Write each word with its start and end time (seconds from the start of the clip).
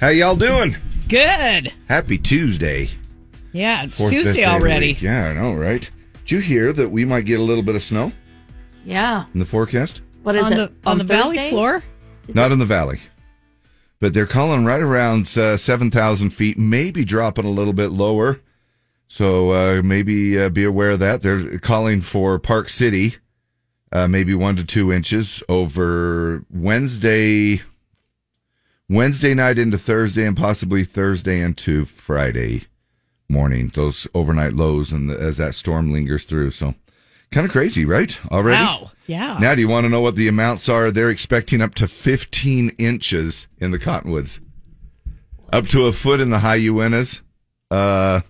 How 0.00 0.08
y'all 0.08 0.36
doing? 0.36 0.76
Good. 1.08 1.72
Happy 1.88 2.16
Tuesday. 2.16 2.88
Yeah, 3.52 3.82
it's 3.84 3.98
Fourth, 3.98 4.10
Tuesday 4.12 4.32
day 4.32 4.44
of 4.44 4.60
the 4.60 4.66
already. 4.66 4.92
Yeah, 5.00 5.26
I 5.28 5.32
know, 5.34 5.52
right? 5.54 5.90
Did 6.24 6.30
you 6.30 6.38
hear 6.38 6.72
that 6.72 6.90
we 6.90 7.04
might 7.04 7.26
get 7.26 7.40
a 7.40 7.42
little 7.42 7.62
bit 7.62 7.74
of 7.74 7.82
snow 7.82 8.12
Yeah. 8.84 9.24
in 9.34 9.40
the 9.40 9.44
forecast? 9.46 10.02
What 10.22 10.36
is 10.36 10.44
on 10.44 10.52
it? 10.52 10.56
the 10.56 10.72
on, 10.88 10.98
the 10.98 11.04
valley 11.04 11.36
Thursday? 11.36 11.50
floor. 11.50 11.82
Not 12.28 12.52
in 12.52 12.58
the 12.58 12.66
valley. 12.66 13.00
But 13.98 14.14
they're 14.14 14.26
calling 14.26 14.64
right 14.64 14.80
around 14.80 15.36
uh, 15.36 15.56
7,000 15.58 16.30
feet, 16.30 16.56
maybe 16.56 17.04
dropping 17.04 17.44
a 17.44 17.50
little 17.50 17.72
bit 17.74 17.90
lower. 17.90 18.40
So 19.08 19.50
uh, 19.50 19.82
maybe 19.82 20.38
uh, 20.40 20.48
be 20.48 20.64
aware 20.64 20.92
of 20.92 21.00
that. 21.00 21.20
They're 21.22 21.58
calling 21.58 22.00
for 22.00 22.38
Park 22.38 22.70
City, 22.70 23.16
uh, 23.92 24.06
maybe 24.08 24.34
one 24.34 24.56
to 24.56 24.64
two 24.64 24.92
inches 24.92 25.42
over 25.48 26.44
Wednesday, 26.50 27.60
Wednesday 28.90 29.34
night 29.34 29.56
into 29.56 29.78
Thursday, 29.78 30.26
and 30.26 30.36
possibly 30.36 30.84
Thursday 30.84 31.40
into 31.40 31.84
Friday 31.84 32.64
morning. 33.28 33.70
Those 33.72 34.08
overnight 34.14 34.54
lows, 34.54 34.90
and 34.90 35.12
as 35.12 35.36
that 35.36 35.54
storm 35.54 35.92
lingers 35.92 36.24
through. 36.24 36.50
So 36.50 36.74
kind 37.30 37.46
of 37.46 37.52
crazy, 37.52 37.84
right? 37.84 38.20
Already. 38.32 38.64
Wow. 38.64 38.90
Yeah. 39.06 39.38
Now, 39.40 39.54
do 39.54 39.60
you 39.60 39.68
want 39.68 39.84
to 39.84 39.88
know 39.88 40.00
what 40.00 40.16
the 40.16 40.26
amounts 40.26 40.68
are? 40.68 40.90
They're 40.90 41.08
expecting 41.08 41.62
up 41.62 41.76
to 41.76 41.86
15 41.86 42.70
inches 42.78 43.46
in 43.58 43.70
the 43.70 43.78
cottonwoods, 43.78 44.40
up 45.52 45.68
to 45.68 45.86
a 45.86 45.92
foot 45.92 46.20
in 46.20 46.30
the 46.30 46.40
high 46.40 46.58
Uintas. 46.58 47.20
Uh, 47.70 48.22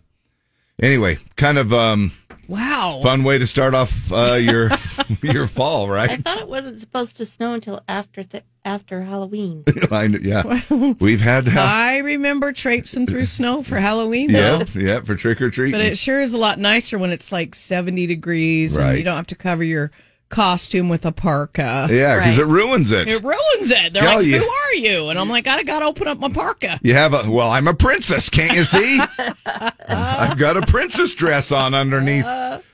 anyway, 0.83 1.19
kind 1.37 1.57
of 1.57 1.73
um, 1.73 2.13
wow. 2.51 3.01
fun 3.03 3.25
way 3.25 3.39
to 3.39 3.47
start 3.47 3.75
off 3.75 3.93
uh, 4.13 4.35
your 4.35 4.71
your 5.23 5.47
fall, 5.47 5.89
right? 5.89 6.11
I 6.11 6.17
thought 6.17 6.39
it 6.39 6.49
wasn't 6.49 6.81
supposed 6.81 7.17
to 7.19 7.25
snow 7.25 7.55
until 7.55 7.81
after 7.89 8.23
th- 8.23 8.45
after 8.65 9.03
Halloween. 9.03 9.65
I 9.91 10.09
kn- 10.09 10.21
yeah, 10.23 10.61
we've 11.01 11.21
had 11.21 11.49
uh, 11.49 11.61
I 11.61 11.99
remember 11.99 12.53
traipsing 12.53 13.07
through 13.07 13.25
snow 13.27 13.63
for 13.63 13.79
Halloween 13.79 14.33
though. 14.33 14.59
yeah, 14.59 14.65
yeah 14.75 15.01
for 15.01 15.15
trick 15.15 15.41
or 15.41 15.51
treat. 15.51 15.73
But 15.73 15.81
it 15.81 15.97
sure 15.97 16.21
is 16.21 16.35
a 16.35 16.39
lot 16.39 16.59
nicer 16.59 16.99
when 16.99 17.11
it's 17.11 17.33
like 17.33 17.55
70 17.55 18.07
degrees 18.07 18.77
and 18.77 18.99
you 18.99 19.05
don't 19.05 19.17
have 19.17 19.29
to 19.29 19.37
cover 19.37 19.65
your 19.65 19.91
costume 20.31 20.89
with 20.89 21.05
a 21.05 21.13
parka. 21.13 21.87
yeah, 21.91 22.17
because 22.17 22.39
Right. 22.39 22.49
it 22.49 22.51
ruins 22.51 22.91
it. 22.93 23.09
It 23.09 23.23
ruins 23.23 23.71
it. 23.71 23.93
They're 23.93 24.03
Yeah, 24.05 24.15
like, 24.15 24.27
you- 24.27 24.39
"Who 24.39 24.49
are 24.49 24.75
you?" 24.75 25.09
And 25.11 25.19
I'm 25.19 25.29
like, 25.29 25.47
"I 25.47 25.63
got 25.63 25.81
to 25.81 25.85
open 25.85 26.09
up 26.09 26.19
my 26.19 26.29
parka." 26.31 26.79
You 26.83 26.95
have 26.95 27.13
a 27.13 27.31
well, 27.31 27.51
I'm 27.51 27.69
a 27.69 27.75
princess, 27.75 28.29
can't 28.31 28.55
you 28.57 28.65
see? 28.65 29.01
I've 29.89 30.39
got 30.39 30.57
a 30.57 30.63
princess 30.63 31.15
dress 31.15 31.53
on 31.53 31.75
underneath 31.75 32.27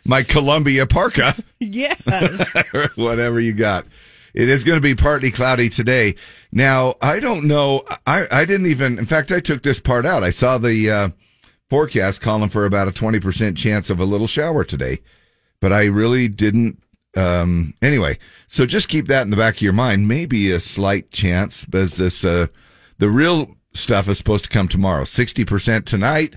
my 0.04 0.22
Columbia 0.22 0.86
parka. 0.86 1.34
Yes. 1.58 2.48
whatever 2.94 3.40
you 3.40 3.52
got. 3.52 3.86
It 4.34 4.48
is 4.50 4.62
going 4.64 4.76
to 4.76 4.82
be 4.82 4.94
partly 4.94 5.30
cloudy 5.30 5.70
today. 5.70 6.14
Now, 6.52 6.96
I 7.00 7.20
don't 7.20 7.44
know. 7.46 7.84
I, 8.06 8.26
I 8.30 8.44
didn't 8.44 8.66
even, 8.66 8.98
in 8.98 9.06
fact, 9.06 9.32
I 9.32 9.40
took 9.40 9.62
this 9.62 9.80
part 9.80 10.04
out. 10.04 10.22
I 10.22 10.28
saw 10.30 10.58
the 10.58 10.90
uh, 10.90 11.08
forecast 11.70 12.20
calling 12.20 12.50
for 12.50 12.66
about 12.66 12.86
a 12.86 12.92
20% 12.92 13.56
chance 13.56 13.88
of 13.88 13.98
a 13.98 14.04
little 14.04 14.26
shower 14.26 14.62
today, 14.62 15.00
but 15.60 15.72
I 15.72 15.86
really 15.86 16.28
didn't. 16.28 16.78
Um, 17.16 17.74
anyway, 17.80 18.18
so 18.46 18.66
just 18.66 18.88
keep 18.88 19.08
that 19.08 19.22
in 19.22 19.30
the 19.30 19.36
back 19.36 19.56
of 19.56 19.62
your 19.62 19.72
mind. 19.72 20.06
Maybe 20.06 20.50
a 20.50 20.60
slight 20.60 21.10
chance, 21.10 21.64
but 21.64 21.90
this, 21.92 22.24
uh, 22.24 22.48
the 22.98 23.08
real 23.08 23.56
stuff 23.72 24.08
is 24.08 24.18
supposed 24.18 24.44
to 24.44 24.50
come 24.50 24.68
tomorrow. 24.68 25.04
60% 25.04 25.84
tonight, 25.84 26.36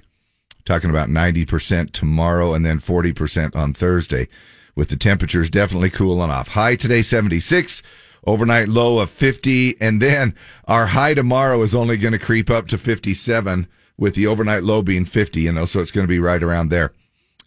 talking 0.66 0.90
about 0.90 1.10
90% 1.10 1.92
tomorrow, 1.92 2.54
and 2.54 2.66
then 2.66 2.80
40% 2.80 3.56
on 3.56 3.74
Thursday 3.74 4.28
with 4.76 4.90
the 4.90 4.96
temperatures 4.96 5.50
definitely 5.50 5.90
cooling 5.90 6.32
off. 6.32 6.50
High 6.50 6.76
today, 6.76 7.02
76. 7.02 7.84
Overnight 8.26 8.70
low 8.70 9.00
of 9.00 9.10
50. 9.10 9.80
And 9.82 10.02
then 10.02 10.36
our 10.68 10.88
high 10.88 11.14
tomorrow 11.14 11.62
is 11.64 11.76
only 11.76 11.98
going 11.98 12.14
to 12.14 12.20
creep 12.20 12.50
up 12.50 12.68
to 12.68 12.78
57 12.78 13.68
with 13.98 14.16
the 14.16 14.28
overnight 14.28 14.64
low 14.64 14.82
being 14.82 15.04
50, 15.04 15.42
you 15.42 15.52
know, 15.52 15.66
so 15.66 15.82
it's 15.82 15.92
going 15.92 16.06
to 16.06 16.10
be 16.12 16.20
right 16.20 16.42
around 16.42 16.70
there. 16.70 16.94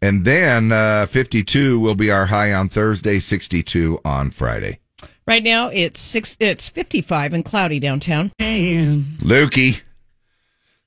And 0.03 0.25
then 0.25 0.73
uh, 0.73 1.07
52 1.07 1.79
will 1.81 1.95
be 1.95 2.11
our 2.11 2.27
high 2.27 2.53
on 2.53 2.69
Thursday, 2.69 3.21
62 3.21 4.01
on 4.05 4.31
Friday. 4.33 4.81
right 5.27 5.43
now 5.43 5.69
it's 5.69 6.01
6 6.01 6.37
it's 6.41 6.69
55 6.69 7.33
and 7.33 7.45
cloudy 7.45 7.79
downtown. 7.81 8.33
Lukey. 8.41 9.81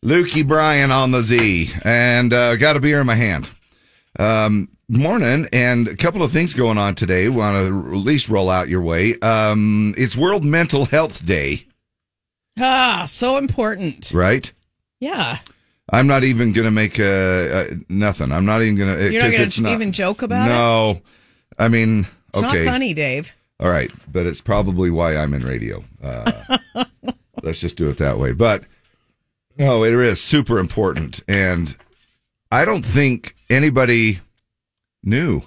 Lukey 0.04 0.46
Bryan 0.48 0.92
on 0.92 1.12
the 1.12 1.22
Z. 1.24 1.72
And 1.84 2.34
uh, 2.34 2.56
got 2.58 2.76
a 2.76 2.80
beer 2.80 3.00
in 3.00 3.08
my 3.08 3.16
hand. 3.16 3.50
Um, 4.20 4.70
morning, 4.88 5.48
and 5.52 5.88
a 5.88 5.96
couple 5.96 6.22
of 6.22 6.32
things 6.32 6.54
going 6.54 6.78
on 6.78 6.96
today. 6.96 7.28
Want 7.30 7.56
to 7.68 7.90
at 7.92 7.98
least 7.98 8.30
roll 8.30 8.50
out 8.50 8.70
your 8.70 8.82
way. 8.82 9.18
Um, 9.20 9.94
it's 9.98 10.16
World 10.16 10.44
Mental 10.46 10.86
Health 10.86 11.26
Day, 11.26 11.68
Ah, 12.58 13.06
so 13.08 13.36
important. 13.38 14.12
right? 14.14 14.50
Yeah. 15.02 15.40
I'm 15.92 16.08
not 16.08 16.24
even 16.24 16.52
going 16.52 16.66
to 16.66 16.72
make 16.72 17.00
uh, 17.00 17.04
uh, 17.04 17.68
nothing. 17.90 18.32
I'm 18.32 18.46
not 18.46 18.62
even 18.62 18.76
going 18.76 18.98
to. 18.98 19.12
You're 19.12 19.22
not 19.24 19.32
going 19.32 19.50
to 19.50 19.74
even 19.74 19.92
joke 19.92 20.22
about 20.22 20.48
it? 20.48 20.54
No. 20.54 21.02
I 21.58 21.68
mean, 21.68 22.08
It's 22.30 22.38
okay. 22.40 22.66
not 22.66 22.72
funny, 22.72 22.94
Dave. 22.94 23.32
All 23.60 23.70
right, 23.70 23.92
but 24.12 24.26
it's 24.26 24.42
probably 24.42 24.90
why 24.90 25.16
I'm 25.16 25.34
in 25.34 25.44
radio. 25.44 25.84
Uh, 26.04 26.58
let's 27.44 27.62
just 27.62 27.78
do 27.78 27.88
it 27.90 27.98
that 28.00 28.20
way. 28.20 28.34
But 28.34 28.64
no, 29.58 29.86
it 29.86 29.94
is 29.94 30.22
super 30.22 30.60
important, 30.60 31.22
and 31.28 31.76
I 32.52 32.66
don't 32.66 32.86
think 32.86 33.36
anybody 33.50 34.20
knew. 35.04 35.44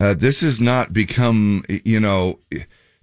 Uh, 0.00 0.14
this 0.14 0.40
has 0.40 0.60
not 0.60 0.92
become, 0.92 1.64
you 1.68 1.98
know, 1.98 2.38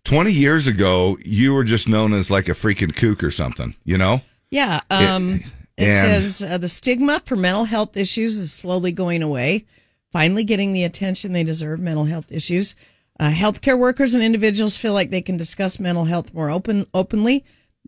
20 0.06 0.32
years 0.32 0.66
ago, 0.66 1.18
you 1.26 1.54
were 1.54 1.66
just 1.66 1.90
known 1.90 2.14
as 2.14 2.32
like 2.32 2.48
a 2.48 2.54
freaking 2.54 2.96
kook 2.96 3.22
or 3.24 3.32
something, 3.32 3.76
you 3.84 3.98
know? 3.98 4.22
Yeah. 4.50 4.80
Um, 4.90 5.42
it 5.44 5.52
and- 5.84 5.94
says 5.94 6.42
uh, 6.44 6.58
the 6.58 6.70
stigma 6.70 7.22
for 7.26 7.36
mental 7.36 7.66
health 7.66 7.98
issues 7.98 8.38
is 8.38 8.54
slowly 8.54 8.92
going 8.92 9.22
away, 9.22 9.66
finally 10.12 10.44
getting 10.44 10.74
the 10.74 10.84
attention 10.84 11.34
they 11.34 11.44
deserve. 11.44 11.80
Mental 11.80 12.06
health 12.06 12.32
issues. 12.32 12.76
Uh, 13.20 13.30
healthcare 13.30 13.78
workers 13.78 14.14
and 14.14 14.24
individuals 14.24 14.78
feel 14.78 14.94
like 14.94 15.10
they 15.10 15.22
can 15.22 15.38
discuss 15.38 15.80
mental 15.80 16.06
health 16.06 16.34
more 16.34 16.50
open 16.50 16.86
openly, 16.94 17.46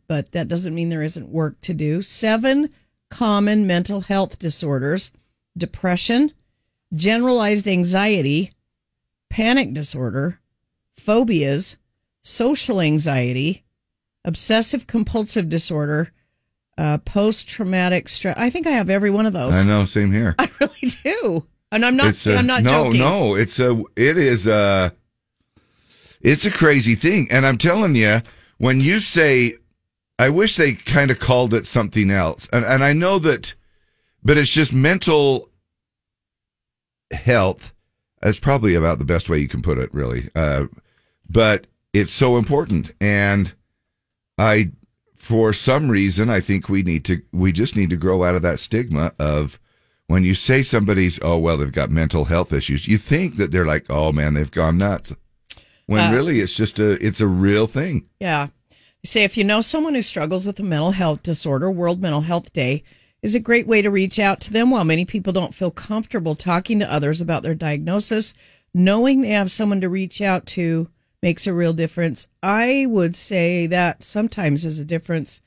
but 0.07 0.31
that 0.31 0.47
doesn't 0.47 0.73
mean 0.73 0.89
there 0.89 1.03
isn't 1.03 1.29
work 1.29 1.59
to 1.61 1.73
do. 1.73 2.01
Seven 2.01 2.69
common 3.09 3.67
mental 3.67 4.01
health 4.01 4.39
disorders: 4.39 5.11
depression, 5.57 6.31
generalized 6.93 7.67
anxiety, 7.67 8.53
panic 9.29 9.73
disorder, 9.73 10.39
phobias, 10.97 11.75
social 12.23 12.79
anxiety, 12.79 13.63
obsessive 14.23 14.87
compulsive 14.87 15.49
disorder, 15.49 16.11
uh, 16.77 16.97
post 16.99 17.47
traumatic 17.47 18.07
stress. 18.07 18.35
I 18.37 18.49
think 18.49 18.67
I 18.67 18.71
have 18.71 18.89
every 18.89 19.09
one 19.09 19.25
of 19.25 19.33
those. 19.33 19.55
I 19.55 19.63
know, 19.63 19.85
same 19.85 20.11
here. 20.11 20.35
I 20.39 20.49
really 20.59 20.91
do. 21.03 21.45
And 21.71 21.85
I'm 21.85 21.95
not. 21.95 22.25
a- 22.25 22.35
I'm 22.35 22.47
not 22.47 22.63
no, 22.63 22.69
joking. 22.69 22.99
no. 22.99 23.19
No 23.19 23.35
it's 23.35 23.59
a. 23.59 23.81
It 23.95 24.17
is 24.17 24.47
a. 24.47 24.93
It's 26.21 26.45
a 26.45 26.51
crazy 26.51 26.95
thing, 26.95 27.27
and 27.29 27.45
I'm 27.45 27.57
telling 27.57 27.95
you, 27.95 28.21
when 28.57 28.79
you 28.79 28.99
say, 28.99 29.53
I 30.17 30.29
wish 30.29 30.55
they 30.55 30.73
kind 30.73 31.11
of 31.11 31.19
called 31.19 31.53
it 31.53 31.65
something 31.65 32.09
else, 32.09 32.47
and 32.51 32.65
and 32.65 32.83
I 32.83 32.93
know 32.93 33.19
that, 33.19 33.53
but 34.23 34.37
it's 34.37 34.51
just 34.51 34.73
mental 34.73 35.49
health. 37.11 37.73
That's 38.21 38.39
probably 38.39 38.73
about 38.73 38.97
the 38.97 39.05
best 39.05 39.29
way 39.29 39.37
you 39.37 39.47
can 39.47 39.61
put 39.61 39.77
it, 39.77 39.93
really. 39.93 40.29
Uh, 40.33 40.65
but 41.29 41.67
it's 41.93 42.11
so 42.11 42.37
important, 42.37 42.91
and 42.99 43.53
I, 44.37 44.71
for 45.27 45.51
some 45.51 45.89
reason, 45.89 46.29
I 46.29 46.39
think 46.39 46.69
we 46.69 46.83
need 46.83 47.03
to. 47.05 47.21
We 47.33 47.51
just 47.51 47.75
need 47.75 47.89
to 47.89 47.97
grow 47.97 48.23
out 48.23 48.35
of 48.35 48.41
that 48.43 48.59
stigma 48.61 49.11
of 49.19 49.59
when 50.07 50.23
you 50.23 50.33
say 50.33 50.63
somebody's 50.63 51.19
oh 51.21 51.37
well 51.37 51.57
they've 51.57 51.71
got 51.71 51.91
mental 51.91 52.23
health 52.25 52.53
issues 52.53 52.87
you 52.87 52.97
think 52.97 53.35
that 53.35 53.51
they're 53.51 53.65
like 53.65 53.85
oh 53.89 54.13
man 54.13 54.35
they've 54.35 54.51
gone 54.51 54.77
nuts 54.77 55.13
when 55.85 55.99
Uh, 56.09 56.15
really 56.15 56.39
it's 56.39 56.53
just 56.55 56.79
a 56.79 56.91
it's 57.05 57.19
a 57.19 57.27
real 57.27 57.67
thing 57.67 58.05
Yeah. 58.21 58.47
Say 59.03 59.23
if 59.25 59.35
you 59.35 59.43
know 59.43 59.59
someone 59.61 59.95
who 59.95 60.01
struggles 60.01 60.47
with 60.47 60.59
a 60.59 60.63
mental 60.63 60.91
health 60.91 61.23
disorder, 61.23 61.69
World 61.69 62.01
Mental 62.01 62.21
Health 62.21 62.51
Day 62.53 62.83
is 63.21 63.35
a 63.35 63.39
great 63.39 63.67
way 63.67 63.81
to 63.81 63.91
reach 63.91 64.17
out 64.17 64.39
to 64.41 64.51
them. 64.53 64.71
While 64.71 64.85
many 64.85 65.05
people 65.05 65.33
don't 65.33 65.53
feel 65.53 65.71
comfortable 65.71 66.35
talking 66.35 66.79
to 66.79 66.91
others 66.91 67.21
about 67.21 67.43
their 67.43 67.55
diagnosis, 67.55 68.33
knowing 68.73 69.21
they 69.21 69.29
have 69.29 69.51
someone 69.51 69.81
to 69.81 69.89
reach 69.89 70.19
out 70.21 70.45
to 70.47 70.89
makes 71.21 71.47
a 71.47 71.53
real 71.53 71.73
difference. 71.73 72.27
I 72.43 72.85
would 72.87 73.15
say 73.15 73.67
that 73.67 74.03
sometimes 74.03 74.65
is 74.65 74.79
a 74.79 74.85
difference 74.85 75.41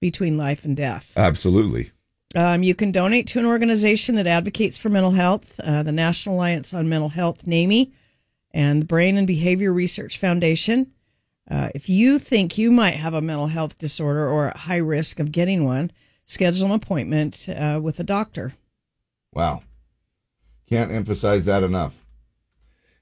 between 0.00 0.36
life 0.36 0.64
and 0.64 0.76
death. 0.76 1.12
absolutely 1.16 1.90
Um, 2.34 2.62
you 2.62 2.74
can 2.74 2.92
donate 2.92 3.26
to 3.28 3.38
an 3.38 3.46
organization 3.46 4.16
that 4.16 4.26
advocates 4.26 4.76
for 4.76 4.88
mental 4.88 5.12
health, 5.12 5.58
uh, 5.60 5.82
the 5.82 5.92
National 5.92 6.34
Alliance 6.34 6.74
on 6.74 6.88
Mental 6.88 7.10
Health, 7.10 7.46
NAMI, 7.46 7.92
and 8.52 8.82
the 8.82 8.86
Brain 8.86 9.16
and 9.16 9.26
Behavior 9.26 9.72
Research 9.72 10.18
Foundation. 10.18 10.92
Uh, 11.50 11.68
if 11.74 11.88
you 11.88 12.18
think 12.18 12.58
you 12.58 12.70
might 12.70 12.94
have 12.94 13.14
a 13.14 13.20
mental 13.20 13.48
health 13.48 13.78
disorder 13.78 14.28
or 14.28 14.48
at 14.48 14.56
high 14.56 14.76
risk 14.76 15.20
of 15.20 15.30
getting 15.30 15.64
one, 15.64 15.90
schedule 16.26 16.66
an 16.66 16.72
appointment 16.72 17.48
uh, 17.48 17.78
with 17.82 18.00
a 18.00 18.04
doctor. 18.04 18.54
wow 19.32 19.62
can't 20.68 20.90
emphasize 20.90 21.44
that 21.44 21.62
enough 21.62 22.03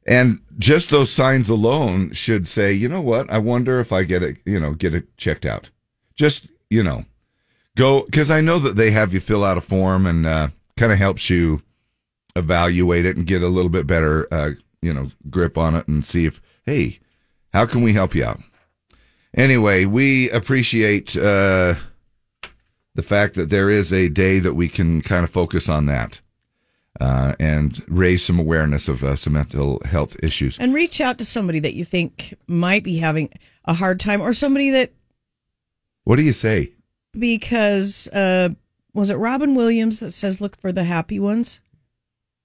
and 0.06 0.40
just 0.58 0.90
those 0.90 1.10
signs 1.10 1.48
alone 1.48 2.12
should 2.12 2.48
say 2.48 2.72
you 2.72 2.88
know 2.88 3.00
what? 3.00 3.30
I 3.30 3.38
wonder 3.38 3.80
if 3.80 3.92
i 3.92 4.02
get 4.02 4.22
it 4.22 4.38
you 4.44 4.58
know 4.58 4.74
get 4.74 4.94
it 4.94 5.16
checked 5.16 5.46
out. 5.46 5.70
Just 6.16 6.46
you 6.70 6.82
know 6.82 7.04
go 7.76 8.02
because 8.02 8.30
I 8.30 8.40
know 8.40 8.58
that 8.58 8.76
they 8.76 8.90
have 8.90 9.12
you 9.14 9.20
fill 9.20 9.44
out 9.44 9.58
a 9.58 9.60
form 9.60 10.06
and 10.06 10.26
uh, 10.26 10.48
kind 10.76 10.92
of 10.92 10.98
helps 10.98 11.30
you 11.30 11.62
evaluate 12.36 13.06
it 13.06 13.16
and 13.16 13.26
get 13.26 13.42
a 13.42 13.48
little 13.48 13.70
bit 13.70 13.86
better, 13.86 14.26
uh, 14.32 14.50
you 14.80 14.92
know, 14.92 15.10
grip 15.30 15.58
on 15.58 15.74
it 15.74 15.86
and 15.88 16.04
see 16.04 16.26
if 16.26 16.40
hey, 16.64 16.98
how 17.52 17.66
can 17.66 17.82
we 17.82 17.92
help 17.92 18.14
you 18.14 18.24
out? 18.24 18.40
Anyway, 19.34 19.84
we 19.84 20.30
appreciate 20.30 21.16
uh, 21.16 21.74
the 22.94 23.02
fact 23.02 23.34
that 23.34 23.50
there 23.50 23.70
is 23.70 23.92
a 23.92 24.08
day 24.08 24.38
that 24.38 24.54
we 24.54 24.68
can 24.68 25.00
kind 25.00 25.24
of 25.24 25.30
focus 25.30 25.68
on 25.68 25.86
that 25.86 26.20
uh, 27.02 27.34
and 27.40 27.82
raise 27.88 28.24
some 28.24 28.38
awareness 28.38 28.86
of 28.88 29.02
uh, 29.02 29.16
some 29.16 29.32
mental 29.32 29.80
health 29.84 30.16
issues. 30.22 30.56
And 30.58 30.72
reach 30.72 31.00
out 31.00 31.18
to 31.18 31.24
somebody 31.24 31.58
that 31.58 31.74
you 31.74 31.84
think 31.84 32.34
might 32.46 32.84
be 32.84 32.98
having 32.98 33.28
a 33.64 33.74
hard 33.74 33.98
time 33.98 34.20
or 34.20 34.32
somebody 34.32 34.70
that, 34.70 34.92
What 36.04 36.16
do 36.16 36.22
you 36.22 36.32
say? 36.32 36.72
because, 37.18 38.06
uh, 38.08 38.50
was 38.94 39.10
it 39.10 39.16
Robin 39.16 39.54
Williams 39.54 40.00
that 40.00 40.12
says, 40.12 40.40
look 40.40 40.56
for 40.60 40.70
the 40.70 40.84
happy 40.84 41.18
ones? 41.18 41.60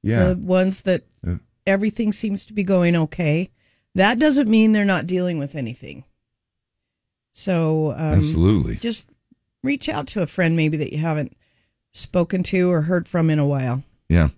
Yeah, 0.01 0.29
The 0.29 0.35
ones 0.37 0.81
that 0.81 1.03
Yeah. 1.25 1.37
everything 1.65 2.11
seems 2.11 2.43
to 2.45 2.53
be 2.53 2.63
going 2.63 2.95
okay. 2.95 3.49
That 3.95 4.17
doesn't 4.19 4.49
mean 4.49 4.71
they're 4.71 4.85
not 4.85 5.07
dealing 5.07 5.37
with 5.39 5.55
anything. 5.55 6.03
So, 7.33 7.91
um, 7.91 8.19
absolutely. 8.19 8.77
just 8.77 9.05
reach 9.63 9.87
out 9.89 10.07
to 10.07 10.21
a 10.21 10.27
friend 10.27 10.55
maybe 10.55 10.77
that 10.77 10.91
you 10.91 10.97
haven't 10.99 11.35
spoken 11.93 12.41
to 12.43 12.71
or 12.71 12.81
heard 12.83 13.07
from 13.07 13.29
in 13.29 13.39
a 13.39 13.45
while. 13.45 13.83
Yeah. 14.09 14.29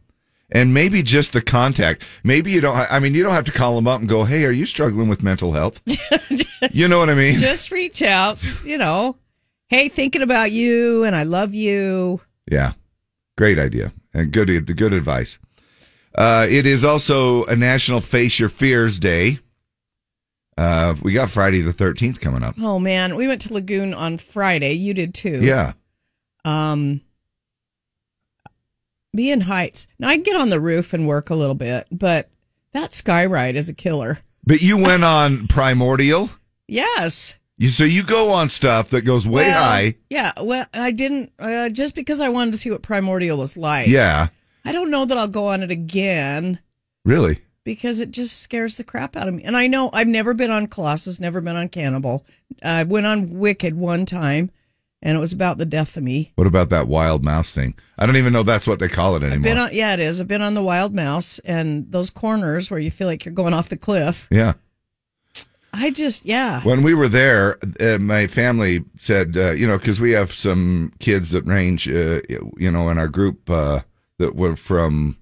And 0.51 0.74
maybe 0.74 1.04
just 1.04 1.34
the 1.34 1.42
contact. 1.42 2.04
Maybe 2.24 2.51
you 2.51 2.60
don't, 2.60 2.75
I 2.75 3.00
mean, 3.00 3.13
you 3.13 3.22
don't 3.22 3.34
have 3.34 3.46
to 3.46 3.51
call 3.51 3.75
them 3.75 3.88
up 3.88 4.00
and 4.00 4.10
go, 4.10 4.24
hey, 4.24 4.46
are 4.46 4.51
you 4.51 4.66
struggling 4.66 5.07
with 5.07 5.22
mental 5.22 5.54
health? 5.54 5.80
you 6.72 6.88
know 6.88 6.98
what 6.98 7.10
I 7.10 7.13
mean? 7.13 7.38
Just 7.40 7.72
reach 7.72 8.01
out, 8.01 8.40
you 8.63 8.78
know. 8.78 9.16
Hey, 9.68 9.90
thinking 9.90 10.24
about 10.24 10.51
you 10.51 11.04
and 11.04 11.16
I 11.16 11.24
love 11.24 11.54
you. 11.54 12.22
Yeah. 12.50 12.74
Great 13.38 13.60
idea. 13.60 13.94
And 14.13 14.31
good, 14.31 14.75
good 14.75 14.94
advice. 14.94 15.38
Uh, 16.16 16.48
it 16.50 16.66
is 16.66 16.84
also 16.84 17.44
a 17.45 17.56
National 17.56 18.02
Face 18.02 18.40
Your 18.40 18.50
Fears 18.50 18.98
Day. 18.98 19.40
Uh, 20.57 20.95
we 21.04 21.13
got 21.13 21.30
Friday 21.30 21.62
the 21.62 21.72
13th 21.74 22.19
coming 22.19 22.44
up. 22.44 22.56
Oh 22.60 22.80
man, 22.80 23.16
we 23.16 23.28
went 23.28 23.42
to 23.44 23.54
Lagoon 23.54 23.94
on 23.94 24.18
Friday. 24.18 24.74
You 24.74 24.94
did 24.94 25.13
too. 25.13 25.40
Yeah. 25.42 25.74
Um 26.44 27.02
be 29.16 29.32
in 29.32 29.42
Heights. 29.42 29.88
Now 29.98 30.10
I 30.10 30.16
can 30.16 30.24
get 30.24 30.36
on 30.40 30.50
the 30.50 30.60
roof 30.60 30.94
and 30.94 31.08
work 31.08 31.30
a 31.30 31.36
little 31.36 31.56
bit, 31.56 31.88
but 31.92 32.30
that 32.74 32.94
sky 32.94 33.26
ride 33.26 33.56
is 33.56 33.70
a 33.70 33.74
killer. 33.74 34.20
But 34.46 34.62
you 34.62 34.78
went 34.78 35.04
on 35.04 35.48
Primordial. 35.48 36.30
Yes. 36.68 37.36
You, 37.58 37.70
so 37.70 37.84
you 37.84 38.04
go 38.04 38.30
on 38.30 38.50
stuff 38.50 38.90
that 38.92 39.02
goes 39.02 39.28
way 39.28 39.44
Well, 39.44 39.64
high. 39.64 39.96
Yeah. 40.10 40.32
Well, 40.42 40.66
I 40.74 40.92
didn't 40.92 41.32
uh, 41.40 41.70
just 41.70 41.94
because 41.96 42.22
I 42.22 42.30
wanted 42.30 42.54
to 42.54 42.58
see 42.60 42.72
what 42.72 42.82
Primordial 42.84 43.38
was 43.38 43.58
like. 43.58 43.88
Yeah. 43.88 44.30
I 44.66 44.72
don't 44.72 44.92
know 44.92 45.06
that 45.06 45.18
I'll 45.18 45.28
go 45.28 45.48
on 45.48 45.64
it 45.64 45.72
again 45.72 46.60
Really? 47.06 47.40
because 47.64 48.00
it 48.00 48.12
just 48.12 48.42
scares 48.42 48.78
the 48.78 48.84
crap 48.84 49.16
out 49.16 49.28
of 49.28 49.34
me. 49.34 49.44
And 49.44 49.58
I 49.58 49.68
know 49.68 49.90
I've 49.94 50.08
never 50.08 50.34
been 50.34 50.52
on 50.52 50.68
Colossus, 50.68 51.20
never 51.20 51.42
been 51.42 51.56
on 51.56 51.70
Cannibal. 51.70 52.26
I 52.64 52.84
went 52.84 53.06
on 53.06 53.40
Wicked 53.40 53.74
one 53.76 54.06
time, 54.06 54.52
and 55.01 55.16
it 55.16 55.19
was 55.19 55.34
about 55.34 55.57
the 55.57 55.66
death 55.66 55.96
of 55.96 56.04
me. 56.04 56.31
What 56.36 56.48
about 56.48 56.69
that 56.69 56.88
wild 56.88 57.24
mouse 57.24 57.54
thing? 57.54 57.75
I 57.98 58.06
don't 58.06 58.18
even 58.18 58.34
know 58.34 58.44
that's 58.44 58.68
what 58.68 58.80
they 58.80 58.88
call 58.88 59.16
it 59.16 59.24
anymore. 59.24 59.44
Been 59.44 59.57
on, 59.57 59.69
yeah, 59.74 59.94
it 59.94 60.00
is. 60.00 60.19
I've 60.19 60.28
been 60.28 60.42
on 60.42 60.54
the 60.54 60.63
Wild 60.63 60.94
Mouse 60.94 61.40
and 61.40 61.90
those 61.92 62.10
corners 62.10 62.69
where 62.69 62.80
you 62.80 62.92
feel 62.92 63.07
like 63.07 63.25
you're 63.25 63.34
going 63.34 63.54
off 63.54 63.69
the 63.69 63.78
cliff. 63.78 64.28
yeah. 64.30 64.54
I 65.72 65.92
just, 65.92 66.25
yeah. 66.25 66.63
When 66.63 66.81
we 66.81 66.96
were 66.96 67.07
there, 67.07 67.60
uh, 67.80 68.00
my 68.00 68.25
family 68.25 68.84
said, 68.98 69.38
uh, 69.38 69.51
you 69.51 69.68
know, 69.68 69.78
because 69.78 70.00
we 70.00 70.12
have 70.12 70.34
some 70.34 70.92
kids 71.00 71.30
that 71.30 71.45
range, 71.45 71.88
uh, 71.88 72.22
you 72.28 72.72
know, 72.72 72.90
in 72.90 72.98
our 72.98 73.07
group 73.07 73.48
uh, 73.50 73.81
that 74.18 74.36
were 74.36 74.56
from 74.56 75.16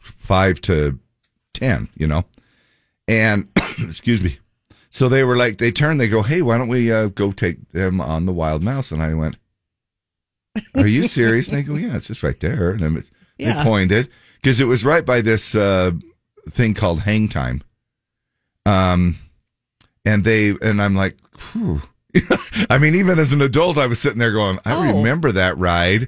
five 0.00 0.60
to 0.62 0.98
10, 1.52 1.88
you 1.94 2.08
know, 2.08 2.24
and 3.06 3.48
excuse 3.78 4.22
me. 4.22 4.38
So 4.94 5.08
they 5.08 5.24
were 5.24 5.36
like, 5.36 5.58
they 5.58 5.72
turned, 5.72 6.00
they 6.00 6.08
go, 6.08 6.22
hey, 6.22 6.40
why 6.40 6.56
don't 6.56 6.68
we 6.68 6.92
uh, 6.92 7.08
go 7.08 7.32
take 7.32 7.72
them 7.72 8.00
on 8.00 8.26
the 8.26 8.32
wild 8.32 8.62
mouse? 8.62 8.92
And 8.92 9.02
I 9.02 9.12
went, 9.14 9.36
are 10.76 10.86
you 10.86 11.08
serious? 11.08 11.48
And 11.48 11.58
they 11.58 11.62
go, 11.64 11.74
yeah, 11.74 11.96
it's 11.96 12.06
just 12.06 12.22
right 12.22 12.38
there. 12.38 12.70
And 12.70 12.80
then 12.80 12.96
it's, 12.98 13.10
Yeah. 13.36 13.54
they 13.54 13.62
pointed 13.64 14.08
because 14.40 14.60
it 14.60 14.66
was 14.66 14.84
right 14.84 15.04
by 15.04 15.20
this 15.20 15.56
uh, 15.56 15.90
thing 16.48 16.74
called 16.74 17.00
hang 17.00 17.28
time. 17.28 17.62
Um, 18.64 19.16
and 20.04 20.22
they 20.24 20.50
and 20.62 20.80
I'm 20.80 20.94
like. 20.94 21.16
I 22.70 22.78
mean, 22.78 22.94
even 22.94 23.18
as 23.18 23.32
an 23.32 23.42
adult, 23.42 23.76
I 23.76 23.86
was 23.88 23.98
sitting 23.98 24.20
there 24.20 24.30
going, 24.30 24.60
I 24.64 24.74
Oh. 24.90 24.96
remember 24.98 25.32
that 25.32 25.58
ride. 25.58 26.06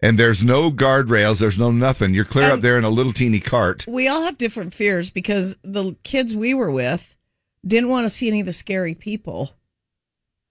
And 0.00 0.18
there's 0.18 0.42
no 0.42 0.72
guardrails, 0.72 1.38
there's 1.38 1.60
no 1.60 1.70
nothing. 1.70 2.12
You're 2.12 2.24
clear 2.24 2.50
up 2.50 2.60
there 2.62 2.76
in 2.76 2.82
a 2.82 2.90
little 2.90 3.12
teeny 3.12 3.38
cart. 3.38 3.84
We 3.86 4.08
all 4.08 4.22
have 4.22 4.36
different 4.36 4.74
fears 4.74 5.10
because 5.12 5.56
the 5.62 5.94
kids 6.02 6.34
we 6.34 6.52
were 6.54 6.72
with 6.72 7.13
didn't 7.66 7.88
want 7.88 8.04
to 8.04 8.08
see 8.10 8.28
any 8.28 8.40
of 8.40 8.46
the 8.46 8.52
scary 8.52 8.94
people. 8.94 9.50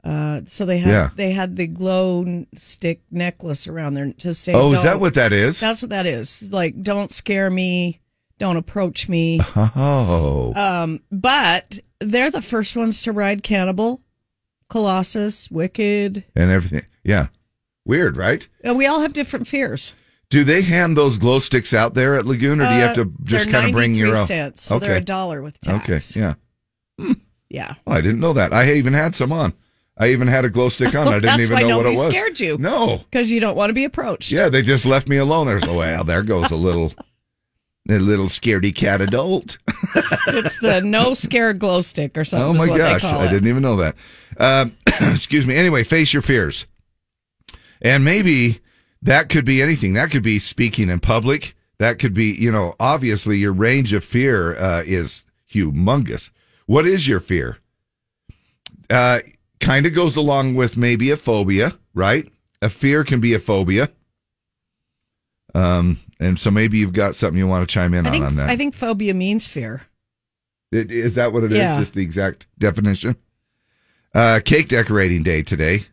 Uh, 0.04 0.42
so 0.48 0.66
they 0.66 0.80
had 0.80 0.90
Yeah. 0.92 1.10
they 1.16 1.32
had 1.32 1.56
the 1.56 1.68
glow 1.68 2.46
stick 2.56 3.02
necklace 3.10 3.68
around 3.68 3.94
there 3.94 4.12
to 4.20 4.34
say. 4.34 4.54
Oh, 4.54 4.74
is 4.74 4.84
that 4.84 5.00
what 5.00 5.14
that 5.14 5.32
is? 5.32 5.60
That's 5.60 5.82
what 5.82 5.90
that 5.92 6.06
is. 6.06 6.52
Like, 6.52 6.82
don't 6.82 7.12
scare 7.12 7.50
me. 7.50 8.02
Don't 8.40 8.58
approach 8.58 9.08
me. 9.08 9.40
Oh, 9.56 10.52
Um, 10.56 11.00
but 11.12 11.80
they're 12.00 12.32
the 12.32 12.42
first 12.42 12.76
ones 12.76 13.02
to 13.04 13.14
ride 13.14 13.44
Cannibal, 13.44 14.02
Colossus, 14.70 15.50
Wicked. 15.50 16.26
and 16.36 16.52
everything. 16.52 16.86
Yeah, 17.06 17.28
weird, 17.86 18.18
right? 18.18 18.46
Uh, 18.68 18.74
We 18.74 18.86
all 18.86 19.02
have 19.02 19.14
different 19.14 19.48
fears. 19.48 19.94
Do 20.30 20.44
they 20.44 20.64
hand 20.64 20.98
those 20.98 21.18
glow 21.18 21.40
sticks 21.40 21.74
out 21.74 21.94
there 21.94 22.16
at 22.16 22.26
Lagoon, 22.26 22.60
or 22.60 22.68
do 22.68 22.74
you 22.74 22.82
have 22.82 22.96
to 22.96 23.02
Uh, 23.04 23.06
just 23.24 23.46
they're 23.46 23.54
kind 23.54 23.68
of 23.68 23.72
bring 23.72 23.94
your 23.94 24.08
93 24.08 24.20
own? 24.22 24.28
cents, 24.28 24.64
so 24.64 24.80
they're 24.80 24.98
a 24.98 25.02
dollar 25.02 25.42
with 25.42 25.62
tax. 25.62 26.18
okay, 26.18 26.20
yeah. 26.20 26.34
Yeah. 27.50 27.76
Well, 27.86 27.98
I 27.98 28.02
didn't 28.02 28.20
know 28.20 28.34
that. 28.34 28.54
I 28.54 28.74
even 28.74 28.94
had 28.94 29.16
some 29.16 29.32
on. 29.32 29.54
I 29.98 30.10
even 30.10 30.28
had 30.28 30.44
a 30.46 30.50
glow 30.50 30.70
stick 30.70 30.96
on. 30.96 31.08
I 31.14 31.20
didn't 31.20 31.42
even 31.42 31.68
know 31.68 31.78
what 31.78 31.86
it 31.86 31.96
was. 31.96 32.08
scared 32.14 32.40
you. 32.40 32.58
No. 32.58 32.98
Because 33.10 33.32
you 33.32 33.40
don't 33.40 33.56
want 33.56 33.70
to 33.70 33.74
be 33.74 33.86
approached. 33.86 34.32
Yeah, 34.32 34.50
they 34.50 34.62
just 34.62 34.86
left 34.86 35.08
me 35.08 35.18
alone. 35.18 35.48
There's 35.48 35.66
a 35.66 35.74
well, 35.74 36.04
there 36.04 36.24
goes 36.24 36.50
a 36.52 36.56
little, 36.56 36.94
a 37.90 38.00
little 38.00 38.26
scaredy 38.28 38.74
cat 38.76 39.02
adult. 39.02 39.58
It's 40.26 40.60
the 40.62 40.82
no 40.82 41.14
scare 41.14 41.54
glow 41.54 41.82
stick 41.82 42.18
or 42.18 42.26
something. 42.26 42.60
oh 42.60 42.64
is 42.64 42.70
my 42.70 42.78
gosh, 42.78 43.04
I 43.04 43.26
it. 43.26 43.30
didn't 43.30 43.48
even 43.48 43.62
know 43.62 43.76
that. 43.76 43.96
Um, 44.38 44.76
excuse 45.12 45.46
me. 45.46 45.56
Anyway, 45.56 45.84
face 45.84 46.14
your 46.14 46.22
fears, 46.22 46.66
and 47.82 48.04
maybe 48.04 48.62
that 49.02 49.30
could 49.30 49.46
be 49.46 49.62
anything. 49.62 49.94
That 49.94 50.12
could 50.12 50.24
be 50.24 50.40
speaking 50.40 50.90
in 50.90 51.00
public. 51.02 51.56
That 51.78 52.00
could 52.00 52.14
be, 52.14 52.32
you 52.32 52.52
know, 52.52 52.76
obviously 52.80 53.38
your 53.38 53.52
range 53.54 53.94
of 53.94 54.04
fear 54.04 54.56
uh, 54.58 54.84
is 54.86 55.26
humongous. 55.54 56.30
What 56.66 56.86
is 56.88 57.08
your 57.08 57.20
fear? 57.20 57.58
Uh, 58.90 59.20
kind 59.60 59.86
of 59.86 59.94
goes 59.94 60.16
along 60.16 60.56
with 60.56 60.78
maybe 60.78 61.10
a 61.12 61.18
phobia, 61.18 61.74
right? 61.94 62.28
A 62.62 62.70
fear 62.70 63.04
can 63.04 63.20
be 63.20 63.34
a 63.34 63.40
phobia. 63.40 63.90
Um, 65.56 66.00
and 66.20 66.40
so 66.40 66.50
maybe 66.52 66.78
you've 66.80 66.94
got 66.94 67.16
something 67.16 67.38
you 67.38 67.48
want 67.48 67.68
to 67.68 67.72
chime 67.72 67.94
in 67.94 68.06
I 68.06 68.10
on 68.10 68.14
think 68.14 68.26
on 68.26 68.36
that. 68.38 68.50
I 68.50 68.56
think 68.56 68.74
phobia 68.76 69.14
means 69.14 69.48
fear. 69.48 69.84
It- 70.72 70.92
Is 70.92 71.16
that 71.16 71.32
what 71.34 71.44
it 71.44 71.52
is? 71.52 71.60
Yeah. 71.60 71.80
Just 71.80 71.94
the 71.94 72.02
exact 72.02 72.48
definition? 72.58 73.16
Uh, 74.16 74.40
cake 74.44 74.68
decorating 74.68 75.24
day 75.24 75.44
today. 75.44 75.86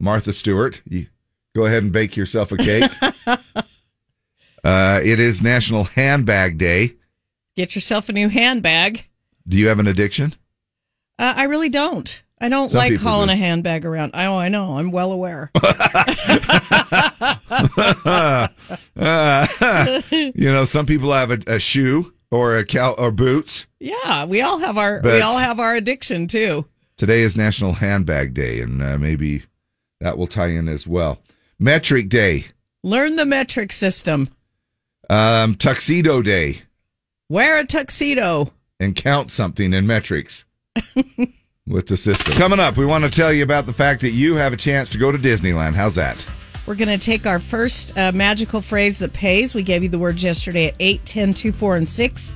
Martha 0.00 0.32
Stewart, 0.32 0.80
you 0.88 1.06
go 1.54 1.66
ahead 1.66 1.82
and 1.82 1.92
bake 1.92 2.16
yourself 2.16 2.52
a 2.52 2.56
cake. 2.56 2.90
uh, 4.64 5.00
it 5.02 5.20
is 5.20 5.40
National 5.42 5.84
Handbag 5.84 6.58
Day. 6.58 6.94
Get 7.56 7.74
yourself 7.74 8.08
a 8.08 8.12
new 8.12 8.28
handbag. 8.28 9.04
Do 9.46 9.56
you 9.56 9.68
have 9.68 9.78
an 9.78 9.86
addiction? 9.86 10.34
Uh, 11.18 11.34
I 11.36 11.44
really 11.44 11.68
don't. 11.68 12.22
I 12.40 12.48
don't 12.48 12.70
Some 12.70 12.78
like 12.78 12.96
hauling 12.96 13.28
do. 13.28 13.34
a 13.34 13.36
handbag 13.36 13.84
around. 13.86 14.10
Oh, 14.14 14.34
I 14.36 14.48
know. 14.48 14.76
I'm 14.78 14.90
well 14.90 15.12
aware. 15.12 15.50
You 20.34 20.52
know, 20.52 20.64
some 20.64 20.86
people 20.86 21.12
have 21.12 21.30
a, 21.30 21.38
a 21.46 21.58
shoe 21.58 22.12
or 22.30 22.56
a 22.58 22.64
cow 22.64 22.92
or 22.98 23.10
boots. 23.10 23.66
yeah, 23.80 24.24
we 24.24 24.40
all 24.40 24.58
have 24.58 24.76
our 24.78 25.00
But- 25.00 25.14
we 25.14 25.20
all 25.20 25.38
have 25.38 25.60
our 25.60 25.74
addiction 25.74 26.26
too. 26.26 26.66
Today 26.96 27.22
is 27.22 27.36
National 27.36 27.72
Handbag 27.72 28.34
Day, 28.34 28.60
and 28.60 28.80
uh, 28.82 28.96
maybe 28.98 29.42
that 30.00 30.16
will 30.16 30.28
tie 30.28 30.46
in 30.48 30.68
as 30.68 30.86
well. 30.86 31.20
Metric 31.58 32.08
Day, 32.08 32.44
Learn 32.84 33.16
the 33.16 33.26
metric 33.26 33.72
system. 33.72 34.28
um, 35.10 35.54
Tuxedo 35.56 36.22
Day. 36.22 36.62
Wear 37.28 37.58
a 37.58 37.64
tuxedo. 37.64 38.52
And 38.80 38.94
count 38.96 39.30
something 39.30 39.72
in 39.72 39.86
metrics 39.86 40.44
with 41.66 41.86
the 41.86 41.96
system. 41.96 42.34
Coming 42.34 42.60
up, 42.60 42.76
we 42.76 42.86
want 42.86 43.04
to 43.04 43.10
tell 43.10 43.32
you 43.32 43.42
about 43.44 43.66
the 43.66 43.72
fact 43.72 44.00
that 44.02 44.10
you 44.10 44.34
have 44.34 44.52
a 44.52 44.56
chance 44.56 44.90
to 44.90 44.98
go 44.98 45.12
to 45.12 45.18
Disneyland. 45.18 45.74
How's 45.74 45.94
that? 45.94 46.26
We're 46.66 46.74
going 46.74 46.88
to 46.88 47.04
take 47.04 47.26
our 47.26 47.38
first 47.38 47.96
uh, 47.98 48.10
magical 48.12 48.60
phrase 48.60 48.98
that 49.00 49.12
pays. 49.12 49.54
We 49.54 49.62
gave 49.62 49.82
you 49.82 49.88
the 49.88 49.98
words 49.98 50.22
yesterday 50.22 50.68
at 50.68 50.74
8, 50.80 51.04
10, 51.04 51.34
2, 51.34 51.52
4, 51.52 51.76
and 51.76 51.88
6. 51.88 52.34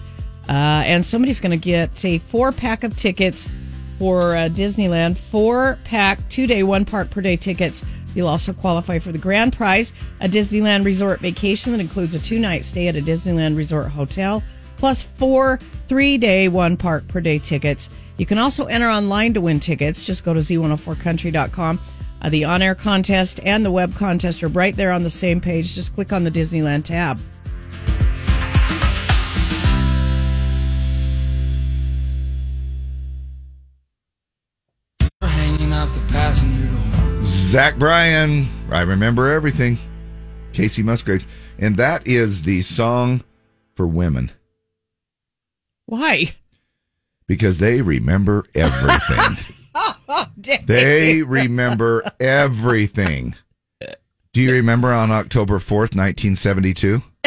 Uh, 0.49 0.53
and 0.53 1.05
somebody's 1.05 1.41
going 1.41 1.59
to 1.59 1.63
get 1.63 2.05
a 2.05 2.19
four 2.19 2.53
pack 2.53 2.83
of 2.83 2.97
tickets 2.97 3.49
for 3.99 4.35
uh, 4.35 4.49
Disneyland. 4.49 5.19
Four 5.19 5.79
pack, 5.85 6.27
two 6.31 6.47
day, 6.47 6.63
one 6.63 6.85
park 6.85 7.11
per 7.11 7.21
day 7.21 7.37
tickets. 7.37 7.85
You'll 8.15 8.29
also 8.29 8.53
qualify 8.53 8.99
for 8.99 9.13
the 9.13 9.19
grand 9.19 9.53
prize, 9.53 9.93
a 10.21 10.29
Disneyland 10.29 10.85
resort 10.85 11.21
vacation 11.21 11.73
that 11.73 11.81
includes 11.81 12.15
a 12.15 12.19
two 12.19 12.39
night 12.39 12.65
stay 12.65 12.89
at 12.89 12.97
a 12.97 13.03
Disneyland 13.03 13.57
resort 13.57 13.89
hotel, 13.89 14.43
plus 14.79 15.03
four 15.03 15.59
three 15.89 16.17
day, 16.17 16.49
one 16.49 16.77
park 16.77 17.07
per 17.09 17.21
day 17.21 17.39
tickets. 17.39 17.91
You 18.17 18.27
can 18.27 18.39
also 18.39 18.67
enter 18.67 18.89
online 18.89 19.35
to 19.35 19.41
win 19.41 19.61
tickets. 19.61 20.03
Just 20.03 20.25
go 20.25 20.33
to 20.33 20.41
z104country.com. 20.41 21.81
Uh, 22.21 22.29
the 22.31 22.45
on 22.45 22.63
air 22.63 22.75
contest 22.75 23.39
and 23.45 23.65
the 23.65 23.71
web 23.71 23.95
contest 23.95 24.43
are 24.43 24.49
right 24.49 24.75
there 24.75 24.91
on 24.91 25.05
the 25.05 25.11
same 25.11 25.41
page. 25.41 25.75
Just 25.75 25.95
click 25.95 26.13
on 26.13 26.25
the 26.25 26.31
Disneyland 26.31 26.85
tab. 26.85 27.21
Hanging 35.23 35.73
out 35.73 35.93
the 35.93 36.01
passenger 36.09 36.67
door. 36.67 37.25
Zach 37.25 37.79
Bryan, 37.79 38.49
I 38.71 38.83
remember 38.83 39.31
everything. 39.31 39.79
Kacey 40.53 40.83
Musgraves, 40.83 41.29
and 41.61 41.77
that 41.77 42.05
is 42.09 42.43
the 42.43 42.63
song 42.63 43.23
for 43.77 43.87
women 43.87 44.33
Why? 45.89 46.35
because 47.29 47.59
they 47.59 47.81
remember 47.83 48.45
everything. 48.55 49.37
they 50.67 51.23
remember 51.23 52.03
everything. 52.19 53.37
Do 54.33 54.41
you 54.41 54.53
remember 54.53 54.93
on 54.93 55.13
October 55.13 55.61
fourth, 55.61 55.95
nineteen 55.95 56.35
seventy-two? 56.35 57.03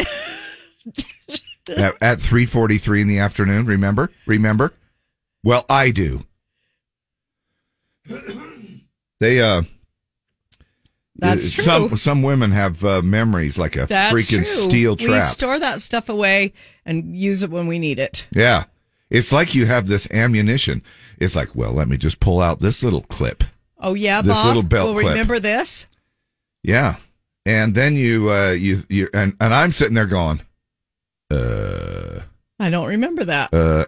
at 1.68 2.02
at 2.02 2.20
three 2.20 2.44
forty-three 2.44 3.00
in 3.00 3.08
the 3.08 3.18
afternoon. 3.20 3.64
Remember? 3.64 4.10
Remember? 4.26 4.74
Well, 5.42 5.64
I 5.70 5.90
do. 5.90 6.24
They 9.20 9.40
uh. 9.40 9.62
That's 11.16 11.50
true. 11.50 11.64
Some 11.64 11.96
some 11.96 12.22
women 12.22 12.52
have 12.52 12.82
uh, 12.84 13.02
memories 13.02 13.58
like 13.58 13.76
a 13.76 13.86
That's 13.86 14.14
freaking 14.14 14.44
true. 14.46 14.62
steel 14.62 14.96
We 14.98 15.06
trap. 15.06 15.28
store 15.30 15.58
that 15.58 15.82
stuff 15.82 16.08
away 16.08 16.52
and 16.86 17.14
use 17.16 17.42
it 17.42 17.50
when 17.50 17.66
we 17.66 17.78
need 17.78 17.98
it. 17.98 18.26
Yeah. 18.32 18.64
It's 19.10 19.30
like 19.30 19.54
you 19.54 19.66
have 19.66 19.86
this 19.86 20.10
ammunition. 20.10 20.82
It's 21.18 21.36
like, 21.36 21.54
well, 21.54 21.72
let 21.72 21.86
me 21.88 21.98
just 21.98 22.18
pull 22.18 22.40
out 22.40 22.60
this 22.60 22.82
little 22.82 23.02
clip. 23.02 23.44
Oh 23.78 23.92
yeah, 23.94 24.22
This 24.22 24.34
Bob. 24.36 24.46
little 24.46 24.62
belt 24.62 24.94
Well, 24.94 25.02
clip. 25.02 25.12
remember 25.12 25.38
this? 25.38 25.86
Yeah. 26.62 26.96
And 27.44 27.74
then 27.74 27.94
you, 27.96 28.32
uh, 28.32 28.52
you, 28.52 28.84
you, 28.88 29.08
and, 29.12 29.36
and 29.40 29.52
I'm 29.52 29.72
sitting 29.72 29.94
there 29.94 30.06
going, 30.06 30.40
uh, 31.30 32.20
I 32.58 32.70
don't 32.70 32.86
remember 32.88 33.24
that. 33.24 33.52
uh, 33.52 33.84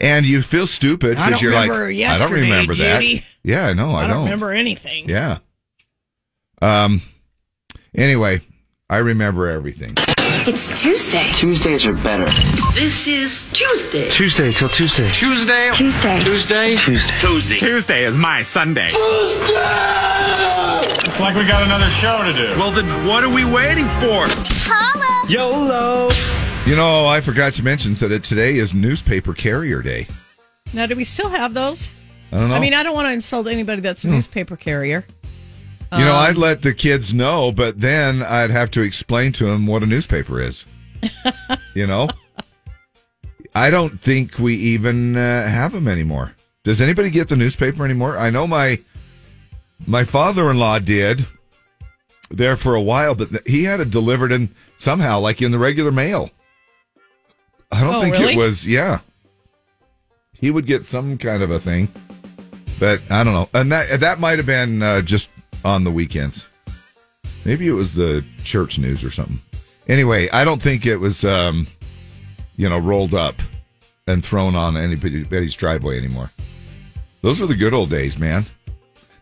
and 0.00 0.24
you 0.26 0.40
feel 0.42 0.66
stupid 0.66 1.16
because 1.16 1.42
you're 1.42 1.52
like, 1.52 1.70
I 1.70 2.18
don't 2.18 2.32
remember 2.32 2.74
that. 2.74 3.22
Yeah, 3.42 3.72
no, 3.74 3.90
I, 3.90 4.04
I 4.04 4.06
don't 4.06 4.24
remember 4.24 4.52
anything. 4.52 5.08
Yeah. 5.08 5.38
Um, 6.64 7.02
anyway, 7.94 8.40
I 8.88 8.96
remember 8.96 9.48
everything. 9.48 9.92
It's 10.46 10.80
Tuesday. 10.80 11.30
Tuesdays 11.34 11.84
are 11.84 11.92
better. 11.92 12.24
This 12.72 13.06
is 13.06 13.52
Tuesday. 13.52 14.08
Tuesday 14.08 14.50
till 14.50 14.70
Tuesday. 14.70 15.10
Tuesday. 15.10 15.70
Tuesday. 15.74 16.20
Tuesday. 16.20 16.76
Tuesday. 16.76 17.18
Tuesday 17.20 17.58
Tuesday 17.58 18.04
is 18.04 18.16
my 18.16 18.40
Sunday. 18.40 18.88
Tuesday! 18.88 19.54
It's 21.06 21.20
like 21.20 21.36
we 21.36 21.46
got 21.46 21.62
another 21.64 21.90
show 21.90 22.24
to 22.24 22.32
do. 22.32 22.58
Well, 22.58 22.70
then 22.70 23.06
what 23.06 23.22
are 23.24 23.28
we 23.28 23.44
waiting 23.44 23.86
for? 24.00 24.26
YOLO! 25.30 26.08
You 26.64 26.76
know, 26.76 27.06
I 27.06 27.20
forgot 27.20 27.52
to 27.54 27.62
mention 27.62 27.92
that 27.96 28.22
today 28.22 28.56
is 28.56 28.72
Newspaper 28.72 29.34
Carrier 29.34 29.82
Day. 29.82 30.06
Now, 30.72 30.86
do 30.86 30.96
we 30.96 31.04
still 31.04 31.28
have 31.28 31.52
those? 31.52 31.90
I 32.32 32.38
don't 32.38 32.48
know. 32.48 32.54
I 32.54 32.58
mean, 32.58 32.72
I 32.72 32.82
don't 32.82 32.94
want 32.94 33.08
to 33.08 33.12
insult 33.12 33.48
anybody 33.48 33.82
that's 33.82 34.04
a 34.04 34.08
newspaper 34.08 34.56
carrier. 34.56 35.04
You 35.98 36.04
know, 36.04 36.14
Um, 36.14 36.20
I'd 36.20 36.36
let 36.38 36.62
the 36.62 36.74
kids 36.74 37.14
know, 37.14 37.52
but 37.52 37.80
then 37.80 38.22
I'd 38.22 38.50
have 38.50 38.70
to 38.72 38.82
explain 38.82 39.32
to 39.32 39.44
them 39.46 39.66
what 39.66 39.82
a 39.82 39.86
newspaper 39.86 40.40
is. 40.40 40.64
you 41.74 41.86
know? 41.86 42.08
I 43.54 43.70
don't 43.70 43.98
think 44.00 44.38
we 44.38 44.56
even 44.56 45.16
uh, 45.16 45.46
have 45.48 45.72
them 45.72 45.86
anymore. 45.86 46.32
Does 46.64 46.80
anybody 46.80 47.10
get 47.10 47.28
the 47.28 47.36
newspaper 47.36 47.84
anymore? 47.84 48.18
I 48.18 48.30
know 48.30 48.46
my 48.46 48.78
my 49.86 50.04
father-in-law 50.04 50.78
did 50.80 51.26
there 52.30 52.56
for 52.56 52.74
a 52.74 52.80
while, 52.82 53.14
but 53.14 53.28
he 53.46 53.64
had 53.64 53.80
it 53.80 53.90
delivered 53.90 54.32
in 54.32 54.48
somehow 54.78 55.20
like 55.20 55.42
in 55.42 55.52
the 55.52 55.58
regular 55.58 55.92
mail. 55.92 56.30
I 57.70 57.82
don't 57.82 57.96
Oh, 57.96 58.00
think 58.00 58.14
really? 58.16 58.32
it 58.34 58.36
was, 58.38 58.66
yeah. 58.66 59.00
He 60.32 60.50
would 60.50 60.66
get 60.66 60.84
some 60.86 61.18
kind 61.18 61.42
of 61.42 61.50
a 61.50 61.60
thing. 61.60 61.88
But 62.80 63.02
I 63.10 63.22
don't 63.22 63.34
know. 63.34 63.48
And 63.54 63.70
that 63.70 64.00
that 64.00 64.18
might 64.18 64.38
have 64.38 64.46
been 64.46 64.82
uh, 64.82 65.00
just 65.02 65.30
on 65.64 65.84
the 65.84 65.90
weekends. 65.90 66.46
Maybe 67.44 67.68
it 67.68 67.72
was 67.72 67.94
the 67.94 68.24
church 68.42 68.78
news 68.78 69.04
or 69.04 69.10
something. 69.10 69.40
Anyway, 69.88 70.28
I 70.30 70.44
don't 70.44 70.62
think 70.62 70.86
it 70.86 70.96
was, 70.96 71.24
um, 71.24 71.66
you 72.56 72.68
know, 72.68 72.78
rolled 72.78 73.14
up 73.14 73.34
and 74.06 74.24
thrown 74.24 74.54
on 74.54 74.76
anybody's 74.76 75.54
driveway 75.54 75.98
anymore. 75.98 76.30
Those 77.22 77.40
were 77.40 77.46
the 77.46 77.54
good 77.54 77.74
old 77.74 77.90
days, 77.90 78.18
man. 78.18 78.46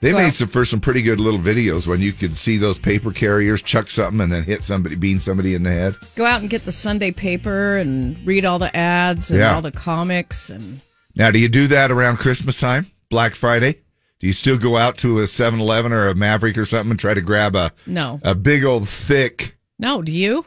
They 0.01 0.13
Well- 0.13 0.25
made 0.25 0.35
some 0.35 0.49
for 0.49 0.65
some 0.65 0.81
pretty 0.81 1.03
good 1.03 1.21
little 1.21 1.39
videos 1.39 1.87
when 1.87 2.01
you 2.01 2.13
could 2.13 2.37
see 2.37 2.57
those 2.59 2.77
paper 2.79 3.13
carriers 3.13 3.63
chuck 3.63 3.89
something 3.91 4.21
and 4.21 4.33
then 4.33 4.43
hit 4.43 4.65
somebody, 4.65 4.97
bean 4.97 5.21
somebody 5.21 5.55
in 5.55 5.63
the 5.63 5.71
head. 5.71 5.95
Go 6.17 6.27
out 6.27 6.41
and 6.41 6.51
get 6.51 6.65
the 6.65 6.73
Sunday 6.73 7.13
paper 7.13 7.77
and 7.77 8.17
read 8.27 8.45
all 8.45 8.59
the 8.59 8.77
ads 8.77 9.31
and 9.31 9.39
Yeah. 9.39 9.55
all 9.55 9.63
the 9.63 9.71
comics 9.71 10.51
and 10.51 10.81
Now, 11.15 11.31
do 11.31 11.39
you 11.39 11.49
do 11.49 11.67
that 11.69 11.91
around 11.93 12.17
Christmas 12.17 12.57
time, 12.57 12.87
Black 13.11 13.35
Friday? 13.37 13.77
Do 14.23 14.29
you 14.29 14.33
still 14.33 14.57
go 14.57 14.76
out 14.76 14.99
to 14.99 15.19
a 15.19 15.25
7-Eleven 15.25 15.93
or 15.93 16.07
a 16.07 16.14
Maverick 16.14 16.57
or 16.57 16.64
something 16.64 16.93
and 16.93 17.00
try 17.00 17.12
to 17.12 17.21
grab 17.21 17.57
a 17.57 17.73
no, 17.87 18.21
a 18.23 18.37
big 18.37 18.64
old 18.64 18.88
thick 18.88 19.57
no. 19.83 20.00
Do 20.00 20.12
you? 20.12 20.47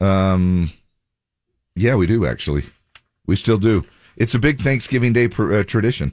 Um, 0.00 0.70
yeah, 1.74 1.96
we 1.96 2.06
do 2.06 2.24
actually. 2.24 2.62
We 3.26 3.34
still 3.34 3.58
do. 3.58 3.84
It's 4.16 4.34
a 4.34 4.38
big 4.38 4.60
Thanksgiving 4.60 5.12
Day 5.12 5.26
pr- 5.26 5.56
uh, 5.56 5.64
tradition. 5.64 6.12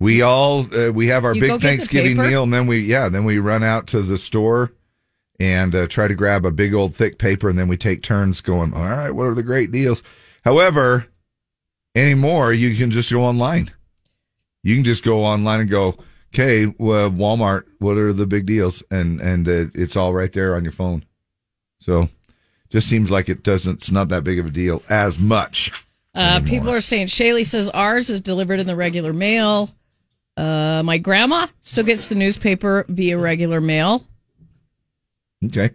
We 0.00 0.20
all 0.20 0.66
uh, 0.76 0.90
we 0.90 1.06
have 1.06 1.24
our 1.24 1.34
You 1.34 1.42
big 1.42 1.60
Thanksgiving 1.60 2.16
meal, 2.16 2.42
and 2.42 2.52
then 2.52 2.66
we 2.66 2.80
yeah, 2.80 3.08
then 3.08 3.24
we 3.24 3.38
run 3.38 3.62
out 3.62 3.86
to 3.88 4.02
the 4.02 4.18
store 4.18 4.72
and 5.38 5.76
uh, 5.76 5.86
try 5.86 6.08
to 6.08 6.14
grab 6.14 6.44
a 6.44 6.50
big 6.50 6.74
old 6.74 6.96
thick 6.96 7.18
paper, 7.18 7.48
and 7.48 7.56
then 7.56 7.68
we 7.68 7.76
take 7.76 8.02
turns 8.02 8.40
going. 8.40 8.74
All 8.74 8.82
right, 8.84 9.12
what 9.12 9.28
are 9.28 9.34
the 9.34 9.44
great 9.44 9.70
deals? 9.70 10.02
However, 10.44 11.06
anymore 11.94 12.52
you 12.52 12.76
can 12.76 12.90
just 12.90 13.12
go 13.12 13.22
online. 13.22 13.70
You 14.66 14.74
can 14.74 14.84
just 14.84 15.04
go 15.04 15.24
online 15.24 15.60
and 15.60 15.70
go, 15.70 15.96
okay, 16.34 16.66
well, 16.78 17.08
Walmart, 17.08 17.66
what 17.78 17.96
are 17.96 18.12
the 18.12 18.26
big 18.26 18.46
deals? 18.46 18.82
And 18.90 19.20
and 19.20 19.48
uh, 19.48 19.66
it's 19.74 19.94
all 19.96 20.12
right 20.12 20.32
there 20.32 20.56
on 20.56 20.64
your 20.64 20.72
phone. 20.72 21.04
So 21.78 22.08
just 22.68 22.88
seems 22.88 23.10
like 23.10 23.28
it 23.28 23.44
doesn't 23.44 23.74
it's 23.76 23.90
not 23.92 24.08
that 24.08 24.24
big 24.24 24.40
of 24.40 24.46
a 24.46 24.50
deal 24.50 24.82
as 24.88 25.18
much 25.18 25.70
Uh, 26.14 26.40
people 26.40 26.70
are 26.70 26.80
saying 26.80 27.06
Shaylee 27.06 27.46
says 27.46 27.68
ours 27.68 28.10
is 28.10 28.20
delivered 28.20 28.58
in 28.58 28.66
the 28.66 28.74
regular 28.74 29.12
mail. 29.12 29.70
Uh, 30.36 30.82
my 30.84 30.98
grandma 30.98 31.46
still 31.60 31.84
gets 31.84 32.08
the 32.08 32.14
newspaper 32.14 32.84
via 32.88 33.16
regular 33.18 33.60
mail. 33.60 34.04
okay 35.44 35.70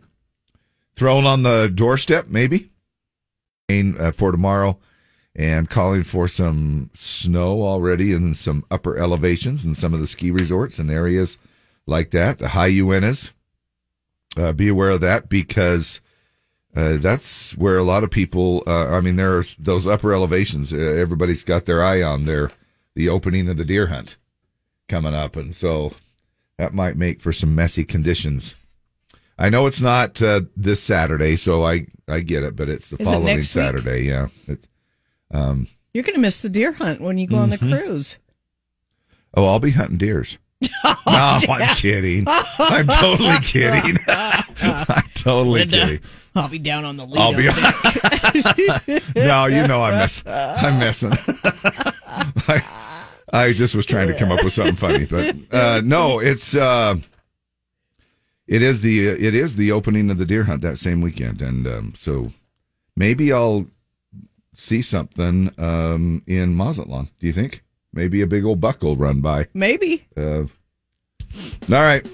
thrown 0.96 1.26
on 1.26 1.44
the 1.44 1.72
doorstep 1.74 2.28
maybe 2.28 2.70
uh, 3.70 4.12
for 4.12 4.32
tomorrow 4.32 4.78
and 5.36 5.70
calling 5.70 6.04
for 6.04 6.28
some 6.28 6.90
snow 6.94 7.64
already 7.64 8.14
in 8.14 8.36
some 8.36 8.66
upper 8.70 8.98
elevations 8.98 9.64
and 9.64 9.78
some 9.78 9.94
of 9.94 10.00
the 10.00 10.08
ski 10.08 10.32
resorts 10.32 10.80
and 10.80 10.92
areas 10.92 11.38
like 11.86 12.12
that. 12.12 12.40
The 12.40 12.50
high 12.50 12.72
Uintas 12.72 13.32
uh, 14.38 14.52
be 14.52 14.68
aware 14.68 14.90
of 14.92 15.02
that 15.02 15.30
because 15.30 16.02
uh, 16.76 16.98
that's 16.98 17.56
where 17.58 17.78
a 17.78 17.84
lot 17.84 18.02
of 18.04 18.10
people 18.10 18.64
uh, 18.66 18.96
i 18.96 19.02
mean 19.02 19.18
there's 19.18 19.56
those 19.56 19.86
upper 19.86 20.14
elevations 20.14 20.72
uh, 20.72 20.78
everybody's 20.78 21.44
got 21.44 21.66
their 21.66 21.84
eye 21.84 22.02
on 22.02 22.24
their 22.24 22.50
the 22.96 23.10
opening 23.10 23.50
of 23.50 23.58
the 23.58 23.66
deer 23.66 23.88
hunt 23.88 24.18
coming 24.88 25.14
up. 25.16 25.36
And 25.36 25.56
so 25.56 25.94
that 26.58 26.74
might 26.74 26.98
make 26.98 27.22
for 27.22 27.32
some 27.32 27.56
messy 27.56 27.84
conditions. 27.84 28.54
I 29.40 29.50
know 29.50 29.66
it's 29.66 29.82
not 29.82 30.22
uh, 30.22 30.42
this 30.56 30.84
saturday 30.84 31.36
so 31.36 31.64
i 31.66 31.88
i 32.08 32.20
get 32.20 32.44
it 32.44 32.56
but 32.56 32.70
it's 32.70 32.90
the 32.90 32.98
Is 32.98 33.08
it 33.08 33.12
following 33.12 33.36
week? 33.38 33.44
saturday 33.46 34.04
yeah. 34.04 34.28
It, 34.48 34.68
um 35.32 35.68
You're 35.94 36.04
going 36.04 36.16
to 36.16 36.22
miss 36.22 36.40
the 36.40 36.50
deer 36.50 36.72
hunt 36.74 37.02
when 37.02 37.18
you 37.18 37.28
go 37.28 37.38
on 37.38 37.50
the 37.50 37.58
Mm-hmm. 37.58 37.74
cruise. 37.74 38.18
oh 39.36 39.46
i'll 39.46 39.60
be 39.60 39.72
hunting 39.72 39.98
deers 39.98 40.38
no 40.62 40.94
i'm 41.06 41.76
kidding 41.76 42.26
i'm 42.60 42.88
totally 42.88 43.38
kidding 43.42 43.98
i'm 44.08 45.04
totally 45.16 45.60
Linda, 45.62 45.78
kidding 45.78 46.00
I'll 46.34 46.48
be 46.48 46.60
down 46.60 46.86
on 46.86 46.96
the 46.96 47.06
lead. 47.06 47.20
I'll 47.20 47.36
be. 48.88 49.02
no, 49.20 49.48
you 49.48 49.68
know 49.68 49.84
I'm 49.84 49.96
mess. 49.96 50.24
I'm 50.26 50.80
messing. 50.80 51.12
I, 52.48 52.64
I 53.34 53.52
just 53.52 53.76
was 53.76 53.86
trying 53.86 54.08
to 54.08 54.18
come 54.18 54.32
up 54.32 54.42
with 54.42 54.54
something 54.54 54.78
funny, 54.78 55.06
but 55.06 55.36
uh, 55.54 55.82
no, 55.84 56.20
it's 56.20 56.56
uh, 56.56 56.96
it 58.48 58.62
is 58.62 58.82
the 58.82 59.08
it 59.10 59.36
is 59.36 59.58
the 59.58 59.74
opening 59.74 60.10
of 60.10 60.18
the 60.18 60.26
deer 60.26 60.44
hunt 60.46 60.62
that 60.62 60.78
same 60.78 61.02
weekend, 61.02 61.42
and 61.42 61.68
um, 61.68 61.94
so 61.98 62.32
maybe 62.96 63.34
I'll 63.34 63.66
see 64.54 64.82
something 64.82 65.52
um, 65.58 66.24
in 66.28 66.56
Mazatlan. 66.56 67.10
Do 67.20 67.28
you 67.28 67.34
think? 67.34 67.64
Maybe 67.94 68.22
a 68.22 68.28
big 68.28 68.46
old 68.46 68.62
buck 68.62 68.82
will 68.82 68.96
run 68.96 69.22
by. 69.22 69.48
Maybe. 69.54 70.08
Uh, 70.16 70.44
all 70.44 70.48
right. 71.70 72.06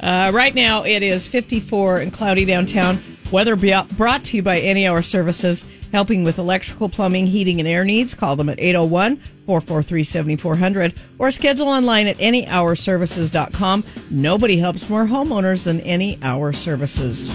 Uh, 0.00 0.32
right 0.34 0.54
now, 0.54 0.82
it 0.82 1.02
is 1.02 1.28
54 1.28 1.98
and 1.98 2.12
cloudy 2.12 2.44
downtown. 2.44 2.98
Weather 3.30 3.56
be- 3.56 3.80
brought 3.92 4.24
to 4.24 4.36
you 4.36 4.42
by 4.42 4.60
Any 4.60 4.86
Hour 4.86 5.02
Services, 5.02 5.64
helping 5.92 6.24
with 6.24 6.38
electrical, 6.38 6.88
plumbing, 6.88 7.26
heating, 7.28 7.60
and 7.60 7.68
air 7.68 7.84
needs. 7.84 8.14
Call 8.14 8.34
them 8.36 8.48
at 8.48 8.58
801 8.58 9.16
443 9.46 10.04
7400 10.04 10.94
or 11.18 11.30
schedule 11.30 11.68
online 11.68 12.08
at 12.08 12.18
anyhourservices.com. 12.18 13.84
Nobody 14.10 14.58
helps 14.58 14.88
more 14.90 15.06
homeowners 15.06 15.64
than 15.64 15.80
Any 15.80 16.18
Hour 16.22 16.52
Services. 16.52 17.30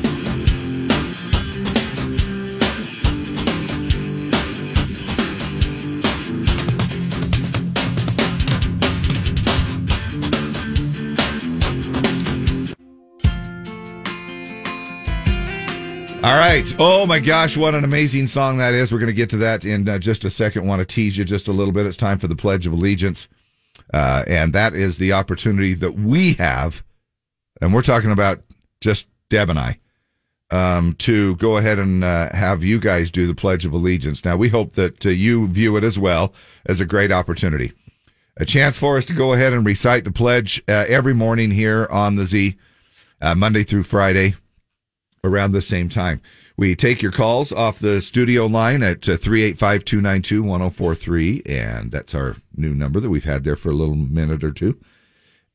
All 16.28 16.36
right. 16.36 16.76
Oh 16.78 17.06
my 17.06 17.22
gosh, 17.22 17.56
what 17.56 17.74
an 17.74 17.86
amazing 17.86 18.28
song 18.28 18.58
that 18.58 18.74
is. 18.74 18.92
We're 18.92 19.00
going 19.00 19.08
to 19.08 19.14
get 19.14 19.30
to 19.30 19.38
that 19.38 19.64
in 19.64 19.88
uh, 19.88 19.98
just 19.98 20.26
a 20.26 20.30
second. 20.30 20.68
Want 20.68 20.82
to 20.82 20.86
tease 20.86 21.18
you 21.18 21.24
just 21.24 21.48
a 21.48 21.54
little 21.54 21.72
bit. 21.72 21.86
It's 21.86 21.96
time 21.96 22.20
for 22.20 22.28
the 22.28 22.36
Pledge 22.36 22.68
of 22.68 22.74
Allegiance. 22.74 23.30
Uh, 23.94 24.26
and 24.28 24.52
that 24.52 24.74
is 24.74 24.98
the 24.98 25.14
opportunity 25.14 25.74
that 25.76 25.94
we 25.94 26.34
have, 26.34 26.84
and 27.62 27.74
we're 27.74 27.82
talking 27.82 28.12
about 28.12 28.42
just 28.82 29.08
Deb 29.30 29.50
and 29.50 29.58
I, 29.58 29.80
um, 30.52 30.96
to 30.96 31.38
go 31.38 31.56
ahead 31.56 31.80
and 31.80 32.04
uh, 32.04 32.30
have 32.36 32.62
you 32.62 32.78
guys 32.78 33.10
do 33.10 33.26
the 33.26 33.34
Pledge 33.34 33.66
of 33.66 33.72
Allegiance. 33.72 34.26
Now, 34.26 34.36
we 34.36 34.50
hope 34.50 34.74
that 34.74 35.06
uh, 35.06 35.10
you 35.10 35.48
view 35.48 35.78
it 35.78 35.86
as 35.86 35.98
well 35.98 36.34
as 36.66 36.82
a 36.82 36.86
great 36.86 37.14
opportunity. 37.14 37.72
A 38.36 38.44
chance 38.44 38.78
for 38.78 38.98
us 38.98 39.06
to 39.06 39.14
go 39.14 39.32
ahead 39.32 39.54
and 39.54 39.66
recite 39.66 40.04
the 40.04 40.12
pledge 40.12 40.62
uh, 40.68 40.84
every 40.90 41.14
morning 41.14 41.52
here 41.52 41.88
on 41.90 42.18
the 42.18 42.26
Z, 42.26 42.58
uh, 43.22 43.34
Monday 43.34 43.64
through 43.64 43.84
Friday 43.84 44.36
around 45.28 45.52
the 45.52 45.62
same 45.62 45.90
time. 45.90 46.22
We 46.58 46.76
take 46.76 47.02
your 47.04 47.12
calls 47.12 47.52
off 47.52 47.78
the 47.78 48.02
studio 48.02 48.48
line 48.48 48.82
at 48.82 49.08
uh, 49.08 49.18
385 49.18 49.86
292 49.86 50.42
1043, 50.42 51.44
and 51.46 51.92
that's 51.92 52.16
our 52.16 52.36
new 52.56 52.74
number 52.74 53.00
that 53.00 53.12
we've 53.12 53.24
had 53.24 53.44
there 53.44 53.56
for 53.56 53.70
a 53.70 53.76
little 53.76 53.96
minute 53.96 54.44
or 54.44 54.52
two. 54.52 54.80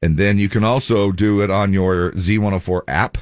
And 0.00 0.16
then 0.16 0.38
you 0.38 0.48
can 0.48 0.62
also 0.64 1.10
do 1.10 1.40
it 1.42 1.50
on 1.50 1.72
your 1.72 2.12
Z104 2.12 2.82
app, 2.88 3.18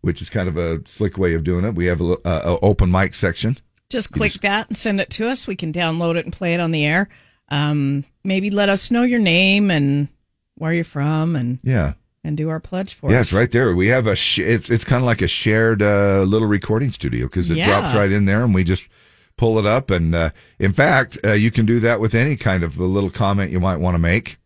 which 0.00 0.22
is 0.22 0.30
kind 0.30 0.48
of 0.48 0.56
a 0.56 0.80
slick 0.88 1.18
way 1.18 1.34
of 1.34 1.44
doing 1.44 1.64
it. 1.64 1.74
We 1.74 1.86
have 1.86 2.00
a, 2.00 2.16
a, 2.24 2.30
a 2.54 2.58
open 2.60 2.90
mic 2.90 3.14
section. 3.14 3.58
Just 3.88 4.10
click 4.10 4.32
that 4.42 4.68
and 4.68 4.76
send 4.76 5.00
it 5.00 5.10
to 5.10 5.28
us. 5.28 5.46
We 5.46 5.54
can 5.54 5.72
download 5.72 6.16
it 6.16 6.24
and 6.24 6.32
play 6.32 6.54
it 6.54 6.60
on 6.60 6.72
the 6.72 6.84
air. 6.84 7.08
Um, 7.48 8.04
maybe 8.24 8.50
let 8.50 8.68
us 8.68 8.90
know 8.90 9.02
your 9.02 9.20
name 9.20 9.70
and 9.70 10.08
where 10.56 10.72
you're 10.72 10.84
from 10.84 11.36
and 11.36 11.60
Yeah. 11.62 11.92
And 12.26 12.36
do 12.36 12.48
our 12.48 12.58
pledge 12.60 12.94
for 12.94 13.10
Yes, 13.10 13.28
us. 13.28 13.32
Yes, 13.32 13.38
right 13.38 13.52
there. 13.52 13.74
We 13.74 13.86
have 13.88 14.06
a. 14.06 14.16
Sh- 14.16 14.40
it's 14.40 14.68
it's 14.68 14.84
kind 14.84 15.00
of 15.02 15.06
like 15.06 15.22
a 15.22 15.28
shared 15.28 15.80
uh, 15.82 16.22
little 16.22 16.48
recording 16.48 16.90
studio 16.90 17.26
because 17.26 17.50
it 17.50 17.56
Yeah. 17.56 17.66
drops 17.68 17.94
right 17.94 18.10
in 18.10 18.24
there, 18.24 18.42
and 18.42 18.52
we 18.54 18.64
just 18.64 18.88
pull 19.36 19.58
it 19.58 19.66
up. 19.66 19.90
And 19.90 20.14
uh, 20.14 20.30
in 20.58 20.72
fact, 20.72 21.18
uh, 21.24 21.32
you 21.32 21.50
can 21.50 21.66
do 21.66 21.78
that 21.80 22.00
with 22.00 22.14
any 22.14 22.36
kind 22.36 22.64
of 22.64 22.78
a 22.78 22.84
little 22.84 23.10
comment 23.10 23.52
you 23.52 23.60
might 23.60 23.76
want 23.76 23.94
to 23.94 23.98
make 24.00 24.38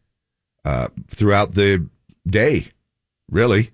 uh, 0.65 0.89
throughout 1.09 1.55
the 1.55 1.89
day. 2.29 2.67
Really, 3.31 3.71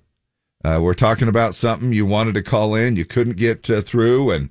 uh, 0.64 0.78
we're 0.82 0.94
talking 0.94 1.28
about 1.28 1.54
something 1.54 1.92
you 1.92 2.06
wanted 2.06 2.34
to 2.34 2.42
call 2.42 2.74
in, 2.74 2.94
you 2.96 3.04
couldn't 3.06 3.36
get 3.36 3.68
uh, 3.70 3.80
through, 3.82 4.30
and 4.30 4.50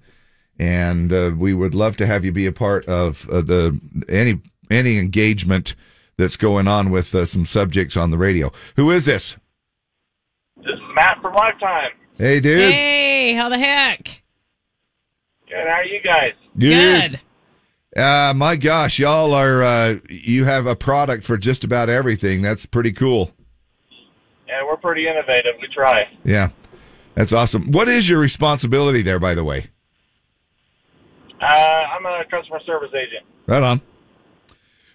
and 0.59 1.13
uh, 1.13 1.31
we 1.37 1.53
would 1.53 1.75
love 1.75 1.95
to 1.97 2.05
have 2.05 2.25
you 2.25 2.31
be 2.31 2.45
a 2.45 2.51
part 2.51 2.85
of 2.87 3.29
uh, 3.29 3.41
the 3.41 3.79
any 4.09 4.41
any 4.69 4.97
engagement 4.97 5.75
that's 6.17 6.37
going 6.37 6.67
on 6.67 6.89
with 6.91 7.13
uh, 7.13 7.25
some 7.25 7.45
subjects 7.45 7.95
on 7.97 8.09
the 8.09 8.17
radio. 8.17 8.51
Who 8.77 8.89
is 8.89 9.05
this? 9.05 9.35
This 10.65 10.73
is 10.73 10.81
Matt 10.95 11.21
from 11.21 11.35
Lifetime. 11.35 11.91
Hey, 12.17 12.39
dude. 12.39 12.71
Hey, 12.71 13.33
how 13.33 13.49
the 13.49 13.59
heck? 13.59 14.23
Good. 15.47 15.57
How 15.57 15.73
are 15.73 15.85
you 15.85 16.01
guys? 16.01 16.33
Good. 16.57 17.19
Uh, 17.95 18.33
my 18.35 18.55
gosh, 18.55 18.97
y'all 18.97 19.33
are, 19.35 19.61
uh, 19.61 19.95
you 20.09 20.45
have 20.45 20.65
a 20.65 20.75
product 20.75 21.23
for 21.23 21.37
just 21.37 21.63
about 21.63 21.87
everything. 21.87 22.41
That's 22.41 22.65
pretty 22.65 22.91
cool. 22.91 23.31
Yeah, 24.47 24.65
we're 24.65 24.77
pretty 24.77 25.07
innovative. 25.07 25.53
We 25.61 25.67
try. 25.73 26.05
Yeah. 26.23 26.49
That's 27.13 27.31
awesome. 27.31 27.71
What 27.71 27.87
is 27.87 28.09
your 28.09 28.19
responsibility 28.19 29.03
there, 29.03 29.19
by 29.19 29.35
the 29.35 29.43
way? 29.43 29.69
Uh, 31.41 31.45
I'm 31.45 32.05
a 32.07 32.23
customer 32.31 32.59
service 32.65 32.91
agent. 32.93 33.23
Right 33.45 33.61
on. 33.61 33.81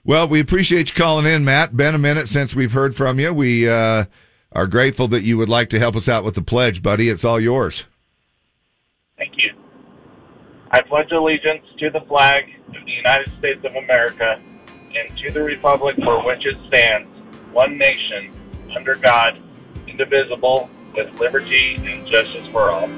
Well, 0.04 0.26
we 0.26 0.40
appreciate 0.40 0.88
you 0.90 0.96
calling 0.96 1.26
in, 1.26 1.44
Matt. 1.44 1.76
Been 1.76 1.94
a 1.94 1.98
minute 1.98 2.28
since 2.28 2.56
we've 2.56 2.72
heard 2.72 2.96
from 2.96 3.20
you. 3.20 3.32
We, 3.32 3.68
uh, 3.68 4.06
are 4.52 4.66
grateful 4.66 5.08
that 5.08 5.22
you 5.22 5.38
would 5.38 5.48
like 5.48 5.68
to 5.70 5.78
help 5.78 5.94
us 5.94 6.08
out 6.08 6.24
with 6.24 6.34
the 6.34 6.42
pledge, 6.42 6.82
buddy. 6.82 7.08
It's 7.08 7.24
all 7.24 7.38
yours. 7.38 7.84
Thank 9.16 9.34
you. 9.36 9.54
I 10.70 10.80
pledge 10.82 11.10
allegiance 11.12 11.64
to 11.78 11.90
the 11.90 12.00
flag 12.02 12.44
of 12.68 12.84
the 12.84 12.90
United 12.90 13.30
States 13.38 13.64
of 13.64 13.74
America 13.76 14.40
and 14.94 15.18
to 15.18 15.30
the 15.30 15.42
republic 15.42 15.96
for 16.02 16.24
which 16.24 16.44
it 16.46 16.56
stands, 16.66 17.08
one 17.52 17.78
nation, 17.78 18.32
under 18.74 18.94
God, 18.94 19.38
indivisible, 19.86 20.68
with 20.96 21.20
liberty 21.20 21.76
and 21.76 22.06
justice 22.06 22.46
for 22.48 22.70
all. 22.70 22.88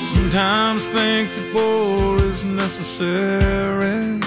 Sometimes 0.00 0.86
think 0.86 1.30
that 1.32 1.52
war 1.54 2.16
is 2.24 2.44
necessary. 2.44 4.21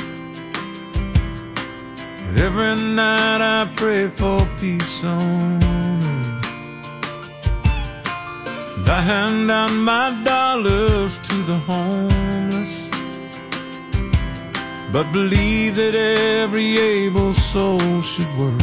Every 2.38 2.76
night 2.76 3.40
I 3.40 3.66
pray 3.78 4.10
for 4.10 4.46
peace 4.60 5.06
on 5.06 5.64
earth. 5.64 6.06
I 8.88 9.02
hand 9.02 9.50
out 9.50 9.72
my 9.72 10.22
dollars 10.26 11.18
to 11.20 11.36
the 11.44 11.58
homeless. 11.70 12.90
But 14.92 15.12
believe 15.14 15.78
that 15.78 15.96
every 15.96 16.78
able 16.78 17.32
soul 17.32 18.02
should 18.02 18.32
work. 18.38 18.60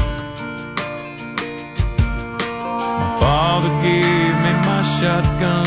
My 3.00 3.16
father 3.20 3.72
gave 3.82 4.34
me 4.44 4.52
my 4.68 4.82
shotgun 5.00 5.66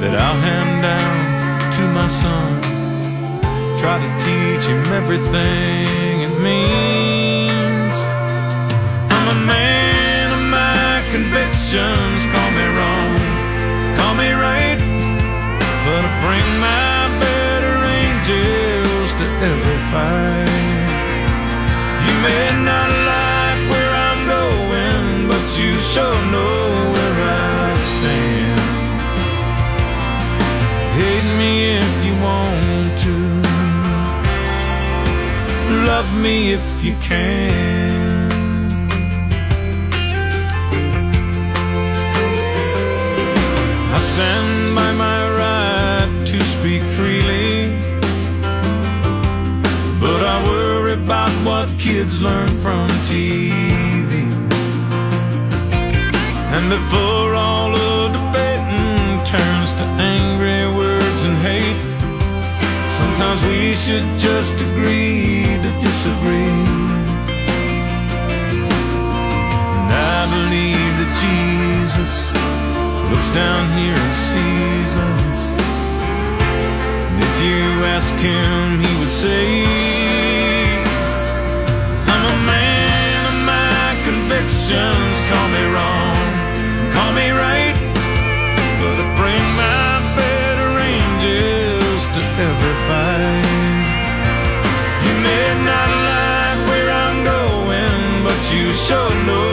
that 0.00 0.14
I'll 0.24 0.40
hand 0.48 0.82
down 0.82 1.16
to 1.76 1.82
my 1.94 2.08
son. 2.08 2.60
Try 3.78 3.96
to 4.04 4.10
teach 4.24 4.66
him 4.66 4.82
everything 4.92 6.20
it 6.26 6.40
means. 6.40 6.95
Convictions. 11.66 12.26
Call 12.26 12.50
me 12.52 12.66
wrong, 12.78 13.18
call 13.96 14.14
me 14.14 14.30
right, 14.32 14.78
but 15.84 16.02
I 16.04 16.12
bring 16.22 16.48
my 16.60 17.08
better 17.20 17.76
angels 18.02 19.10
to 19.18 19.24
every 19.50 19.80
fight. 19.90 20.46
You 22.06 22.14
may 22.22 22.46
not 22.64 22.88
like 23.10 23.60
where 23.70 23.92
I'm 24.06 24.22
going, 24.26 25.28
but 25.28 25.44
you 25.58 25.72
sure 25.74 26.20
know 26.30 26.92
where 26.94 27.18
I 27.22 27.78
stand. 27.94 28.60
Hate 30.98 31.30
me 31.38 31.52
if 31.82 31.94
you 32.06 32.14
want 32.22 32.98
to. 33.04 33.14
Love 35.86 36.10
me 36.22 36.52
if 36.52 36.84
you 36.84 36.94
can. 37.00 37.65
Kids 52.06 52.22
learn 52.22 52.48
from 52.60 52.88
TV. 53.10 54.12
And 56.54 56.70
before 56.70 57.34
all 57.34 57.74
of 57.74 58.12
the 58.12 58.18
debating 58.18 59.24
turns 59.24 59.72
to 59.72 59.84
angry 59.98 60.64
words 60.76 61.22
and 61.24 61.36
hate, 61.38 61.82
sometimes 62.98 63.42
we 63.50 63.74
should 63.74 64.06
just 64.18 64.54
agree 64.54 65.46
to 65.64 65.70
disagree. 65.86 66.62
And 69.78 69.90
I 69.92 70.20
believe 70.36 70.92
that 71.00 71.12
Jesus 71.24 72.14
looks 73.10 73.30
down 73.34 73.64
here 73.78 73.98
and 74.06 74.14
sees 74.30 74.92
us. 75.10 75.40
And 77.10 77.22
if 77.28 77.36
you 77.46 77.62
ask 77.96 78.14
him, 78.14 78.80
he 78.80 78.92
would 79.00 79.14
say, 79.24 79.75
convictions. 84.66 85.26
Call 85.26 85.48
me 85.48 85.64
wrong, 85.74 86.18
call 86.92 87.12
me 87.12 87.30
right, 87.30 87.76
but 88.80 88.96
I 88.98 89.06
bring 89.16 89.44
my 89.54 90.00
better 90.16 90.70
angels 90.78 92.02
to 92.14 92.22
every 92.48 92.76
fight. 92.88 93.86
You 95.06 95.14
may 95.22 95.46
not 95.64 95.90
like 96.10 96.60
where 96.68 96.90
I'm 96.90 97.18
going, 97.24 98.24
but 98.24 98.40
you 98.52 98.72
sure 98.72 99.14
know 99.26 99.45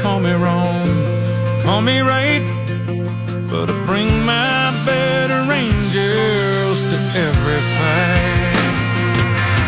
call 0.00 0.20
me 0.20 0.32
wrong, 0.32 0.86
call 1.62 1.80
me 1.80 2.00
right, 2.00 2.44
but 3.50 3.68
I 3.68 3.84
bring 3.84 4.24
my 4.24 4.70
better 4.86 5.42
angels 5.52 6.80
to 6.82 6.96
every 7.26 7.60
fight. 7.76 8.54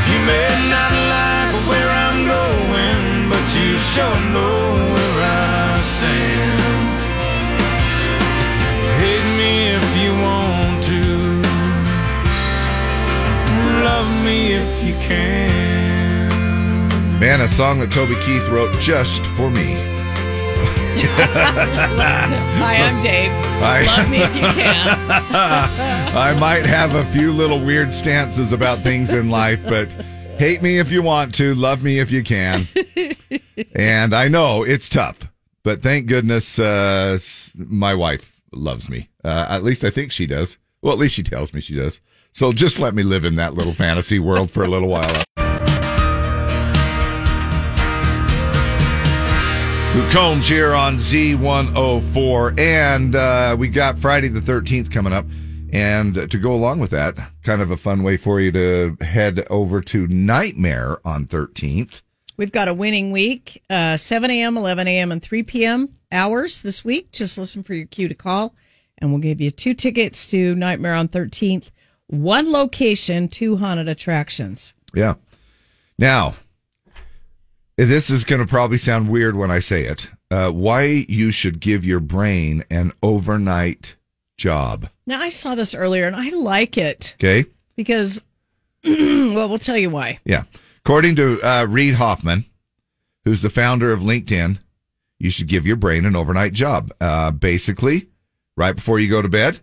You 0.08 0.18
may 0.24 0.50
not 0.70 0.92
like 1.14 1.68
where 1.68 1.90
I'm 2.04 2.20
going, 2.36 3.28
but 3.28 3.44
you 3.58 3.74
sure 3.76 4.20
know 4.32 4.55
Man, 17.36 17.44
a 17.44 17.48
song 17.48 17.80
that 17.80 17.92
Toby 17.92 18.14
Keith 18.22 18.48
wrote 18.48 18.72
just 18.80 19.26
for 19.36 19.50
me. 19.50 19.74
Hi, 22.56 22.76
I'm 22.78 23.02
Dave. 23.02 23.30
I- 23.62 23.84
Love 23.84 24.08
me 24.10 24.22
if 24.22 24.34
you 24.34 24.40
can. 24.40 24.88
I 26.16 26.34
might 26.40 26.64
have 26.64 26.94
a 26.94 27.04
few 27.12 27.32
little 27.32 27.60
weird 27.60 27.92
stances 27.92 28.54
about 28.54 28.82
things 28.82 29.12
in 29.12 29.28
life, 29.28 29.62
but 29.68 29.92
hate 30.38 30.62
me 30.62 30.78
if 30.78 30.90
you 30.90 31.02
want 31.02 31.34
to, 31.34 31.54
love 31.54 31.82
me 31.82 31.98
if 31.98 32.10
you 32.10 32.22
can. 32.24 32.68
And 33.74 34.14
I 34.14 34.28
know 34.28 34.62
it's 34.62 34.88
tough, 34.88 35.18
but 35.62 35.82
thank 35.82 36.06
goodness 36.06 36.58
uh, 36.58 37.18
my 37.54 37.92
wife 37.92 38.32
loves 38.50 38.88
me. 38.88 39.10
Uh, 39.22 39.44
at 39.50 39.62
least 39.62 39.84
I 39.84 39.90
think 39.90 40.10
she 40.10 40.26
does. 40.26 40.56
Well, 40.80 40.94
at 40.94 40.98
least 40.98 41.14
she 41.14 41.22
tells 41.22 41.52
me 41.52 41.60
she 41.60 41.76
does. 41.76 42.00
So 42.32 42.50
just 42.52 42.78
let 42.78 42.94
me 42.94 43.02
live 43.02 43.26
in 43.26 43.34
that 43.34 43.52
little 43.52 43.74
fantasy 43.74 44.18
world 44.18 44.50
for 44.50 44.64
a 44.64 44.68
little 44.68 44.88
while. 44.88 45.25
Luke 49.96 50.12
Combs 50.12 50.46
here 50.46 50.74
on 50.74 50.98
Z104. 50.98 52.60
And 52.60 53.16
uh, 53.16 53.56
we 53.58 53.68
got 53.68 53.98
Friday 53.98 54.28
the 54.28 54.40
13th 54.40 54.92
coming 54.92 55.14
up. 55.14 55.24
And 55.72 56.30
to 56.30 56.38
go 56.38 56.52
along 56.52 56.80
with 56.80 56.90
that, 56.90 57.16
kind 57.42 57.62
of 57.62 57.70
a 57.70 57.78
fun 57.78 58.02
way 58.02 58.18
for 58.18 58.38
you 58.38 58.52
to 58.52 58.98
head 59.00 59.46
over 59.48 59.80
to 59.80 60.06
Nightmare 60.06 60.98
on 61.02 61.24
13th. 61.24 62.02
We've 62.36 62.52
got 62.52 62.68
a 62.68 62.74
winning 62.74 63.10
week, 63.10 63.62
uh, 63.70 63.96
7 63.96 64.30
a.m., 64.30 64.58
11 64.58 64.86
a.m., 64.86 65.12
and 65.12 65.22
3 65.22 65.42
p.m. 65.44 65.94
hours 66.12 66.60
this 66.60 66.84
week. 66.84 67.10
Just 67.12 67.38
listen 67.38 67.62
for 67.62 67.72
your 67.72 67.86
cue 67.86 68.06
to 68.06 68.14
call, 68.14 68.54
and 68.98 69.10
we'll 69.10 69.22
give 69.22 69.40
you 69.40 69.50
two 69.50 69.72
tickets 69.72 70.26
to 70.26 70.54
Nightmare 70.56 70.94
on 70.94 71.08
13th, 71.08 71.68
one 72.08 72.52
location, 72.52 73.28
two 73.28 73.56
haunted 73.56 73.88
attractions. 73.88 74.74
Yeah. 74.92 75.14
Now, 75.98 76.34
this 77.76 78.10
is 78.10 78.24
going 78.24 78.40
to 78.40 78.46
probably 78.46 78.78
sound 78.78 79.08
weird 79.10 79.36
when 79.36 79.50
I 79.50 79.58
say 79.60 79.84
it. 79.84 80.08
Uh, 80.30 80.50
why 80.50 80.82
you 81.08 81.30
should 81.30 81.60
give 81.60 81.84
your 81.84 82.00
brain 82.00 82.64
an 82.70 82.92
overnight 83.02 83.94
job. 84.36 84.88
Now, 85.06 85.20
I 85.20 85.28
saw 85.28 85.54
this 85.54 85.74
earlier, 85.74 86.06
and 86.06 86.16
I 86.16 86.30
like 86.30 86.76
it 86.78 87.14
Okay. 87.18 87.46
because, 87.76 88.22
well, 88.84 89.48
we'll 89.48 89.58
tell 89.58 89.76
you 89.76 89.90
why. 89.90 90.18
Yeah. 90.24 90.44
According 90.84 91.16
to 91.16 91.40
uh, 91.42 91.66
Reid 91.68 91.94
Hoffman, 91.94 92.44
who's 93.24 93.42
the 93.42 93.50
founder 93.50 93.92
of 93.92 94.00
LinkedIn, 94.00 94.58
you 95.18 95.30
should 95.30 95.46
give 95.48 95.66
your 95.66 95.76
brain 95.76 96.04
an 96.04 96.16
overnight 96.16 96.52
job. 96.52 96.92
Uh, 97.00 97.30
basically, 97.30 98.08
right 98.56 98.74
before 98.76 98.98
you 98.98 99.08
go 99.08 99.22
to 99.22 99.28
bed, 99.28 99.60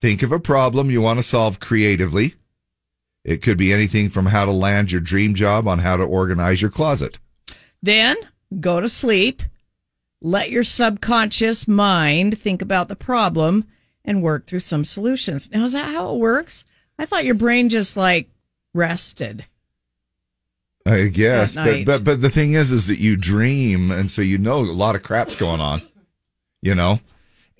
think 0.00 0.22
of 0.22 0.32
a 0.32 0.40
problem 0.40 0.90
you 0.90 1.00
want 1.00 1.18
to 1.18 1.22
solve 1.22 1.60
creatively. 1.60 2.34
It 3.24 3.40
could 3.40 3.56
be 3.56 3.72
anything 3.72 4.10
from 4.10 4.26
how 4.26 4.44
to 4.44 4.50
land 4.50 4.90
your 4.90 5.00
dream 5.00 5.34
job 5.34 5.68
on 5.68 5.78
how 5.78 5.96
to 5.96 6.02
organize 6.04 6.60
your 6.60 6.70
closet. 6.72 7.18
Then 7.82 8.16
go 8.60 8.80
to 8.80 8.88
sleep, 8.88 9.42
let 10.20 10.50
your 10.50 10.62
subconscious 10.62 11.66
mind 11.66 12.38
think 12.38 12.62
about 12.62 12.88
the 12.88 12.96
problem 12.96 13.64
and 14.04 14.22
work 14.22 14.46
through 14.46 14.60
some 14.60 14.84
solutions. 14.84 15.50
Now, 15.50 15.64
is 15.64 15.72
that 15.72 15.92
how 15.92 16.14
it 16.14 16.18
works? 16.18 16.64
I 16.98 17.06
thought 17.06 17.24
your 17.24 17.34
brain 17.34 17.68
just 17.68 17.96
like 17.96 18.28
rested. 18.74 19.44
I 20.84 21.04
guess, 21.04 21.54
but, 21.54 21.84
but 21.84 22.04
but 22.04 22.20
the 22.20 22.30
thing 22.30 22.54
is, 22.54 22.72
is 22.72 22.88
that 22.88 22.98
you 22.98 23.16
dream, 23.16 23.92
and 23.92 24.10
so 24.10 24.20
you 24.20 24.36
know 24.36 24.58
a 24.58 24.62
lot 24.62 24.96
of 24.96 25.04
crap's 25.04 25.36
going 25.36 25.60
on, 25.60 25.80
you 26.60 26.74
know, 26.74 26.98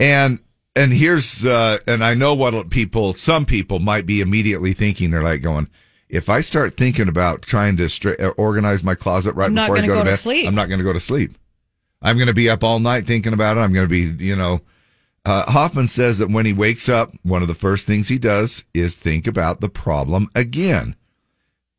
and 0.00 0.40
and 0.74 0.92
here's 0.92 1.44
uh, 1.44 1.78
and 1.86 2.04
I 2.04 2.14
know 2.14 2.34
what 2.34 2.70
people, 2.70 3.14
some 3.14 3.44
people 3.44 3.78
might 3.78 4.06
be 4.06 4.20
immediately 4.20 4.72
thinking. 4.72 5.12
They're 5.12 5.22
like 5.22 5.40
going, 5.40 5.68
if 6.12 6.28
I 6.28 6.42
start 6.42 6.76
thinking 6.76 7.08
about 7.08 7.40
trying 7.42 7.78
to 7.78 7.88
stra- 7.88 8.16
uh, 8.20 8.28
organize 8.36 8.84
my 8.84 8.94
closet 8.94 9.34
right 9.34 9.46
I'm 9.46 9.54
before 9.54 9.78
I 9.78 9.80
go, 9.80 9.86
go 9.86 9.94
to 9.94 10.00
to 10.00 10.10
bed, 10.10 10.18
sleep. 10.18 10.46
I'm 10.46 10.54
not 10.54 10.68
going 10.68 10.78
to 10.78 10.84
go 10.84 10.92
to 10.92 11.00
sleep. 11.00 11.36
I'm 12.02 12.16
going 12.16 12.26
to 12.28 12.34
be 12.34 12.50
up 12.50 12.62
all 12.62 12.78
night 12.80 13.06
thinking 13.06 13.32
about 13.32 13.56
it. 13.56 13.60
I'm 13.60 13.72
going 13.72 13.88
to 13.88 13.90
be, 13.90 14.24
you 14.24 14.36
know. 14.36 14.60
Uh, 15.24 15.50
Hoffman 15.50 15.88
says 15.88 16.18
that 16.18 16.30
when 16.30 16.44
he 16.44 16.52
wakes 16.52 16.88
up, 16.88 17.14
one 17.22 17.42
of 17.42 17.48
the 17.48 17.54
first 17.54 17.86
things 17.86 18.08
he 18.08 18.18
does 18.18 18.64
is 18.74 18.94
think 18.94 19.26
about 19.26 19.60
the 19.60 19.68
problem 19.68 20.28
again 20.34 20.96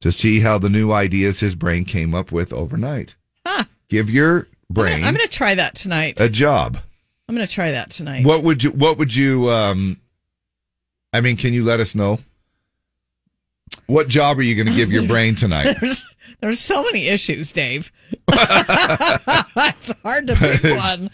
to 0.01 0.11
see 0.11 0.39
how 0.39 0.57
the 0.57 0.69
new 0.69 0.91
ideas 0.91 1.41
his 1.41 1.53
brain 1.53 1.85
came 1.85 2.15
up 2.15 2.31
with 2.31 2.51
overnight. 2.51 3.15
Huh. 3.45 3.65
Give 3.89 4.09
your 4.09 4.47
brain 4.69 5.03
I'm 5.03 5.13
going 5.13 5.27
to 5.27 5.33
try 5.33 5.55
that 5.55 5.75
tonight. 5.75 6.19
a 6.19 6.29
job. 6.29 6.79
I'm 7.27 7.35
going 7.35 7.45
to 7.45 7.53
try 7.53 7.71
that 7.71 7.91
tonight. 7.91 8.25
What 8.25 8.43
would 8.43 8.63
you? 8.63 8.71
What 8.71 8.97
would 8.97 9.13
you? 9.13 9.49
Um, 9.49 9.99
I 11.11 11.21
mean, 11.21 11.37
can 11.37 11.53
you 11.53 11.63
let 11.63 11.79
us 11.79 11.93
know? 11.93 12.19
What 13.87 14.07
job 14.07 14.37
are 14.39 14.41
you 14.43 14.55
going 14.55 14.67
to 14.67 14.73
give 14.73 14.91
your 14.91 15.07
brain 15.07 15.35
tonight? 15.35 15.75
There's 15.81 16.05
there's 16.41 16.59
so 16.59 16.83
many 16.83 17.07
issues, 17.07 17.51
Dave. 17.51 17.91
it's 18.27 19.91
hard 20.03 20.27
to 20.27 20.35
pick 20.35 20.63
one. 20.77 21.09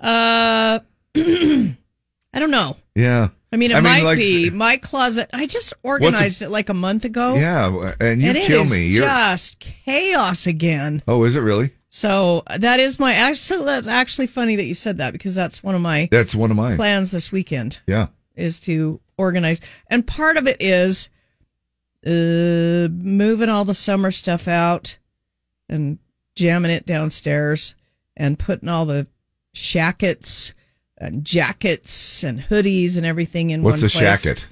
uh, 0.00 0.78
I 1.16 2.38
don't 2.38 2.50
know. 2.50 2.76
yeah, 2.94 3.28
I 3.52 3.56
mean, 3.56 3.70
it 3.70 3.74
I 3.74 3.80
mean, 3.80 3.84
might 3.84 4.02
like- 4.02 4.18
be 4.18 4.50
my 4.50 4.76
closet. 4.76 5.30
I 5.32 5.46
just 5.46 5.72
organized 5.82 6.42
it 6.42 6.50
like 6.50 6.68
a 6.68 6.74
month 6.74 7.04
ago. 7.04 7.34
yeah, 7.36 7.94
and 8.00 8.20
you 8.20 8.30
and 8.30 8.38
kill 8.38 8.64
me. 8.64 8.88
You're, 8.88 9.06
just 9.06 9.58
chaos 9.60 10.46
again. 10.46 11.02
oh, 11.08 11.24
is 11.24 11.36
it 11.36 11.40
really? 11.40 11.72
So 11.88 12.42
that 12.58 12.78
is 12.80 12.98
my 12.98 13.14
actually. 13.14 13.64
That's 13.64 13.86
actually 13.86 14.26
funny 14.26 14.56
that 14.56 14.64
you 14.64 14.74
said 14.74 14.98
that 14.98 15.12
because 15.12 15.34
that's 15.34 15.62
one 15.62 15.74
of 15.74 15.80
my 15.80 16.08
That's 16.10 16.34
one 16.34 16.50
of 16.50 16.56
my 16.56 16.76
plans 16.76 17.10
this 17.12 17.32
weekend 17.32 17.80
Yeah, 17.86 18.08
is 18.34 18.60
to 18.60 19.00
organize, 19.18 19.60
and 19.88 20.06
part 20.06 20.36
of 20.36 20.46
it 20.46 20.56
is 20.60 21.08
uh, 22.06 22.88
moving 22.90 23.48
all 23.48 23.64
the 23.64 23.74
summer 23.74 24.10
stuff 24.10 24.46
out 24.48 24.98
and 25.68 25.98
jamming 26.34 26.70
it 26.70 26.86
downstairs 26.86 27.74
and 28.16 28.38
putting 28.38 28.68
all 28.68 28.86
the 28.86 29.06
shackets 29.52 30.54
and 30.98 31.24
jackets 31.24 32.22
and 32.22 32.40
hoodies 32.40 32.96
and 32.96 33.04
everything 33.04 33.50
in 33.50 33.62
what's 33.62 33.82
one 33.82 33.88
a 33.88 33.90
place. 33.90 34.24
shacket? 34.24 34.46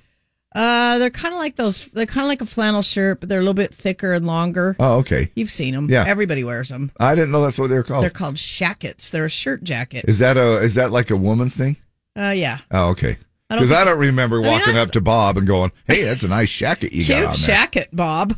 Uh, 0.54 0.98
they're 0.98 1.10
kind 1.10 1.34
of 1.34 1.38
like 1.38 1.56
those. 1.56 1.84
They're 1.86 2.06
kind 2.06 2.24
of 2.24 2.28
like 2.28 2.40
a 2.40 2.46
flannel 2.46 2.82
shirt, 2.82 3.18
but 3.18 3.28
they're 3.28 3.40
a 3.40 3.42
little 3.42 3.54
bit 3.54 3.74
thicker 3.74 4.12
and 4.12 4.24
longer. 4.24 4.76
Oh, 4.78 4.98
okay. 4.98 5.32
You've 5.34 5.50
seen 5.50 5.74
them. 5.74 5.90
Yeah. 5.90 6.04
Everybody 6.06 6.44
wears 6.44 6.68
them. 6.68 6.92
I 7.00 7.16
didn't 7.16 7.32
know 7.32 7.42
that's 7.42 7.58
what 7.58 7.70
they're 7.70 7.82
called. 7.82 8.04
They're 8.04 8.10
called 8.10 8.38
shackets. 8.38 9.10
They're 9.10 9.24
a 9.24 9.30
shirt 9.30 9.64
jacket. 9.64 10.04
Is 10.06 10.20
that 10.20 10.36
a 10.36 10.58
is 10.58 10.74
that 10.74 10.92
like 10.92 11.10
a 11.10 11.16
woman's 11.16 11.56
thing? 11.56 11.76
Uh, 12.16 12.32
yeah. 12.36 12.58
Oh, 12.70 12.90
okay. 12.90 13.16
I 13.50 13.56
Because 13.56 13.72
I, 13.72 13.76
think- 13.84 13.88
don't 13.90 13.98
remember 13.98 14.40
walking 14.40 14.76
I- 14.76 14.80
up 14.80 14.90
to 14.92 15.00
Bob 15.00 15.36
and 15.36 15.46
going, 15.46 15.70
"Hey, 15.86 16.02
that's 16.02 16.22
a 16.22 16.28
nice 16.28 16.48
shacket 16.48 16.92
you 16.92 17.06
got 17.06 17.16
on 17.18 17.22
there." 17.24 17.34
shacket, 17.34 17.86
Bob. 17.92 18.34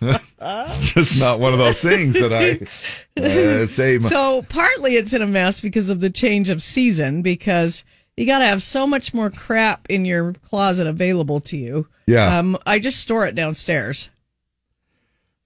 It's 0.00 0.88
just 0.94 1.18
not 1.18 1.40
one 1.40 1.52
of 1.52 1.58
those 1.58 1.80
things 1.80 2.14
that 2.14 2.32
I 2.32 2.66
uh, 3.20 3.66
say. 3.66 3.98
my- 3.98 4.08
so 4.08 4.42
partly 4.48 4.96
it's 4.96 5.12
in 5.12 5.22
a 5.22 5.26
mess 5.26 5.60
because 5.60 5.90
of 5.90 6.00
the 6.00 6.10
change 6.10 6.48
of 6.48 6.62
season 6.62 7.22
because 7.22 7.84
you 8.16 8.26
got 8.26 8.38
to 8.40 8.46
have 8.46 8.62
so 8.62 8.86
much 8.86 9.12
more 9.12 9.30
crap 9.30 9.86
in 9.90 10.04
your 10.04 10.34
closet 10.44 10.86
available 10.86 11.40
to 11.40 11.56
you. 11.56 11.86
Yeah. 12.06 12.38
Um, 12.38 12.56
I 12.66 12.78
just 12.78 13.00
store 13.00 13.26
it 13.26 13.34
downstairs. 13.34 14.10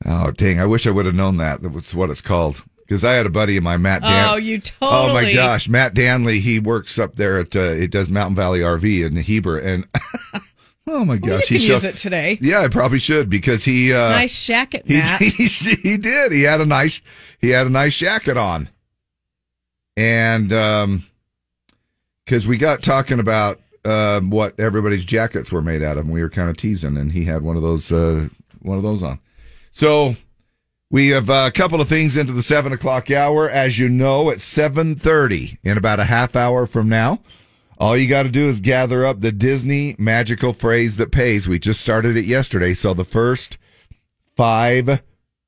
oh, 0.04 0.30
dang! 0.30 0.60
I 0.60 0.66
wish 0.66 0.86
I 0.86 0.90
would 0.90 1.06
have 1.06 1.14
known 1.14 1.36
that. 1.38 1.62
That 1.62 1.70
was 1.70 1.94
what 1.94 2.10
it's 2.10 2.20
called. 2.20 2.62
Because 2.88 3.04
I 3.04 3.12
had 3.12 3.26
a 3.26 3.30
buddy 3.30 3.58
of 3.58 3.62
mine, 3.64 3.82
Matt. 3.82 4.00
Dan- 4.00 4.30
Oh, 4.30 4.36
you 4.36 4.58
totally. 4.60 5.10
Oh 5.10 5.12
my 5.12 5.32
gosh, 5.34 5.68
Matt 5.68 5.92
Danley. 5.92 6.40
He 6.40 6.58
works 6.58 6.98
up 6.98 7.16
there 7.16 7.38
at 7.38 7.54
uh, 7.54 7.60
it 7.60 7.90
does 7.90 8.08
Mountain 8.08 8.34
Valley 8.36 8.60
RV 8.60 9.04
in 9.06 9.14
Heber, 9.16 9.58
and 9.58 9.86
oh 10.86 11.04
my 11.04 11.18
Well, 11.22 11.38
gosh, 11.38 11.50
you 11.50 11.58
he 11.58 11.66
use 11.68 11.82
showed- 11.82 11.88
it 11.90 11.96
today. 11.98 12.38
Yeah, 12.40 12.60
I 12.62 12.68
probably 12.68 12.98
should 12.98 13.28
because 13.28 13.62
he 13.62 13.92
uh, 13.92 14.08
nice 14.08 14.34
shacket, 14.34 14.86
he, 14.86 14.94
Matt. 14.94 15.20
he 15.20 15.46
he 15.48 15.96
did. 15.98 16.32
He 16.32 16.42
had 16.44 16.62
a 16.62 16.66
nice 16.66 17.02
he 17.40 17.50
had 17.50 17.66
a 17.66 17.70
nice 17.70 17.94
jacket 17.98 18.38
on, 18.38 18.70
and 19.96 20.52
um, 20.52 21.04
because 22.24 22.46
we 22.46 22.56
got 22.56 22.82
talking 22.82 23.20
about 23.20 23.60
um 23.84 24.30
what 24.30 24.58
everybody's 24.58 25.04
jackets 25.04 25.52
were 25.52 25.62
made 25.62 25.82
out 25.82 25.98
of, 25.98 26.04
and 26.06 26.12
we 26.14 26.22
were 26.22 26.30
kind 26.30 26.48
of 26.50 26.56
teasing, 26.56 26.96
and 26.96 27.12
he 27.12 27.24
had 27.26 27.42
one 27.42 27.56
of 27.56 27.62
those 27.62 27.92
uh, 27.92 28.28
one 28.60 28.76
of 28.78 28.82
those 28.82 29.02
on. 29.02 29.18
So 29.72 30.16
we 30.90 31.08
have 31.08 31.28
uh, 31.28 31.44
a 31.46 31.52
couple 31.52 31.80
of 31.80 31.88
things 31.88 32.16
into 32.16 32.32
the 32.32 32.42
seven 32.42 32.72
o'clock 32.72 33.10
hour. 33.10 33.48
As 33.48 33.78
you 33.78 33.88
know, 33.88 34.30
at 34.30 34.40
seven 34.40 34.94
thirty, 34.94 35.58
in 35.62 35.76
about 35.76 36.00
a 36.00 36.04
half 36.04 36.34
hour 36.34 36.66
from 36.66 36.88
now, 36.88 37.20
all 37.78 37.96
you 37.96 38.08
got 38.08 38.24
to 38.24 38.30
do 38.30 38.48
is 38.48 38.60
gather 38.60 39.04
up 39.04 39.20
the 39.20 39.32
Disney 39.32 39.94
magical 39.98 40.52
phrase 40.52 40.96
that 40.96 41.12
pays. 41.12 41.46
We 41.46 41.58
just 41.58 41.80
started 41.80 42.16
it 42.16 42.24
yesterday, 42.24 42.74
so 42.74 42.94
the 42.94 43.04
first 43.04 43.58
five 44.36 45.02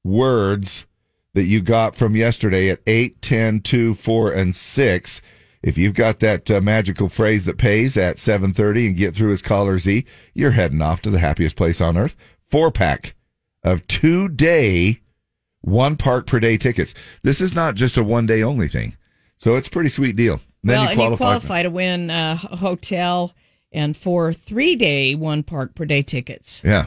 words 0.05 0.87
that 1.35 1.45
you 1.45 1.61
got 1.61 1.95
from 1.95 2.17
yesterday 2.17 2.71
at 2.71 2.81
8, 2.87 3.23
10, 3.23 3.61
2, 3.61 3.95
4, 3.95 4.33
and 4.33 4.55
6. 4.55 5.23
If 5.63 5.79
you've 5.79 5.95
got 5.95 6.21
that 6.21 6.51
uh, 6.51 6.61
magical 6.61 7.09
phrase 7.09 7.45
that 7.45 7.59
pays 7.59 7.97
at 7.97 8.17
7.30 8.17 8.89
and 8.89 8.97
get 8.97 9.15
through 9.15 9.33
as 9.33 9.43
caller 9.43 9.79
Z, 9.79 10.05
you're 10.35 10.51
heading 10.53 10.83
off 10.83 11.03
to 11.03 11.11
the 11.11 11.19
happiest 11.19 11.55
place 11.55 11.81
on 11.81 11.97
earth. 11.97 12.17
Four 12.51 12.73
pack 12.73 13.15
of 13.63 13.87
two 13.87 14.29
day, 14.29 15.01
one 15.63 15.97
park 15.97 16.27
per 16.27 16.41
day 16.41 16.57
tickets. 16.57 16.95
This 17.23 17.41
is 17.41 17.55
not 17.55 17.75
just 17.75 17.97
a 17.97 18.05
one 18.05 18.27
day 18.27 18.43
only 18.43 18.69
thing. 18.69 18.97
So 19.37 19.57
it's 19.57 19.69
a 19.69 19.71
pretty 19.71 19.91
sweet 19.91 20.17
deal. 20.17 20.41
Then 20.63 20.77
well, 20.77 20.83
you 20.83 20.89
and 20.91 20.97
qualify. 20.97 21.13
you 21.13 21.17
qualify 21.17 21.63
to 21.63 21.71
win 21.71 22.11
a 22.11 22.37
hotel 22.37 23.35
and 23.73 23.97
four 23.97 24.33
three 24.33 24.77
day 24.77 25.15
one 25.15 25.43
park 25.43 25.75
per 25.75 25.85
day 25.85 26.03
tickets. 26.03 26.61
Yeah. 26.65 26.87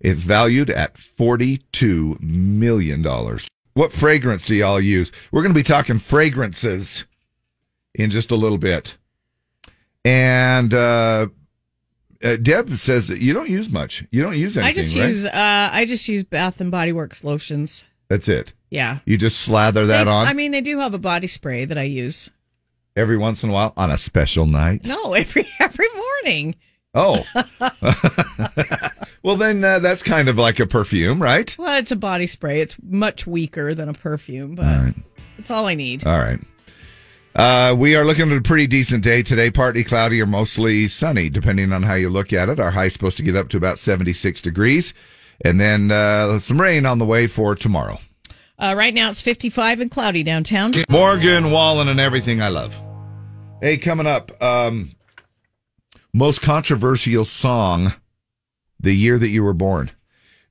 It's 0.00 0.22
valued 0.22 0.68
at 0.68 0.94
$42 0.96 2.20
million. 2.20 3.38
What 3.72 3.92
fragrance 3.92 4.46
do 4.46 4.54
y'all 4.54 4.80
use? 4.80 5.10
We're 5.32 5.42
going 5.42 5.54
to 5.54 5.58
be 5.58 5.64
talking 5.64 5.98
fragrances 5.98 7.06
in 7.94 8.10
just 8.10 8.30
a 8.30 8.36
little 8.36 8.58
bit. 8.58 8.98
And 10.04 10.74
uh, 10.74 11.28
uh, 12.24 12.36
Deb 12.36 12.76
says 12.78 13.08
that 13.08 13.20
you 13.20 13.32
don't 13.34 13.48
use 13.50 13.70
much. 13.70 14.04
You 14.10 14.22
don't 14.22 14.36
use 14.36 14.56
anything, 14.56 14.70
I 14.70 14.82
just 14.82 14.96
right? 14.96 15.08
use 15.08 15.26
uh, 15.26 15.68
I 15.72 15.84
just 15.84 16.08
use 16.08 16.24
Bath 16.24 16.60
and 16.60 16.70
Body 16.70 16.92
Works 16.92 17.22
lotions. 17.22 17.84
That's 18.08 18.28
it. 18.28 18.52
Yeah. 18.70 18.98
You 19.04 19.16
just 19.16 19.40
slather 19.40 19.86
that 19.86 20.04
They- 20.04 20.10
on 20.10 20.26
I 20.26 20.32
mean, 20.32 20.50
they 20.52 20.60
do 20.60 20.78
have 20.80 20.94
a 20.94 20.98
body 20.98 21.26
spray 21.26 21.64
that 21.64 21.78
I 21.78 21.82
use. 21.84 22.30
every 22.96 23.16
once 23.18 23.42
in 23.42 23.50
a 23.50 23.52
while 23.52 23.72
on 23.76 23.90
a 23.90 23.98
special 23.98 24.46
night. 24.46 24.86
No, 24.86 25.12
every 25.14 25.48
every 25.60 25.88
morning. 25.94 26.56
Oh. 26.94 27.24
well, 29.22 29.36
then 29.36 29.62
uh, 29.64 29.78
that's 29.80 30.02
kind 30.02 30.28
of 30.28 30.36
like 30.38 30.60
a 30.60 30.66
perfume, 30.66 31.20
right? 31.22 31.54
Well, 31.58 31.78
it's 31.78 31.90
a 31.90 31.96
body 31.96 32.26
spray. 32.26 32.60
It's 32.60 32.76
much 32.82 33.26
weaker 33.26 33.74
than 33.74 33.88
a 33.88 33.94
perfume, 33.94 34.54
but 34.54 34.94
it's 35.38 35.50
all 35.50 35.66
I 35.66 35.74
need. 35.74 36.06
All 36.06 36.18
right. 36.18 36.40
Uh, 37.34 37.74
we 37.76 37.96
are 37.96 38.04
looking 38.04 38.30
at 38.30 38.38
a 38.38 38.40
pretty 38.40 38.66
decent 38.66 39.02
day 39.02 39.20
today, 39.20 39.50
partly 39.50 39.82
cloudy 39.82 40.20
or 40.20 40.26
mostly 40.26 40.86
sunny, 40.86 41.28
depending 41.28 41.72
on 41.72 41.82
how 41.82 41.94
you 41.94 42.08
look 42.08 42.32
at 42.32 42.48
it. 42.48 42.60
Our 42.60 42.70
high 42.70 42.84
is 42.84 42.92
supposed 42.92 43.16
to 43.16 43.24
get 43.24 43.34
up 43.34 43.48
to 43.48 43.56
about 43.56 43.80
76 43.80 44.40
degrees, 44.40 44.94
and 45.44 45.60
then 45.60 45.90
uh, 45.90 46.38
some 46.38 46.60
rain 46.60 46.86
on 46.86 47.00
the 47.00 47.04
way 47.04 47.26
for 47.26 47.56
tomorrow. 47.56 47.98
Uh, 48.56 48.74
right 48.76 48.94
now 48.94 49.10
it's 49.10 49.20
55 49.20 49.80
and 49.80 49.90
cloudy 49.90 50.22
downtown. 50.22 50.72
Morgan 50.88 51.50
Wallen 51.50 51.88
and 51.88 51.98
everything 51.98 52.40
I 52.40 52.48
love. 52.50 52.80
Hey, 53.60 53.78
coming 53.78 54.06
up, 54.06 54.30
um, 54.40 54.92
most 56.12 56.40
controversial 56.40 57.24
song, 57.24 57.94
the 58.78 58.94
year 58.94 59.18
that 59.18 59.28
you 59.28 59.42
were 59.42 59.54
born. 59.54 59.90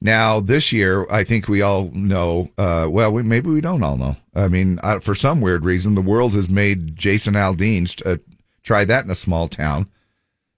Now, 0.04 0.42
this 0.42 0.74
year, 0.74 1.08
I 1.10 1.24
think 1.24 1.48
we 1.48 1.62
all 1.62 1.90
know. 1.94 2.52
Uh, 2.58 2.88
well, 2.90 3.14
we, 3.14 3.24
maybe 3.24 3.50
we 3.50 3.62
don't 3.62 3.82
all 3.84 3.96
know. 3.96 4.18
I 4.36 4.50
mean, 4.50 4.78
uh, 4.84 5.00
for 5.00 5.16
some 5.16 5.40
weird 5.40 5.64
reason, 5.64 5.96
the 5.96 6.02
world 6.02 6.34
has 6.34 6.50
made 6.50 6.98
Jason 6.98 7.36
Aldean 7.36 8.06
uh, 8.06 8.18
try 8.64 8.84
that 8.84 9.06
in 9.06 9.10
a 9.10 9.16
small 9.16 9.48
town. 9.48 9.90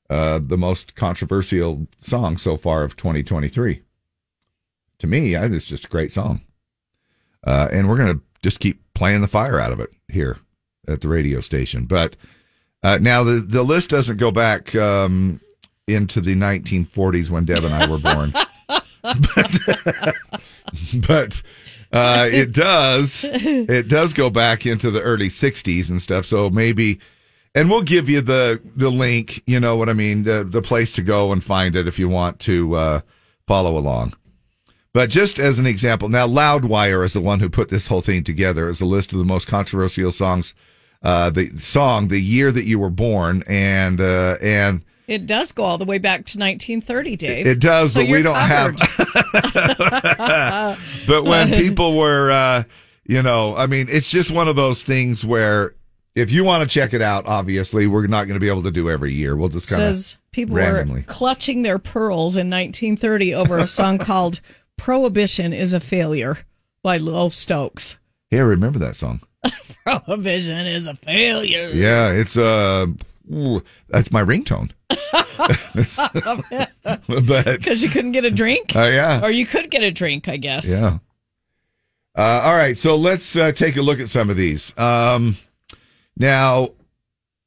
Uh, 0.09 0.39
the 0.43 0.57
most 0.57 0.95
controversial 0.95 1.85
song 1.99 2.37
so 2.37 2.57
far 2.57 2.83
of 2.83 2.95
2023. 2.95 3.83
To 4.97 5.07
me, 5.07 5.35
I, 5.35 5.45
it's 5.45 5.65
just 5.65 5.85
a 5.85 5.89
great 5.89 6.11
song. 6.11 6.41
Uh, 7.43 7.69
and 7.71 7.87
we're 7.87 7.97
going 7.97 8.17
to 8.17 8.21
just 8.41 8.59
keep 8.59 8.81
playing 8.95 9.21
the 9.21 9.27
fire 9.27 9.59
out 9.59 9.71
of 9.71 9.79
it 9.79 9.91
here 10.07 10.39
at 10.87 11.01
the 11.01 11.07
radio 11.07 11.39
station. 11.39 11.85
But 11.85 12.15
uh, 12.81 12.97
now 12.99 13.23
the, 13.23 13.33
the 13.33 13.61
list 13.61 13.91
doesn't 13.91 14.17
go 14.17 14.31
back 14.31 14.73
um, 14.73 15.39
into 15.87 16.19
the 16.19 16.33
1940s 16.33 17.29
when 17.29 17.45
Deb 17.45 17.63
and 17.63 17.75
I 17.75 17.87
were 17.87 17.99
born. 17.99 18.33
but 19.35 20.15
but 21.07 21.43
uh, 21.91 22.29
it 22.31 22.51
does 22.51 23.23
it 23.23 23.87
does 23.87 24.13
go 24.13 24.29
back 24.29 24.65
into 24.65 24.91
the 24.91 25.01
early 25.01 25.29
60s 25.29 25.89
and 25.89 26.01
stuff. 26.01 26.25
So 26.25 26.49
maybe. 26.49 26.99
And 27.57 27.69
we'll 27.69 27.83
give 27.83 28.09
you 28.09 28.19
the, 28.19 28.61
the 28.75 28.89
link, 28.89 29.41
you 29.47 29.61
know 29.61 29.77
what 29.77 29.87
I 29.87 29.93
mean, 29.93 30.23
the, 30.23 30.43
the 30.43 30.61
place 30.61 30.91
to 30.91 31.01
go 31.01 31.31
and 31.31 31.41
find 31.41 31.77
it 31.77 31.87
if 31.87 31.97
you 31.97 32.09
want 32.09 32.41
to 32.41 32.75
uh, 32.75 33.01
follow 33.47 33.77
along. 33.77 34.13
But 34.91 35.09
just 35.09 35.39
as 35.39 35.57
an 35.57 35.65
example, 35.65 36.09
now 36.09 36.27
Loudwire 36.27 37.05
is 37.05 37.13
the 37.13 37.21
one 37.21 37.41
who 37.41 37.49
put 37.49 37.67
this 37.69 37.87
whole 37.87 38.01
thing 38.01 38.25
together 38.25 38.67
as 38.67 38.81
a 38.81 38.85
list 38.85 39.13
of 39.13 39.19
the 39.19 39.25
most 39.25 39.47
controversial 39.47 40.11
songs. 40.11 40.53
Uh, 41.01 41.29
the 41.29 41.57
song, 41.59 42.07
the 42.07 42.19
year 42.19 42.51
that 42.51 42.63
you 42.63 42.79
were 42.79 42.89
born, 42.89 43.43
and 43.45 44.01
uh, 44.01 44.37
and 44.41 44.83
It 45.07 45.27
does 45.27 45.51
go 45.51 45.63
all 45.63 45.77
the 45.77 45.85
way 45.85 45.97
back 45.99 46.25
to 46.27 46.39
1930, 46.39 47.15
Dave. 47.15 47.45
it 47.47 47.59
does, 47.59 47.93
So 47.93 48.01
but 48.01 48.09
we 48.09 48.23
don't 48.23 48.35
covered. 48.35 48.79
have. 48.79 50.79
but 51.07 51.23
when 51.25 51.49
people 51.51 51.97
were, 51.97 52.31
uh, 52.31 52.63
you 53.05 53.21
know, 53.21 53.55
I 53.55 53.67
mean, 53.67 53.87
it's 53.89 54.09
just 54.09 54.31
one 54.31 54.47
of 54.47 54.55
those 54.55 54.83
things 54.83 55.25
where 55.25 55.75
if 56.15 56.31
you 56.31 56.43
want 56.43 56.63
to 56.63 56.69
check 56.73 56.93
it 56.93 57.01
out, 57.01 57.25
obviously, 57.27 57.87
we're 57.87 58.07
not 58.07 58.25
going 58.25 58.35
to 58.35 58.39
be 58.39 58.49
able 58.49 58.63
to 58.63 58.71
do 58.71 58.89
every 58.89 59.13
year. 59.13 59.35
We'll 59.35 59.49
just 59.49 59.67
kind 59.69 59.83
of 59.83 59.93
says 59.95 60.17
people 60.31 60.55
randomly. 60.55 61.01
were 61.01 61.05
clutching 61.07 61.61
their 61.61 61.77
pearls 61.79 62.35
in 62.35 62.49
1930 62.49 63.35
over 63.35 63.59
a 63.59 63.67
song 63.67 63.97
called 63.99 64.39
"Prohibition 64.77 65.53
is 65.53 65.73
a 65.73 65.79
Failure" 65.79 66.37
by 66.81 66.97
Lowe 66.97 67.29
Stokes. 67.29 67.97
Hey, 68.31 68.39
I 68.39 68.43
remember 68.43 68.79
that 68.79 68.95
song. 68.95 69.21
Prohibition 69.83 70.65
is 70.65 70.87
a 70.87 70.95
failure. 70.95 71.69
Yeah, 71.73 72.09
it's 72.09 72.37
uh, 72.37 72.87
ooh, 73.31 73.63
that's 73.87 74.11
my 74.11 74.23
ringtone. 74.23 74.71
but 77.27 77.45
Because 77.45 77.83
you 77.83 77.89
couldn't 77.89 78.13
get 78.13 78.25
a 78.25 78.31
drink? 78.31 78.75
Uh, 78.75 78.83
yeah. 78.83 79.21
Or 79.21 79.31
you 79.31 79.45
could 79.45 79.69
get 79.71 79.83
a 79.83 79.91
drink, 79.91 80.27
I 80.27 80.37
guess. 80.37 80.67
Yeah. 80.67 80.99
Uh, 82.17 82.41
all 82.43 82.55
right, 82.55 82.77
so 82.77 82.95
let's 82.95 83.35
uh, 83.35 83.51
take 83.51 83.75
a 83.75 83.81
look 83.81 83.99
at 83.99 84.09
some 84.09 84.29
of 84.29 84.37
these. 84.37 84.77
Um, 84.77 85.35
now, 86.17 86.69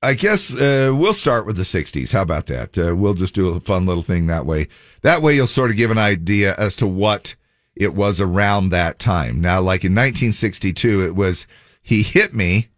I 0.02 0.14
guess 0.14 0.54
uh, 0.54 0.92
we'll 0.94 1.14
start 1.14 1.46
with 1.46 1.56
the 1.56 1.62
60s. 1.62 2.12
How 2.12 2.22
about 2.22 2.46
that? 2.46 2.76
Uh, 2.76 2.94
we'll 2.94 3.14
just 3.14 3.34
do 3.34 3.48
a 3.48 3.60
fun 3.60 3.86
little 3.86 4.02
thing 4.02 4.26
that 4.26 4.44
way. 4.46 4.68
That 5.02 5.22
way, 5.22 5.34
you'll 5.34 5.46
sort 5.46 5.70
of 5.70 5.76
give 5.76 5.90
an 5.90 5.98
idea 5.98 6.54
as 6.58 6.76
to 6.76 6.86
what 6.86 7.34
it 7.74 7.94
was 7.94 8.20
around 8.20 8.70
that 8.70 8.98
time. 8.98 9.40
Now, 9.40 9.60
like 9.60 9.84
in 9.84 9.92
1962, 9.92 11.06
it 11.06 11.16
was 11.16 11.46
He 11.82 12.02
Hit 12.02 12.34
Me, 12.34 12.68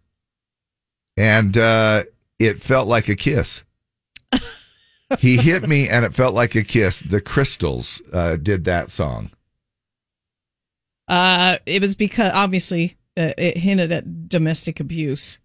and 1.17 1.57
uh, 1.57 2.03
it 2.45 2.61
felt 2.61 2.87
like 2.87 3.07
a 3.09 3.15
kiss. 3.15 3.63
he 5.19 5.37
hit 5.37 5.67
me, 5.67 5.87
and 5.89 6.05
it 6.05 6.13
felt 6.13 6.33
like 6.33 6.55
a 6.55 6.63
kiss. 6.63 7.01
The 7.01 7.21
Crystals 7.21 8.01
uh, 8.13 8.35
did 8.37 8.63
that 8.65 8.91
song. 8.91 9.31
Uh, 11.07 11.57
it 11.65 11.81
was 11.81 11.95
because 11.95 12.31
obviously 12.33 12.97
uh, 13.17 13.33
it 13.37 13.57
hinted 13.57 13.91
at 13.91 14.29
domestic 14.29 14.79
abuse. 14.79 15.37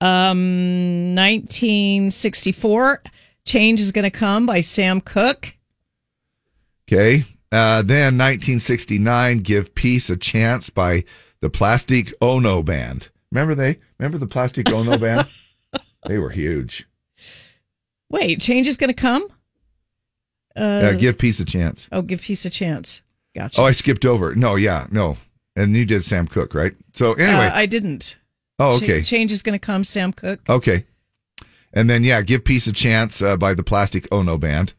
Um, 0.00 1.14
1964, 1.14 3.02
"Change 3.44 3.80
Is 3.80 3.92
Gonna 3.92 4.10
Come" 4.10 4.46
by 4.46 4.60
Sam 4.60 5.00
Cooke. 5.00 5.56
Okay. 6.88 7.24
Uh, 7.50 7.82
then 7.82 8.16
1969, 8.16 9.40
Give 9.40 9.74
Peace 9.74 10.08
a 10.08 10.16
Chance 10.16 10.70
by 10.70 11.04
the 11.40 11.50
Plastic 11.50 12.14
Ono 12.22 12.62
Band. 12.62 13.10
Remember 13.30 13.54
they? 13.54 13.78
Remember 13.98 14.16
the 14.18 14.26
Plastic 14.26 14.70
Ono 14.72 14.96
Band? 15.04 15.28
They 16.06 16.18
were 16.18 16.30
huge. 16.30 16.86
Wait, 18.10 18.40
"Change 18.40 18.68
Is 18.68 18.76
Gonna 18.76 18.94
Come"? 18.94 19.26
Uh, 20.56 20.60
Uh, 20.60 20.92
give 20.94 21.16
Peace 21.18 21.40
a 21.40 21.44
Chance. 21.44 21.88
oh, 21.92 22.02
give 22.02 22.20
peace 22.20 22.44
a 22.44 22.50
chance. 22.50 23.00
Gotcha. 23.34 23.60
Oh, 23.60 23.64
I 23.64 23.72
skipped 23.72 24.04
over. 24.04 24.34
No, 24.34 24.56
yeah, 24.56 24.86
no. 24.90 25.16
And 25.56 25.74
you 25.74 25.86
did 25.86 26.04
Sam 26.04 26.26
Cooke, 26.26 26.54
right? 26.54 26.74
So 26.92 27.12
anyway. 27.14 27.46
Uh, 27.46 27.54
I 27.54 27.64
didn't. 27.66 28.16
oh, 28.58 28.76
okay. 28.76 29.02
Change 29.02 29.32
is 29.32 29.42
going 29.42 29.58
to 29.58 29.64
come, 29.64 29.84
Sam 29.84 30.12
Cooke. 30.12 30.40
Okay. 30.48 30.84
And 31.72 31.88
then, 31.88 32.04
yeah, 32.04 32.20
Give 32.20 32.44
Peace 32.44 32.66
a 32.66 32.72
Chance 32.72 33.22
uh, 33.22 33.38
by 33.38 33.54
the 33.54 33.62
Plastic 33.62 34.06
Ono 34.12 34.36
Band. 34.36 34.74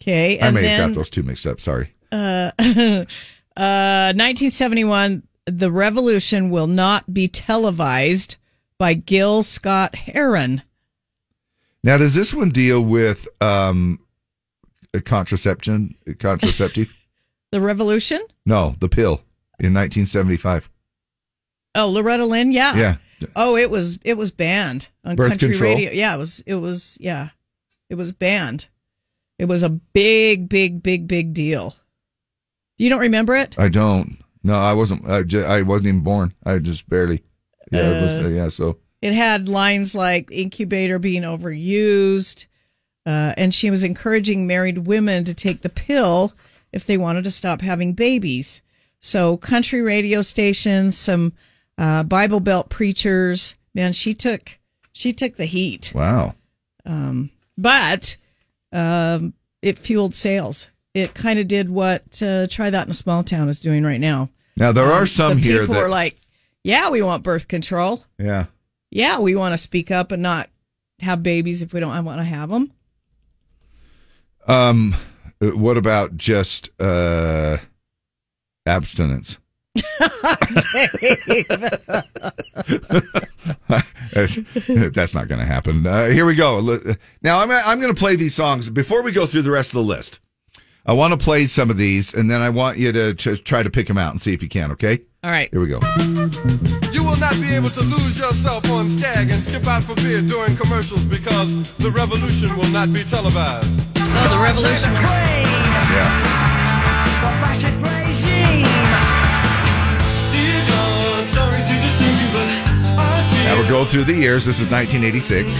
Okay, 0.00 0.40
I 0.40 0.50
may 0.52 0.62
then 0.62 0.78
have 0.80 0.88
got 0.90 0.94
those 0.94 1.10
two 1.10 1.24
mixed 1.24 1.46
up. 1.48 1.60
Sorry. 1.60 1.92
uh, 2.12 2.50
uh, 2.58 4.12
1971, 4.14 5.22
"The 5.46 5.72
Revolution 5.72 6.50
Will 6.50 6.66
Not 6.68 7.12
Be 7.12 7.26
Televised" 7.26 8.36
by 8.84 8.92
Gil 8.92 9.42
Scott 9.42 9.94
Heron. 9.94 10.60
Now, 11.82 11.96
does 11.96 12.14
this 12.14 12.34
one 12.34 12.50
deal 12.50 12.82
with 12.82 13.26
um, 13.40 13.98
a 14.92 15.00
contraception? 15.00 15.94
Contraceptive? 16.18 16.92
The 17.50 17.60
Revolution? 17.62 18.20
no, 18.44 18.74
the 18.80 18.88
pill 18.88 19.22
in 19.60 19.72
1975. 19.72 20.68
Oh, 21.76 21.88
Loretta 21.88 22.26
Lynn. 22.26 22.50
Yeah. 22.52 22.76
Yeah. 22.76 22.96
Oh, 23.36 23.56
it 23.56 23.70
was 23.70 23.98
it 24.02 24.18
was 24.18 24.32
banned 24.32 24.88
on 25.04 25.14
Birth 25.14 25.30
country 25.30 25.50
control? 25.50 25.74
radio. 25.76 25.92
Yeah, 25.92 26.14
it 26.16 26.18
was 26.18 26.40
it 26.46 26.56
was 26.56 26.98
yeah, 27.00 27.28
it 27.88 27.94
was 27.94 28.10
banned. 28.10 28.66
It 29.38 29.44
was 29.44 29.62
a 29.62 29.68
big, 29.68 30.48
big, 30.48 30.82
big, 30.82 31.06
big 31.06 31.32
deal. 31.32 31.76
You 32.76 32.90
don't 32.90 33.00
remember 33.00 33.36
it? 33.36 33.54
I 33.56 33.68
don't. 33.68 34.18
No, 34.42 34.58
I 34.58 34.72
wasn't. 34.72 35.08
I, 35.08 35.22
ju- 35.22 35.44
I 35.44 35.62
wasn't 35.62 35.88
even 35.88 36.00
born. 36.00 36.34
I 36.44 36.58
just 36.58 36.88
barely. 36.88 37.22
Yeah, 37.74 37.98
it 37.98 38.02
was, 38.02 38.18
Uh, 38.18 38.28
yeah. 38.28 38.48
So 38.48 38.78
It 39.02 39.12
had 39.12 39.48
lines 39.48 39.94
like 39.94 40.30
incubator 40.30 40.98
being 40.98 41.22
overused, 41.22 42.46
uh, 43.06 43.34
and 43.36 43.54
she 43.54 43.70
was 43.70 43.84
encouraging 43.84 44.46
married 44.46 44.78
women 44.86 45.24
to 45.24 45.34
take 45.34 45.62
the 45.62 45.68
pill 45.68 46.32
if 46.72 46.86
they 46.86 46.96
wanted 46.96 47.24
to 47.24 47.30
stop 47.30 47.60
having 47.60 47.92
babies. 47.92 48.62
So 49.00 49.36
country 49.36 49.82
radio 49.82 50.22
stations, 50.22 50.96
some 50.96 51.32
uh, 51.76 52.02
Bible 52.04 52.40
Belt 52.40 52.70
preachers, 52.70 53.54
man, 53.74 53.92
she 53.92 54.14
took 54.14 54.58
she 54.92 55.12
took 55.12 55.36
the 55.36 55.44
heat. 55.46 55.92
Wow. 55.94 56.34
Um, 56.86 57.30
but 57.58 58.16
um, 58.72 59.34
it 59.60 59.78
fueled 59.78 60.14
sales. 60.14 60.68
It 60.94 61.14
kind 61.14 61.38
of 61.38 61.48
did 61.48 61.68
what 61.68 62.22
uh, 62.22 62.46
Try 62.46 62.70
That 62.70 62.86
in 62.86 62.90
a 62.90 62.94
Small 62.94 63.24
Town 63.24 63.48
is 63.48 63.60
doing 63.60 63.82
right 63.82 64.00
now. 64.00 64.30
Now 64.56 64.70
there 64.72 64.86
are 64.92 65.00
Um, 65.02 65.06
some 65.06 65.34
the 65.34 65.42
here 65.42 65.66
that 65.66 65.76
are 65.76 65.88
like, 65.88 66.16
yeah, 66.64 66.90
we 66.90 67.02
want 67.02 67.22
birth 67.22 67.46
control. 67.46 68.04
yeah. 68.18 68.46
Yeah, 68.90 69.18
we 69.18 69.34
want 69.34 69.52
to 69.52 69.58
speak 69.58 69.90
up 69.90 70.12
and 70.12 70.22
not 70.22 70.48
have 71.00 71.22
babies 71.22 71.62
if 71.62 71.72
we 71.72 71.80
don't 71.80 72.04
want 72.04 72.20
to 72.20 72.24
have 72.24 72.48
them. 72.48 72.72
Um, 74.46 74.94
uh, 75.42 75.48
what 75.48 75.76
about 75.76 76.16
just 76.16 76.70
uh, 76.80 77.58
abstinence? 78.66 79.38
That's 84.14 85.14
not 85.14 85.26
going 85.26 85.40
to 85.40 85.44
happen. 85.44 85.86
Uh, 85.86 86.06
here 86.06 86.24
we 86.24 86.36
go. 86.36 86.60
Now 87.22 87.40
I'm 87.40 87.50
I'm 87.50 87.80
going 87.80 87.92
to 87.92 87.98
play 87.98 88.14
these 88.16 88.34
songs 88.34 88.70
before 88.70 89.02
we 89.02 89.10
go 89.12 89.26
through 89.26 89.42
the 89.42 89.50
rest 89.50 89.70
of 89.70 89.74
the 89.74 89.82
list. 89.82 90.20
I 90.86 90.92
want 90.92 91.18
to 91.18 91.24
play 91.24 91.46
some 91.46 91.70
of 91.70 91.78
these, 91.78 92.12
and 92.14 92.30
then 92.30 92.42
I 92.42 92.50
want 92.50 92.76
you 92.78 92.92
to, 92.92 93.14
to 93.14 93.36
try 93.38 93.62
to 93.62 93.70
pick 93.70 93.86
them 93.86 93.96
out 93.96 94.12
and 94.12 94.20
see 94.20 94.34
if 94.34 94.42
you 94.42 94.48
can. 94.48 94.70
Okay? 94.72 95.00
All 95.24 95.30
right. 95.30 95.48
Here 95.50 95.60
we 95.60 95.68
go. 95.68 95.80
You 96.92 97.02
will 97.02 97.16
not 97.16 97.32
be 97.40 97.54
able 97.54 97.70
to 97.70 97.80
lose 97.80 98.18
yourself 98.18 98.70
on 98.70 98.90
Skag 98.90 99.30
and 99.30 99.42
skip 99.42 99.66
out 99.66 99.82
for 99.82 99.94
beer 99.94 100.20
during 100.20 100.54
commercials 100.54 101.02
because 101.02 101.72
the 101.78 101.90
revolution 101.90 102.54
will 102.58 102.68
not 102.68 102.92
be 102.92 103.02
televised. 103.04 103.80
Oh, 103.96 104.28
the 104.28 104.38
revolution. 104.38 104.92
Yeah. 104.92 106.20
Now 113.46 113.56
we're 113.58 113.68
going 113.70 113.86
through 113.86 114.04
the 114.04 114.12
years. 114.12 114.44
This 114.44 114.60
is 114.60 114.70
1986. 114.70 115.54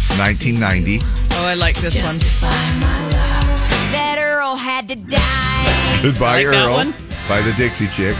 It's 0.00 0.18
1990. 0.18 1.00
Oh, 1.30 1.46
I 1.46 1.54
like 1.54 1.76
this 1.76 1.96
one. 1.96 3.23
That 4.74 4.80
Earl 4.82 4.88
had 4.88 4.88
to 4.88 4.96
die. 4.96 6.02
Goodbye, 6.02 6.42
like 6.42 6.46
Earl. 6.46 6.72
one. 6.72 6.94
By 7.28 7.40
the 7.42 7.52
Dixie 7.52 7.86
Chicks. 7.86 8.18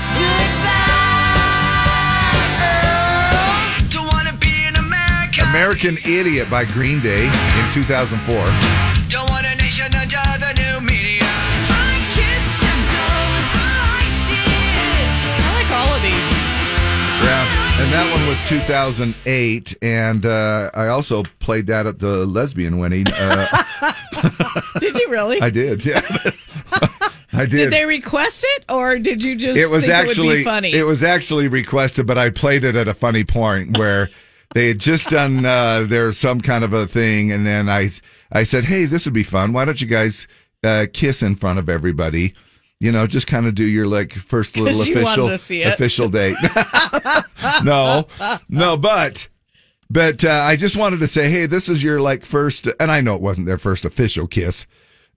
Don't 3.90 4.06
wanna 4.14 4.32
be 4.38 4.54
an 4.70 4.76
American. 4.76 5.48
American 5.50 5.98
Idiot 6.06 6.48
by 6.48 6.64
Green 6.64 7.00
Day 7.00 7.26
in 7.26 7.64
2004. 7.72 8.38
Don't 9.10 9.28
want 9.30 9.46
a 9.46 9.54
nation 9.56 9.90
under 9.98 10.22
the 10.38 10.54
new 10.54 10.80
media. 10.86 11.26
I 11.26 11.98
kissed 12.14 12.62
a 12.62 12.74
girl 12.94 13.26
and 13.34 13.50
I 15.42 15.50
like 15.58 15.70
all 15.74 15.90
of 15.90 16.02
these. 16.06 16.30
Yeah. 17.26 17.82
And 17.82 17.92
that 17.92 18.06
one 18.14 18.28
was 18.28 18.38
2008. 18.48 19.74
And 19.82 20.24
uh, 20.24 20.70
I 20.72 20.86
also 20.86 21.24
played 21.40 21.66
that 21.66 21.86
at 21.86 21.98
the 21.98 22.24
lesbian 22.26 22.78
wedding. 22.78 23.08
Uh, 23.08 23.46
Did 24.80 24.96
you 24.96 25.08
really? 25.10 25.40
I 25.40 25.50
did. 25.50 25.84
Yeah. 25.84 26.00
I 27.32 27.46
did. 27.46 27.56
Did 27.56 27.72
they 27.72 27.84
request 27.84 28.44
it, 28.46 28.64
or 28.70 28.98
did 28.98 29.22
you 29.22 29.34
just? 29.34 29.58
it 29.58 29.68
was 29.68 29.86
think 29.86 29.96
it 29.96 30.02
would 30.02 30.08
actually 30.10 30.36
be 30.38 30.44
funny. 30.44 30.72
it 30.72 30.84
was 30.84 31.02
actually 31.02 31.48
requested, 31.48 32.06
but 32.06 32.16
I 32.16 32.30
played 32.30 32.64
it 32.64 32.76
at 32.76 32.86
a 32.86 32.94
funny 32.94 33.24
point 33.24 33.76
where 33.76 34.08
they 34.54 34.68
had 34.68 34.78
just 34.78 35.08
done 35.08 35.44
uh, 35.44 35.82
their 35.82 36.12
some 36.12 36.40
kind 36.40 36.62
of 36.62 36.72
a 36.72 36.86
thing, 36.86 37.32
and 37.32 37.44
then 37.44 37.68
I 37.68 37.90
I 38.30 38.44
said, 38.44 38.64
"Hey, 38.64 38.84
this 38.84 39.04
would 39.04 39.14
be 39.14 39.24
fun. 39.24 39.52
Why 39.52 39.64
don't 39.64 39.80
you 39.80 39.88
guys 39.88 40.28
uh, 40.62 40.86
kiss 40.92 41.22
in 41.22 41.34
front 41.34 41.58
of 41.58 41.68
everybody?" 41.68 42.34
You 42.80 42.92
know, 42.92 43.06
just 43.06 43.26
kind 43.26 43.46
of 43.46 43.54
do 43.54 43.64
your 43.64 43.86
like 43.88 44.12
first 44.12 44.56
little 44.58 44.82
official 44.82 45.30
it. 45.30 45.66
official 45.66 46.08
date. 46.08 46.36
no, 47.64 48.06
no, 48.48 48.76
but 48.76 49.26
but 49.90 50.24
uh, 50.24 50.30
I 50.30 50.56
just 50.56 50.76
wanted 50.76 51.00
to 51.00 51.06
say, 51.06 51.30
hey, 51.30 51.46
this 51.46 51.68
is 51.68 51.82
your 51.82 52.00
like 52.00 52.24
first, 52.24 52.68
and 52.80 52.90
I 52.90 53.00
know 53.00 53.14
it 53.14 53.22
wasn't 53.22 53.46
their 53.46 53.58
first 53.58 53.84
official 53.84 54.26
kiss, 54.26 54.66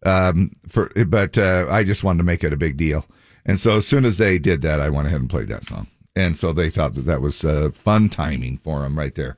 um, 0.04 0.52
for 0.68 0.92
but 1.06 1.38
uh, 1.38 1.68
I 1.70 1.84
just 1.84 2.04
wanted 2.04 2.20
to 2.20 2.24
make 2.24 2.44
it 2.44 2.54
a 2.54 2.58
big 2.58 2.78
deal. 2.78 3.06
And 3.46 3.60
so 3.60 3.78
as 3.78 3.88
soon 3.88 4.06
as 4.06 4.18
they 4.18 4.38
did 4.38 4.62
that, 4.64 4.80
I 4.80 4.90
went 4.90 5.08
ahead 5.08 5.22
and 5.22 5.30
played 5.30 5.48
that 5.48 5.64
song, 5.64 5.88
and 6.16 6.38
so 6.38 6.54
they 6.54 6.70
thought 6.70 6.96
that 6.96 7.06
that 7.06 7.22
was 7.22 7.44
uh, 7.46 7.72
fun 7.74 8.10
timing 8.10 8.58
for 8.58 8.82
them 8.82 8.98
right 8.98 9.16
there. 9.16 9.38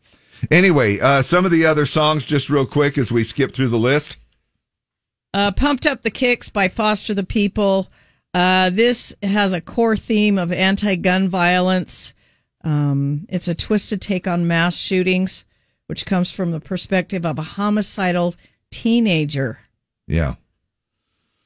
Anyway, 0.51 0.99
uh, 0.99 1.21
some 1.21 1.45
of 1.45 1.51
the 1.51 1.65
other 1.65 1.85
songs, 1.85 2.23
just 2.25 2.49
real 2.49 2.65
quick, 2.65 2.97
as 2.97 3.11
we 3.11 3.23
skip 3.23 3.53
through 3.53 3.67
the 3.67 3.77
list. 3.77 4.17
Uh, 5.33 5.51
Pumped 5.51 5.85
Up 5.85 6.01
the 6.01 6.09
Kicks 6.09 6.49
by 6.49 6.67
Foster 6.67 7.13
the 7.13 7.23
People. 7.23 7.89
Uh, 8.33 8.69
this 8.69 9.13
has 9.21 9.53
a 9.53 9.61
core 9.61 9.97
theme 9.97 10.37
of 10.37 10.51
anti 10.51 10.95
gun 10.95 11.29
violence. 11.29 12.13
Um, 12.63 13.25
it's 13.29 13.47
a 13.47 13.55
twisted 13.55 14.01
take 14.01 14.27
on 14.27 14.47
mass 14.47 14.75
shootings, 14.77 15.45
which 15.87 16.05
comes 16.05 16.31
from 16.31 16.51
the 16.51 16.59
perspective 16.59 17.25
of 17.25 17.39
a 17.39 17.43
homicidal 17.43 18.35
teenager. 18.71 19.59
Yeah, 20.07 20.35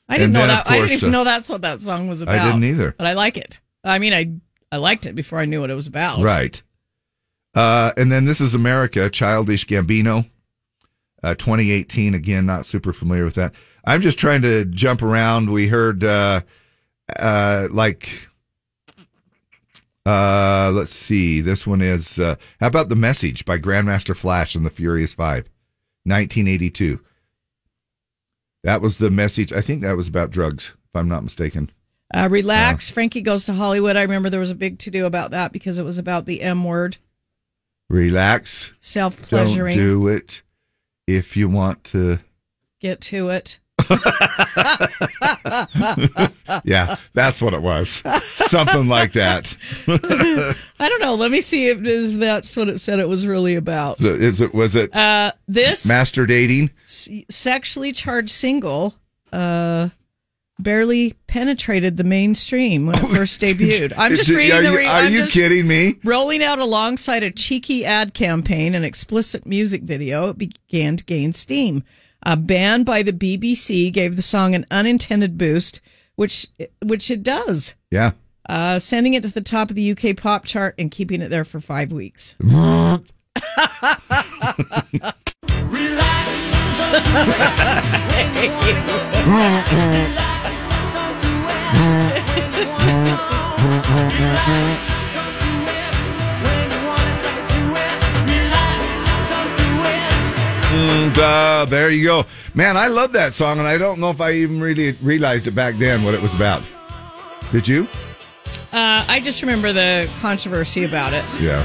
I 0.10 0.18
didn't 0.18 0.26
And 0.26 0.34
know 0.34 0.40
then, 0.40 0.48
that. 0.50 0.66
of 0.66 0.72
I 0.72 0.80
didn't 0.80 0.92
even 0.92 1.10
uh, 1.10 1.12
know 1.12 1.24
that's 1.24 1.50
what 1.50 1.62
that 1.62 1.82
song 1.82 2.08
was 2.08 2.22
about. 2.22 2.40
I 2.40 2.46
didn't 2.46 2.64
either. 2.64 2.96
But 2.98 3.08
I 3.08 3.14
like 3.14 3.38
it. 3.38 3.60
I 3.84 4.00
mean, 4.00 4.14
I 4.14 4.32
I 4.72 4.78
liked 4.78 5.06
it 5.06 5.14
before 5.16 5.40
I 5.40 5.46
knew 5.46 5.62
what 5.62 5.70
it 5.70 5.76
was 5.76 5.88
about. 5.88 6.24
Right. 6.24 6.62
Uh, 7.54 7.92
and 7.98 8.12
then 8.12 8.26
this 8.26 8.42
is 8.42 8.56
America, 8.56 9.10
Childish 9.10 9.68
Gambino, 9.68 10.28
uh, 11.22 11.36
2018. 11.36 12.16
Again, 12.16 12.46
not 12.48 12.66
super 12.66 12.92
familiar 12.92 13.24
with 13.26 13.36
that. 13.36 13.54
I'm 13.86 14.02
just 14.02 14.18
trying 14.18 14.42
to 14.42 14.66
jump 14.66 15.04
around. 15.04 15.52
We 15.52 15.68
heard, 15.68 16.04
uh, 16.04 16.42
uh, 17.20 17.68
like, 17.70 18.10
uh, 20.06 20.72
let's 20.74 20.94
see. 20.94 21.42
This 21.42 21.66
one 21.66 21.82
is, 21.82 22.20
uh, 22.20 22.36
how 22.60 22.68
about 22.68 22.90
The 22.90 22.96
Message 22.96 23.46
by 23.46 23.58
Grandmaster 23.58 24.16
Flash 24.16 24.56
and 24.56 24.66
the 24.66 24.70
Furious 24.70 25.14
Five, 25.14 25.46
1982. 26.04 27.00
That 28.64 28.82
was 28.82 28.98
the 28.98 29.12
message. 29.12 29.52
I 29.52 29.62
think 29.62 29.82
that 29.82 29.98
was 29.98 30.08
about 30.08 30.32
drugs, 30.32 30.74
if 30.86 30.96
I'm 30.96 31.10
not 31.10 31.24
mistaken. 31.24 31.70
Uh, 32.14 32.28
relax. 32.30 32.90
Frankie 32.90 33.22
goes 33.22 33.46
to 33.46 33.54
Hollywood. 33.54 33.96
I 33.96 34.04
remember 34.04 34.30
there 34.30 34.40
was 34.40 34.52
a 34.52 34.56
big 34.56 34.80
to 34.80 34.92
do 34.92 35.06
about 35.06 35.32
that 35.32 35.52
because 35.52 35.80
it 35.80 35.84
was 35.84 35.98
about 35.98 36.26
the 36.26 36.42
M 36.42 36.64
word, 36.64 36.98
Relax. 37.90 38.72
self 38.80 39.22
pleasuring. 39.22 39.76
do 39.76 40.08
it 40.08 40.44
if 41.08 41.36
you 41.36 41.50
want 41.50 41.84
to. 41.86 42.20
Get 42.80 43.02
to 43.02 43.30
it. 43.30 43.60
Yeah, 46.64 46.96
that's 47.14 47.42
what 47.42 47.54
it 47.54 47.62
was. 47.62 48.04
Something 48.34 48.88
like 48.88 49.14
that. 49.14 49.56
I 49.88 50.56
don't 50.90 51.02
know. 51.02 51.16
Let 51.16 51.32
me 51.32 51.42
see 51.42 51.68
if 51.68 51.80
that's 52.20 52.56
what 52.56 52.70
it 52.70 52.80
said 52.80 53.00
it 53.00 53.08
was 53.10 53.26
really 53.26 53.56
about. 53.56 53.98
So 53.98 54.14
is 54.14 54.42
it 54.42 54.54
was 54.54 54.76
it 54.76 54.96
Uh, 54.96 55.32
this 55.48 55.86
master 55.86 56.26
dating? 56.26 56.72
sexually 56.86 57.92
charged 57.92 58.30
single 58.32 58.94
uh, 59.32 59.90
barely 60.60 61.14
penetrated 61.28 61.98
the 61.98 62.04
mainstream 62.04 62.86
when 62.86 62.96
it 62.96 63.08
first 63.08 63.42
debuted. 63.42 63.94
I'm 63.98 64.16
just 64.16 64.30
reading 64.30 64.52
Are 64.58 64.62
the. 64.62 64.72
you, 64.72 64.78
Re- 64.78 64.86
are 64.86 65.08
you 65.10 65.26
kidding 65.26 65.68
me? 65.68 65.96
Rolling 66.04 66.44
out 66.44 66.60
alongside 66.60 67.24
a 67.24 67.32
cheeky 67.32 67.86
ad 67.86 68.14
campaign 68.14 68.76
and 68.76 68.86
explicit 68.86 69.46
music 69.46 69.82
video, 69.84 70.30
it 70.30 70.38
began 70.38 70.98
to 70.98 71.04
gain 71.04 71.34
steam. 71.34 71.84
A 72.26 72.38
ban 72.38 72.84
by 72.84 73.04
the 73.04 73.14
BBC 73.14 73.92
gave 73.92 74.16
the 74.16 74.22
song 74.22 74.56
an 74.56 74.66
unintended 74.72 75.38
boost, 75.38 75.82
which 76.16 76.48
which 76.82 77.12
it 77.12 77.24
does. 77.24 77.74
Yeah. 77.92 78.12
uh, 78.48 78.80
sending 78.80 79.14
it 79.14 79.24
to 79.24 79.30
the 79.30 79.42
top 79.42 79.70
of 79.70 79.76
the 79.76 79.92
UK 79.92 80.18
pop 80.18 80.46
chart 80.46 80.76
and 80.78 80.90
keeping 80.90 81.22
it 81.22 81.30
there 81.30 81.46
for 81.46 81.60
five 81.60 81.92
weeks. 81.92 82.36
And, 100.74 101.18
uh, 101.20 101.66
there 101.70 101.92
you 101.92 102.04
go, 102.06 102.26
man. 102.56 102.78
I 102.78 102.88
love 102.88 103.12
that 103.14 103.34
song, 103.34 103.60
and 103.60 103.68
I 103.68 103.78
don't 103.78 104.00
know 104.00 104.10
if 104.10 104.20
I 104.20 104.32
even 104.32 104.60
really 104.60 104.94
realized 105.04 105.46
it 105.46 105.52
back 105.54 105.76
then 105.76 106.04
what 106.04 106.14
it 106.16 106.22
was 106.22 106.34
about. 106.34 106.64
Did 107.52 107.68
you? 107.68 107.88
Uh, 108.72 109.06
I 109.08 109.20
just 109.24 109.42
remember 109.44 109.72
the 109.72 110.10
controversy 110.20 110.84
about 110.86 111.14
it. 111.14 111.24
Yeah. 111.40 111.62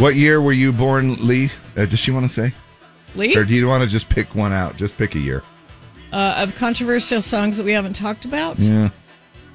What 0.00 0.14
year 0.16 0.40
were 0.40 0.54
you 0.54 0.72
born, 0.72 1.26
Lee? 1.26 1.50
Uh, 1.76 1.84
does 1.84 1.98
she 1.98 2.10
want 2.10 2.26
to 2.26 2.32
say? 2.32 2.54
Lee, 3.14 3.36
Or 3.36 3.44
do 3.44 3.52
you 3.52 3.68
want 3.68 3.84
to 3.84 3.88
just 3.90 4.08
pick 4.08 4.34
one 4.34 4.52
out? 4.54 4.76
Just 4.78 4.96
pick 4.96 5.14
a 5.14 5.18
year. 5.18 5.42
uh, 6.12 6.34
of 6.38 6.56
controversial 6.56 7.20
songs 7.20 7.58
that 7.58 7.64
we 7.64 7.72
haven't 7.72 7.94
talked 7.94 8.24
about. 8.24 8.58
Yeah. 8.58 8.88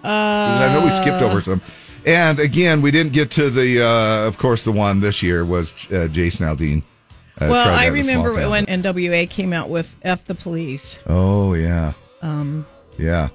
Uh, 0.04 0.08
I 0.08 0.72
know 0.74 0.86
we 0.86 0.92
skipped 0.92 1.24
over 1.24 1.42
some. 1.42 1.62
And 2.06 2.40
again, 2.40 2.82
we 2.84 2.92
didn't 2.92 3.14
get 3.14 3.32
to 3.32 3.50
the, 3.50 3.84
uh, 3.84 4.28
of 4.28 4.38
course, 4.38 4.64
the 4.64 4.72
one 4.72 5.00
this 5.00 5.24
year 5.24 5.44
was 5.44 5.74
uh, 5.92 6.08
Jason 6.12 6.46
Aldean. 6.48 6.84
Uh, 7.40 7.48
well, 7.50 7.70
I 7.70 7.90
that 7.90 7.94
in 7.94 8.00
a 8.00 8.04
small 8.04 8.24
remember 8.26 8.50
when 8.50 8.66
NWA 8.66 9.30
came 9.30 9.54
out 9.54 9.70
with 9.70 9.94
"F 10.02 10.26
the 10.26 10.36
Police." 10.36 10.98
Oh 11.08 11.54
yeah, 11.54 11.94
Um, 12.22 12.66
yeah. 12.98 13.30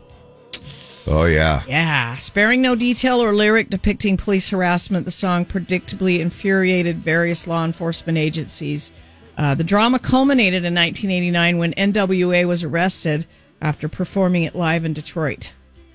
Oh 1.07 1.25
yeah. 1.25 1.63
yeah, 1.67 2.17
sparing 2.17 2.63
no 2.63 2.77
detail 2.77 3.21
or 3.21 3.33
lyric 3.35 3.71
depicting 3.71 4.17
police 4.17 4.49
harassment, 4.51 5.05
the 5.05 5.11
song 5.11 5.45
predictably 5.45 6.21
infuriated 6.21 6.99
various 6.99 7.47
law 7.49 7.65
enforcement 7.65 8.19
agencies. 8.19 8.93
Uh, 9.37 9.55
the 9.55 9.65
drama 9.65 9.99
culminated 9.99 10.65
in 10.65 10.75
1989 10.75 11.59
when 11.59 11.73
NWA 11.75 12.47
was 12.47 12.63
arrested 12.63 13.27
after 13.61 13.89
performing 13.89 14.45
it 14.45 14.55
live 14.55 14.85
in 14.85 14.93
Detroit. 14.93 15.53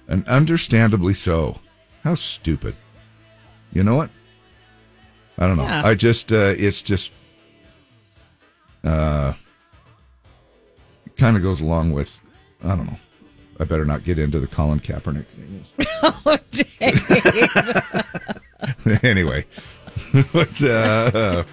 And 0.10 0.28
understandably 0.28 1.14
so. 1.14 1.60
How 2.04 2.16
stupid. 2.16 2.76
You 3.72 3.84
know 3.84 3.96
what? 3.96 4.10
I 5.38 5.46
don't 5.48 5.58
know. 5.58 5.64
Yeah. 5.64 5.86
I 5.86 5.94
just, 5.94 6.32
uh, 6.32 6.56
it's 6.58 6.82
just, 6.82 7.12
uh, 8.88 9.34
kind 11.18 11.36
of 11.36 11.44
goes 11.44 11.62
along 11.62 11.92
with, 11.92 12.20
I 12.64 12.76
don't 12.76 12.88
know. 12.88 12.98
I 13.60 13.66
better 13.66 13.86
not 13.86 14.04
get 14.04 14.20
into 14.20 14.40
the 14.40 14.48
Colin 14.48 14.80
Kaepernick 14.80 15.26
thing. 15.28 15.66
oh, 16.04 16.38
Dave. 16.52 16.70
anyway, 19.04 19.46
what's, 20.32 20.62
uh, 20.64 21.44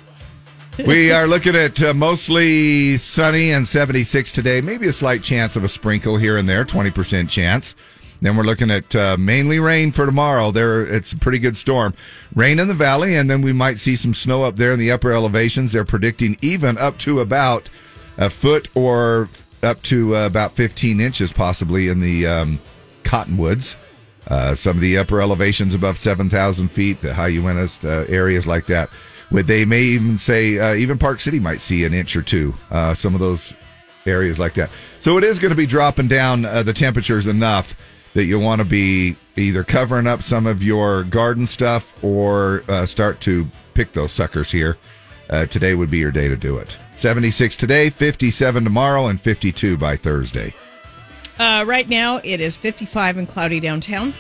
we 0.86 1.10
are 1.12 1.26
looking 1.26 1.56
at 1.56 1.82
uh, 1.82 1.94
mostly 1.94 2.98
sunny 2.98 3.52
and 3.52 3.66
76 3.66 4.32
today. 4.32 4.60
Maybe 4.60 4.86
a 4.86 4.92
slight 4.92 5.22
chance 5.22 5.56
of 5.56 5.64
a 5.64 5.68
sprinkle 5.68 6.18
here 6.18 6.36
and 6.36 6.48
there, 6.48 6.64
20% 6.64 7.30
chance. 7.30 7.74
Then 8.24 8.38
we're 8.38 8.44
looking 8.44 8.70
at 8.70 8.96
uh, 8.96 9.18
mainly 9.18 9.58
rain 9.58 9.92
for 9.92 10.06
tomorrow. 10.06 10.50
There, 10.50 10.80
it's 10.82 11.12
a 11.12 11.18
pretty 11.18 11.38
good 11.38 11.58
storm. 11.58 11.92
Rain 12.34 12.58
in 12.58 12.68
the 12.68 12.74
valley, 12.74 13.16
and 13.16 13.28
then 13.28 13.42
we 13.42 13.52
might 13.52 13.78
see 13.78 13.96
some 13.96 14.14
snow 14.14 14.44
up 14.44 14.56
there 14.56 14.72
in 14.72 14.78
the 14.78 14.90
upper 14.90 15.12
elevations. 15.12 15.72
They're 15.72 15.84
predicting 15.84 16.38
even 16.40 16.78
up 16.78 16.96
to 17.00 17.20
about 17.20 17.68
a 18.16 18.30
foot 18.30 18.68
or 18.74 19.28
up 19.62 19.82
to 19.82 20.16
uh, 20.16 20.24
about 20.24 20.56
15 20.56 21.02
inches, 21.02 21.34
possibly 21.34 21.88
in 21.88 22.00
the 22.00 22.26
um, 22.26 22.60
cottonwoods. 23.02 23.76
Uh, 24.26 24.54
some 24.54 24.78
of 24.78 24.80
the 24.80 24.96
upper 24.96 25.20
elevations 25.20 25.74
above 25.74 25.98
7,000 25.98 26.68
feet, 26.68 27.02
the 27.02 27.12
high 27.12 27.30
Uintas, 27.30 27.84
uh, 27.84 28.10
areas 28.10 28.46
like 28.46 28.64
that. 28.68 28.88
Would 29.32 29.48
they 29.48 29.66
may 29.66 29.82
even 29.82 30.16
say 30.16 30.58
uh, 30.58 30.72
even 30.72 30.96
Park 30.96 31.20
City 31.20 31.40
might 31.40 31.60
see 31.60 31.84
an 31.84 31.92
inch 31.92 32.16
or 32.16 32.22
two. 32.22 32.54
Uh, 32.70 32.94
some 32.94 33.12
of 33.12 33.20
those 33.20 33.52
areas 34.06 34.38
like 34.38 34.54
that. 34.54 34.70
So 35.02 35.18
it 35.18 35.24
is 35.24 35.38
going 35.38 35.50
to 35.50 35.56
be 35.56 35.66
dropping 35.66 36.08
down 36.08 36.46
uh, 36.46 36.62
the 36.62 36.72
temperatures 36.72 37.26
enough 37.26 37.76
that 38.14 38.24
you'll 38.24 38.42
want 38.42 38.60
to 38.60 38.64
be 38.64 39.16
either 39.36 39.62
covering 39.64 40.06
up 40.06 40.22
some 40.22 40.46
of 40.46 40.62
your 40.62 41.04
garden 41.04 41.46
stuff 41.46 42.02
or 42.02 42.62
uh, 42.68 42.86
start 42.86 43.20
to 43.20 43.46
pick 43.74 43.92
those 43.92 44.12
suckers 44.12 44.50
here. 44.50 44.78
Uh, 45.28 45.46
today 45.46 45.74
would 45.74 45.90
be 45.90 45.98
your 45.98 46.12
day 46.12 46.28
to 46.28 46.36
do 46.36 46.58
it. 46.58 46.76
76 46.96 47.56
today, 47.56 47.90
57 47.90 48.64
tomorrow, 48.64 49.06
and 49.06 49.20
52 49.20 49.76
by 49.76 49.96
Thursday. 49.96 50.54
Uh, 51.38 51.64
right 51.66 51.88
now, 51.88 52.20
it 52.22 52.40
is 52.40 52.56
55 52.56 53.18
and 53.18 53.28
cloudy 53.28 53.58
downtown. 53.58 54.14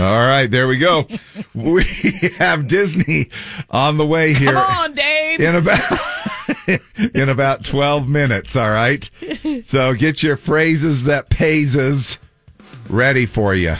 All 0.00 0.20
right, 0.20 0.46
there 0.50 0.66
we 0.66 0.78
go. 0.78 1.06
we 1.54 1.84
have 2.38 2.66
Disney 2.68 3.28
on 3.68 3.98
the 3.98 4.06
way 4.06 4.32
here. 4.32 4.54
Come 4.54 4.78
on, 4.78 4.94
Dave. 4.94 5.40
in 5.40 5.56
about 5.56 6.00
in 7.14 7.28
about 7.28 7.64
12 7.64 8.08
minutes 8.08 8.56
all 8.56 8.70
right? 8.70 9.08
So 9.64 9.94
get 9.94 10.22
your 10.22 10.36
phrases 10.36 11.04
that 11.04 11.30
paises 11.30 12.18
ready 12.88 13.26
for 13.26 13.54
you. 13.54 13.76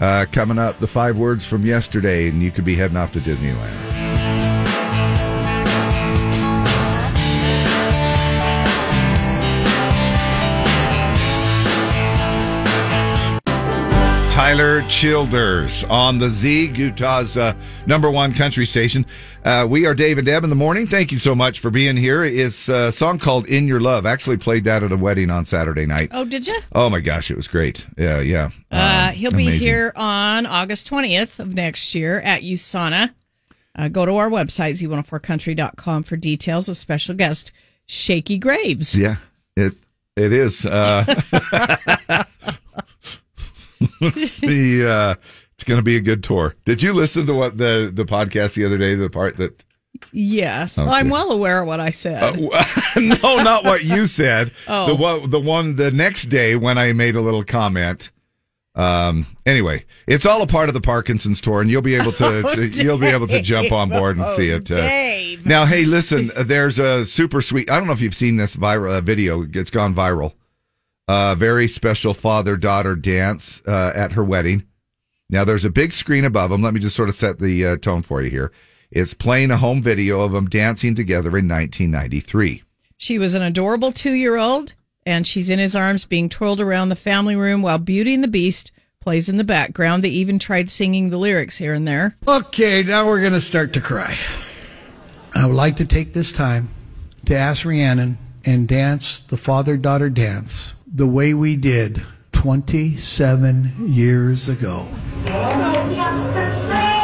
Uh, 0.00 0.26
coming 0.30 0.58
up 0.58 0.78
the 0.78 0.86
five 0.86 1.18
words 1.18 1.44
from 1.44 1.66
yesterday 1.66 2.28
and 2.28 2.40
you 2.40 2.52
could 2.52 2.64
be 2.64 2.76
heading 2.76 2.96
off 2.96 3.12
to 3.12 3.18
disneyland 3.18 4.07
Tyler 14.38 14.82
Childers 14.82 15.82
on 15.82 16.18
the 16.20 16.28
Z, 16.28 16.70
Utah's 16.76 17.36
uh, 17.36 17.54
number 17.86 18.08
one 18.08 18.32
country 18.32 18.66
station. 18.66 19.04
Uh, 19.44 19.66
we 19.68 19.84
are 19.84 19.96
Dave 19.96 20.16
and 20.16 20.24
Deb 20.24 20.44
in 20.44 20.50
the 20.50 20.54
morning. 20.54 20.86
Thank 20.86 21.10
you 21.10 21.18
so 21.18 21.34
much 21.34 21.58
for 21.58 21.70
being 21.70 21.96
here. 21.96 22.22
It's 22.24 22.68
a 22.68 22.92
song 22.92 23.18
called 23.18 23.46
In 23.46 23.66
Your 23.66 23.80
Love. 23.80 24.06
Actually 24.06 24.36
played 24.36 24.62
that 24.62 24.84
at 24.84 24.92
a 24.92 24.96
wedding 24.96 25.28
on 25.28 25.44
Saturday 25.44 25.86
night. 25.86 26.10
Oh, 26.12 26.24
did 26.24 26.46
you? 26.46 26.56
Oh 26.72 26.88
my 26.88 27.00
gosh, 27.00 27.32
it 27.32 27.36
was 27.36 27.48
great. 27.48 27.84
Yeah, 27.96 28.20
yeah. 28.20 28.50
Uh, 28.70 29.08
Um, 29.08 29.14
he'll 29.14 29.32
be 29.32 29.50
here 29.50 29.92
on 29.96 30.46
August 30.46 30.88
20th 30.88 31.40
of 31.40 31.52
next 31.52 31.96
year 31.96 32.20
at 32.20 32.42
USANA. 32.42 33.14
Uh, 33.74 33.88
go 33.88 34.06
to 34.06 34.14
our 34.18 34.30
website, 34.30 34.80
z104country.com, 34.80 36.04
for 36.04 36.16
details 36.16 36.68
with 36.68 36.76
special 36.76 37.16
guest 37.16 37.50
Shakey 37.86 38.38
Graves. 38.38 38.94
Yeah, 38.94 39.16
it 39.56 39.74
it 40.14 40.32
is. 40.32 40.64
Uh, 43.80 43.86
the 44.40 44.86
uh, 44.88 45.14
it's 45.54 45.64
going 45.64 45.78
to 45.78 45.82
be 45.82 45.96
a 45.96 46.00
good 46.00 46.22
tour. 46.22 46.54
Did 46.64 46.82
you 46.82 46.92
listen 46.94 47.26
to 47.26 47.34
what 47.34 47.56
the 47.58 47.90
the 47.92 48.04
podcast 48.04 48.54
the 48.54 48.64
other 48.64 48.78
day? 48.78 48.94
The 48.94 49.10
part 49.10 49.36
that 49.38 49.64
Yes. 50.12 50.78
Okay. 50.78 50.88
I'm 50.88 51.08
well 51.08 51.32
aware 51.32 51.60
of 51.62 51.66
what 51.66 51.80
I 51.80 51.90
said. 51.90 52.38
no, 52.96 53.36
not 53.38 53.64
what 53.64 53.84
you 53.84 54.06
said. 54.06 54.52
Oh. 54.68 54.86
The 54.88 54.94
one, 54.94 55.30
the 55.30 55.40
one, 55.40 55.76
the 55.76 55.90
next 55.90 56.26
day 56.26 56.54
when 56.56 56.78
I 56.78 56.92
made 56.92 57.16
a 57.16 57.20
little 57.20 57.42
comment. 57.42 58.10
Um. 58.74 59.26
Anyway, 59.44 59.86
it's 60.06 60.24
all 60.24 60.40
a 60.42 60.46
part 60.46 60.68
of 60.68 60.74
the 60.74 60.80
Parkinson's 60.80 61.40
tour, 61.40 61.60
and 61.62 61.68
you'll 61.70 61.82
be 61.82 61.96
able 61.96 62.12
to, 62.12 62.46
Oh, 62.46 62.54
to- 62.54 62.68
you'll 62.68 62.98
be 62.98 63.06
able 63.08 63.26
to 63.26 63.42
jump 63.42 63.72
on 63.72 63.88
board 63.88 64.18
and 64.18 64.24
Dave. 64.26 64.36
see 64.36 64.50
it. 64.50 64.70
uh, 64.70 64.76
Oh, 64.76 65.42
now, 65.48 65.66
hey, 65.66 65.84
listen, 65.84 66.30
uh, 66.36 66.44
there's 66.44 66.78
a 66.78 67.04
super 67.04 67.40
sweet. 67.40 67.68
I 67.70 67.78
don't 67.78 67.86
know 67.88 67.92
if 67.92 68.00
you've 68.00 68.14
seen 68.14 68.36
this 68.36 68.54
viral 68.54 68.98
uh, 68.98 69.00
video. 69.00 69.44
It's 69.52 69.70
gone 69.70 69.94
viral. 69.96 70.34
Uh, 71.08 71.34
very 71.34 71.66
special 71.66 72.12
father 72.12 72.54
daughter 72.54 72.94
dance 72.94 73.62
uh, 73.66 73.92
at 73.94 74.12
her 74.12 74.22
wedding. 74.22 74.62
Now, 75.30 75.42
there's 75.44 75.64
a 75.64 75.70
big 75.70 75.94
screen 75.94 76.24
above 76.24 76.50
them. 76.50 76.60
Let 76.60 76.74
me 76.74 76.80
just 76.80 76.96
sort 76.96 77.08
of 77.08 77.16
set 77.16 77.38
the 77.38 77.66
uh, 77.66 77.76
tone 77.78 78.02
for 78.02 78.20
you 78.20 78.28
here. 78.28 78.52
It's 78.90 79.14
playing 79.14 79.50
a 79.50 79.56
home 79.56 79.82
video 79.82 80.20
of 80.20 80.32
them 80.32 80.48
dancing 80.48 80.94
together 80.94 81.30
in 81.30 81.48
1993. 81.48 82.62
She 82.98 83.18
was 83.18 83.34
an 83.34 83.42
adorable 83.42 83.90
two 83.90 84.12
year 84.12 84.36
old, 84.36 84.74
and 85.06 85.26
she's 85.26 85.48
in 85.48 85.58
his 85.58 85.74
arms 85.74 86.04
being 86.04 86.28
twirled 86.28 86.60
around 86.60 86.90
the 86.90 86.96
family 86.96 87.36
room 87.36 87.62
while 87.62 87.78
Beauty 87.78 88.14
and 88.14 88.24
the 88.24 88.28
Beast 88.28 88.70
plays 89.00 89.28
in 89.30 89.38
the 89.38 89.44
background. 89.44 90.04
They 90.04 90.10
even 90.10 90.38
tried 90.38 90.68
singing 90.68 91.08
the 91.08 91.18
lyrics 91.18 91.56
here 91.56 91.72
and 91.72 91.88
there. 91.88 92.16
Okay, 92.26 92.82
now 92.82 93.06
we're 93.06 93.20
going 93.20 93.32
to 93.32 93.40
start 93.40 93.72
to 93.74 93.80
cry. 93.80 94.16
I 95.34 95.46
would 95.46 95.54
like 95.54 95.76
to 95.76 95.84
take 95.86 96.12
this 96.12 96.32
time 96.32 96.68
to 97.26 97.36
ask 97.36 97.64
Rhiannon 97.64 98.18
and 98.44 98.66
dance 98.66 99.20
the 99.20 99.36
father 99.36 99.76
daughter 99.76 100.10
dance 100.10 100.74
the 100.92 101.06
way 101.06 101.34
we 101.34 101.56
did 101.56 102.02
27 102.32 103.74
years 103.88 104.48
ago. 104.48 104.88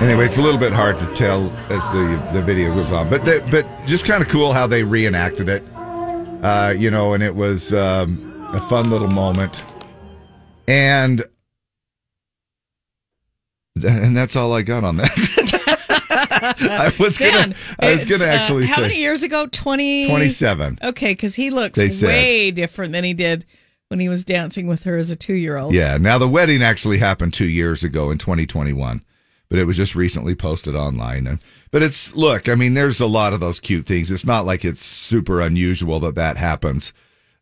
Anyway, 0.00 0.26
it's 0.26 0.36
a 0.36 0.42
little 0.42 0.60
bit 0.60 0.72
hard 0.72 0.96
to 1.00 1.06
tell 1.14 1.50
as 1.70 1.82
the 1.90 2.30
the 2.32 2.40
video 2.40 2.72
goes 2.72 2.92
on, 2.92 3.10
but 3.10 3.24
the, 3.24 3.44
but 3.50 3.66
just 3.84 4.04
kind 4.04 4.22
of 4.22 4.28
cool 4.28 4.52
how 4.52 4.64
they 4.64 4.84
reenacted 4.84 5.48
it. 5.48 5.62
Uh, 6.40 6.72
you 6.78 6.88
know, 6.88 7.14
and 7.14 7.22
it 7.22 7.34
was 7.34 7.72
um, 7.74 8.48
a 8.54 8.60
fun 8.68 8.90
little 8.90 9.08
moment, 9.08 9.64
and 10.68 11.24
and 13.88 14.16
that's 14.16 14.36
all 14.36 14.52
I 14.52 14.62
got 14.62 14.84
on 14.84 14.96
that. 14.96 15.10
I 16.60 16.92
was 16.98 17.18
gonna 17.18 17.54
I 17.78 17.92
was 17.92 18.04
gonna 18.04 18.24
uh, 18.24 18.28
actually 18.28 18.66
how 18.66 18.76
say 18.76 18.82
many 18.82 18.96
years 18.96 19.22
ago? 19.22 19.46
20? 19.50 20.08
27. 20.08 20.78
Okay, 20.82 21.12
because 21.12 21.34
he 21.34 21.50
looks 21.50 21.78
They 21.78 21.90
said. 21.90 22.06
way 22.06 22.50
different 22.50 22.92
than 22.92 23.04
he 23.04 23.14
did 23.14 23.46
when 23.88 24.00
he 24.00 24.08
was 24.08 24.24
dancing 24.24 24.66
with 24.66 24.82
her 24.84 24.96
as 24.96 25.10
a 25.10 25.16
two 25.16 25.34
year 25.34 25.56
old. 25.56 25.74
Yeah. 25.74 25.96
Now 25.98 26.18
the 26.18 26.28
wedding 26.28 26.62
actually 26.62 26.98
happened 26.98 27.34
two 27.34 27.48
years 27.48 27.82
ago 27.84 28.10
in 28.10 28.18
2021, 28.18 29.02
but 29.48 29.58
it 29.58 29.64
was 29.64 29.76
just 29.76 29.94
recently 29.94 30.34
posted 30.34 30.74
online. 30.74 31.26
And 31.26 31.38
but 31.70 31.82
it's 31.82 32.14
look, 32.14 32.48
I 32.48 32.54
mean, 32.54 32.74
there's 32.74 33.00
a 33.00 33.06
lot 33.06 33.32
of 33.32 33.40
those 33.40 33.60
cute 33.60 33.86
things. 33.86 34.10
It's 34.10 34.26
not 34.26 34.46
like 34.46 34.64
it's 34.64 34.84
super 34.84 35.40
unusual 35.40 36.00
that 36.00 36.14
that 36.16 36.36
happens, 36.36 36.92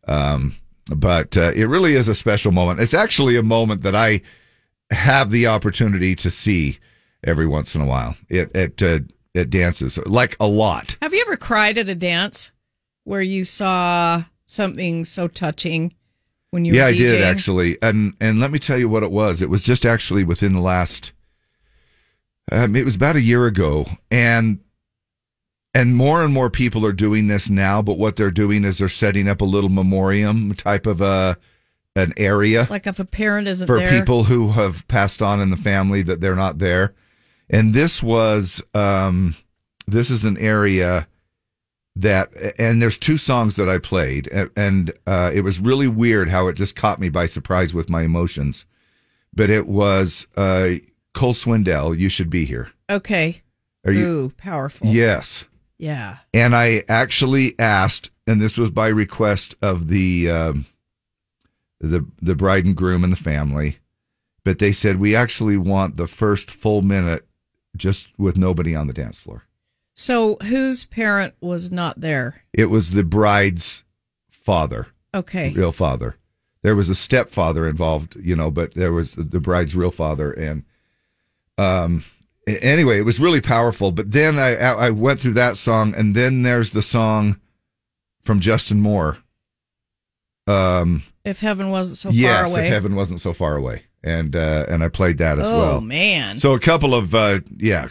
um, 0.07 0.55
but 0.95 1.35
uh, 1.37 1.51
it 1.55 1.65
really 1.65 1.95
is 1.95 2.07
a 2.07 2.15
special 2.15 2.51
moment. 2.51 2.79
It's 2.79 2.93
actually 2.93 3.35
a 3.37 3.43
moment 3.43 3.83
that 3.83 3.95
I 3.95 4.21
have 4.91 5.31
the 5.31 5.47
opportunity 5.47 6.15
to 6.15 6.31
see 6.31 6.79
every 7.23 7.47
once 7.47 7.75
in 7.75 7.81
a 7.81 7.85
while 7.85 8.15
at 8.31 8.55
at, 8.55 8.81
uh, 8.81 8.99
at 9.35 9.49
dances, 9.49 9.97
like 10.05 10.35
a 10.39 10.47
lot. 10.47 10.97
Have 11.01 11.13
you 11.13 11.21
ever 11.21 11.37
cried 11.37 11.77
at 11.77 11.89
a 11.89 11.95
dance 11.95 12.51
where 13.03 13.21
you 13.21 13.45
saw 13.45 14.23
something 14.45 15.05
so 15.05 15.27
touching 15.27 15.93
when 16.51 16.65
you 16.65 16.73
yeah, 16.73 16.83
were 16.83 16.89
I 16.89 16.93
did 16.93 17.21
actually, 17.21 17.77
and 17.81 18.15
and 18.19 18.39
let 18.39 18.51
me 18.51 18.59
tell 18.59 18.77
you 18.77 18.89
what 18.89 19.03
it 19.03 19.11
was. 19.11 19.41
It 19.41 19.49
was 19.49 19.63
just 19.63 19.85
actually 19.85 20.23
within 20.23 20.53
the 20.53 20.61
last. 20.61 21.11
Um, 22.51 22.75
it 22.75 22.85
was 22.85 22.95
about 22.95 23.17
a 23.17 23.21
year 23.21 23.45
ago, 23.45 23.85
and 24.09 24.59
and 25.73 25.95
more 25.95 26.23
and 26.23 26.33
more 26.33 26.49
people 26.49 26.85
are 26.85 26.93
doing 26.93 27.27
this 27.27 27.49
now. 27.49 27.81
But 27.81 27.97
what 27.97 28.15
they're 28.15 28.31
doing 28.31 28.63
is 28.63 28.77
they're 28.77 28.89
setting 28.89 29.27
up 29.27 29.41
a 29.41 29.45
little 29.45 29.69
memoriam 29.69 30.53
type 30.55 30.87
of 30.87 31.01
a 31.01 31.37
an 31.97 32.13
area 32.15 32.67
Like 32.69 32.87
if 32.87 32.99
a 32.99 33.05
parent 33.05 33.47
isn't 33.47 33.67
for 33.67 33.79
there. 33.79 33.89
people 33.89 34.23
who 34.25 34.51
have 34.51 34.87
passed 34.87 35.21
on 35.21 35.41
in 35.41 35.49
the 35.49 35.57
family 35.57 36.01
that 36.03 36.21
they're 36.21 36.35
not 36.35 36.59
there. 36.59 36.93
And 37.49 37.73
this 37.73 38.03
was 38.03 38.61
um 38.73 39.35
this 39.87 40.11
is 40.11 40.23
an 40.23 40.37
area 40.37 41.07
that 41.95 42.29
and 42.59 42.81
there's 42.81 42.97
two 42.97 43.17
songs 43.17 43.55
that 43.55 43.67
I 43.67 43.79
played 43.79 44.27
and, 44.27 44.49
and 44.55 44.93
uh 45.07 45.31
it 45.33 45.41
was 45.41 45.59
really 45.59 45.87
weird 45.87 46.29
how 46.29 46.47
it 46.47 46.53
just 46.53 46.75
caught 46.75 46.99
me 46.99 47.09
by 47.09 47.25
surprise 47.25 47.73
with 47.73 47.89
my 47.89 48.03
emotions. 48.03 48.65
But 49.33 49.49
it 49.49 49.67
was 49.67 50.27
uh 50.37 50.75
Cole 51.13 51.33
Swindell, 51.33 51.97
you 51.97 52.09
should 52.09 52.29
be 52.29 52.45
here. 52.45 52.71
Okay. 52.89 53.41
Are 53.85 53.91
you 53.91 54.05
Ooh, 54.05 54.29
powerful. 54.37 54.87
Yes. 54.87 55.45
Yeah. 55.79 56.17
And 56.33 56.55
I 56.55 56.83
actually 56.89 57.57
asked, 57.59 58.09
and 58.27 58.41
this 58.41 58.57
was 58.57 58.69
by 58.71 58.87
request 58.89 59.55
of 59.61 59.87
the 59.87 60.29
um, 60.29 60.65
the 61.79 62.05
the 62.21 62.35
bride 62.35 62.65
and 62.65 62.75
groom 62.75 63.03
and 63.03 63.13
the 63.13 63.17
family, 63.17 63.77
but 64.43 64.59
they 64.59 64.71
said 64.71 64.99
we 64.99 65.15
actually 65.15 65.57
want 65.57 65.97
the 65.97 66.07
first 66.07 66.49
full 66.51 66.81
minute 66.81 67.27
just 67.75 68.17
with 68.17 68.37
nobody 68.37 68.75
on 68.75 68.87
the 68.87 68.93
dance 68.93 69.19
floor. 69.19 69.43
So 69.95 70.37
whose 70.43 70.85
parent 70.85 71.33
was 71.41 71.71
not 71.71 72.01
there? 72.01 72.43
It 72.53 72.65
was 72.65 72.91
the 72.91 73.03
bride's 73.03 73.83
father, 74.31 74.87
Okay. 75.13 75.51
real 75.51 75.71
father. 75.71 76.17
There 76.63 76.75
was 76.75 76.89
a 76.89 76.95
stepfather 76.95 77.67
involved, 77.67 78.15
you 78.15 78.35
know, 78.35 78.51
but 78.51 78.73
there 78.73 78.91
was 78.91 79.13
the, 79.13 79.39
bride's 79.39 79.75
real 79.75 79.91
father, 79.91 80.31
and 80.31 80.63
um. 81.57 82.03
Anyway, 82.47 82.97
it 82.97 83.01
was 83.03 83.19
really 83.19 83.41
powerful. 83.41 83.91
But 83.91 84.11
then 84.13 84.39
I 84.39 84.55
I 84.55 84.89
went 84.89 85.19
through 85.19 85.33
that 85.33 85.57
song, 85.57 85.93
and 85.95 86.15
then 86.15 86.43
there's 86.43 86.71
the 86.71 86.81
song 86.81 87.41
from 88.23 88.39
Justin 88.39 88.79
Moore. 88.79 89.17
Um, 90.47 91.03
If 91.25 91.39
heaven 91.39 91.69
wasn't 91.69 91.97
so 91.97 92.09
yes, 92.09 92.35
far 92.35 92.45
away. 92.51 92.65
if 92.67 92.71
heaven 92.73 92.95
wasn't 92.95 93.21
so 93.21 93.33
far 93.33 93.57
away, 93.57 93.83
and 94.03 94.35
uh, 94.35 94.65
and 94.69 94.83
I 94.83 94.89
played 94.89 95.17
that 95.17 95.39
as 95.39 95.47
oh 95.47 95.57
well. 95.57 95.75
Oh 95.77 95.81
man. 95.81 96.39
So 96.39 96.53
a 96.53 96.59
couple 96.59 96.95
of 96.95 97.13
uh, 97.13 97.39
yeah, 97.57 97.89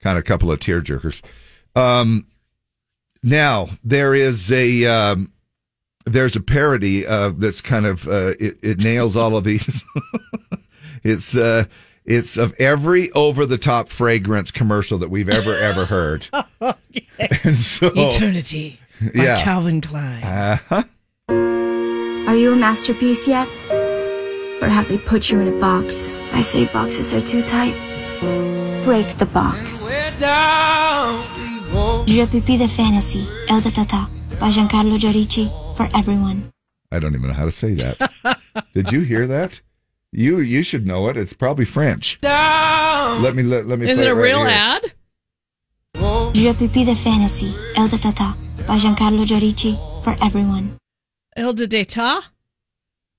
kind 0.00 0.18
of 0.18 0.24
a 0.24 0.26
couple 0.26 0.52
of 0.52 0.60
tear 0.60 0.80
jerkers. 0.80 1.22
Um, 1.74 2.26
now 3.22 3.70
there 3.84 4.14
is 4.14 4.52
a 4.52 4.84
um, 4.86 5.32
there's 6.04 6.36
a 6.36 6.40
parody 6.40 7.06
uh, 7.06 7.30
that's 7.36 7.60
kind 7.60 7.86
of 7.86 8.06
uh, 8.08 8.34
it, 8.38 8.58
it 8.62 8.78
nails 8.78 9.16
all 9.16 9.36
of 9.36 9.44
these. 9.44 9.84
it's 11.02 11.36
uh, 11.36 11.64
it's 12.04 12.36
of 12.36 12.54
every 12.58 13.10
over 13.12 13.46
the 13.46 13.58
top 13.58 13.88
fragrance 13.88 14.50
commercial 14.50 14.98
that 14.98 15.10
we've 15.10 15.28
ever 15.28 15.56
ever 15.56 15.86
heard. 15.86 16.26
and 17.44 17.56
so 17.56 17.92
Eternity 17.94 18.78
by 19.00 19.22
yeah. 19.22 19.42
Calvin 19.42 19.80
Klein. 19.80 20.22
Uh-huh. 20.22 20.82
Are 22.28 22.36
you 22.36 22.52
a 22.52 22.56
masterpiece 22.56 23.26
yet? 23.26 23.48
Or 24.60 24.68
have 24.68 24.86
they 24.88 24.98
put 24.98 25.30
you 25.30 25.40
in 25.40 25.48
a 25.48 25.58
box? 25.58 26.10
I 26.34 26.42
say 26.42 26.66
boxes 26.66 27.14
are 27.14 27.22
too 27.22 27.42
tight. 27.42 27.72
Break 28.84 29.16
the 29.16 29.24
box. 29.24 29.86
Je 32.06 32.26
Pipi 32.26 32.58
the 32.58 32.68
Fantasy, 32.68 33.26
El 33.48 33.62
de 33.62 33.70
Tata, 33.70 34.10
by 34.38 34.50
Giancarlo 34.50 34.98
Giorici, 34.98 35.48
for 35.74 35.88
everyone. 35.96 36.50
I 36.92 36.98
don't 36.98 37.14
even 37.14 37.28
know 37.28 37.34
how 37.34 37.46
to 37.46 37.50
say 37.50 37.72
that. 37.76 37.96
Did 38.74 38.92
you 38.92 39.00
hear 39.00 39.26
that? 39.26 39.62
You 40.12 40.40
you 40.40 40.62
should 40.62 40.86
know 40.86 41.08
it. 41.08 41.16
It's 41.16 41.32
probably 41.32 41.64
French. 41.64 42.18
Let 42.22 43.36
me 43.36 43.42
let, 43.42 43.64
let 43.64 43.78
me. 43.78 43.88
Is 43.88 43.96
play 43.96 44.06
it 44.06 44.10
a 44.10 44.14
right 44.14 44.22
real 44.22 44.44
here. 44.44 44.48
ad? 44.54 44.82
Je 46.34 46.52
Pipi 46.52 46.84
the 46.84 46.94
Fantasy, 46.94 47.54
El 47.74 47.88
de 47.88 47.96
Tata, 47.96 48.36
by 48.66 48.76
Giancarlo 48.76 49.24
Giorici, 49.24 49.78
for 50.04 50.14
everyone. 50.22 50.76
El 51.38 51.52
de 51.52 51.68
Deta? 51.68 52.20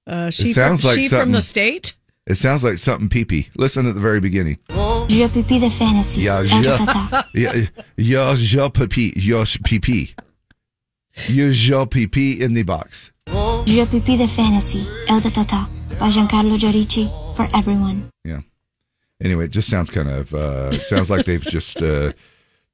Uh, 0.06 0.30
she 0.30 0.50
It 0.50 0.56
sounds 0.56 0.82
from, 0.82 0.90
like 0.90 1.00
she 1.00 1.08
from 1.08 1.32
the 1.32 1.42
state? 1.42 1.94
It 2.28 2.36
sounds 2.36 2.64
like 2.66 2.78
something 2.78 3.08
pee-pee. 3.10 3.50
Listen 3.56 3.88
at 3.88 3.96
the 3.96 4.02
very 4.02 4.20
beginning. 4.20 4.58
Je 5.08 5.28
Pipi 5.30 5.60
the 5.60 5.70
Fantasy, 5.70 6.22
Yeah, 6.22 6.40
El 6.40 6.44
de 6.44 6.70
yeah, 6.70 6.78
Tata. 6.78 7.28
yeah, 7.34 7.66
yeah, 7.98 8.36
ja 8.38 8.70
pipi, 8.70 9.14
ja 9.16 9.46
pipi. 9.64 10.14
You 11.28 11.48
ja 11.50 11.86
pipi 11.86 12.40
in 12.42 12.54
the 12.54 12.64
box. 12.64 13.12
Je 13.66 13.86
Pipi 13.86 14.18
the 14.18 14.28
Fantasy, 14.28 14.86
El 15.08 15.22
de 15.22 15.30
Tata, 15.30 15.68
by 15.98 16.10
Giancarlo 16.10 16.58
Giorici, 16.58 17.08
for 17.36 17.48
everyone. 17.56 18.10
Yeah. 18.26 18.42
Anyway, 19.22 19.46
it 19.46 19.52
just 19.52 19.70
sounds 19.70 19.90
kind 19.90 20.10
of 20.10 20.34
uh, 20.34 20.72
sounds 20.74 21.10
like 21.10 21.26
they've 21.26 21.42
just 21.42 21.82
uh, 21.82 22.12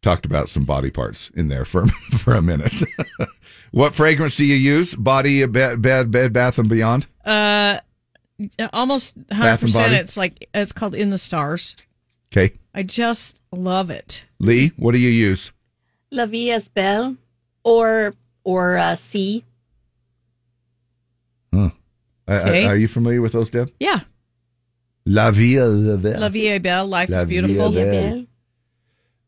talked 0.05 0.25
about 0.27 0.47
some 0.47 0.63
body 0.65 0.91
parts 0.91 1.31
in 1.35 1.47
there 1.47 1.65
for 1.65 1.87
for 2.17 2.35
a 2.35 2.41
minute. 2.41 2.83
what 3.71 3.95
fragrance 3.95 4.35
do 4.35 4.45
you 4.45 4.53
use? 4.55 4.93
Body, 4.93 5.43
bed, 5.47 5.81
bed, 5.81 6.11
bed, 6.11 6.31
bath 6.31 6.59
and 6.59 6.69
beyond. 6.69 7.07
Uh, 7.25 7.79
almost 8.71 9.17
100%. 9.29 9.91
It's 9.93 10.15
like, 10.15 10.47
it's 10.53 10.71
called 10.71 10.93
In 10.93 11.09
the 11.09 11.17
Stars. 11.17 11.75
Okay, 12.31 12.53
I 12.75 12.83
just 12.83 13.39
love 13.51 13.89
it. 13.89 14.23
Lee, 14.39 14.71
what 14.77 14.91
do 14.91 14.99
you 14.99 15.09
use? 15.09 15.51
La 16.11 16.27
Vie 16.27 16.51
est 16.51 16.71
belle 16.75 17.17
or 17.63 18.13
or 18.43 18.77
uh, 18.77 18.95
C. 18.95 19.43
Huh. 21.53 21.71
I- 22.27 22.33
I- 22.35 22.65
are 22.65 22.75
you 22.75 22.87
familiar 22.87 23.21
with 23.21 23.31
those, 23.31 23.49
Deb? 23.49 23.71
Yeah. 23.79 24.01
La 25.07 25.31
vie 25.31 25.57
est 25.57 26.01
belle. 26.01 26.19
La 26.19 26.29
vie 26.29 26.47
est 26.47 26.59
belle. 26.61 26.87
Life 26.87 27.09
La 27.09 27.21
is 27.21 27.25
vie 27.25 27.37
est 27.37 27.41
beautiful. 27.47 27.71
belle. 27.73 28.27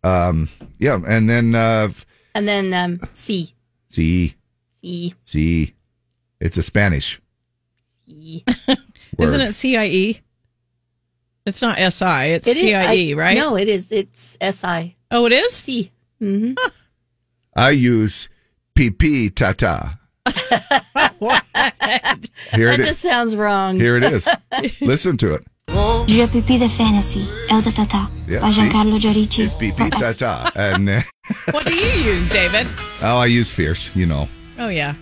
Um, 0.03 0.49
yeah, 0.79 0.99
and 1.07 1.29
then 1.29 1.55
uh, 1.55 1.89
And 2.35 2.47
then 2.47 2.73
um, 2.73 2.99
C. 3.11 3.53
C, 3.89 4.35
C. 4.81 5.13
C. 5.25 5.73
It's 6.39 6.57
a 6.57 6.63
Spanish. 6.63 7.19
C. 8.07 8.43
Isn't 9.19 9.41
it 9.41 9.53
CIE? 9.53 10.21
It's 11.45 11.61
not 11.61 11.77
SI. 11.77 12.33
It's 12.33 12.47
It 12.47 12.57
is- 12.57 12.63
CIE, 12.63 13.13
I- 13.13 13.15
right? 13.15 13.37
No, 13.37 13.55
it 13.55 13.67
is. 13.67 13.91
It's 13.91 14.37
S 14.41 14.63
I. 14.63 14.95
Oh, 15.09 15.25
it 15.25 15.31
is? 15.31 15.53
C. 15.53 15.91
Mm-hmm. 16.21 16.53
I 17.55 17.71
use 17.71 18.29
PP 18.75 19.33
tata. 19.33 19.97
Here 22.53 22.69
that 22.69 22.79
it 22.79 22.85
just 22.85 22.89
is. 22.91 22.99
sounds 22.99 23.35
wrong. 23.35 23.79
Here 23.79 23.97
it 23.97 24.03
is. 24.03 24.27
Listen 24.81 25.17
to 25.17 25.33
it. 25.35 25.45
Je 26.07 26.25
Pipi 26.27 26.57
the 26.57 26.69
Fantasy, 26.69 27.27
El 27.49 27.61
de 27.61 27.71
Tata, 27.71 28.09
Yeah, 28.27 28.39
by? 28.39 28.49
Giancarlo 28.51 28.97
Giorici. 28.99 29.43
It's 29.45 29.55
PP 29.55 29.91
tata. 29.91 30.51
And 30.55 30.89
uh, 30.89 31.01
What 31.51 31.65
do 31.65 31.73
you 31.75 32.11
use, 32.13 32.29
David? 32.29 32.65
oh, 33.01 33.17
I 33.17 33.25
use 33.25 33.51
Fierce, 33.51 33.93
you 33.95 34.05
know, 34.05 34.27
Oh, 34.57 34.69
yeah. 34.69 34.95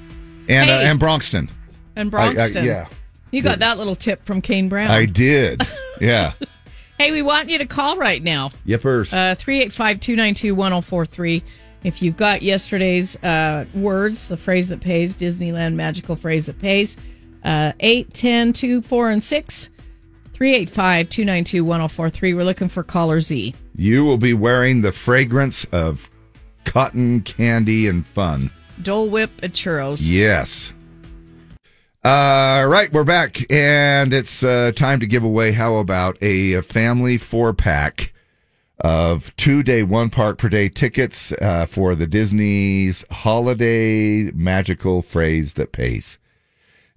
and 0.49 0.70
uh, 0.70 0.74
and 0.74 0.99
Bronxton. 0.99 1.49
And 1.95 2.14
I- 2.14 2.28
I- 2.28 2.34
Bronxton. 2.34 2.66
yeah, 2.66 2.88
You 3.32 3.41
got 3.43 3.60
that 3.60 3.78
little 3.78 3.95
tip 3.95 4.26
from 4.26 4.41
Kane 4.41 4.68
Brown. 4.70 4.89
I 4.91 5.06
did. 5.06 5.66
Yeah. 6.01 6.34
Hey, 6.97 7.12
we 7.12 7.22
want 7.22 7.49
you 7.49 7.58
to 7.58 7.66
call 7.66 7.95
right 7.95 8.22
now. 8.22 8.49
Yippers. 8.68 9.14
Uh, 9.14 9.34
385 9.36 10.01
292 10.01 10.53
1043. 10.53 11.41
If 11.86 12.01
you've 12.01 12.18
got 12.18 12.41
yesterday's 12.41 13.16
uh, 13.24 13.64
words, 13.74 14.28
the 14.28 14.36
phrase 14.36 14.68
that 14.68 14.82
pays, 14.82 15.16
Disneyland 15.16 15.76
magical 15.76 16.18
phrase 16.18 16.47
that 16.47 16.60
pays, 16.60 16.97
uh, 17.45 17.72
8, 17.80 18.14
10, 18.14 18.51
2, 18.51 18.82
4, 18.82 19.10
and 19.10 19.24
6, 19.24 19.70
385 20.36 21.10
292 21.10 21.64
1043. 21.64 22.34
We're 22.34 22.44
looking 22.44 22.68
for 22.68 22.84
caller 22.84 23.22
Z. 23.22 23.56
You 23.74 24.04
will 24.04 24.18
be 24.18 24.34
wearing 24.34 24.82
the 24.82 24.92
fragrance 24.92 25.64
of 25.72 26.10
cotton 26.66 27.22
candy 27.22 27.88
and 27.88 28.06
fun. 28.06 28.52
Dole 28.82 29.10
Whip 29.10 29.32
and 29.42 29.54
churros. 29.54 30.10
Yes. 30.10 30.74
Uh, 32.04 32.68
right, 32.70 32.92
we're 32.92 33.06
back, 33.06 33.50
and 33.50 34.14
it's 34.14 34.44
uh, 34.44 34.74
time 34.76 35.00
to 35.00 35.08
give 35.08 35.24
away. 35.24 35.54
How 35.54 35.78
about 35.78 36.22
a, 36.22 36.56
a 36.56 36.62
family 36.62 37.18
four 37.18 37.54
pack 37.54 38.14
of 38.80 39.34
two 39.38 39.64
day, 39.64 39.84
one 39.84 40.10
park 40.10 40.38
per 40.38 40.50
day 40.50 40.68
tickets 40.68 41.32
uh, 41.42 41.66
for 41.66 41.96
the 41.96 42.08
Disney's 42.08 43.06
holiday 43.10 44.24
magical 44.34 45.02
phrase 45.02 45.54
that 45.54 45.72
pays? 45.72 46.20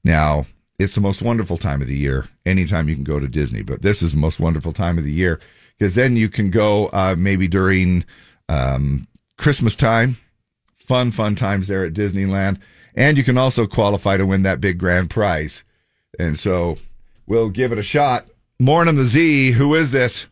Now, 0.02 0.46
it's 0.78 0.94
the 0.94 1.00
most 1.00 1.22
wonderful 1.22 1.58
time 1.58 1.82
of 1.82 1.88
the 1.88 1.96
year. 1.96 2.28
Anytime 2.46 2.88
you 2.88 2.94
can 2.94 3.04
go 3.04 3.18
to 3.18 3.28
Disney, 3.28 3.62
but 3.62 3.82
this 3.82 4.02
is 4.02 4.12
the 4.12 4.18
most 4.18 4.40
wonderful 4.40 4.72
time 4.72 4.98
of 4.98 5.04
the 5.04 5.12
year 5.12 5.40
because 5.78 5.94
then 5.94 6.16
you 6.16 6.28
can 6.28 6.50
go 6.50 6.86
uh, 6.88 7.14
maybe 7.18 7.48
during 7.48 8.04
um, 8.48 9.06
Christmas 9.36 9.76
time 9.76 10.16
fun, 10.88 11.12
fun 11.12 11.34
times 11.36 11.68
there 11.68 11.84
at 11.84 11.92
Disneyland. 11.92 12.58
And 12.96 13.16
you 13.16 13.22
can 13.22 13.38
also 13.38 13.66
qualify 13.66 14.16
to 14.16 14.26
win 14.26 14.42
that 14.42 14.60
big 14.60 14.78
grand 14.78 15.10
prize. 15.10 15.62
And 16.18 16.36
so 16.36 16.78
we'll 17.26 17.50
give 17.50 17.70
it 17.70 17.78
a 17.78 17.82
shot. 17.82 18.26
Morning 18.58 18.96
the 18.96 19.04
Z. 19.04 19.52
Who 19.52 19.74
is 19.74 19.92
this? 19.92 20.26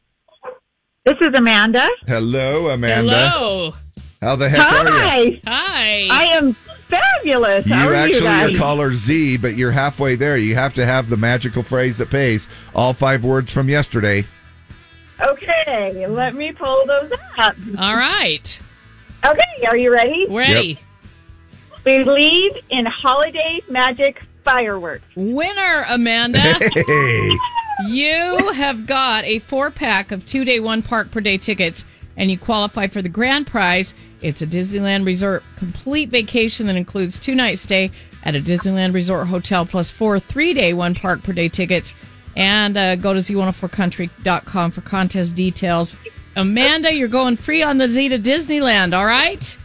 This 1.04 1.16
is 1.20 1.32
Amanda. 1.34 1.86
Hello, 2.08 2.70
Amanda. 2.70 3.30
Hello. 3.30 3.74
How 4.20 4.34
the 4.34 4.48
heck 4.48 4.60
are 4.60 4.84
you? 4.86 4.92
Hi. 4.92 5.40
Hi. 5.46 6.08
I 6.10 6.24
am 6.36 6.56
fabulous. 6.88 7.66
You 7.66 7.74
How 7.74 7.88
are 7.88 7.94
actually 7.94 8.18
you 8.18 8.22
guys? 8.24 8.54
are 8.54 8.58
caller 8.58 8.94
Z, 8.94 9.38
but 9.38 9.56
you're 9.56 9.70
halfway 9.72 10.16
there. 10.16 10.36
You 10.38 10.54
have 10.54 10.74
to 10.74 10.86
have 10.86 11.08
the 11.08 11.16
magical 11.16 11.62
phrase 11.62 11.98
that 11.98 12.10
pays. 12.10 12.48
All 12.74 12.92
five 12.92 13.24
words 13.24 13.50
from 13.52 13.68
yesterday. 13.68 14.24
Okay, 15.20 16.06
let 16.06 16.34
me 16.34 16.52
pull 16.52 16.84
those 16.86 17.10
up. 17.38 17.56
All 17.78 17.96
right. 17.96 18.60
Okay, 19.24 19.66
are 19.66 19.76
you 19.76 19.92
ready? 19.92 20.26
Ready. 20.28 20.78
We 21.84 22.02
believe 22.04 22.52
in 22.70 22.84
holiday 22.86 23.60
magic 23.70 24.20
fireworks. 24.44 25.04
Winner, 25.16 25.84
Amanda. 25.88 26.40
Hey. 26.86 27.30
You 27.88 28.52
have 28.54 28.86
got 28.86 29.24
a 29.24 29.38
four 29.40 29.70
pack 29.70 30.10
of 30.10 30.24
two 30.24 30.46
day, 30.46 30.60
one 30.60 30.82
park 30.82 31.10
per 31.10 31.20
day 31.20 31.36
tickets, 31.36 31.84
and 32.16 32.30
you 32.30 32.38
qualify 32.38 32.86
for 32.86 33.02
the 33.02 33.08
grand 33.10 33.46
prize. 33.46 33.92
It's 34.22 34.42
a 34.42 34.46
Disneyland 34.46 35.04
Resort 35.04 35.42
complete 35.56 36.08
vacation 36.08 36.66
that 36.66 36.76
includes 36.76 37.18
two 37.18 37.34
night 37.34 37.58
stay 37.58 37.90
at 38.24 38.34
a 38.34 38.40
Disneyland 38.40 38.94
Resort 38.94 39.26
hotel 39.28 39.66
plus 39.66 39.90
four 39.90 40.18
three 40.18 40.54
day, 40.54 40.72
one 40.72 40.94
park 40.94 41.22
per 41.22 41.32
day 41.32 41.48
tickets. 41.48 41.94
And 42.36 42.76
uh, 42.76 42.96
go 42.96 43.14
to 43.14 43.20
z104country.com 43.20 44.70
for 44.70 44.80
contest 44.82 45.34
details. 45.34 45.96
Amanda, 46.36 46.92
you're 46.92 47.08
going 47.08 47.36
free 47.36 47.62
on 47.62 47.78
the 47.78 47.88
Z 47.88 48.10
to 48.10 48.18
Disneyland, 48.18 48.94
all 48.94 49.06
right? 49.06 49.56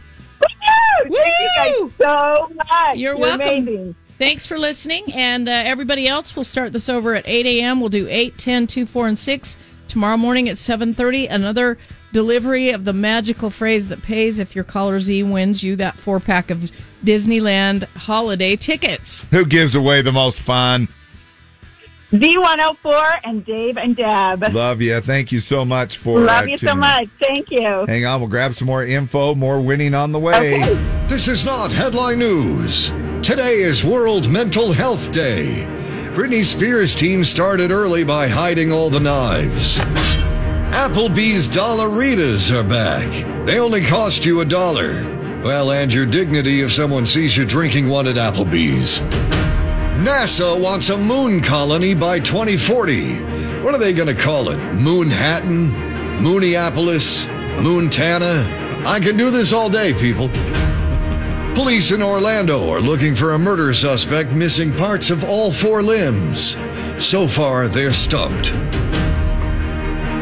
Woo! 1.08 1.18
Thank 1.18 1.34
you 1.40 1.92
guys 1.98 2.08
so 2.08 2.50
much. 2.54 2.96
You're 2.96 3.16
welcome. 3.16 3.42
amazing. 3.42 3.94
Thanks 4.18 4.46
for 4.46 4.58
listening. 4.58 5.12
And 5.12 5.48
uh, 5.48 5.52
everybody 5.52 6.08
else, 6.08 6.34
we'll 6.34 6.44
start 6.44 6.72
this 6.72 6.88
over 6.88 7.14
at 7.14 7.26
8 7.26 7.44
a.m. 7.44 7.80
We'll 7.80 7.88
do 7.88 8.06
8, 8.08 8.38
10, 8.38 8.66
2, 8.66 8.86
4, 8.86 9.08
and 9.08 9.18
6. 9.18 9.56
Tomorrow 9.88 10.16
morning 10.16 10.48
at 10.48 10.56
7.30, 10.56 11.30
another 11.30 11.76
delivery 12.12 12.70
of 12.70 12.84
the 12.84 12.92
magical 12.92 13.50
phrase 13.50 13.88
that 13.88 14.02
pays 14.02 14.38
if 14.38 14.54
your 14.54 14.64
caller 14.64 15.00
Z 15.00 15.22
wins 15.22 15.62
you 15.62 15.76
that 15.76 15.96
four-pack 15.96 16.50
of 16.50 16.70
Disneyland 17.04 17.84
holiday 17.96 18.56
tickets. 18.56 19.26
Who 19.30 19.44
gives 19.44 19.74
away 19.74 20.02
the 20.02 20.12
most 20.12 20.40
fun? 20.40 20.88
Z104 22.12 23.20
and 23.24 23.44
Dave 23.44 23.78
and 23.78 23.96
Deb. 23.96 24.52
Love 24.52 24.82
you. 24.82 25.00
Thank 25.00 25.32
you 25.32 25.40
so 25.40 25.64
much 25.64 25.96
for 25.96 26.20
Love 26.20 26.44
uh, 26.44 26.46
you 26.46 26.58
so 26.58 26.66
tuning 26.66 26.74
in. 26.74 26.80
much. 26.80 27.08
Thank 27.22 27.50
you. 27.50 27.86
Hang 27.86 28.04
on, 28.04 28.20
we'll 28.20 28.28
grab 28.28 28.54
some 28.54 28.66
more 28.66 28.84
info, 28.84 29.34
more 29.34 29.62
winning 29.62 29.94
on 29.94 30.12
the 30.12 30.18
way. 30.18 30.58
This 31.06 31.26
is 31.26 31.44
not 31.46 31.72
headline 31.72 32.18
news. 32.18 32.90
Today 33.22 33.60
is 33.60 33.82
World 33.82 34.28
Mental 34.30 34.72
Health 34.72 35.10
Day. 35.10 35.66
Britney 36.14 36.44
Spears' 36.44 36.94
team 36.94 37.24
started 37.24 37.70
early 37.70 38.04
by 38.04 38.28
hiding 38.28 38.70
all 38.70 38.90
the 38.90 39.00
knives. 39.00 39.78
Applebee's 40.72 41.50
Dollaritas 41.50 42.50
are 42.50 42.66
back. 42.66 43.06
They 43.44 43.60
only 43.60 43.82
cost 43.84 44.24
you 44.24 44.40
a 44.40 44.44
dollar. 44.46 45.02
Well, 45.44 45.70
and 45.70 45.92
your 45.92 46.06
dignity 46.06 46.62
if 46.62 46.72
someone 46.72 47.06
sees 47.06 47.36
you 47.36 47.44
drinking 47.44 47.88
one 47.88 48.08
at 48.08 48.16
Applebee's. 48.16 49.00
NASA 50.02 50.58
wants 50.58 50.88
a 50.88 50.96
moon 50.96 51.42
colony 51.42 51.94
by 51.94 52.20
2040. 52.20 53.60
What 53.60 53.74
are 53.74 53.78
they 53.78 53.92
going 53.92 54.08
to 54.08 54.20
call 54.20 54.48
it? 54.48 54.56
Moonhattan? 54.56 56.18
Mooniopolis? 56.20 57.26
Moontana? 57.58 58.86
I 58.86 58.98
can 58.98 59.18
do 59.18 59.30
this 59.30 59.52
all 59.52 59.68
day, 59.68 59.92
people. 59.92 60.30
Police 61.54 61.92
in 61.92 62.02
Orlando 62.02 62.70
are 62.70 62.80
looking 62.80 63.14
for 63.14 63.34
a 63.34 63.38
murder 63.38 63.74
suspect 63.74 64.32
missing 64.32 64.74
parts 64.74 65.10
of 65.10 65.22
all 65.22 65.52
four 65.52 65.82
limbs. 65.82 66.56
So 66.98 67.28
far, 67.28 67.68
they're 67.68 67.92
stumped. 67.92 68.54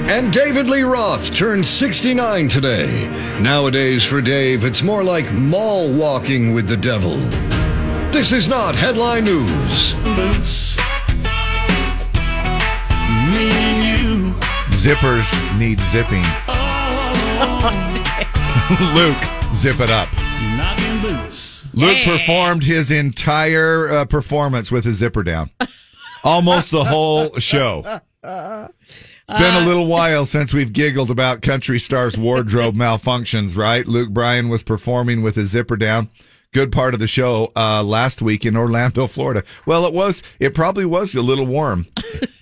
And 0.09 0.33
David 0.33 0.69
Lee 0.69 0.83
Roth 0.83 1.35
turned 1.35 1.67
69 1.67 2.49
today. 2.49 3.09
Nowadays, 3.41 4.05
for 4.05 4.21
Dave, 4.21 4.65
it's 4.65 4.83
more 4.83 5.05
like 5.05 5.31
mall 5.33 5.91
walking 5.93 6.53
with 6.53 6.69
the 6.69 6.77
devil. 6.77 7.17
This 8.11 8.33
is 8.33 8.49
not 8.49 8.75
headline 8.75 9.25
news. 9.25 9.95
Boots. 10.03 10.77
Me 13.31 13.51
and 13.53 14.03
you. 14.03 14.33
Zippers 14.77 15.31
need 15.59 15.79
zipping. 15.81 16.23
Luke, 18.95 19.17
zip 19.55 19.79
it 19.81 19.91
up. 19.91 20.09
Knocking 20.57 21.01
boots. 21.03 21.65
Luke 21.73 21.99
performed 22.05 22.65
his 22.65 22.91
entire 22.91 23.89
uh, 23.89 24.05
performance 24.07 24.73
with 24.73 24.85
his 24.85 24.97
zipper 24.97 25.23
down. 25.23 25.51
Almost 26.25 26.73
the 26.73 26.83
whole 26.85 27.39
show. 27.39 27.85
It's 29.31 29.39
been 29.39 29.63
a 29.63 29.65
little 29.65 29.87
while 29.87 30.27
since 30.27 30.53
we've 30.53 30.73
giggled 30.73 31.09
about 31.09 31.41
country 31.41 31.79
stars' 31.79 32.19
wardrobe 32.19 32.75
malfunctions, 32.77 33.57
right? 33.57 33.87
Luke 33.87 34.11
Bryan 34.11 34.49
was 34.49 34.65
performing 34.65 35.23
with 35.23 35.37
his 35.37 35.51
zipper 35.51 35.77
down. 35.77 36.11
Good 36.53 36.73
part 36.73 36.95
of 36.95 37.01
the 37.01 37.07
show 37.07 37.53
uh, 37.55 37.85
last 37.85 38.23
week 38.23 38.45
in 38.45 38.57
Orlando, 38.57 39.07
Florida. 39.07 39.45
Well, 39.67 39.87
it 39.87 39.93
was. 39.93 40.25
It 40.41 40.53
probably 40.53 40.85
was 40.85 41.15
a 41.15 41.23
little 41.23 41.47
warm, 41.47 41.87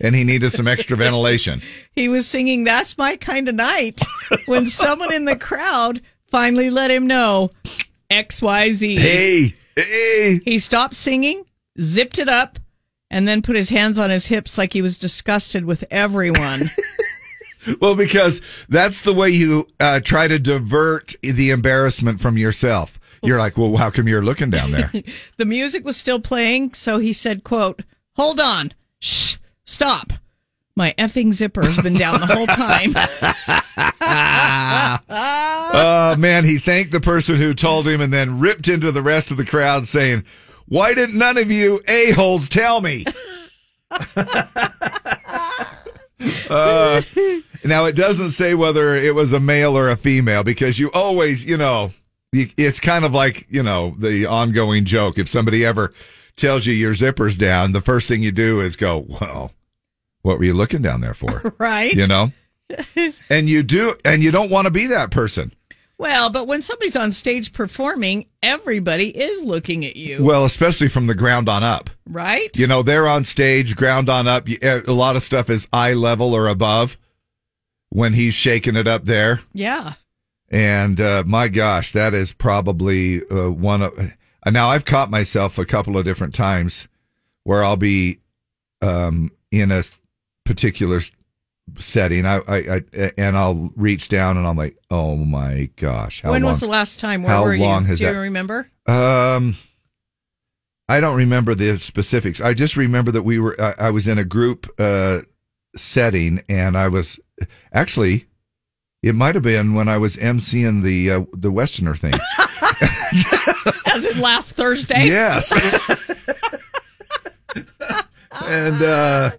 and 0.01 0.15
he 0.15 0.25
needed 0.25 0.55
some 0.55 0.67
extra 0.67 0.97
ventilation. 0.97 1.61
He 1.93 2.09
was 2.09 2.27
singing 2.27 2.65
That's 2.65 2.97
My 2.97 3.17
Kind 3.17 3.51
of 3.51 3.55
Night 3.55 4.01
when 4.47 4.67
someone 4.67 5.13
in 5.13 5.27
the 5.27 5.37
crowd 5.37 6.01
finally 6.31 6.71
let 6.71 6.91
him 6.91 7.07
know 7.07 7.51
XYZ. 8.11 8.97
Hey, 8.97 9.55
hey. 9.77 10.41
He 10.43 10.59
stopped 10.59 10.97
singing, 10.97 11.45
zipped 11.79 12.19
it 12.19 12.31
up, 12.31 12.59
and 13.11 13.27
then 13.27 13.43
put 13.43 13.57
his 13.57 13.71
hands 13.71 13.99
on 13.99 14.11
his 14.11 14.27
hips 14.27 14.59
like 14.59 14.73
he 14.73 14.83
was 14.83 14.99
disgusted 14.99 15.65
with 15.65 15.85
everyone. 15.91 16.63
Well, 17.81 17.97
because 17.97 18.41
that's 18.71 19.03
the 19.03 19.13
way 19.13 19.29
you 19.29 19.69
uh, 19.79 20.01
try 20.01 20.27
to 20.29 20.39
divert 20.39 21.15
the 21.23 21.51
embarrassment 21.51 22.21
from 22.21 22.39
yourself. 22.39 22.99
You're 23.23 23.39
like, 23.39 23.59
well, 23.59 23.77
how 23.77 23.91
come 23.91 24.09
you're 24.09 24.25
looking 24.25 24.49
down 24.49 24.71
there? 24.71 24.93
the 25.37 25.45
music 25.45 25.85
was 25.85 25.97
still 25.97 26.21
playing, 26.21 26.75
so 26.75 26.99
he 26.99 27.13
said, 27.13 27.45
quote, 27.45 27.83
Hold 28.15 28.41
on. 28.41 28.73
Shh. 29.01 29.37
Stop. 29.65 30.13
My 30.77 30.95
effing 30.99 31.33
zipper 31.33 31.65
has 31.67 31.79
been 31.79 31.95
down 31.95 32.21
the 32.21 32.27
whole 32.27 32.47
time. 32.47 32.95
Oh 35.71 36.17
man, 36.17 36.45
he 36.45 36.59
thanked 36.59 36.93
the 36.93 37.01
person 37.01 37.37
who 37.37 37.53
told 37.53 37.87
him 37.87 38.01
and 38.01 38.13
then 38.13 38.39
ripped 38.39 38.69
into 38.69 38.91
the 38.91 39.03
rest 39.03 39.31
of 39.31 39.37
the 39.37 39.45
crowd 39.45 39.87
saying, 39.87 40.25
Why 40.69 40.95
didn't 40.95 41.19
none 41.19 41.39
of 41.39 41.51
you 41.51 41.81
a-holes 41.89 42.49
tell 42.49 42.81
me? 42.81 43.05
Uh, 46.51 47.01
now 47.65 47.85
it 47.85 47.95
doesn't 47.95 48.33
say 48.33 48.55
whether 48.55 48.95
it 48.95 49.15
was 49.15 49.33
a 49.33 49.39
male 49.39 49.77
or 49.77 49.89
a 49.89 49.97
female 49.97 50.43
because 50.43 50.79
you 50.79 50.91
always, 50.93 51.45
you 51.45 51.57
know, 51.57 51.91
it's 52.33 52.81
kind 52.81 53.05
of 53.05 53.13
like, 53.13 53.47
you 53.49 53.63
know, 53.63 53.95
the 53.99 54.27
ongoing 54.27 54.85
joke. 54.85 55.19
If 55.19 55.29
somebody 55.29 55.65
ever 55.65 55.93
tells 56.37 56.67
you 56.67 56.73
your 56.73 56.95
zipper's 56.95 57.37
down, 57.37 57.73
the 57.73 57.81
first 57.81 58.09
thing 58.09 58.23
you 58.23 58.33
do 58.33 58.61
is 58.61 58.77
go, 58.77 59.07
well, 59.21 59.53
what 60.23 60.39
were 60.39 60.45
you 60.45 60.55
looking 60.55 60.83
down 60.83 61.01
there 61.01 61.15
for? 61.15 61.55
right? 61.59 61.93
You 61.93 62.07
know? 62.07 62.33
And 63.31 63.49
you 63.49 63.63
do, 63.63 63.95
and 64.05 64.23
you 64.23 64.31
don't 64.31 64.51
want 64.51 64.67
to 64.67 64.71
be 64.71 64.89
that 64.89 65.11
person. 65.11 65.53
Well, 65.99 66.31
but 66.31 66.47
when 66.47 66.63
somebody's 66.63 66.95
on 66.95 67.11
stage 67.11 67.53
performing, 67.53 68.27
everybody 68.41 69.09
is 69.09 69.43
looking 69.43 69.85
at 69.85 69.97
you. 69.97 70.25
Well, 70.25 70.45
especially 70.45 70.89
from 70.89 71.09
the 71.09 71.15
ground 71.15 71.49
on 71.49 71.65
up. 71.65 71.91
right? 72.09 72.57
You 72.57 72.69
know, 72.69 72.83
they're 72.83 73.09
on 73.09 73.25
stage, 73.25 73.75
ground 73.75 74.09
on 74.09 74.29
up. 74.29 74.49
A 74.63 74.83
lot 74.87 75.17
of 75.17 75.25
stuff 75.25 75.51
is 75.51 75.67
eye 75.73 75.95
level 75.95 76.35
or 76.35 76.47
above 76.47 76.97
when 77.89 78.13
he's 78.13 78.35
shaking 78.35 78.77
it 78.77 78.87
up 78.87 79.05
there. 79.07 79.41
Yeah. 79.53 79.95
And 80.49 81.01
uh, 81.01 81.25
my 81.27 81.49
gosh, 81.49 81.93
that 81.93 82.15
is 82.15 82.33
probably 82.33 83.27
uh, 83.29 83.51
one 83.51 83.83
of. 83.83 83.99
Uh, 83.99 84.51
now, 84.51 84.69
I've 84.69 84.85
caught 84.85 85.11
myself 85.11 85.59
a 85.59 85.67
couple 85.67 85.99
of 85.99 86.05
different 86.05 86.35
times 86.35 86.87
where 87.43 87.65
I'll 87.65 87.77
be 87.77 88.21
um, 88.81 89.33
in 89.51 89.73
a 89.73 89.83
particular 90.45 91.01
setting, 91.79 92.27
I, 92.27 92.37
I, 92.49 92.57
I 92.93 93.13
and 93.19 93.37
I'll 93.37 93.71
reach 93.77 94.09
down 94.09 94.37
and 94.37 94.47
I'm 94.47 94.57
like, 94.57 94.77
oh 94.91 95.17
my 95.17 95.71
gosh, 95.77 96.23
how 96.23 96.31
when 96.31 96.43
long? 96.43 96.53
was 96.53 96.61
the 96.61 96.69
last 96.69 97.01
time? 97.01 97.23
Where 97.23 97.33
how 97.33 97.45
were 97.45 97.57
long 97.57 97.83
you? 97.83 97.89
has 97.89 97.99
Do 97.99 98.07
you 98.07 98.13
that- 98.13 98.19
remember? 98.21 98.71
Um, 98.87 99.57
I 100.89 101.01
don't 101.01 101.17
remember 101.17 101.55
the 101.55 101.79
specifics. 101.79 102.41
I 102.41 102.55
just 102.55 102.77
remember 102.77 103.11
that 103.13 103.23
we 103.23 103.39
were. 103.39 103.61
I, 103.61 103.75
I 103.79 103.91
was 103.91 104.09
in 104.09 104.19
a 104.19 104.25
group 104.25 104.67
uh, 104.79 105.21
setting, 105.77 106.43
and 106.49 106.77
I 106.77 106.89
was 106.89 107.19
actually. 107.73 108.27
It 109.01 109.15
might 109.15 109.37
have 109.37 109.45
been 109.45 109.75
when 109.75 109.87
I 109.89 109.97
was 109.99 110.17
emceeing 110.17 110.83
the 110.83 111.11
uh, 111.11 111.21
the 111.33 111.53
Westerner 111.53 111.95
thing. 111.95 112.15
As 113.87 114.05
in 114.05 114.21
last 114.21 114.53
Thursday? 114.53 115.07
Yes. 115.07 115.53
and 118.45 118.83
uh, 118.83 119.31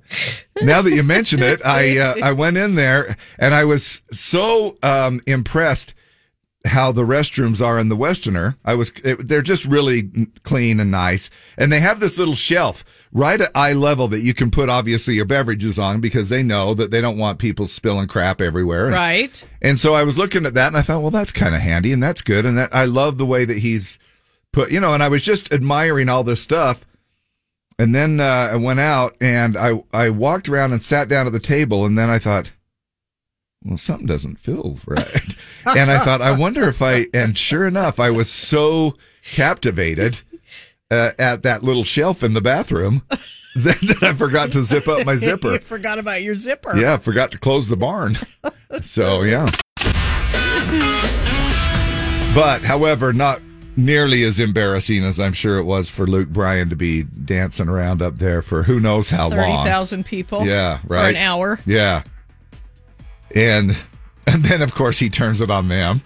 now 0.61 0.81
that 0.81 0.91
you 0.91 1.03
mention 1.03 1.41
it, 1.41 1.61
I 1.65 1.97
uh, 1.99 2.15
I 2.23 2.31
went 2.33 2.57
in 2.57 2.75
there 2.75 3.15
and 3.37 3.53
I 3.53 3.65
was 3.65 4.01
so 4.11 4.77
um, 4.83 5.21
impressed 5.27 5.93
how 6.65 6.91
the 6.91 7.03
restrooms 7.03 7.65
are 7.65 7.79
in 7.79 7.87
the 7.87 7.95
Westerner. 7.95 8.57
I 8.65 8.75
was 8.75 8.91
it, 9.03 9.27
they're 9.29 9.41
just 9.41 9.63
really 9.65 10.09
clean 10.43 10.79
and 10.79 10.91
nice, 10.91 11.29
and 11.57 11.71
they 11.71 11.79
have 11.79 11.99
this 12.01 12.17
little 12.17 12.35
shelf 12.35 12.83
right 13.11 13.39
at 13.39 13.49
eye 13.55 13.73
level 13.73 14.07
that 14.09 14.19
you 14.19 14.33
can 14.33 14.51
put 14.51 14.69
obviously 14.69 15.15
your 15.15 15.25
beverages 15.25 15.79
on 15.79 15.99
because 16.01 16.29
they 16.29 16.43
know 16.43 16.73
that 16.75 16.91
they 16.91 17.01
don't 17.01 17.17
want 17.17 17.39
people 17.39 17.65
spilling 17.65 18.07
crap 18.07 18.39
everywhere. 18.41 18.85
And- 18.87 18.93
Right. 18.93 19.43
and 19.61 19.79
so 19.79 19.93
I 19.93 20.03
was 20.03 20.17
looking 20.17 20.45
at 20.45 20.53
that 20.53 20.67
and 20.67 20.77
I 20.77 20.81
thought, 20.83 21.01
well, 21.01 21.09
that's 21.09 21.31
kind 21.31 21.55
of 21.55 21.61
handy 21.61 21.91
and 21.91 22.03
that's 22.03 22.21
good. 22.21 22.45
And 22.45 22.57
that, 22.59 22.69
I 22.75 22.85
love 22.85 23.17
the 23.17 23.25
way 23.25 23.45
that 23.45 23.57
he's 23.57 23.97
put, 24.51 24.69
you 24.71 24.79
know, 24.79 24.93
and 24.93 25.01
I 25.01 25.07
was 25.07 25.23
just 25.23 25.51
admiring 25.51 26.07
all 26.09 26.23
this 26.23 26.41
stuff. 26.41 26.85
And 27.79 27.95
then 27.95 28.19
uh, 28.19 28.49
I 28.51 28.57
went 28.57 28.81
out 28.81 29.15
and 29.21 29.57
I, 29.57 29.81
I 29.93 30.09
walked 30.09 30.49
around 30.49 30.73
and 30.73 30.83
sat 30.83 31.07
down 31.07 31.25
at 31.25 31.31
the 31.31 31.39
table. 31.39 31.85
And 31.85 31.97
then 31.97 32.09
I 32.09 32.19
thought, 32.19 32.51
well, 33.63 33.77
something 33.77 34.05
doesn't 34.05 34.37
feel 34.37 34.79
right. 34.85 35.35
and 35.65 35.89
I 35.89 35.99
thought, 35.99 36.21
I 36.21 36.37
wonder 36.37 36.67
if 36.67 36.81
I, 36.81 37.05
and 37.13 37.37
sure 37.37 37.65
enough, 37.65 37.97
I 37.97 38.09
was 38.09 38.29
so 38.29 38.97
captivated 39.31 40.21
uh, 40.91 41.11
at 41.17 41.43
that 41.43 41.63
little 41.63 41.85
shelf 41.85 42.21
in 42.21 42.33
the 42.33 42.41
bathroom 42.41 43.03
that, 43.55 43.79
that 43.79 44.03
I 44.03 44.13
forgot 44.13 44.51
to 44.51 44.63
zip 44.63 44.89
up 44.89 45.05
my 45.05 45.15
zipper. 45.17 45.53
you 45.53 45.59
forgot 45.59 45.99
about 45.99 46.21
your 46.21 46.35
zipper. 46.35 46.77
Yeah, 46.77 46.95
I 46.95 46.97
forgot 46.97 47.31
to 47.31 47.37
close 47.37 47.69
the 47.69 47.77
barn. 47.77 48.17
So, 48.81 49.23
yeah. 49.23 49.47
But, 52.35 52.61
however, 52.61 53.13
not 53.13 53.41
nearly 53.85 54.23
as 54.23 54.39
embarrassing 54.39 55.03
as 55.03 55.19
I'm 55.19 55.33
sure 55.33 55.57
it 55.57 55.63
was 55.63 55.89
for 55.89 56.05
Luke 56.05 56.29
Bryan 56.29 56.69
to 56.69 56.75
be 56.75 57.03
dancing 57.03 57.67
around 57.69 58.01
up 58.01 58.17
there 58.17 58.41
for 58.41 58.63
who 58.63 58.79
knows 58.79 59.09
how 59.09 59.29
Thirty 59.29 59.41
long. 59.41 59.65
30,000 59.65 60.05
people. 60.05 60.45
Yeah, 60.45 60.79
right. 60.87 61.03
For 61.03 61.09
an 61.09 61.15
hour. 61.15 61.59
Yeah. 61.65 62.03
And 63.35 63.75
and 64.27 64.43
then 64.43 64.61
of 64.61 64.73
course 64.73 64.99
he 64.99 65.09
turns 65.09 65.41
it 65.41 65.49
on 65.49 65.67
them. 65.67 66.01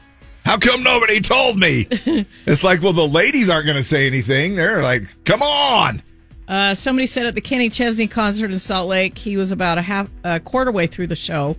How 0.46 0.58
come 0.58 0.84
nobody 0.84 1.22
told 1.22 1.58
me? 1.58 1.88
it's 2.46 2.64
like, 2.64 2.82
well, 2.82 2.92
the 2.92 3.08
ladies 3.08 3.48
aren't 3.48 3.66
going 3.66 3.78
to 3.78 3.84
say 3.84 4.08
anything. 4.08 4.56
They're 4.56 4.82
like, 4.82 5.04
come 5.24 5.42
on. 5.42 6.02
Uh, 6.50 6.74
somebody 6.74 7.06
said 7.06 7.26
at 7.26 7.34
the 7.36 7.42
Kenny 7.42 7.70
Chesney 7.70 8.08
concert 8.08 8.52
in 8.52 8.60
Salt 8.60 8.90
Lake, 8.90 9.18
he 9.18 9.38
was 9.38 9.52
about 9.52 9.78
a 9.78 9.82
half, 9.82 10.10
a 10.26 10.42
quarter 10.42 10.70
way 10.74 10.86
through 10.86 11.08
the 11.08 11.16
show, 11.16 11.56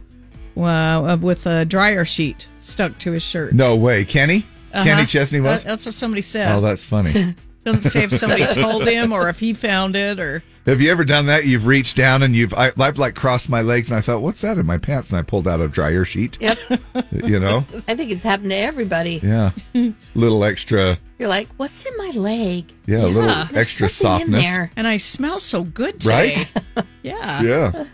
uh, 0.58 1.16
with 1.18 1.46
a 1.46 1.64
dryer 1.64 2.04
sheet 2.04 2.46
stuck 2.60 2.98
to 2.98 3.12
his 3.12 3.22
shirt. 3.22 3.54
No 3.54 3.74
way, 3.74 4.04
Kenny. 4.04 4.44
Uh-huh. 4.74 4.84
Kenny 4.84 5.06
Chesney 5.06 5.40
was. 5.40 5.62
That- 5.62 5.68
that's 5.70 5.86
what 5.86 5.94
somebody 5.94 6.22
said. 6.22 6.52
oh, 6.52 6.60
that's 6.60 6.84
funny. 6.84 7.34
Doesn't 7.64 7.82
say 7.90 8.04
if 8.04 8.12
somebody 8.12 8.44
told 8.52 8.86
him 8.86 9.10
or 9.10 9.30
if 9.30 9.38
he 9.38 9.54
found 9.54 9.96
it 9.96 10.20
or. 10.20 10.42
Have 10.66 10.80
you 10.82 10.90
ever 10.90 11.02
done 11.04 11.26
that? 11.26 11.46
You've 11.46 11.66
reached 11.66 11.96
down 11.96 12.22
and 12.22 12.34
you've 12.36 12.52
I, 12.54 12.72
I've 12.78 12.98
like 12.98 13.14
crossed 13.14 13.48
my 13.48 13.60
legs 13.62 13.90
and 13.90 13.96
I 13.98 14.00
thought, 14.02 14.20
what's 14.20 14.40
that 14.42 14.56
in 14.58 14.66
my 14.66 14.76
pants? 14.78 15.08
And 15.10 15.18
I 15.18 15.22
pulled 15.22 15.46
out 15.48 15.60
a 15.60 15.68
dryer 15.68 16.04
sheet. 16.04 16.36
Yep. 16.40 16.58
You 17.12 17.38
know. 17.40 17.64
I 17.88 17.94
think 17.94 18.10
it's 18.10 18.22
happened 18.22 18.50
to 18.50 18.56
everybody. 18.56 19.20
Yeah. 19.22 19.52
Little 20.14 20.44
extra. 20.44 20.98
You're 21.18 21.28
like, 21.28 21.48
what's 21.58 21.84
in 21.86 21.96
my 21.96 22.10
leg? 22.14 22.70
Yeah, 22.86 23.04
a 23.04 23.06
little 23.06 23.22
There's 23.22 23.56
extra 23.56 23.88
something 23.88 24.28
in 24.28 24.32
softness. 24.34 24.50
there. 24.52 24.70
And 24.76 24.86
I 24.86 24.96
smell 24.98 25.38
so 25.40 25.62
good 25.64 26.00
today. 26.00 26.36
Right? 26.76 26.84
Yeah. 27.02 27.42
Yeah. 27.42 27.84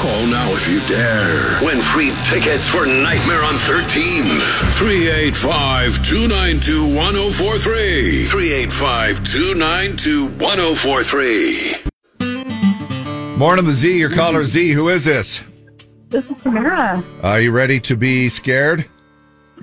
Call 0.00 0.26
now 0.26 0.50
if 0.52 0.68
you 0.70 0.80
dare. 0.86 1.58
Win 1.64 1.80
free 1.80 2.12
tickets 2.24 2.68
for 2.68 2.86
Nightmare 2.86 3.42
on 3.42 3.54
13th. 3.54 4.72
385 4.78 6.02
292 6.04 6.94
1043. 6.94 8.24
385 8.24 9.24
292 9.24 10.26
1043. 10.42 13.36
Morning, 13.36 13.64
the 13.64 13.72
Z. 13.74 13.98
Your 13.98 14.10
caller 14.10 14.44
Z. 14.44 14.72
Who 14.72 14.88
is 14.88 15.04
this? 15.04 15.42
This 16.08 16.28
is 16.30 16.36
Tamara. 16.42 17.02
Are 17.22 17.40
you 17.40 17.52
ready 17.52 17.80
to 17.80 17.96
be 17.96 18.28
scared? 18.30 18.86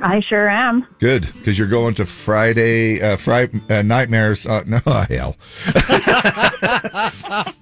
I 0.01 0.21
sure 0.21 0.49
am. 0.49 0.87
Good, 0.99 1.31
because 1.33 1.57
you're 1.59 1.67
going 1.67 1.93
to 1.95 2.05
Friday, 2.05 3.01
uh, 3.01 3.15
Fri- 3.17 3.49
uh, 3.69 3.81
Nightmares. 3.83 4.45
Uh, 4.45 4.63
no, 4.67 4.79
hell. 5.09 5.35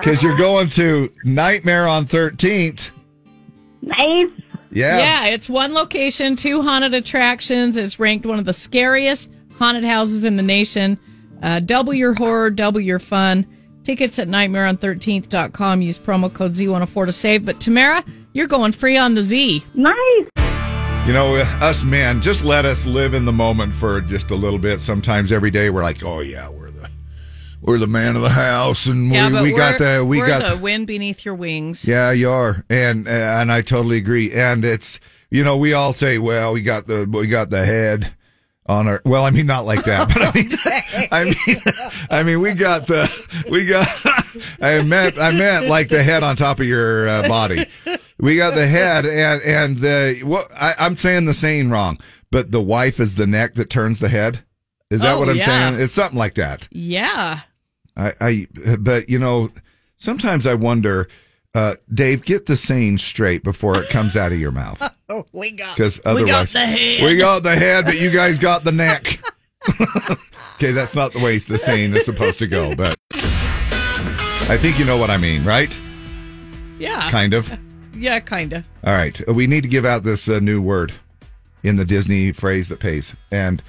Because 0.00 0.22
you're 0.22 0.36
going 0.36 0.68
to 0.70 1.10
Nightmare 1.24 1.86
on 1.88 2.06
13th. 2.06 2.90
Nice. 3.82 4.28
Yeah. 4.70 4.98
Yeah, 4.98 5.26
it's 5.26 5.48
one 5.48 5.74
location, 5.74 6.36
two 6.36 6.62
haunted 6.62 6.94
attractions. 6.94 7.76
It's 7.76 7.98
ranked 7.98 8.26
one 8.26 8.38
of 8.38 8.44
the 8.44 8.52
scariest 8.52 9.30
haunted 9.58 9.84
houses 9.84 10.24
in 10.24 10.36
the 10.36 10.42
nation. 10.42 10.98
Uh, 11.42 11.60
double 11.60 11.94
your 11.94 12.14
horror, 12.14 12.50
double 12.50 12.80
your 12.80 12.98
fun. 12.98 13.46
Tickets 13.84 14.18
at 14.18 14.28
nightmareon13th.com. 14.28 15.82
Use 15.82 15.98
promo 15.98 16.32
code 16.32 16.52
Z104 16.52 17.06
to 17.06 17.12
save. 17.12 17.46
But 17.46 17.60
Tamara, 17.60 18.04
you're 18.32 18.48
going 18.48 18.72
free 18.72 18.96
on 18.96 19.14
the 19.14 19.22
Z. 19.22 19.64
Nice. 19.74 20.55
You 21.06 21.12
know, 21.12 21.36
uh, 21.36 21.44
us 21.60 21.84
men, 21.84 22.20
just 22.20 22.42
let 22.42 22.64
us 22.64 22.84
live 22.84 23.14
in 23.14 23.26
the 23.26 23.32
moment 23.32 23.72
for 23.72 24.00
just 24.00 24.32
a 24.32 24.34
little 24.34 24.58
bit. 24.58 24.80
Sometimes 24.80 25.30
every 25.30 25.52
day 25.52 25.70
we're 25.70 25.84
like, 25.84 26.02
oh, 26.02 26.18
yeah, 26.18 26.48
we're 26.48 26.72
the. 26.72 26.90
We're 27.62 27.78
the 27.78 27.86
man 27.86 28.16
of 28.16 28.22
the 28.22 28.28
house, 28.28 28.86
and 28.86 29.12
Yeah, 29.12 29.28
we, 29.28 29.32
but 29.32 29.42
we 29.44 29.52
got 29.52 29.78
the 29.78 30.04
we 30.04 30.18
we're 30.20 30.26
got 30.26 30.56
the 30.56 30.60
wind 30.60 30.88
beneath 30.88 31.24
your 31.24 31.36
wings. 31.36 31.86
Yeah, 31.86 32.10
you 32.10 32.28
are, 32.28 32.64
and 32.68 33.06
and 33.06 33.52
I 33.52 33.62
totally 33.62 33.96
agree. 33.98 34.32
And 34.32 34.64
it's 34.64 34.98
you 35.30 35.44
know 35.44 35.56
we 35.56 35.72
all 35.72 35.92
say, 35.92 36.18
well, 36.18 36.52
we 36.52 36.60
got 36.60 36.88
the 36.88 37.08
we 37.10 37.28
got 37.28 37.50
the 37.50 37.64
head 37.64 38.12
on 38.66 38.88
our. 38.88 39.00
Well, 39.04 39.24
I 39.24 39.30
mean 39.30 39.46
not 39.46 39.64
like 39.64 39.84
that, 39.84 40.08
but 40.08 40.22
I 40.22 40.32
mean 40.34 40.50
I 41.10 41.24
mean 41.24 41.62
I 42.10 42.22
mean 42.24 42.40
we 42.40 42.52
got 42.52 42.88
the 42.88 43.08
we 43.48 43.66
got. 43.66 43.88
I 44.60 44.82
meant 44.82 45.18
I 45.18 45.30
meant 45.30 45.66
like 45.68 45.88
the 45.88 46.02
head 46.02 46.22
on 46.22 46.36
top 46.36 46.60
of 46.60 46.66
your 46.66 47.08
uh, 47.08 47.28
body. 47.28 47.66
We 48.18 48.36
got 48.36 48.54
the 48.54 48.66
head 48.66 49.04
and 49.06 49.42
and 49.42 49.78
the 49.78 50.20
what 50.24 50.50
I, 50.54 50.74
I'm 50.78 50.96
saying 50.96 51.26
the 51.26 51.34
saying 51.34 51.70
wrong, 51.70 51.98
but 52.30 52.50
the 52.50 52.60
wife 52.62 52.98
is 53.00 53.14
the 53.16 53.26
neck 53.26 53.54
that 53.54 53.68
turns 53.70 54.00
the 54.00 54.08
head. 54.08 54.40
Is 54.90 55.00
that 55.02 55.14
Oh, 55.14 55.18
what 55.18 55.28
I'm 55.28 55.36
yeah. 55.36 55.44
saying? 55.70 55.80
It's 55.80 55.92
something 55.92 56.18
like 56.18 56.34
that. 56.36 56.68
Yeah. 56.70 57.40
I, 57.96 58.12
I 58.20 58.46
but 58.78 59.08
you 59.10 59.18
know, 59.18 59.50
sometimes 59.98 60.46
I 60.46 60.54
wonder, 60.54 61.08
uh, 61.54 61.74
Dave, 61.92 62.22
get 62.24 62.46
the 62.46 62.56
saying 62.56 62.98
straight 62.98 63.42
before 63.44 63.76
it 63.82 63.90
comes 63.90 64.16
out 64.16 64.32
of 64.32 64.38
your 64.40 64.52
mouth. 64.52 64.82
Oh, 65.08 65.24
we 65.32 65.52
got 65.52 65.76
Because 65.76 66.00
otherwise 66.04 66.24
we 66.24 66.28
got 66.32 66.48
the 66.48 66.66
head. 66.66 67.04
we 67.04 67.16
got 67.16 67.42
the 67.44 67.54
head, 67.54 67.84
but 67.84 67.96
you 68.00 68.10
guys 68.10 68.40
got 68.40 68.64
the 68.64 68.72
neck. 68.72 69.20
okay, 70.56 70.72
that's 70.72 70.96
not 70.96 71.12
the 71.12 71.20
way 71.20 71.38
the 71.38 71.58
saying 71.58 71.94
is 71.94 72.04
supposed 72.04 72.40
to 72.40 72.48
go, 72.48 72.74
but 72.74 72.96
I 73.12 74.58
think 74.60 74.80
you 74.80 74.84
know 74.84 74.96
what 74.96 75.10
I 75.10 75.16
mean, 75.16 75.44
right? 75.44 75.72
Yeah. 76.80 77.08
Kind 77.08 77.34
of. 77.34 77.56
Yeah, 77.96 78.20
kind 78.20 78.52
of. 78.52 78.68
All 78.84 78.92
right, 78.92 79.20
we 79.28 79.46
need 79.46 79.62
to 79.62 79.68
give 79.68 79.84
out 79.84 80.02
this 80.02 80.28
uh, 80.28 80.38
new 80.40 80.60
word 80.60 80.92
in 81.62 81.76
the 81.76 81.84
Disney 81.84 82.32
phrase 82.32 82.68
that 82.68 82.80
pays, 82.80 83.14
and 83.30 83.62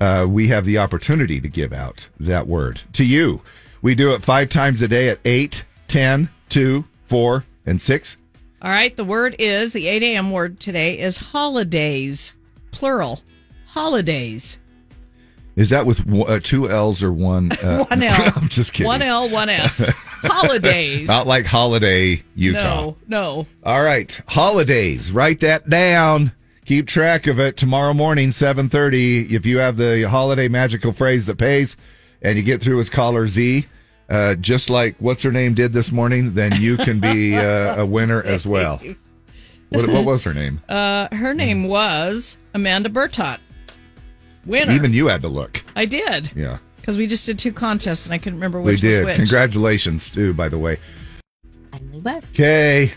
uh, 0.00 0.26
we 0.28 0.48
have 0.48 0.64
the 0.64 0.78
opportunity 0.78 1.40
to 1.40 1.48
give 1.48 1.72
out 1.72 2.08
that 2.18 2.46
word 2.46 2.82
to 2.94 3.04
you. 3.04 3.42
We 3.82 3.94
do 3.94 4.14
it 4.14 4.22
five 4.22 4.48
times 4.48 4.82
a 4.82 4.88
day 4.88 5.08
at 5.08 5.20
8, 5.24 5.64
10, 5.88 6.30
2, 6.48 6.84
4, 7.06 7.44
and 7.66 7.80
6. 7.80 8.16
All 8.62 8.70
right. 8.70 8.96
The 8.96 9.04
word 9.04 9.36
is 9.38 9.74
the 9.74 9.88
8 9.88 10.02
a.m. 10.02 10.30
word 10.30 10.58
today 10.58 10.98
is 10.98 11.18
holidays, 11.18 12.32
plural. 12.70 13.20
Holidays. 13.66 14.56
Is 15.56 15.70
that 15.70 15.86
with 15.86 16.02
uh, 16.12 16.40
two 16.42 16.68
L's 16.68 17.02
or 17.02 17.12
one? 17.12 17.52
Uh, 17.52 17.84
One 17.88 18.02
L. 18.02 18.32
I'm 18.34 18.48
just 18.48 18.72
kidding. 18.72 18.88
One 18.88 19.02
L, 19.02 19.28
one 19.28 19.48
S. 19.48 19.86
Holidays. 20.24 21.06
Not 21.06 21.26
like 21.28 21.44
Holladay 21.44 22.22
Utah. 22.34 22.58
No, 22.58 22.96
no. 23.06 23.46
All 23.62 23.82
right, 23.82 24.20
holidays. 24.26 25.12
Write 25.12 25.40
that 25.40 25.70
down. 25.70 26.32
Keep 26.64 26.88
track 26.88 27.26
of 27.28 27.38
it. 27.38 27.56
Tomorrow 27.56 27.94
morning, 27.94 28.32
seven 28.32 28.68
thirty. 28.68 29.32
If 29.34 29.46
you 29.46 29.58
have 29.58 29.76
the 29.76 30.02
holiday 30.08 30.48
magical 30.48 30.92
phrase 30.92 31.26
that 31.26 31.36
pays, 31.36 31.76
and 32.22 32.36
you 32.36 32.42
get 32.42 32.60
through 32.60 32.80
as 32.80 32.90
caller 32.90 33.28
Z, 33.28 33.66
uh, 34.08 34.34
just 34.36 34.70
like 34.70 34.96
what's 34.98 35.22
her 35.22 35.30
name 35.30 35.54
did 35.54 35.72
this 35.72 35.92
morning, 35.92 36.34
then 36.34 36.60
you 36.60 36.76
can 36.78 36.98
be 36.98 37.36
uh, 37.36 37.82
a 37.82 37.86
winner 37.86 38.22
as 38.22 38.46
well. 38.46 38.80
What, 39.70 39.88
what 39.88 40.04
was 40.04 40.22
her 40.22 40.32
name? 40.34 40.60
Uh, 40.68 41.08
her 41.10 41.34
name 41.34 41.66
was 41.66 42.38
Amanda 42.52 42.88
Bertot. 42.88 43.38
Winner. 44.46 44.72
Even 44.72 44.92
you 44.92 45.06
had 45.06 45.22
to 45.22 45.28
look. 45.28 45.62
I 45.76 45.84
did. 45.84 46.30
Yeah, 46.34 46.58
Because 46.76 46.96
we 46.96 47.06
just 47.06 47.26
did 47.26 47.38
two 47.38 47.52
contests 47.52 48.04
and 48.06 48.12
I 48.14 48.18
couldn't 48.18 48.34
remember 48.34 48.60
which 48.60 48.82
we 48.82 48.88
did. 48.88 48.98
was 49.04 49.06
which. 49.06 49.16
Congratulations, 49.16 50.10
too. 50.10 50.34
By 50.34 50.48
the 50.48 50.58
way. 50.58 50.78
Emily 51.72 52.00
West. 52.00 52.34
Okay. 52.34 52.92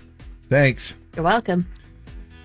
Thanks. 0.49 0.93
You're 1.15 1.23
welcome. 1.25 1.65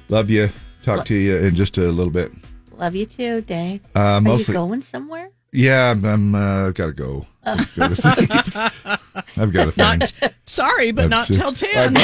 Love 0.08 0.30
you. 0.30 0.50
Talk 0.84 1.06
to 1.06 1.14
you 1.14 1.36
in 1.36 1.54
just 1.54 1.78
a 1.78 1.82
little 1.82 2.12
bit. 2.12 2.32
Love 2.76 2.94
you 2.96 3.06
too, 3.06 3.40
Dave. 3.42 3.80
Uh, 3.94 4.00
Are 4.00 4.20
mostly- 4.20 4.52
you 4.54 4.58
going 4.58 4.80
somewhere? 4.80 5.30
Yeah, 5.54 5.90
I'm. 5.90 6.02
I'm 6.06 6.34
uh, 6.34 6.70
gotta 6.70 6.94
go. 6.94 7.26
I've 7.44 7.74
got 7.76 7.94
to 7.94 8.72
I've 9.36 9.52
got 9.52 9.68
a 9.68 9.72
thing. 9.72 9.98
Not, 9.98 10.14
sorry, 10.46 10.92
but 10.92 11.10
That's 11.10 11.28
not 11.28 11.52
just- 11.52 11.60
till 11.60 11.68
10. 11.68 11.94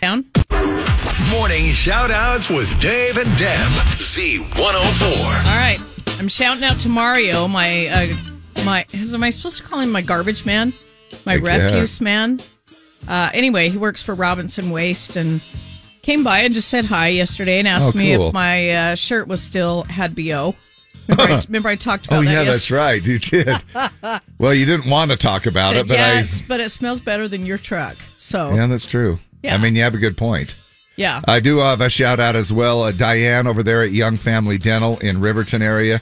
Down. 0.00 0.86
Morning 1.30 1.72
shout 1.72 2.10
outs 2.10 2.48
with 2.50 2.78
Dave 2.78 3.16
and 3.16 3.26
Deb. 3.36 3.68
Z104. 3.98 5.46
All 5.46 5.56
right. 5.56 5.80
I'm 6.20 6.28
shouting 6.28 6.62
out 6.62 6.78
to 6.80 6.88
Mario, 6.88 7.48
my, 7.48 7.86
uh, 7.88 8.62
my, 8.64 8.86
is, 8.92 9.12
am 9.14 9.22
I 9.24 9.30
supposed 9.30 9.56
to 9.56 9.62
call 9.64 9.80
him 9.80 9.90
my 9.90 10.02
garbage 10.02 10.46
man? 10.46 10.72
My 11.24 11.34
I 11.34 11.38
guess. 11.38 11.72
refuse 11.72 12.00
man? 12.00 12.38
Uh, 13.08 13.30
anyway, 13.34 13.68
he 13.70 13.76
works 13.78 14.02
for 14.02 14.14
Robinson 14.14 14.70
Waste 14.70 15.16
and 15.16 15.42
came 16.02 16.22
by 16.22 16.40
and 16.40 16.54
just 16.54 16.68
said 16.68 16.84
hi 16.84 17.08
yesterday 17.08 17.58
and 17.58 17.66
asked 17.66 17.94
Oh, 17.94 17.98
me 17.98 18.12
if 18.12 18.32
my 18.32 18.70
uh, 18.70 18.94
shirt 18.94 19.26
was 19.26 19.42
still 19.42 19.82
had 19.84 20.14
BO. 20.14 20.54
Remember, 21.08 21.32
I, 21.34 21.40
remember 21.46 21.68
I 21.70 21.76
talked 21.76 22.06
about 22.06 22.18
Oh 22.20 22.24
that 22.24 22.30
yeah, 22.32 22.42
yes- 22.42 22.54
that's 22.54 22.70
right. 22.70 23.02
You 23.02 23.18
did. 23.18 23.62
well, 24.38 24.54
you 24.54 24.66
didn't 24.66 24.88
want 24.90 25.10
to 25.12 25.16
talk 25.16 25.46
about 25.46 25.72
Said, 25.74 25.86
it, 25.86 25.88
but 25.88 25.96
yes, 25.98 26.42
but 26.46 26.60
it 26.60 26.70
smells 26.70 27.00
better 27.00 27.26
than 27.28 27.44
your 27.46 27.58
truck. 27.58 27.96
So, 28.18 28.52
Yeah, 28.54 28.66
that's 28.66 28.86
true. 28.86 29.18
Yeah. 29.42 29.54
I 29.54 29.58
mean, 29.58 29.74
you 29.76 29.82
have 29.82 29.94
a 29.94 29.98
good 29.98 30.16
point. 30.16 30.54
Yeah. 30.96 31.20
I 31.26 31.40
do 31.40 31.58
have 31.58 31.80
a 31.80 31.88
shout 31.88 32.20
out 32.20 32.36
as 32.36 32.52
well. 32.52 32.82
Uh, 32.82 32.92
Diane 32.92 33.46
over 33.46 33.62
there 33.62 33.82
at 33.82 33.92
Young 33.92 34.16
Family 34.16 34.58
Dental 34.58 34.98
in 34.98 35.20
Riverton 35.20 35.62
area. 35.62 36.00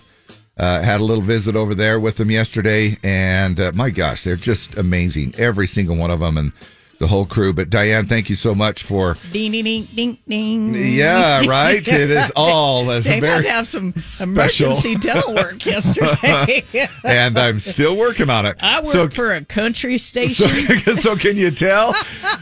Uh, 0.57 0.81
had 0.83 1.01
a 1.01 1.05
little 1.05 1.23
visit 1.23 1.57
over 1.57 1.75
there 1.75 1.99
with 1.99 2.17
them 2.17 2.31
yesterday, 2.31 2.97
and 3.03 3.59
uh, 3.59 3.73
my 3.75 3.91
gosh, 3.91 4.23
they're 4.23 4.37
just 4.37 4.77
amazing, 4.77 5.35
every 5.37 5.67
single 5.67 5.97
one 5.97 6.13
of 6.13 6.21
them. 6.21 6.39
And 6.39 6.53
the 6.99 7.07
whole 7.09 7.27
crew. 7.27 7.53
But 7.53 7.71
Diane, 7.71 8.07
thank 8.07 8.29
you 8.31 8.37
so 8.37 8.55
much 8.55 8.83
for. 8.83 9.17
Ding, 9.33 9.53
ding, 9.53 9.65
ding, 9.65 9.89
ding, 9.95 10.19
ding. 10.29 10.75
Yeah, 10.75 11.45
right. 11.47 11.87
It 11.87 12.11
is 12.11 12.33
all 12.37 12.91
a 12.91 13.01
Dave 13.01 13.21
very 13.21 13.43
to 13.45 13.51
have 13.51 13.67
some 13.69 13.95
emergency 14.21 14.95
dental 14.97 15.35
work 15.35 15.65
yesterday. 15.67 16.65
and 17.05 17.39
I'm 17.39 17.61
still 17.61 17.97
working 17.97 18.31
on 18.31 18.47
it. 18.47 18.57
I 18.61 18.81
work 18.81 18.87
So- 18.93 19.09
for 19.09 19.33
a 19.33 19.45
country 19.45 19.99
station. 19.99 20.49
so 20.97 21.17
can 21.17 21.37
you 21.37 21.51
tell? 21.51 21.95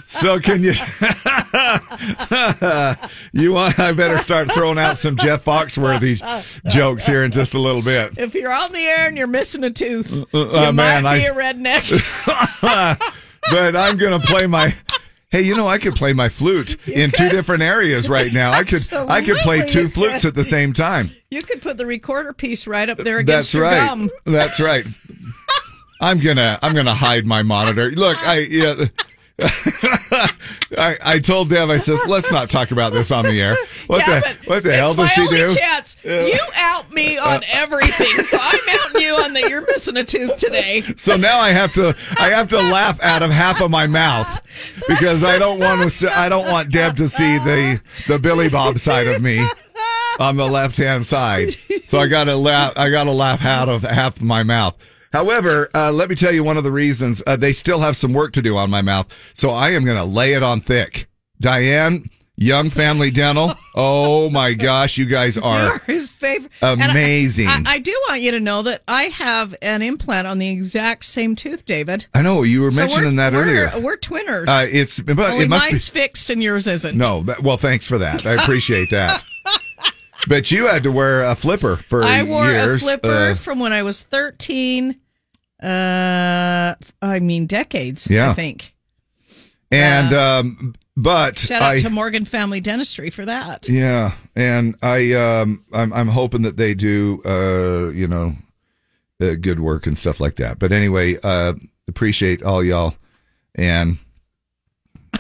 So 0.07 0.39
can 0.39 0.63
you? 0.63 0.73
you 3.33 3.53
want? 3.53 3.79
I 3.79 3.93
better 3.93 4.19
start 4.19 4.51
throwing 4.53 4.79
out 4.79 4.99
some 4.99 5.17
Jeff 5.17 5.45
Foxworthy 5.45 6.21
jokes 6.67 7.07
here 7.07 7.25
in 7.25 7.31
just 7.31 7.55
a 7.55 7.59
little 7.59 7.83
bit. 7.83 8.19
if 8.19 8.35
you're 8.35 8.53
on 8.53 8.73
the 8.73 8.81
air 8.81 9.07
and 9.07 9.17
you're 9.17 9.27
missing 9.27 9.65
a 9.65 9.71
tooth, 9.71 10.11
you 10.13 10.27
uh, 10.35 10.73
might 10.73 11.03
man, 11.03 11.03
be 11.03 11.09
I- 11.09 11.17
a 11.19 11.35
redneck. 11.35 13.13
But 13.51 13.77
I'm 13.77 13.97
gonna 13.97 14.21
play 14.21 14.47
my. 14.47 14.75
Hey, 15.31 15.43
you 15.43 15.55
know 15.55 15.67
I 15.67 15.79
could 15.79 15.95
play 15.95 16.13
my 16.13 16.29
flute 16.29 16.77
in 16.87 17.11
two 17.11 17.31
different 17.31 17.63
areas 17.63 18.07
right 18.09 18.31
now. 18.31 18.53
I 18.53 18.65
could 18.65 18.87
I 18.93 19.23
could 19.23 19.39
play 19.39 19.67
two 19.67 19.89
flutes 19.89 20.27
at 20.27 20.35
the 20.35 20.45
same 20.45 20.75
time. 20.75 21.11
you 21.31 21.43
could 21.43 21.63
put 21.63 21.79
the 21.79 21.87
recorder 21.87 22.35
piece 22.35 22.67
right 22.67 22.89
up 22.89 22.99
there 22.99 23.19
against 23.19 23.53
That's 23.53 23.55
your 23.55 23.63
right. 23.63 23.87
gum. 23.87 24.11
That's 24.27 24.61
right. 24.61 24.85
I'm 26.03 26.19
gonna 26.21 26.59
I'm 26.63 26.75
gonna 26.75 26.95
hide 26.95 27.25
my 27.27 27.43
monitor. 27.43 27.91
Look, 27.93 28.19
I 28.29 28.41
yeah. 28.41 28.87
I, 30.79 30.97
I 31.01 31.19
told 31.19 31.51
Deb, 31.51 31.71
I 31.71 31.79
says, 31.79 32.01
let's 32.07 32.31
not 32.31 32.51
talk 32.51 32.71
about 32.71 32.93
this 32.93 33.11
on 33.11 33.25
the 33.25 33.41
air. 33.41 33.57
What 33.87 34.07
Yeah, 34.07 34.21
the 34.21 34.37
what 34.45 34.63
the 34.63 34.75
hell 34.75 34.95
does 34.95 35.11
she 35.11 35.27
do? 35.29 35.55
Chance. 35.55 35.97
You 36.05 36.39
out 36.55 36.93
me 36.93 37.19
on 37.19 37.43
everything, 37.49 38.25
so 38.25 38.37
I'm 38.41 38.61
outing 38.69 39.03
you 39.03 39.15
on 39.17 39.33
that 39.33 39.49
you're 39.49 39.67
missing 39.67 39.97
a 39.97 40.05
tooth 40.05 40.37
today. 40.37 40.83
So 40.97 41.17
now 41.17 41.41
I 41.41 41.51
have 41.51 41.73
to 41.75 41.97
I 42.19 42.31
have 42.31 42.49
to 42.49 42.59
laugh 42.59 43.01
out 43.03 43.23
of 43.23 43.31
half 43.31 43.61
of 43.61 43.71
my 43.71 43.87
mouth 43.87 44.41
because 44.89 45.25
I 45.25 45.39
don't 45.39 45.59
want 45.59 45.91
to 45.91 46.19
I 46.19 46.29
don't 46.29 46.51
want 46.51 46.71
Deb 46.71 46.97
to 46.99 47.09
see 47.09 47.39
the 47.39 47.81
the 48.07 48.19
Billy 48.19 48.49
Bob 48.49 48.79
side 48.79 49.07
of 49.07 49.23
me 49.23 49.45
on 50.21 50.37
the 50.37 50.47
left 50.47 50.77
hand 50.77 51.07
side. 51.07 51.57
So 51.87 51.99
I 51.99 52.07
got 52.07 52.25
to 52.25 52.37
laugh 52.37 52.75
I 52.77 52.91
got 52.91 53.05
to 53.05 53.13
laugh 53.13 53.45
out 53.45 53.69
of 53.69 53.83
half 53.83 54.17
of 54.17 54.23
my 54.23 54.43
mouth. 54.43 54.77
However, 55.13 55.69
uh, 55.75 55.93
let 55.93 56.09
me 56.09 56.15
tell 56.17 56.33
you 56.33 56.43
one 56.45 56.57
of 56.57 56.65
the 56.65 56.73
reasons 56.73 57.23
uh, 57.27 57.37
they 57.37 57.53
still 57.53 57.81
have 57.81 57.97
some 57.97 58.13
work 58.13 58.33
to 58.33 58.43
do 58.43 58.57
on 58.57 58.71
my 58.71 58.83
mouth. 58.83 59.07
So 59.35 59.51
I 59.51 59.71
am 59.71 59.85
going 59.85 59.99
to 59.99 60.05
lay 60.05 60.33
it 60.35 60.43
on 60.43 60.61
thick. 60.61 61.09
Diane, 61.41 62.09
Young 62.37 62.71
Family 62.71 63.11
Dental. 63.11 63.55
Oh 63.75 64.29
my 64.29 64.53
gosh, 64.53 64.99
you 64.99 65.07
guys 65.07 65.39
are 65.39 65.63
You're 65.69 65.79
his 65.87 66.11
favorite. 66.11 66.53
And 66.61 66.83
I- 66.83 66.91
amazing. 66.91 67.49
I, 67.49 67.63
I 67.67 67.79
do 67.79 67.99
want 68.11 68.21
you 68.21 68.33
to 68.33 68.39
know 68.41 68.61
that 68.65 68.83
I 68.87 69.05
have 69.05 69.55
an 69.63 69.81
implant 69.81 70.27
on 70.27 70.39
the 70.39 70.51
exact 70.51 71.07
same 71.07 71.35
tooth, 71.35 71.65
David. 71.65 72.05
I 72.13 72.21
know 72.21 72.43
you 72.43 72.61
were 72.61 72.71
So 72.71 72.83
mentioning 72.83 73.17
that 73.17 73.33
we're- 73.33 73.45
earlier. 73.61 73.81
We're 73.81 73.97
twinners. 73.97 74.47
Uh, 74.47 74.67
it's 74.71 75.01
but 75.01 75.19
Only 75.19 75.45
it 75.45 75.49
must 75.49 75.71
be 75.71 75.79
fixed 75.79 76.29
and 76.29 76.43
yours 76.43 76.67
isn't. 76.67 76.99
No, 76.99 77.23
that, 77.23 77.43
well, 77.43 77.57
thanks 77.57 77.87
for 77.87 77.97
that. 77.97 78.27
I 78.27 78.33
appreciate 78.35 78.91
that. 78.91 79.25
but 80.29 80.51
you 80.51 80.67
had 80.67 80.83
to 80.83 80.93
wear 80.93 81.25
a 81.25 81.35
flipper 81.35 81.77
for 81.89 82.05
I 82.05 82.25
wore 82.25 82.45
years. 82.45 82.83
a 82.83 82.85
flipper 82.85 83.09
Uh, 83.31 83.35
from 83.37 83.59
when 83.59 83.73
I 83.73 83.83
was 83.85 84.03
13. 84.03 84.99
Uh, 85.63 86.75
I 87.01 87.21
mean, 87.21 87.47
decades, 87.47 88.07
Yeah. 88.11 88.31
I 88.31 88.35
think. 88.35 88.75
and 89.71 90.13
um, 90.13 90.75
but 90.97 91.39
Shout 91.39 91.63
out 91.63 91.73
I 91.77 91.79
to 91.81 91.91
Morgan 91.91 92.25
Family 92.25 92.61
Dentistry 92.61 93.11
for 93.11 93.25
that. 93.25 93.69
yeah, 93.69 94.13
and 94.37 94.75
I 94.83 95.13
um 95.13 95.65
I'm 95.73 95.93
I'm 95.93 96.09
hoping 96.09 96.43
that 96.43 96.57
they 96.57 96.75
do 96.75 97.23
uh 97.25 97.91
you 97.93 98.07
know 98.07 98.35
uh, 99.21 99.35
good 99.41 99.61
work 99.61 99.87
and 99.87 99.97
stuff 99.97 100.21
like 100.21 100.37
that. 100.37 100.59
But 100.59 100.73
anyway, 100.73 101.19
uh 101.23 101.55
appreciate 101.89 102.43
all 102.43 102.63
y'all 102.65 102.95
and. 103.55 103.99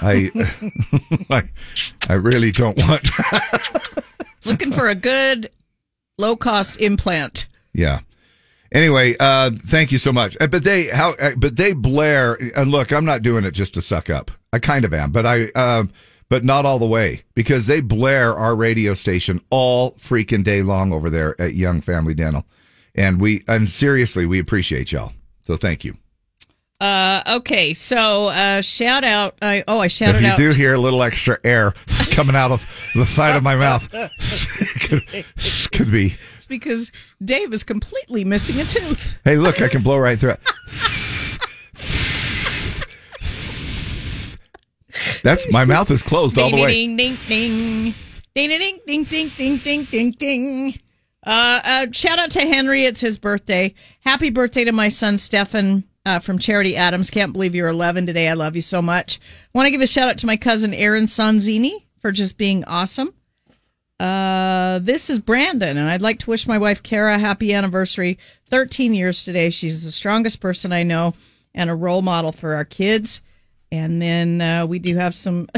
I, 0.01 0.31
I, 1.31 1.43
I 2.09 2.15
really 2.15 2.51
don't 2.51 2.79
want. 2.89 3.11
Looking 4.47 4.73
for 4.73 4.89
a 4.89 4.95
good 4.95 5.51
low 6.17 6.35
cost 6.35 6.81
implant. 6.81 7.47
Yeah. 7.75 8.01
Anyway, 8.73 9.15
uh, 9.21 9.51
thank 9.67 9.93
you 9.93 9.99
so 9.99 10.13
much. 10.13 10.37
Uh, 10.41 10.47
But 10.47 10.65
they 10.65 10.87
how 10.89 11.13
uh, 11.15 11.33
but 11.37 11.57
they 11.57 11.73
blare 11.75 12.39
and 12.57 12.71
look, 12.71 12.93
I'm 12.93 13.05
not 13.05 13.23
doing 13.23 13.45
it 13.45 13.53
just 13.53 13.75
to 13.75 13.83
suck 13.83 14.09
up. 14.11 14.31
I 14.53 14.59
kind 14.59 14.85
of 14.85 14.95
am, 14.95 15.13
but 15.13 15.27
I 15.27 15.45
um 15.51 15.91
but 16.29 16.45
not 16.45 16.65
all 16.65 16.79
the 16.79 16.87
way 16.87 17.23
because 17.35 17.67
they 17.67 17.83
blare 17.83 18.35
our 18.35 18.57
radio 18.57 18.95
station 18.95 19.41
all 19.51 19.93
freaking 19.93 20.43
day 20.43 20.63
long 20.63 20.93
over 20.93 21.11
there 21.11 21.39
at 21.41 21.55
Young 21.55 21.83
Family 21.83 22.15
Dental. 22.15 22.47
And 22.95 23.21
we 23.21 23.43
and 23.47 23.71
seriously, 23.71 24.25
we 24.25 24.39
appreciate 24.39 24.91
y'all. 24.93 25.13
So 25.43 25.57
thank 25.57 25.85
you. 25.85 25.97
Uh, 26.81 27.23
okay, 27.29 27.75
so 27.75 28.27
uh, 28.29 28.61
shout 28.61 29.05
out. 29.05 29.37
I 29.41 29.63
oh, 29.69 29.79
I 29.79 29.87
shouted 29.87 30.17
out. 30.17 30.17
if 30.17 30.23
you 30.25 30.49
out. 30.49 30.53
do 30.53 30.59
hear 30.59 30.75
a 30.75 30.79
little 30.79 31.03
extra 31.03 31.39
air 31.45 31.75
coming 32.11 32.35
out 32.35 32.51
of 32.51 32.67
the 32.95 33.07
side 33.07 33.37
of 33.37 33.43
my 33.45 33.55
mouth, 33.55 33.89
could, 34.81 35.05
could 35.71 35.93
be. 35.93 36.17
Because 36.59 37.15
Dave 37.25 37.53
is 37.53 37.65
completely 37.65 38.25
missing 38.25 38.61
a 38.61 38.65
tooth. 38.65 39.17
Hey, 39.25 39.37
look, 39.37 39.61
I 39.61 39.69
can 39.69 39.83
blow 39.83 39.99
right 39.99 40.19
through 40.19 40.33
it. 40.33 40.41
That's 45.23 45.51
my 45.51 45.65
mouth 45.65 45.91
is 45.91 46.03
closed 46.03 46.39
all 46.39 46.51
the 46.51 46.61
way. 46.61 46.73
Ding 46.73 46.97
ding 46.97 47.17
ding 47.27 47.95
ding 48.35 48.49
ding 48.49 48.81
ding 48.87 49.05
ding 49.05 49.05
ding 49.05 49.29
ding 49.29 49.57
ding 49.57 49.85
ding 49.85 50.11
ding. 50.13 50.81
Uh, 51.25 51.61
uh, 51.65 51.87
shout 51.93 52.19
out 52.19 52.31
to 52.33 52.41
Henry. 52.41 52.85
It's 52.85 53.01
his 53.01 53.19
birthday. 53.19 53.75
Happy 54.01 54.31
birthday 54.31 54.65
to 54.65 54.73
my 54.73 54.89
son 54.89 55.19
Stefan 55.19 55.85
uh, 56.05 56.19
from 56.19 56.39
Charity 56.39 56.77
Adams. 56.77 57.11
Can't 57.11 57.33
believe 57.33 57.55
you're 57.55 57.69
11 57.69 58.07
today. 58.07 58.29
I 58.29 58.35
love 58.35 58.57
you 58.57 58.63
so 58.63 58.83
much. 58.83 59.21
Want 59.55 59.67
to 59.67 59.71
give 59.71 59.81
a 59.81 59.87
shout 59.87 60.09
out 60.09 60.19
to 60.19 60.27
my 60.27 60.37
cousin 60.37 60.75
Aaron 60.75 61.07
Sanzini 61.07 61.85
for 62.01 62.11
just 62.11 62.37
being 62.37 62.65
awesome. 62.65 63.15
Uh, 64.03 64.81
this 64.81 65.09
is 65.09 65.21
Brandon, 65.21 65.79
and 65.79 65.89
I'd 65.89 66.03
like 66.03 66.19
to 66.21 66.31
wish 66.31 66.49
my 66.49 66.59
wife 66.59 66.83
Kara 66.83 67.15
a 67.15 67.19
happy 67.19 67.55
anniversary. 67.55 68.19
13 68.51 68.95
years 68.95 69.23
today. 69.23 69.49
She's 69.49 69.85
the 69.85 69.93
strongest 69.93 70.41
person 70.41 70.73
I 70.73 70.83
know 70.83 71.15
and 71.55 71.71
a 71.71 71.75
role 71.77 72.03
model 72.03 72.33
for 72.33 72.57
our 72.57 72.65
kids. 72.65 73.21
And 73.71 74.03
then 74.03 74.41
uh, 74.41 74.67
we 74.67 74.81
do 74.81 74.97
have 74.97 75.15
some. 75.15 75.49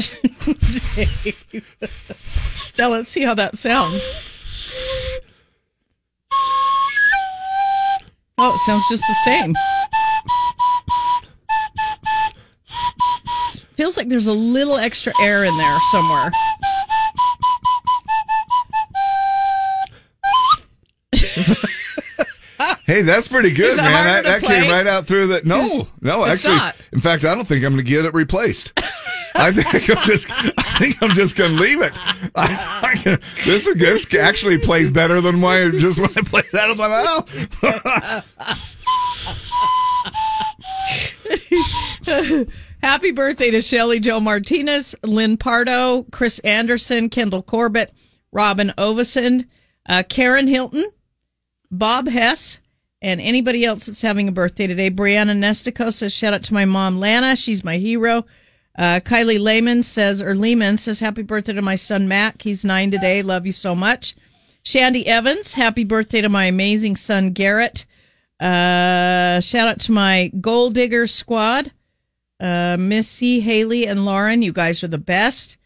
now 2.77 2.89
let's 2.89 3.09
see 3.09 3.23
how 3.23 3.33
that 3.33 3.57
sounds. 3.57 4.03
Oh, 8.37 8.53
it 8.53 8.59
sounds 8.59 8.83
just 8.91 9.05
the 9.07 9.15
same. 9.23 9.55
Feels 13.75 13.97
like 13.97 14.07
there's 14.07 14.27
a 14.27 14.33
little 14.33 14.77
extra 14.77 15.13
air 15.19 15.43
in 15.43 15.57
there 15.57 15.77
somewhere. 15.91 16.31
Hey, 22.85 23.01
that's 23.01 23.27
pretty 23.27 23.51
good, 23.51 23.77
man. 23.77 24.05
That, 24.05 24.23
that 24.25 24.41
came 24.43 24.69
right 24.69 24.85
out 24.85 25.07
through 25.07 25.27
the. 25.27 25.41
No, 25.43 25.87
no, 26.01 26.23
It's 26.25 26.41
actually, 26.45 26.57
not. 26.57 26.75
in 26.93 27.01
fact, 27.01 27.25
I 27.25 27.33
don't 27.33 27.45
think 27.47 27.65
I'm 27.65 27.73
going 27.73 27.83
to 27.83 27.89
get 27.89 28.05
it 28.05 28.13
replaced. 28.13 28.73
I 29.35 29.51
think 29.51 29.89
I'm 29.89 30.03
just. 30.05 30.27
I 30.29 30.77
think 30.79 31.01
I'm 31.01 31.09
just 31.11 31.35
going 31.35 31.55
to 31.55 31.61
leave 31.61 31.81
it. 31.81 31.91
I, 32.35 32.79
I 32.83 32.95
can- 32.95 33.19
this 33.43 33.65
this 33.75 34.13
actually 34.13 34.59
plays 34.59 34.89
better 34.91 35.19
than 35.19 35.41
why 35.41 35.69
just 35.71 35.97
when 35.99 36.09
I 36.15 36.21
play 36.21 36.43
it 36.45 36.53
out 36.53 36.69
of 36.69 36.77
my 36.77 36.87
mouth. 36.87 38.25
Happy 42.81 43.11
birthday 43.11 43.51
to 43.51 43.61
Shelly 43.61 43.99
Joe 43.99 44.19
Martinez, 44.19 44.95
Lynn 45.03 45.37
Pardo, 45.37 46.03
Chris 46.11 46.39
Anderson, 46.39 47.09
Kendall 47.09 47.41
Corbett, 47.41 47.91
Robin 48.31 48.71
Ovison, 48.77 49.47
uh, 49.89 50.03
Karen 50.07 50.47
Hilton, 50.47 50.85
Bob 51.71 52.07
Hess, 52.07 52.59
and 53.05 53.21
anybody 53.21 53.63
else 53.63 53.85
that's 53.85 54.01
having 54.01 54.27
a 54.27 54.31
birthday 54.31 54.65
today. 54.65 54.89
Brianna 54.89 55.37
Nestico 55.37 55.93
says, 55.93 56.11
shout 56.11 56.33
out 56.33 56.41
to 56.45 56.55
my 56.55 56.65
mom, 56.65 56.97
Lana. 56.97 57.35
She's 57.35 57.63
my 57.63 57.77
hero. 57.77 58.25
Uh, 58.75 58.99
Kylie 58.99 59.39
Lehman 59.39 59.83
says, 59.83 60.23
or 60.23 60.33
Lehman 60.33 60.79
says, 60.79 60.97
happy 60.97 61.21
birthday 61.21 61.53
to 61.53 61.61
my 61.61 61.75
son, 61.75 62.07
Mac. 62.07 62.41
He's 62.41 62.65
nine 62.65 62.89
today. 62.89 63.21
Love 63.21 63.45
you 63.45 63.51
so 63.51 63.75
much. 63.75 64.15
Shandy 64.63 65.05
Evans, 65.05 65.53
happy 65.53 65.83
birthday 65.83 66.21
to 66.21 66.29
my 66.29 66.45
amazing 66.45 66.95
son, 66.95 67.31
Garrett. 67.31 67.85
Uh, 68.39 69.39
shout 69.39 69.67
out 69.67 69.81
to 69.81 69.91
my 69.91 70.31
Gold 70.41 70.73
Digger 70.73 71.05
squad. 71.05 71.71
Uh, 72.39 72.75
Missy, 72.79 73.39
Haley, 73.39 73.85
and 73.85 74.03
Lauren, 74.03 74.41
you 74.41 74.51
guys 74.51 74.83
are 74.83 74.87
the 74.87 74.97
best. 74.97 75.57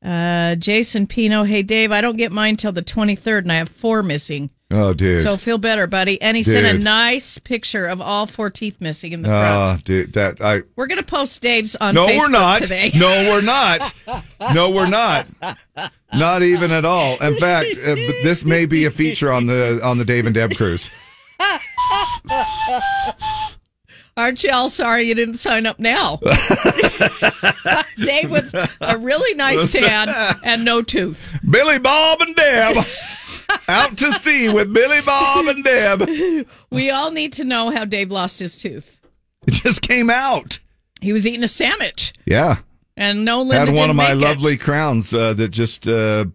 Uh, 0.00 0.54
Jason 0.54 1.08
Pino, 1.08 1.42
hey 1.42 1.64
Dave, 1.64 1.90
I 1.90 2.00
don't 2.02 2.16
get 2.16 2.30
mine 2.30 2.56
till 2.56 2.70
the 2.70 2.82
23rd, 2.82 3.38
and 3.40 3.50
I 3.52 3.56
have 3.56 3.68
four 3.68 4.04
missing. 4.04 4.50
Oh, 4.70 4.92
dude. 4.92 5.22
So 5.22 5.38
feel 5.38 5.56
better, 5.56 5.86
buddy. 5.86 6.20
And 6.20 6.36
he 6.36 6.42
sent 6.42 6.66
a 6.66 6.78
nice 6.78 7.38
picture 7.38 7.86
of 7.86 8.02
all 8.02 8.26
four 8.26 8.50
teeth 8.50 8.76
missing 8.80 9.12
in 9.12 9.22
the 9.22 9.28
front. 9.30 9.80
Oh, 9.80 9.82
dude, 9.82 10.12
that 10.12 10.42
I. 10.42 10.60
We're 10.76 10.86
gonna 10.88 11.02
post 11.02 11.40
Dave's 11.40 11.74
on 11.76 11.94
No, 11.94 12.06
Facebook 12.06 12.18
we're 12.18 12.28
not. 12.28 12.62
today. 12.62 12.90
No, 12.94 13.30
we're 13.32 13.40
not. 13.40 13.94
No, 14.52 14.68
we're 14.70 14.88
not. 14.90 15.26
Not 16.12 16.42
even 16.42 16.70
at 16.70 16.84
all. 16.84 17.16
In 17.22 17.36
fact, 17.38 17.78
uh, 17.78 17.94
this 18.22 18.44
may 18.44 18.66
be 18.66 18.84
a 18.84 18.90
feature 18.90 19.32
on 19.32 19.46
the 19.46 19.80
on 19.82 19.96
the 19.96 20.04
Dave 20.04 20.26
and 20.26 20.34
Deb 20.34 20.54
cruise. 20.54 20.90
Aren't 24.18 24.42
you 24.42 24.50
all 24.50 24.68
sorry 24.68 25.04
you 25.04 25.14
didn't 25.14 25.36
sign 25.36 25.64
up 25.64 25.78
now? 25.78 26.16
Dave 28.04 28.30
with 28.30 28.52
a 28.80 28.98
really 28.98 29.32
nice 29.34 29.70
tan 29.72 30.08
and 30.44 30.64
no 30.64 30.82
tooth. 30.82 31.20
Billy 31.48 31.78
Bob 31.78 32.20
and 32.20 32.34
Deb 32.34 32.84
out 33.68 33.96
to 33.98 34.12
sea 34.20 34.48
with 34.52 34.72
Billy 34.72 35.00
Bob 35.04 35.46
and 35.46 35.64
Deb. 35.64 36.46
We 36.70 36.90
all 36.90 37.10
need 37.10 37.32
to 37.34 37.44
know 37.44 37.70
how 37.70 37.84
Dave 37.84 38.10
lost 38.10 38.38
his 38.38 38.56
tooth. 38.56 38.98
It 39.46 39.52
just 39.54 39.82
came 39.82 40.10
out. 40.10 40.58
He 41.00 41.12
was 41.12 41.26
eating 41.26 41.42
a 41.44 41.48
sandwich, 41.48 42.12
Yeah. 42.26 42.56
and 42.96 43.24
no 43.24 43.40
Linda 43.42 43.66
Had 43.66 43.74
one 43.74 43.88
of 43.90 43.96
my 43.96 44.14
make 44.14 44.22
it. 44.22 44.26
lovely 44.26 44.56
crowns 44.56 45.14
uh, 45.14 45.32
that 45.34 45.48
just 45.48 45.86
uh, 45.88 46.26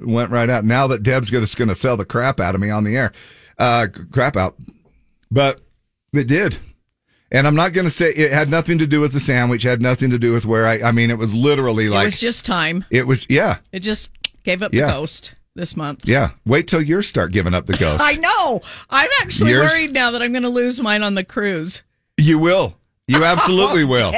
went 0.00 0.30
right 0.30 0.48
out. 0.48 0.64
Now 0.64 0.86
that 0.86 1.02
Deb's 1.02 1.30
just 1.30 1.56
going 1.56 1.68
to 1.68 1.74
sell 1.74 1.96
the 1.96 2.04
crap 2.04 2.40
out 2.40 2.54
of 2.54 2.60
me 2.60 2.70
on 2.70 2.84
the 2.84 2.96
air, 2.96 3.12
uh, 3.58 3.88
crap 4.12 4.36
out, 4.36 4.56
but 5.30 5.60
it 6.12 6.26
did. 6.28 6.58
And 7.30 7.46
I'm 7.46 7.54
not 7.54 7.72
going 7.72 7.86
to 7.86 7.90
say 7.90 8.10
it 8.10 8.30
had 8.32 8.48
nothing 8.50 8.78
to 8.78 8.86
do 8.86 9.00
with 9.00 9.12
the 9.12 9.20
sandwich. 9.20 9.62
Had 9.62 9.80
nothing 9.80 10.10
to 10.10 10.18
do 10.18 10.32
with 10.34 10.44
where 10.44 10.66
I. 10.66 10.80
I 10.82 10.92
mean, 10.92 11.10
it 11.10 11.16
was 11.18 11.32
literally 11.34 11.88
like. 11.88 12.02
It 12.02 12.06
was 12.06 12.20
just 12.20 12.44
time. 12.44 12.84
it 12.90 13.06
was. 13.06 13.26
Yeah, 13.28 13.58
It 13.72 13.80
just 13.80 14.10
gave 14.44 14.62
up 14.62 14.72
Yeah. 14.74 14.86
the 14.86 14.92
ghost 14.92 15.32
this 15.54 15.76
month. 15.76 16.06
yeah. 16.06 16.30
Wait 16.46 16.66
till 16.68 16.80
yours 16.82 17.06
start 17.06 17.30
giving 17.32 17.52
up 17.54 17.66
the 17.66 17.76
ghost. 17.78 18.02
I 18.04 18.14
know. 18.14 18.62
I'm 18.90 19.10
actually 19.20 19.50
Yours- 19.50 19.70
worried 19.70 19.92
now 19.92 20.10
that 20.12 20.22
I'm 20.22 20.32
going 20.32 20.42
to 20.44 20.48
lose 20.48 20.80
mine 20.80 21.02
on 21.02 21.14
the 21.14 21.24
cruise. 21.24 21.82
You 22.16 22.38
will. 22.38 22.76
You 23.08 23.24
absolutely 23.34 23.84
will. 23.84 24.12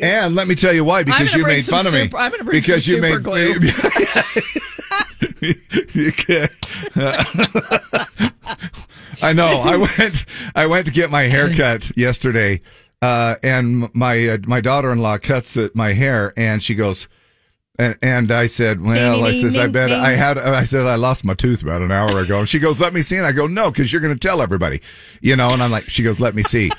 And 0.00 0.34
let 0.34 0.48
me 0.48 0.54
tell 0.54 0.72
you 0.74 0.82
why. 0.82 1.02
Because 1.04 1.34
you 1.34 1.44
made 1.46 1.64
fun 1.66 1.86
of 1.86 1.92
me. 1.92 2.02
I'm 2.02 2.08
gonna 2.32 2.42
bring 2.44 2.58
because 2.58 2.88
you 2.88 3.02
super 3.02 3.20
made. 3.20 3.24
I 9.20 9.32
know. 9.32 9.60
I 9.60 9.76
went. 9.76 10.24
I 10.54 10.66
went 10.66 10.86
to 10.86 10.92
get 10.92 11.10
my 11.10 11.24
hair 11.24 11.52
cut 11.52 11.90
yesterday, 11.96 12.60
uh, 13.02 13.34
and 13.42 13.92
my 13.94 14.28
uh, 14.28 14.38
my 14.46 14.60
daughter 14.60 14.92
in 14.92 14.98
law 14.98 15.18
cuts 15.18 15.56
my 15.74 15.92
hair, 15.92 16.32
and 16.36 16.62
she 16.62 16.74
goes. 16.74 17.08
And, 17.80 17.96
and 18.02 18.32
I 18.32 18.48
said, 18.48 18.80
well, 18.80 19.24
I 19.24 19.30
ding, 19.30 19.40
says, 19.40 19.56
I 19.56 19.68
bet 19.68 19.90
ding. 19.90 20.00
I 20.00 20.10
had, 20.10 20.36
I 20.36 20.64
said, 20.64 20.84
I 20.86 20.96
lost 20.96 21.24
my 21.24 21.34
tooth 21.34 21.62
about 21.62 21.80
an 21.80 21.92
hour 21.92 22.18
ago. 22.18 22.40
And 22.40 22.48
she 22.48 22.58
goes, 22.58 22.80
let 22.80 22.92
me 22.92 23.02
see. 23.02 23.16
And 23.16 23.24
I 23.24 23.30
go, 23.30 23.46
no, 23.46 23.70
cause 23.70 23.92
you're 23.92 24.00
going 24.00 24.14
to 24.14 24.18
tell 24.18 24.42
everybody, 24.42 24.80
you 25.20 25.36
know? 25.36 25.52
And 25.52 25.62
I'm 25.62 25.70
like, 25.70 25.88
she 25.88 26.02
goes, 26.02 26.18
let 26.18 26.34
me 26.34 26.42
see. 26.42 26.72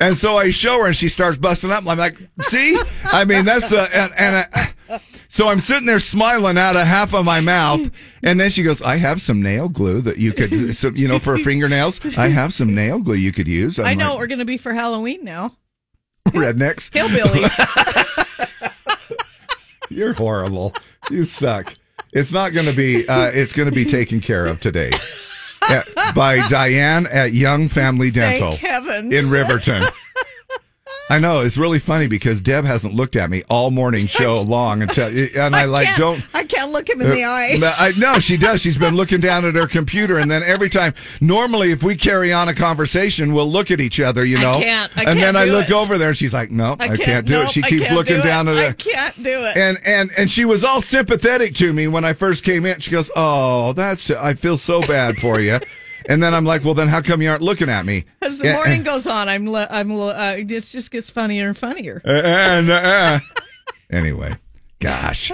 and 0.00 0.16
so 0.16 0.36
I 0.36 0.50
show 0.52 0.78
her 0.82 0.86
and 0.86 0.94
she 0.94 1.08
starts 1.08 1.36
busting 1.38 1.72
up. 1.72 1.84
I'm 1.88 1.98
like, 1.98 2.20
see? 2.40 2.78
I 3.06 3.24
mean, 3.24 3.44
that's, 3.44 3.72
uh, 3.72 3.88
and, 3.92 4.12
and 4.16 4.48
uh, 4.88 4.98
so 5.28 5.48
I'm 5.48 5.58
sitting 5.58 5.86
there 5.86 5.98
smiling 5.98 6.56
out 6.56 6.76
of 6.76 6.86
half 6.86 7.14
of 7.14 7.24
my 7.24 7.40
mouth. 7.40 7.90
And 8.22 8.38
then 8.38 8.50
she 8.52 8.62
goes, 8.62 8.80
I 8.80 8.94
have 8.98 9.20
some 9.20 9.42
nail 9.42 9.68
glue 9.68 10.02
that 10.02 10.18
you 10.18 10.32
could, 10.32 10.76
so, 10.76 10.90
you 10.90 11.08
know, 11.08 11.18
for 11.18 11.36
fingernails. 11.38 11.98
I 12.16 12.28
have 12.28 12.54
some 12.54 12.76
nail 12.76 13.00
glue 13.00 13.16
you 13.16 13.32
could 13.32 13.48
use. 13.48 13.80
I'm 13.80 13.86
I 13.86 13.94
know 13.94 14.04
like, 14.04 14.10
what 14.10 14.18
we're 14.20 14.26
going 14.28 14.38
to 14.38 14.44
be 14.44 14.58
for 14.58 14.72
Halloween 14.72 15.24
now. 15.24 15.56
rednecks. 16.28 16.90
Hillbillies. 16.90 18.20
You're 19.94 20.12
horrible. 20.14 20.74
You 21.10 21.24
suck. 21.24 21.74
It's 22.12 22.32
not 22.32 22.52
going 22.52 22.66
to 22.66 22.72
be. 22.72 23.06
Uh, 23.08 23.30
it's 23.32 23.52
going 23.52 23.68
to 23.68 23.74
be 23.74 23.84
taken 23.84 24.20
care 24.20 24.46
of 24.46 24.60
today 24.60 24.90
At- 25.68 25.88
by 26.14 26.40
Diane 26.48 27.06
at 27.08 27.32
Young 27.32 27.68
Family 27.68 28.10
Dental 28.10 28.50
Thank 28.56 28.60
heavens. 28.60 29.12
in 29.12 29.30
Riverton. 29.30 29.84
I 31.10 31.18
know 31.18 31.40
it's 31.40 31.58
really 31.58 31.78
funny 31.78 32.06
because 32.06 32.40
Deb 32.40 32.64
hasn't 32.64 32.94
looked 32.94 33.14
at 33.14 33.28
me 33.28 33.42
all 33.50 33.70
morning 33.70 34.06
show 34.06 34.40
long 34.42 34.80
until 34.80 35.08
and 35.08 35.54
I, 35.54 35.66
like 35.66 35.86
don't. 35.96 36.24
I 36.32 36.44
can't 36.44 36.72
look 36.72 36.88
him 36.88 37.02
in 37.02 37.10
the 37.10 37.22
Uh, 37.22 37.28
eye. 37.28 37.56
no, 37.58 37.72
I 37.76 37.92
no, 37.98 38.14
she 38.20 38.38
does. 38.38 38.62
She's 38.62 38.78
been 38.78 38.96
looking 38.96 39.20
down 39.20 39.44
at 39.44 39.54
her 39.54 39.66
computer, 39.66 40.16
and 40.16 40.30
then 40.30 40.42
every 40.42 40.70
time, 40.70 40.94
normally, 41.20 41.72
if 41.72 41.82
we 41.82 41.94
carry 41.94 42.32
on 42.32 42.48
a 42.48 42.54
conversation, 42.54 43.34
we'll 43.34 43.50
look 43.50 43.70
at 43.70 43.80
each 43.80 44.00
other, 44.00 44.24
you 44.24 44.38
I 44.38 44.42
know. 44.42 44.58
can't. 44.60 44.92
I 44.96 45.00
and 45.02 45.18
can't 45.18 45.20
then 45.20 45.36
I 45.36 45.44
look 45.44 45.68
it. 45.68 45.72
over 45.74 45.98
there, 45.98 46.08
and 46.08 46.16
she's 46.16 46.32
like, 46.32 46.50
"No, 46.50 46.74
I, 46.80 46.96
can't, 46.96 47.26
do 47.26 47.34
nope, 47.34 47.44
it." 47.48 47.50
She 47.52 47.60
keeps 47.62 47.90
looking 47.90 48.16
do 48.16 48.22
down 48.22 48.48
at 48.48 48.54
I 48.56 48.72
can't 48.72 49.16
do 49.22 49.44
it. 49.44 49.56
And 49.58 49.78
and 49.84 50.10
and 50.16 50.30
she 50.30 50.46
was 50.46 50.64
all 50.64 50.80
sympathetic 50.80 51.54
to 51.56 51.72
me 51.74 51.86
when 51.86 52.04
I 52.06 52.14
first 52.14 52.44
came 52.44 52.64
in. 52.64 52.80
She 52.80 52.90
goes, 52.90 53.10
"Oh, 53.14 53.74
that's 53.74 54.04
t- 54.06 54.14
I 54.18 54.32
feel 54.32 54.56
so 54.56 54.80
bad 54.80 55.18
for 55.18 55.38
you." 55.38 55.60
And 56.08 56.22
then 56.22 56.34
I'm 56.34 56.44
like, 56.44 56.64
"Well, 56.64 56.74
then 56.74 56.88
how 56.88 57.00
come 57.00 57.22
you 57.22 57.30
aren't 57.30 57.42
looking 57.42 57.68
at 57.70 57.86
me?" 57.86 58.04
As 58.20 58.38
the 58.38 58.52
morning 58.52 58.74
and- 58.76 58.84
goes 58.92 59.06
on, 59.06 59.28
I'm 59.28 59.48
le- 59.50 59.68
I'm 59.70 59.92
le- 59.96 60.14
uh, 60.14 60.36
it 60.38 60.44
just 60.48 60.90
gets 60.90 61.10
funnier 61.10 61.48
and 61.48 61.56
funnier. 61.58 62.02
and, 62.04 62.70
uh, 62.70 63.20
anyway, 63.90 64.34
gosh, 64.80 65.30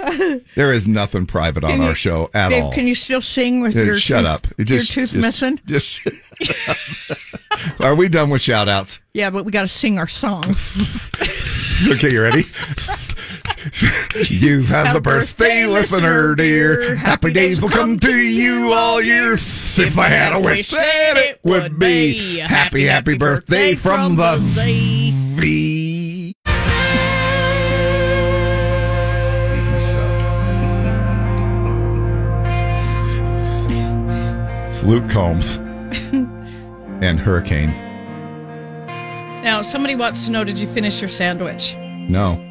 there 0.55 0.73
is 0.73 0.87
nothing 0.87 1.25
private 1.25 1.63
on 1.65 1.71
Can 1.71 1.81
our 1.81 1.95
show 1.95 2.29
at 2.33 2.49
Dave, 2.49 2.63
all. 2.63 2.73
Can 2.73 2.87
you 2.87 2.95
still 2.95 3.21
sing 3.21 3.61
with 3.61 3.75
Uh, 3.75 3.81
your 3.83 3.97
shut 3.99 4.19
tooth, 4.21 4.27
up. 4.27 4.47
your 4.57 4.65
Just- 4.65 4.91
tooth 4.93 5.11
just- 5.11 5.21
missing? 5.25 5.59
Just 5.65 6.01
are 7.81 7.95
we 7.95 8.07
done 8.09 8.29
with 8.29 8.41
shout 8.41 8.67
outs? 8.69 8.99
Yeah, 9.13 9.29
but 9.29 9.43
we 9.45 9.51
got 9.51 9.63
to 9.63 9.67
sing 9.67 9.97
our 9.97 10.07
songs. 10.07 11.09
Okay, 11.87 12.11
you 12.11 12.21
ready? 12.21 12.43
you 14.29 14.63
have 14.63 14.87
had 14.87 14.95
a 14.95 15.01
birthday, 15.01 15.65
listener 15.65 16.35
dear. 16.35 16.95
Happy 16.95 17.31
days 17.31 17.61
will 17.61 17.69
come 17.69 17.97
to 17.99 18.13
you 18.13 18.73
all 18.73 19.01
year. 19.01 19.33
If 19.33 19.97
I 19.97 20.07
had 20.07 20.33
a 20.33 20.39
wish, 20.39 20.71
then 20.71 21.17
it 21.17 21.39
would 21.43 21.79
be 21.79 22.39
happy, 22.39 22.85
happy 22.85 23.17
birthday 23.17 23.75
from 23.75 24.17
the 24.17 24.37
Z. 24.37 26.33
It's 34.67 34.83
Luke 34.83 35.09
Combs 35.09 35.55
and 37.01 37.19
Hurricane. 37.19 37.69
now, 39.43 39.61
somebody 39.61 39.95
wants 39.95 40.25
to 40.25 40.31
know: 40.31 40.43
Did 40.43 40.59
you 40.59 40.67
finish 40.67 40.99
your 40.99 41.09
sandwich? 41.09 41.73
No. 41.75 42.43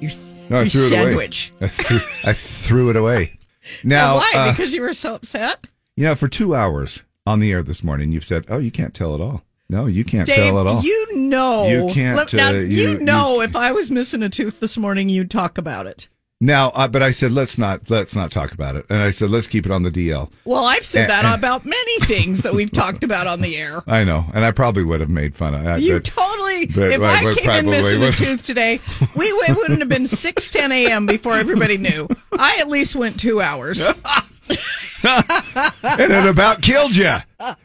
Your, 0.00 0.10
No, 0.48 0.60
I 0.60 0.68
threw 0.68 0.86
it 0.86 0.90
sandwich. 0.90 1.52
away. 1.60 1.66
I 1.66 1.68
threw, 1.68 2.00
I 2.24 2.32
threw 2.32 2.90
it 2.90 2.96
away. 2.96 3.38
Now, 3.82 4.16
why? 4.16 4.32
uh, 4.34 4.50
because 4.52 4.72
you 4.74 4.80
were 4.82 4.94
so 4.94 5.14
upset. 5.14 5.66
you 5.96 6.04
know, 6.04 6.14
for 6.14 6.28
two 6.28 6.54
hours 6.54 7.02
on 7.26 7.40
the 7.40 7.50
air 7.52 7.62
this 7.62 7.82
morning, 7.82 8.12
you've 8.12 8.24
said, 8.24 8.46
"Oh, 8.48 8.58
you 8.58 8.70
can't 8.70 8.94
tell 8.94 9.14
at 9.14 9.20
all." 9.20 9.42
No, 9.68 9.86
you 9.86 10.04
can't 10.04 10.26
Dave, 10.28 10.36
tell 10.36 10.60
at 10.60 10.66
all. 10.68 10.82
you 10.82 11.16
know. 11.16 11.66
You 11.66 11.92
can't, 11.92 12.16
Let- 12.16 12.32
now, 12.32 12.50
uh, 12.50 12.52
you, 12.52 12.90
you- 12.92 12.98
know, 13.00 13.40
if 13.40 13.56
I 13.56 13.72
was 13.72 13.90
missing 13.90 14.22
a 14.22 14.28
tooth 14.28 14.60
this 14.60 14.78
morning, 14.78 15.08
you'd 15.08 15.30
talk 15.30 15.58
about 15.58 15.86
it. 15.88 16.06
Now, 16.38 16.68
uh, 16.74 16.86
but 16.86 17.02
I 17.02 17.12
said, 17.12 17.32
let's 17.32 17.56
not 17.56 17.88
let's 17.88 18.14
not 18.14 18.30
talk 18.30 18.52
about 18.52 18.76
it, 18.76 18.84
and 18.90 18.98
I 19.00 19.10
said, 19.10 19.30
let's 19.30 19.46
keep 19.46 19.64
it 19.64 19.72
on 19.72 19.84
the 19.84 19.90
DL. 19.90 20.30
Well, 20.44 20.66
I've 20.66 20.84
said 20.84 21.02
And- 21.04 21.10
that 21.10 21.24
and- 21.24 21.34
about 21.34 21.64
many 21.64 22.00
things 22.00 22.42
that 22.42 22.52
we've 22.52 22.70
talked 22.70 23.02
about 23.04 23.26
on 23.26 23.40
the 23.40 23.56
air. 23.56 23.82
I 23.86 24.04
know, 24.04 24.26
and 24.34 24.44
I 24.44 24.50
probably 24.50 24.84
would 24.84 25.00
have 25.00 25.08
made 25.08 25.34
fun 25.34 25.54
of 25.54 25.64
that. 25.64 25.80
You 25.80 25.94
but- 25.94 26.04
totally. 26.04 26.66
but 26.66 26.92
if 26.92 27.00
I 27.00 27.30
I 27.30 27.34
came 27.36 27.50
in 27.50 27.66
missing 27.70 28.02
a 28.02 28.12
tooth 28.12 28.42
today, 28.44 28.80
we 29.14 29.32
wouldn't 29.32 29.78
have 29.78 29.88
been 29.88 30.06
six 30.06 30.50
ten 30.50 30.72
a.m. 30.72 31.06
before 31.06 31.34
everybody 31.38 31.78
knew. 31.78 32.06
I 32.32 32.56
at 32.60 32.68
least 32.68 32.94
went 32.94 33.18
two 33.18 33.40
hours. 33.40 33.80
and 34.50 36.12
it 36.12 36.26
about 36.28 36.60
killed 36.60 36.94
you. 36.96 37.14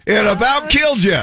It 0.05 0.28
about 0.28 0.69
killed 0.69 1.03
you. 1.03 1.22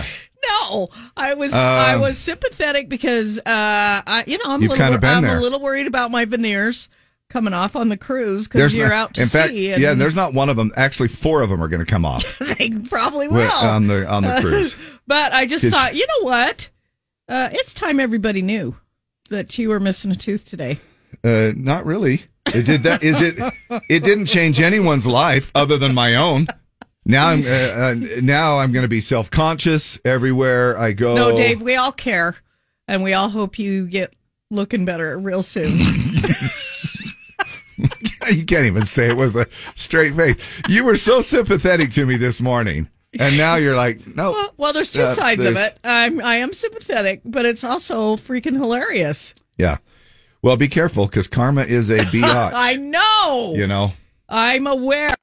No, 0.50 0.88
I 1.16 1.32
was 1.34 1.52
Um, 1.54 1.60
I 1.60 1.96
was 1.96 2.18
sympathetic 2.18 2.88
because 2.90 3.38
uh, 3.38 3.42
I 3.46 4.24
you 4.26 4.36
know 4.36 4.44
I'm 4.52 4.62
a 4.62 4.68
little 4.68 4.84
I'm 5.04 5.22
there. 5.22 5.38
a 5.38 5.40
little 5.40 5.60
worried 5.60 5.86
about 5.86 6.10
my 6.10 6.26
veneers 6.26 6.88
coming 7.30 7.52
off 7.52 7.76
on 7.76 7.88
the 7.88 7.96
cruise 7.96 8.48
because 8.48 8.74
you're 8.74 8.88
not- 8.88 8.94
out 8.94 9.14
to 9.14 9.22
in 9.22 9.28
fact, 9.28 9.50
sea. 9.50 9.72
And 9.72 9.82
yeah, 9.82 9.94
there's 9.94 10.16
not 10.16 10.34
one 10.34 10.48
of 10.48 10.56
them. 10.56 10.72
Actually, 10.76 11.08
four 11.08 11.42
of 11.42 11.50
them 11.50 11.62
are 11.62 11.68
going 11.68 11.84
to 11.84 11.90
come 11.90 12.04
off 12.04 12.24
they 12.58 12.70
probably 12.70 13.28
will 13.28 13.50
on 13.50 13.86
the 13.86 14.08
on 14.08 14.22
the 14.22 14.40
cruise. 14.40 14.76
but 15.06 15.32
I 15.32 15.46
just 15.46 15.64
thought, 15.66 15.94
you 15.94 16.06
know 16.06 16.24
what? 16.24 16.68
Uh, 17.28 17.48
it's 17.52 17.74
time 17.74 18.00
everybody 18.00 18.42
knew 18.42 18.74
that 19.30 19.58
you 19.58 19.68
were 19.68 19.80
missing 19.80 20.10
a 20.10 20.16
tooth 20.16 20.48
today. 20.48 20.80
Uh, 21.22 21.52
not 21.54 21.84
really. 21.84 22.22
It 22.54 22.62
did 22.62 22.82
that. 22.84 23.02
Is 23.02 23.20
it? 23.20 23.38
It 23.90 24.02
didn't 24.02 24.26
change 24.26 24.60
anyone's 24.60 25.06
life 25.06 25.50
other 25.54 25.76
than 25.76 25.94
my 25.94 26.14
own. 26.14 26.46
Now 27.04 27.28
I'm 27.28 27.44
uh, 27.44 27.48
uh, 27.48 27.94
now 28.22 28.58
I'm 28.58 28.72
going 28.72 28.82
to 28.82 28.88
be 28.88 29.00
self 29.00 29.30
conscious 29.30 29.98
everywhere 30.04 30.78
I 30.78 30.92
go. 30.92 31.14
No, 31.14 31.36
Dave, 31.36 31.60
we 31.60 31.74
all 31.74 31.92
care, 31.92 32.36
and 32.86 33.02
we 33.02 33.14
all 33.14 33.28
hope 33.28 33.58
you 33.58 33.86
get 33.86 34.14
looking 34.50 34.84
better 34.84 35.18
real 35.18 35.42
soon. 35.42 35.78
you 38.36 38.44
can't 38.44 38.66
even 38.66 38.86
say 38.86 39.08
it 39.08 39.16
with 39.16 39.34
a 39.36 39.48
straight 39.74 40.14
face. 40.14 40.36
You 40.68 40.84
were 40.84 40.96
so 40.96 41.20
sympathetic 41.20 41.90
to 41.92 42.06
me 42.06 42.16
this 42.16 42.40
morning, 42.40 42.88
and 43.18 43.36
now 43.36 43.56
you're 43.56 43.76
like, 43.76 44.06
no. 44.16 44.30
well, 44.32 44.54
well, 44.56 44.72
there's 44.72 44.90
two 44.90 45.02
Uh, 45.02 45.14
sides 45.14 45.44
of 45.44 45.56
it. 45.56 45.78
I'm 45.84 46.20
I 46.22 46.36
am 46.36 46.52
sympathetic, 46.52 47.20
but 47.24 47.44
it's 47.46 47.64
also 47.64 48.16
freaking 48.16 48.54
hilarious. 48.56 49.34
Yeah. 49.56 49.78
Well, 50.42 50.56
be 50.56 50.68
careful 50.68 51.06
because 51.06 51.26
karma 51.26 51.62
is 51.64 51.90
a 51.90 51.98
biatch. 51.98 52.52
I 52.54 52.74
know. 52.76 53.54
you 53.56 53.66
know. 53.66 53.92
I'm 54.28 54.66
aware. 54.66 55.14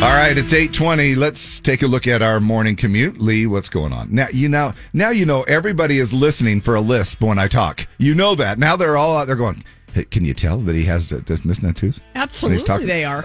All 0.00 0.04
right, 0.14 0.38
it's 0.38 0.52
eight 0.52 0.72
twenty. 0.72 1.16
Let's 1.16 1.58
take 1.58 1.82
a 1.82 1.88
look 1.88 2.06
at 2.06 2.22
our 2.22 2.38
morning 2.38 2.76
commute. 2.76 3.18
Lee, 3.20 3.46
what's 3.46 3.68
going 3.68 3.92
on 3.92 4.14
now? 4.14 4.28
You 4.32 4.48
know, 4.48 4.72
now 4.92 5.10
you 5.10 5.26
know 5.26 5.42
everybody 5.42 5.98
is 5.98 6.12
listening 6.12 6.60
for 6.60 6.76
a 6.76 6.80
lisp 6.80 7.20
when 7.20 7.36
I 7.36 7.48
talk. 7.48 7.84
You 7.98 8.14
know 8.14 8.36
that 8.36 8.60
now. 8.60 8.76
They're 8.76 8.96
all 8.96 9.16
out 9.16 9.26
there 9.26 9.34
going. 9.34 9.64
Can 10.10 10.24
you 10.24 10.34
tell 10.34 10.58
that 10.58 10.74
he 10.74 10.84
has 10.84 11.08
the- 11.08 11.18
this 11.18 11.44
missing 11.44 11.68
a 11.68 11.72
tooth? 11.72 11.98
Absolutely, 12.14 12.62
talking- 12.64 12.86
they 12.86 13.04
are. 13.04 13.24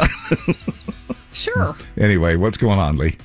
sure. 1.33 1.75
Anyway, 1.97 2.35
what's 2.35 2.57
going 2.57 2.79
on, 2.79 2.97
Lee? 2.97 3.17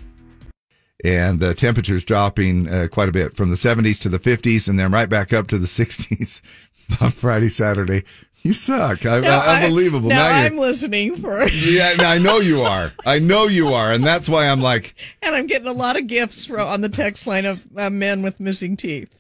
and 1.05 1.39
the 1.39 1.55
temperatures 1.55 2.05
dropping 2.05 2.69
uh, 2.69 2.89
quite 2.91 3.09
a 3.09 3.13
bit 3.13 3.37
from 3.37 3.51
the 3.51 3.55
70s 3.57 4.01
to 4.01 4.09
the 4.09 4.19
50s, 4.19 4.69
and 4.69 4.81
then 4.81 4.91
right 4.91 5.09
back 5.09 5.33
up 5.33 5.47
to 5.47 5.57
the 5.57 5.67
60s 5.69 6.41
on 7.01 7.13
Friday, 7.13 7.49
Saturday. 7.49 8.03
You 8.43 8.53
suck. 8.53 9.07
I, 9.07 9.21
Now 9.21 9.39
I- 9.39 9.63
unbelievable. 9.63 10.09
Now, 10.09 10.27
you're- 10.27 10.47
I'm 10.47 10.57
listening 10.59 11.17
for, 11.17 11.47
yeah, 11.51 11.95
I 12.01 12.19
know 12.19 12.39
you 12.41 12.63
are. 12.63 12.93
I 13.07 13.21
know 13.21 13.47
you 13.47 13.69
are, 13.69 13.93
and 13.93 14.03
that's 14.03 14.29
why 14.29 14.49
I'm 14.49 14.61
like 14.61 14.97
and 15.23 15.37
I'm 15.37 15.47
getting 15.47 15.69
a 15.69 15.73
lot 15.73 15.97
of 15.97 16.09
gifts 16.09 16.47
from, 16.47 16.67
on 16.67 16.81
the 16.81 16.89
text 16.89 17.27
line 17.29 17.47
of 17.47 17.63
uh, 17.77 17.91
men 17.91 18.23
with 18.23 18.41
missing 18.41 18.77
teeth. 18.77 19.15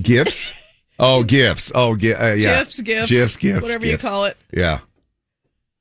gifts. 0.00 0.52
Oh, 1.04 1.24
gifts. 1.24 1.72
Oh, 1.74 1.96
gi- 1.96 2.14
uh, 2.14 2.32
yeah. 2.34 2.60
Gifts, 2.60 2.80
gifts, 2.80 3.10
gifts, 3.10 3.36
gifts, 3.36 3.60
whatever 3.62 3.84
gifts. 3.84 4.04
you 4.04 4.08
call 4.08 4.24
it. 4.26 4.36
Yeah. 4.52 4.78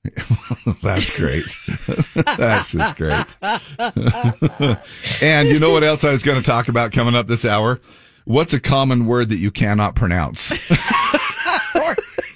That's 0.81 1.11
great. 1.11 1.45
That's 2.15 2.71
just 2.71 2.95
great. 2.95 3.37
and 5.21 5.47
you 5.47 5.59
know 5.59 5.69
what 5.69 5.83
else 5.83 6.03
I 6.03 6.11
was 6.11 6.23
going 6.23 6.41
to 6.41 6.45
talk 6.45 6.69
about 6.69 6.91
coming 6.91 7.13
up 7.15 7.27
this 7.27 7.45
hour? 7.45 7.79
What's 8.25 8.53
a 8.53 8.59
common 8.59 9.05
word 9.05 9.29
that 9.29 9.37
you 9.37 9.51
cannot 9.51 9.93
pronounce? 9.95 10.51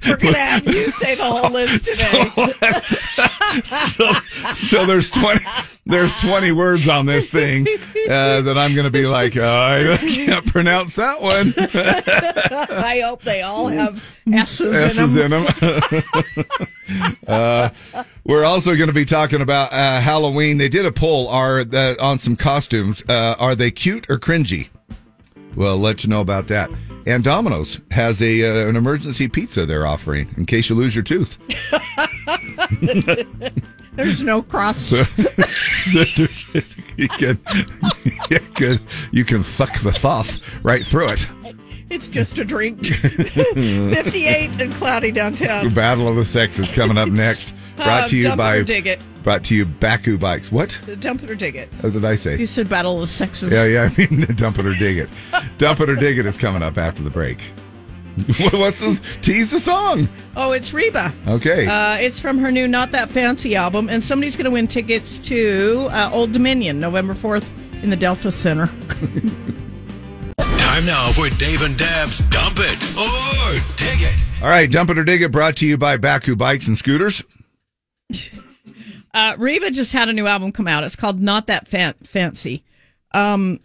We're 0.08 0.18
going 0.18 0.34
to 0.34 0.40
have 0.40 0.66
you 0.66 0.90
say 0.92 1.16
the 1.16 1.24
whole 1.24 1.52
list 1.52 1.86
today. 1.86 2.32
so, 3.64 4.12
so 4.56 4.86
there's 4.86 5.10
20 5.12 5.40
there's 5.88 6.20
20 6.20 6.52
words 6.52 6.88
on 6.88 7.06
this 7.06 7.30
thing 7.30 7.68
uh, 8.10 8.42
that 8.42 8.58
I'm 8.58 8.74
going 8.74 8.86
to 8.86 8.92
be 8.92 9.06
like, 9.06 9.38
uh, 9.38 9.44
I 9.44 9.98
can't 9.98 10.46
pronounce 10.48 10.96
that 10.96 11.22
one. 11.22 11.54
I 11.60 13.02
hope 13.06 13.22
they 13.22 13.44
all 13.44 13.68
have 13.68 14.04
S's, 14.32 14.74
S's 14.74 15.16
in 15.16 15.30
them. 15.30 15.46
in 15.62 15.82
them. 15.92 17.18
uh, 17.28 17.70
we're 18.24 18.46
also 18.46 18.76
going 18.76 18.88
to 18.88 18.94
be 18.94 19.06
talking 19.06 19.42
about 19.42 19.74
uh, 19.74 20.02
Halloween. 20.02 20.58
They 20.58 20.70
did 20.70 20.88
a 20.88 20.92
poll 20.92 21.28
are 21.28 21.64
on 22.00 22.18
some 22.18 22.36
costumes. 22.36 23.04
Uh, 23.08 23.36
are 23.38 23.54
they 23.54 23.70
cute 23.70 24.10
or 24.10 24.18
cringy? 24.18 24.70
Well, 25.56 25.78
let 25.78 26.04
you 26.04 26.10
know 26.10 26.22
about 26.22 26.48
that. 26.48 26.70
And 27.06 27.24
Domino's 27.24 27.80
has 27.92 28.22
a 28.22 28.44
uh, 28.44 28.68
an 28.68 28.76
emergency 28.76 29.28
pizza 29.28 29.66
they're 29.66 29.86
offering 29.86 30.34
in 30.38 30.46
case 30.46 30.70
you 30.70 30.76
lose 30.76 30.96
your 30.96 31.04
tooth. 31.04 31.38
There's 33.94 34.22
no 34.22 34.42
cross. 34.42 34.92
you 34.92 35.08
can 37.08 37.40
you 38.30 38.40
can 38.56 38.80
you 39.12 39.24
can 39.24 39.44
suck 39.44 39.80
the 39.82 39.94
sauce 39.94 40.40
right 40.64 40.86
through 40.86 41.10
it. 41.10 41.28
It's 41.90 42.08
just 42.08 42.38
a 42.40 42.46
drink. 42.46 42.86
58 42.86 44.62
and 44.62 44.74
cloudy 44.74 45.12
The 45.12 45.16
downtown. 45.16 45.74
Battle 45.74 46.08
of 46.08 46.16
the 46.16 46.26
Sexes 46.26 46.72
coming 46.72 46.98
up 46.98 47.10
next. 47.10 47.54
Brought 47.76 48.06
Uh, 48.06 48.08
to 48.08 48.18
you 48.18 48.24
dump 48.24 48.34
it 48.36 48.38
by 48.38 48.56
or 48.56 48.64
dig 48.64 48.88
it. 48.88 49.02
brought 49.24 49.44
to 49.46 49.56
you 49.56 49.66
Bakcou 49.66 50.18
Bikes. 50.20 50.50
What? 50.52 50.80
Dump 51.00 51.24
it 51.24 51.30
or 51.30 51.36
dig 51.36 51.56
it. 51.58 51.68
What 51.82 51.92
did 51.94 52.06
I 52.06 52.16
say? 52.16 52.38
You 52.38 52.48
said 52.48 52.70
battle 52.70 52.96
of 52.96 53.02
the 53.02 53.08
sexes. 53.14 53.52
Yeah, 53.52 53.66
yeah. 53.66 53.90
I 53.92 53.96
mean, 54.08 54.22
dump 54.36 54.58
it 54.60 54.66
or 54.66 54.74
dig 54.74 54.98
it. 54.98 55.10
dump 55.58 55.82
it 55.82 55.90
or 55.90 55.96
dig 55.96 56.18
it 56.18 56.26
is 56.26 56.38
coming 56.38 56.64
up 56.64 56.78
after 56.78 57.04
the 57.04 57.10
break. 57.10 57.42
What's 58.54 58.80
this? 58.80 59.02
Tease 59.22 59.52
the 59.52 59.60
song. 59.60 60.08
Oh, 60.38 60.54
it's 60.54 60.72
Reba. 60.74 61.12
Okay. 61.28 61.68
Uh, 61.68 61.98
it's 61.98 62.18
from 62.18 62.38
her 62.38 62.50
new 62.50 62.66
Not 62.66 62.94
That 62.94 63.10
Fancy 63.12 63.58
album, 63.58 63.90
and 63.90 64.02
somebody's 64.02 64.38
going 64.38 64.46
to 64.46 64.52
win 64.52 64.68
tickets 64.68 65.20
to 65.20 65.90
uh, 65.92 66.10
Old 66.14 66.32
Dominion 66.32 66.80
November 66.80 67.14
4th 67.14 67.46
in 67.84 67.90
the 67.90 67.98
Delta 67.98 68.32
Center. 68.32 68.70
Time 70.76 70.86
now 70.88 71.10
for 71.14 71.30
Dave 71.38 71.62
and 71.62 71.78
Deb's 71.78 72.20
Dump 72.28 72.58
It 72.60 72.84
or 72.98 73.54
Dig 73.78 74.02
It. 74.02 74.14
All 74.44 74.50
right, 74.50 74.70
dump 74.70 74.90
it 74.90 74.98
or 74.98 75.06
dig 75.06 75.22
it. 75.22 75.32
Brought 75.32 75.56
to 75.58 75.66
you 75.66 75.78
by 75.78 75.96
Bakcou 75.96 76.38
Bikes 76.38 76.68
and 76.68 76.78
Scooters. 76.78 77.24
Uh, 79.14 79.34
Reba 79.38 79.72
just 79.72 79.94
had 79.94 80.10
a 80.10 80.14
new 80.14 80.28
album 80.28 80.52
come 80.52 80.68
out. 80.68 80.84
It's 80.84 80.98
called 80.98 81.22
Not 81.22 81.48
That 81.48 81.70
Fan- 81.70 81.94
Fancy. 82.04 82.66
Um, 83.14 83.62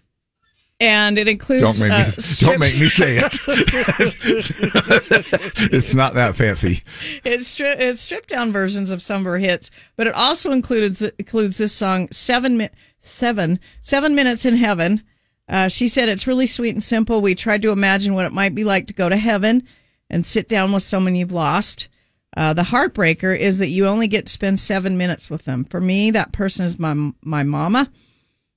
and 0.79 1.19
it 1.19 1.27
includes. 1.27 1.63
Don't 1.63 1.81
make 1.81 1.91
me. 1.91 2.05
uh, 2.05 2.13
don't 2.39 2.61
make 2.61 2.79
me 2.79 2.89
say 2.89 3.17
it. 3.17 3.37
it's 5.73 5.93
not 5.93 6.15
that 6.15 6.37
fancy. 6.37 6.85
it's, 7.25 7.53
stri- 7.53 7.81
it's 7.81 8.01
stripped 8.01 8.29
down 8.29 8.53
versions 8.53 8.93
of 8.93 9.03
some 9.03 9.23
of 9.23 9.25
her 9.25 9.39
hits, 9.39 9.73
but 9.97 10.07
it 10.07 10.15
also 10.15 10.53
includes 10.53 11.03
includes 11.03 11.59
this 11.59 11.73
song 11.73 12.07
seven 12.13 12.57
mi- 12.57 12.71
seven 13.01 13.59
seven 13.83 14.15
minutes 14.15 14.45
in 14.45 14.57
heaven. 14.57 15.03
Uh, 15.51 15.67
she 15.67 15.89
said 15.89 16.09
it's 16.09 16.29
really 16.29 16.47
sweet 16.47 16.75
and 16.75 16.83
simple. 16.83 17.21
We 17.21 17.35
tried 17.35 17.63
to 17.63 17.73
imagine 17.73 18.15
what 18.15 18.25
it 18.25 18.33
might 18.33 18.55
be 18.55 18.63
like 18.63 18.87
to 18.87 18.95
go 18.95 19.09
to 19.09 19.17
heaven 19.17 19.67
and 20.09 20.25
sit 20.25 20.49
down 20.49 20.73
with 20.73 20.85
someone 20.85 21.17
you've 21.17 21.33
lost. 21.33 21.89
Uh, 22.37 22.53
the 22.55 22.63
heartbreaker 22.63 23.37
is 23.37 23.59
that 23.59 23.69
you 23.69 23.87
only 23.87 24.07
get 24.07 24.27
to 24.27 24.33
spend 24.33 24.61
seven 24.61 24.97
minutes 24.97 25.29
with 25.29 25.45
them. 25.45 25.65
For 25.65 25.81
me, 25.81 26.13
that 26.13 26.33
person 26.33 26.65
is 26.65 26.79
my 26.79 27.13
my 27.23 27.43
mama. 27.43 27.91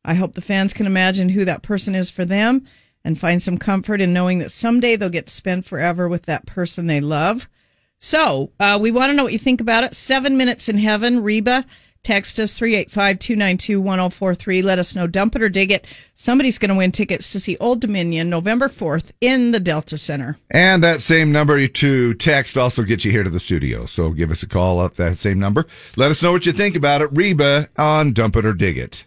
I 0.06 0.14
hope 0.14 0.36
the 0.36 0.42
fans 0.42 0.74
can 0.74 0.86
imagine 0.86 1.30
who 1.30 1.46
that 1.46 1.64
person 1.64 1.96
is 1.96 2.12
for 2.12 2.26
them 2.26 2.68
and 3.04 3.18
find 3.18 3.42
some 3.42 3.58
comfort 3.58 4.00
in 4.00 4.14
knowing 4.14 4.40
that 4.40 4.52
someday 4.52 4.96
they'll 4.96 5.10
get 5.10 5.28
to 5.28 5.34
spend 5.34 5.66
forever 5.66 6.08
with 6.08 6.24
that 6.24 6.46
person 6.46 6.86
they 6.86 7.02
love. 7.02 7.50
So, 7.98 8.52
uh, 8.60 8.78
we 8.80 8.92
want 8.92 9.10
to 9.10 9.14
know 9.16 9.24
what 9.24 9.34
you 9.34 9.40
think 9.40 9.62
about 9.62 9.84
it. 9.84 9.96
Seven 9.96 10.38
minutes 10.38 10.70
in 10.70 10.78
heaven, 10.78 11.24
Reba. 11.24 11.66
Text 12.04 12.38
us 12.38 12.54
385 12.54 13.20
292 13.20 13.80
1043. 13.80 14.62
Let 14.62 14.78
us 14.78 14.94
know. 14.94 15.08
Dump 15.08 15.38
it 15.38 15.42
or 15.42 15.48
dig 15.48 15.72
it. 15.72 15.88
Somebody's 16.16 16.58
going 16.58 16.70
to 16.70 16.76
win 16.76 16.92
tickets 16.92 17.32
to 17.32 17.40
see 17.40 17.56
Old 17.62 17.80
Dominion 17.80 18.30
November 18.30 18.68
4th 18.68 19.12
in 19.22 19.52
the 19.52 19.60
Delta 19.60 19.98
Center. 19.98 20.38
And 20.52 20.84
that 20.84 21.02
same 21.02 21.32
number 21.32 21.66
to 21.66 22.14
text 22.16 22.58
also 22.58 22.84
gets 22.84 23.06
you 23.06 23.12
here 23.12 23.24
to 23.24 23.30
the 23.30 23.40
studio. 23.40 23.86
So 23.86 24.12
give 24.12 24.32
us 24.32 24.44
a 24.44 24.48
call 24.48 24.82
up 24.82 24.96
that 24.96 25.18
same 25.18 25.40
number. 25.40 25.66
Let 25.96 26.12
us 26.12 26.22
know 26.22 26.34
what 26.34 26.46
you 26.46 26.52
think 26.52 26.76
about 26.76 27.02
it. 27.02 27.10
Reba 27.14 27.70
on 27.78 28.12
Dump 28.12 28.36
It 28.36 28.46
or 28.46 28.54
Dig 28.54 28.78
It. 28.78 29.06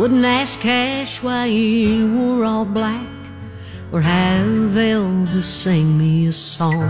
Wouldn't 0.00 0.24
ask 0.24 0.60
Cash 0.60 1.22
why 1.22 1.46
he 1.46 2.02
wore 2.02 2.42
all 2.42 2.64
black 2.64 3.06
or 3.92 4.00
have 4.00 4.72
Elvis 4.72 5.44
sing 5.44 5.98
me 5.98 6.26
a 6.26 6.32
song. 6.32 6.88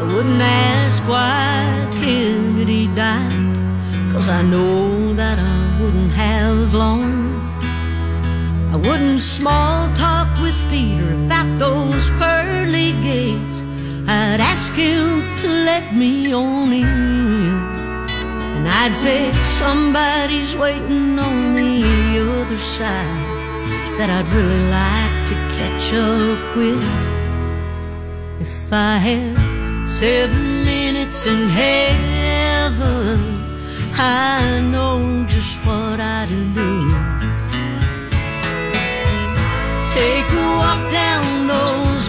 I 0.00 0.02
wouldn't 0.14 0.40
ask 0.40 1.02
why 1.06 1.58
Kennedy 2.00 2.86
died, 2.94 3.56
cause 4.10 4.30
I 4.30 4.40
know 4.40 5.12
that 5.12 5.38
I 5.38 5.82
wouldn't 5.82 6.12
have 6.12 6.72
long. 6.72 7.12
I 8.72 8.76
wouldn't 8.76 9.20
small 9.20 9.94
talk 9.94 10.28
with 10.40 10.56
Peter 10.70 11.12
about 11.26 11.58
those 11.58 12.08
pearly 12.16 12.92
gates. 13.02 13.60
I'd 14.08 14.40
ask 14.40 14.72
him 14.72 15.36
to 15.40 15.48
let 15.48 15.94
me 15.94 16.32
on 16.32 16.72
in. 16.72 17.55
And 18.66 18.74
I'd 18.74 18.96
say 18.96 19.30
somebody's 19.44 20.56
waiting 20.56 21.16
on 21.20 21.54
the 21.54 21.84
other 22.40 22.58
side 22.58 23.96
that 23.96 24.10
I'd 24.10 24.28
really 24.34 24.64
like 24.80 25.28
to 25.28 25.34
catch 25.54 25.92
up 25.94 26.56
with. 26.56 26.82
If 28.40 28.72
I 28.72 28.96
had 28.98 29.88
seven 29.88 30.64
minutes 30.64 31.26
in 31.26 31.48
heaven, 31.48 33.20
I 33.94 34.58
know 34.72 35.24
just 35.28 35.64
what 35.64 36.00
I'd 36.00 36.26
do. 36.26 36.80
Take 39.94 40.28
a 40.32 40.46
walk 40.58 40.90
down 40.90 41.46
those 41.46 42.08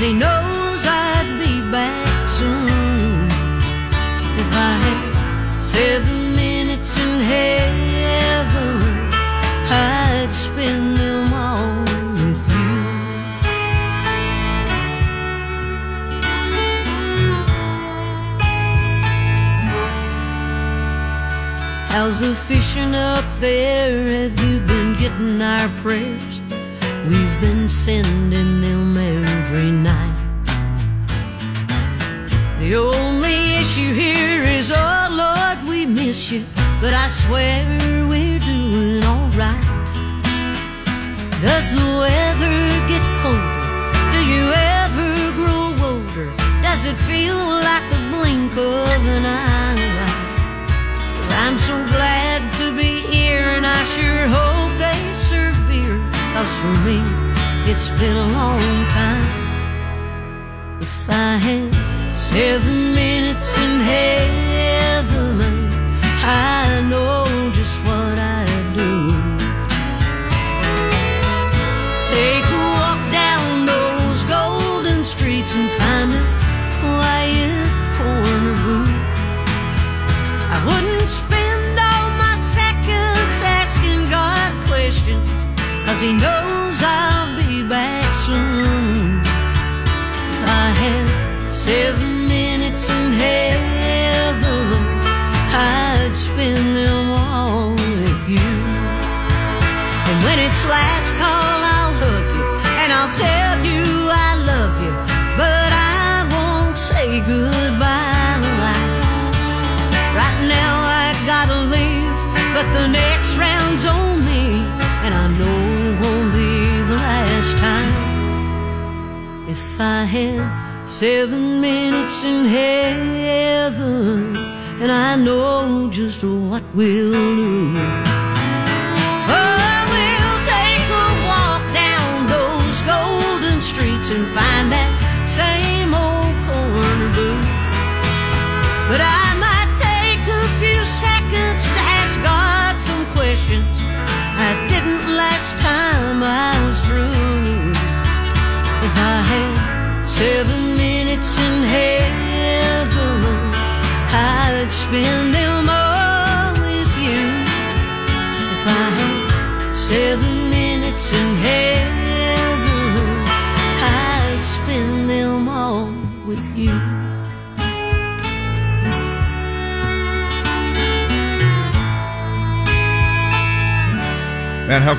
cause 0.00 0.08
He 0.08 0.12
knows 0.12 0.86
I'd 0.86 1.38
be 1.38 1.60
back 1.70 2.28
soon. 2.28 3.26
If 4.42 4.52
I 4.52 4.72
had 4.84 5.62
seven 5.62 6.34
minutes 6.34 6.98
in 6.98 7.20
heaven, 7.20 9.12
I'd 9.70 10.32
spend 10.32 10.96
them 10.96 11.32
all 11.32 11.82
with 12.12 12.42
you. 12.48 12.70
How's 21.92 22.20
the 22.20 22.34
fishing 22.34 22.94
up 22.94 23.24
there? 23.40 24.28
Have 24.28 24.40
you 24.44 24.60
been 24.60 24.94
getting 24.98 25.42
our 25.42 25.68
prayers? 25.82 26.40
We've 27.08 27.40
been 27.40 27.68
sending 27.68 28.60
them 28.60 28.96
every 28.96 29.39
night. 29.58 30.14
The 32.60 32.76
only 32.76 33.54
issue 33.58 33.92
here 33.92 34.44
is, 34.44 34.70
oh 34.70 35.08
Lord, 35.10 35.68
we 35.68 35.86
miss 35.86 36.30
you, 36.30 36.44
but 36.80 36.94
I 36.94 37.08
swear 37.08 37.66
we're 38.08 38.38
doing 38.38 39.04
alright. 39.04 39.64
Does 41.42 41.74
the 41.74 41.88
weather 41.98 42.58
get 42.86 43.02
colder? 43.22 43.90
Do 44.12 44.20
you 44.24 44.52
ever 44.54 45.32
grow 45.34 45.74
older? 45.82 46.30
Does 46.62 46.86
it 46.86 46.96
feel 46.96 47.34
like 47.34 47.82
the 47.90 48.00
blink 48.14 48.52
of 48.52 49.06
an. 49.06 49.26
Cause 51.16 51.32
I'm 51.32 51.58
so 51.58 51.74
glad 51.86 52.52
to 52.58 52.76
be 52.76 53.00
here 53.00 53.50
and 53.56 53.66
I 53.66 53.82
sure 53.84 54.28
hope 54.28 54.78
they 54.78 55.14
serve 55.14 55.56
beer. 55.66 55.98
Cause 56.34 56.54
for 56.60 56.74
me, 56.86 57.29
it's 57.70 57.90
been 57.90 58.16
a 58.16 58.28
long 58.32 58.60
time. 58.88 59.26
If 60.80 61.08
I 61.08 61.36
had 61.36 62.14
seven 62.14 62.94
minutes 62.94 63.56
in 63.56 63.80
heaven, 63.80 64.49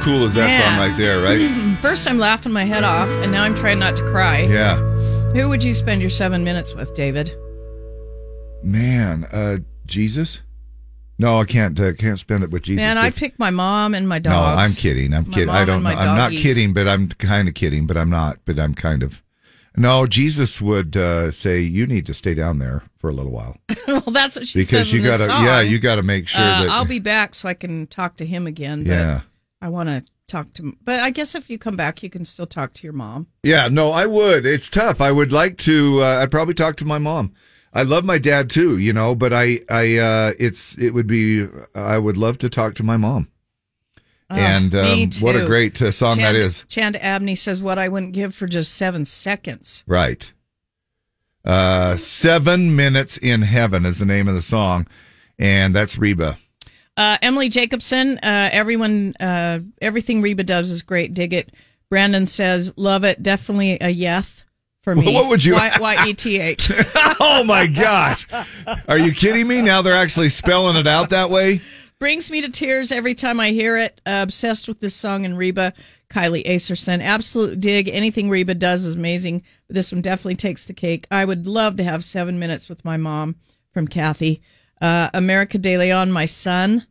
cool 0.01 0.25
is 0.25 0.33
that 0.33 0.47
Man. 0.47 0.61
song 0.65 0.77
right 0.89 0.97
there, 0.97 1.23
right? 1.23 1.77
First, 1.81 2.07
I'm 2.07 2.17
laughing 2.17 2.51
my 2.51 2.63
head 2.65 2.83
off, 2.83 3.07
and 3.23 3.31
now 3.31 3.43
I'm 3.43 3.55
trying 3.55 3.79
not 3.79 3.95
to 3.97 4.03
cry. 4.03 4.41
Yeah. 4.41 4.77
Who 5.33 5.49
would 5.49 5.63
you 5.63 5.73
spend 5.73 6.01
your 6.01 6.09
seven 6.09 6.43
minutes 6.43 6.73
with, 6.75 6.93
David? 6.95 7.33
Man, 8.63 9.25
uh, 9.31 9.57
Jesus? 9.85 10.41
No, 11.17 11.39
I 11.39 11.45
can't. 11.45 11.79
Uh, 11.79 11.93
can't 11.93 12.19
spend 12.19 12.43
it 12.43 12.49
with 12.49 12.63
Jesus. 12.63 12.77
Man, 12.77 12.97
I 12.97 13.11
pick 13.11 13.37
my 13.37 13.51
mom 13.51 13.93
and 13.93 14.09
my 14.09 14.17
dog. 14.19 14.55
No. 14.55 14.61
I'm 14.61 14.71
kidding. 14.73 15.13
I'm 15.13 15.25
kidding. 15.25 15.49
I 15.49 15.65
don't. 15.65 15.75
and 15.75 15.83
my 15.83 15.93
know. 15.93 15.99
I'm 16.01 16.17
not 16.17 16.31
kidding, 16.31 16.73
but 16.73 16.87
I'm 16.87 17.09
kind 17.09 17.47
of 17.47 17.53
kidding. 17.53 17.85
But 17.85 17.97
I'm 17.97 18.09
not. 18.09 18.39
But 18.45 18.57
I'm 18.59 18.73
kind 18.73 19.03
of. 19.03 19.21
No, 19.77 20.05
Jesus 20.05 20.59
would 20.59 20.97
uh, 20.97 21.31
say 21.31 21.59
you 21.59 21.85
need 21.87 22.05
to 22.07 22.13
stay 22.13 22.33
down 22.33 22.59
there 22.59 22.83
for 22.99 23.09
a 23.09 23.13
little 23.13 23.31
while 23.31 23.55
well, 23.87 24.01
that's 24.01 24.35
what 24.35 24.45
she 24.47 24.59
because 24.59 24.87
says 24.87 24.93
you 24.93 25.01
gotta. 25.01 25.29
song. 25.29 25.45
Yeah, 25.45 25.61
you 25.61 25.79
got 25.79 25.95
to 25.95 26.03
make 26.03 26.27
sure 26.27 26.41
Uh, 26.43 26.63
that. 26.63 26.69
I'll 26.71 26.83
be 26.85 26.99
back 26.99 27.33
so 27.33 27.47
I 27.47 27.53
can 27.53 27.87
talk 27.87 28.17
to 28.17 28.25
him 28.25 28.47
again. 28.47 28.83
Yeah. 28.85 29.21
I 29.61 29.69
want 29.69 29.89
to 29.89 30.03
talk 30.27 30.53
to. 30.53 30.75
But 30.83 30.99
I 30.99 31.09
guess 31.09 31.35
if 31.35 31.49
you 31.49 31.57
come 31.57 31.75
back, 31.75 32.01
you 32.01 32.09
can 32.09 32.25
still 32.25 32.47
talk 32.47 32.73
to 32.75 32.83
your 32.83 32.93
mom. 32.93 33.27
Yeah, 33.43 33.67
no, 33.67 33.91
I 33.91 34.05
would. 34.05 34.45
It's 34.45 34.69
tough. 34.69 35.01
I 35.01 35.11
would 35.11 35.31
like 35.31 35.57
to. 35.59 36.03
Uh, 36.03 36.21
I'd 36.21 36.31
probably 36.31 36.53
talk 36.53 36.77
to 36.77 36.85
my 36.85 36.97
mom. 36.97 37.33
I 37.73 37.83
love 37.83 38.03
my 38.03 38.17
dad 38.17 38.49
too, 38.49 38.77
you 38.77 38.91
know, 38.91 39.15
but 39.15 39.31
I, 39.31 39.59
I, 39.69 39.97
uh, 39.97 40.33
it's, 40.37 40.77
it 40.77 40.89
would 40.93 41.07
be. 41.07 41.47
I 41.73 41.97
would 41.97 42.17
love 42.17 42.37
to 42.39 42.49
talk 42.49 42.75
to 42.75 42.83
my 42.83 42.97
mom. 42.97 43.29
Oh, 44.29 44.35
and 44.35 44.73
um, 44.75 45.09
what 45.19 45.35
a 45.35 45.45
great 45.45 45.81
uh, 45.81 45.91
song 45.91 46.17
that 46.17 46.33
Chand- 46.33 46.37
is. 46.37 46.65
Chand 46.69 46.95
Abney 47.03 47.35
says, 47.35 47.61
"What 47.61 47.77
I 47.77 47.89
wouldn't 47.89 48.13
give 48.13 48.33
for 48.33 48.47
just 48.47 48.73
seven 48.73 49.03
seconds." 49.05 49.83
Right. 49.85 50.31
Uh, 51.43 51.97
Seven 51.97 52.75
Minutes 52.75 53.17
in 53.17 53.41
Heaven 53.41 53.85
is 53.85 53.99
the 53.99 54.05
name 54.05 54.27
of 54.27 54.35
the 54.35 54.41
song. 54.41 54.87
And 55.39 55.73
that's 55.73 55.97
Reba. 55.97 56.37
Uh, 56.97 57.17
Emily 57.21 57.49
Jacobson, 57.49 58.17
uh, 58.19 58.49
everyone, 58.51 59.15
uh, 59.19 59.59
everything 59.81 60.21
Reba 60.21 60.43
does 60.43 60.69
is 60.69 60.81
great. 60.81 61.13
Dig 61.13 61.33
it. 61.33 61.51
Brandon 61.89 62.27
says, 62.27 62.71
"Love 62.75 63.03
it." 63.03 63.21
Definitely 63.23 63.73
a 63.73 63.93
yeth 63.93 64.43
for 64.83 64.95
me. 64.95 65.05
What 65.13 65.29
would 65.29 65.43
you- 65.43 65.53
Y 65.55 65.71
Y 65.79 66.07
E 66.07 66.13
T 66.13 66.39
H. 66.39 66.71
oh 67.19 67.43
my 67.45 67.67
gosh. 67.67 68.27
Are 68.87 68.97
you 68.99 69.13
kidding 69.13 69.47
me? 69.47 69.61
Now 69.61 69.81
they're 69.81 69.93
actually 69.93 70.29
spelling 70.29 70.75
it 70.75 70.87
out 70.87 71.09
that 71.09 71.29
way? 71.29 71.61
Brings 71.99 72.31
me 72.31 72.41
to 72.41 72.49
tears 72.49 72.91
every 72.91 73.13
time 73.13 73.39
I 73.39 73.51
hear 73.51 73.77
it. 73.77 74.01
Uh, 74.05 74.19
obsessed 74.23 74.67
with 74.67 74.79
this 74.79 74.95
song 74.95 75.23
and 75.23 75.37
Reba, 75.37 75.71
Kylie 76.09 76.43
Acerson. 76.45 76.99
Absolute 77.01 77.59
dig. 77.61 77.89
Anything 77.89 78.29
Reba 78.29 78.55
does 78.55 78.85
is 78.85 78.95
amazing. 78.95 79.43
This 79.69 79.91
one 79.91 80.01
definitely 80.01 80.35
takes 80.35 80.65
the 80.65 80.73
cake. 80.73 81.05
I 81.11 81.25
would 81.25 81.45
love 81.45 81.77
to 81.77 81.83
have 81.83 82.03
seven 82.03 82.39
minutes 82.39 82.67
with 82.69 82.83
my 82.83 82.97
mom 82.97 83.35
from 83.71 83.87
Kathy. 83.87 84.41
Uh, 84.81 85.09
America 85.13 85.57
De 85.57 85.77
Leon, 85.77 86.11
my 86.11 86.25
son. 86.25 86.85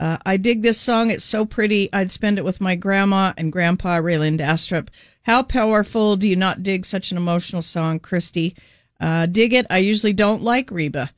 Uh, 0.00 0.18
I 0.26 0.36
dig 0.36 0.62
this 0.62 0.80
song. 0.80 1.10
It's 1.10 1.24
so 1.24 1.44
pretty. 1.44 1.88
I'd 1.92 2.10
spend 2.10 2.38
it 2.38 2.44
with 2.44 2.60
my 2.60 2.74
grandma 2.74 3.34
and 3.36 3.52
grandpa, 3.52 3.96
Rayland 3.96 4.40
Astrup. 4.40 4.88
How 5.22 5.42
powerful 5.42 6.16
do 6.16 6.28
you 6.28 6.36
not 6.36 6.62
dig 6.62 6.84
such 6.84 7.10
an 7.10 7.16
emotional 7.16 7.62
song, 7.62 7.98
Christy? 7.98 8.56
Uh, 9.00 9.26
dig 9.26 9.52
it. 9.52 9.66
I 9.68 9.78
usually 9.78 10.12
don't 10.12 10.42
like 10.42 10.70
Reba. 10.70 11.10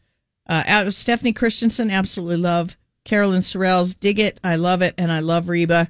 Uh, 0.49 0.91
Stephanie 0.91 1.33
Christensen, 1.33 1.91
absolutely 1.91 2.39
love. 2.39 2.77
Carolyn 3.05 3.43
Sorrell's 3.43 3.95
Dig 3.95 4.19
It. 4.19 4.39
I 4.45 4.57
love 4.57 4.83
it. 4.83 4.95
And 4.99 5.11
I 5.11 5.21
love 5.21 5.49
Reba. 5.49 5.89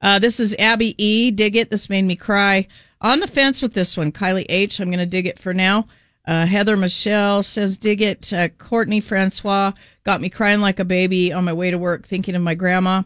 Uh, 0.00 0.18
this 0.18 0.40
is 0.40 0.54
Abby 0.58 0.94
E. 1.02 1.30
Dig 1.30 1.56
It. 1.56 1.70
This 1.70 1.88
made 1.88 2.04
me 2.04 2.16
cry. 2.16 2.66
On 3.00 3.20
the 3.20 3.26
fence 3.26 3.62
with 3.62 3.74
this 3.74 3.96
one. 3.96 4.12
Kylie 4.12 4.46
H. 4.48 4.80
I'm 4.80 4.88
going 4.88 4.98
to 4.98 5.06
dig 5.06 5.26
it 5.26 5.38
for 5.38 5.54
now. 5.54 5.86
Uh, 6.26 6.44
Heather 6.44 6.76
Michelle 6.76 7.42
says 7.42 7.78
dig 7.78 8.02
it. 8.02 8.32
Uh, 8.32 8.48
Courtney 8.48 9.00
Francois 9.00 9.72
got 10.04 10.20
me 10.20 10.28
crying 10.28 10.60
like 10.60 10.80
a 10.80 10.84
baby 10.84 11.32
on 11.32 11.44
my 11.44 11.52
way 11.52 11.70
to 11.70 11.78
work 11.78 12.06
thinking 12.06 12.34
of 12.34 12.42
my 12.42 12.54
grandma. 12.54 13.02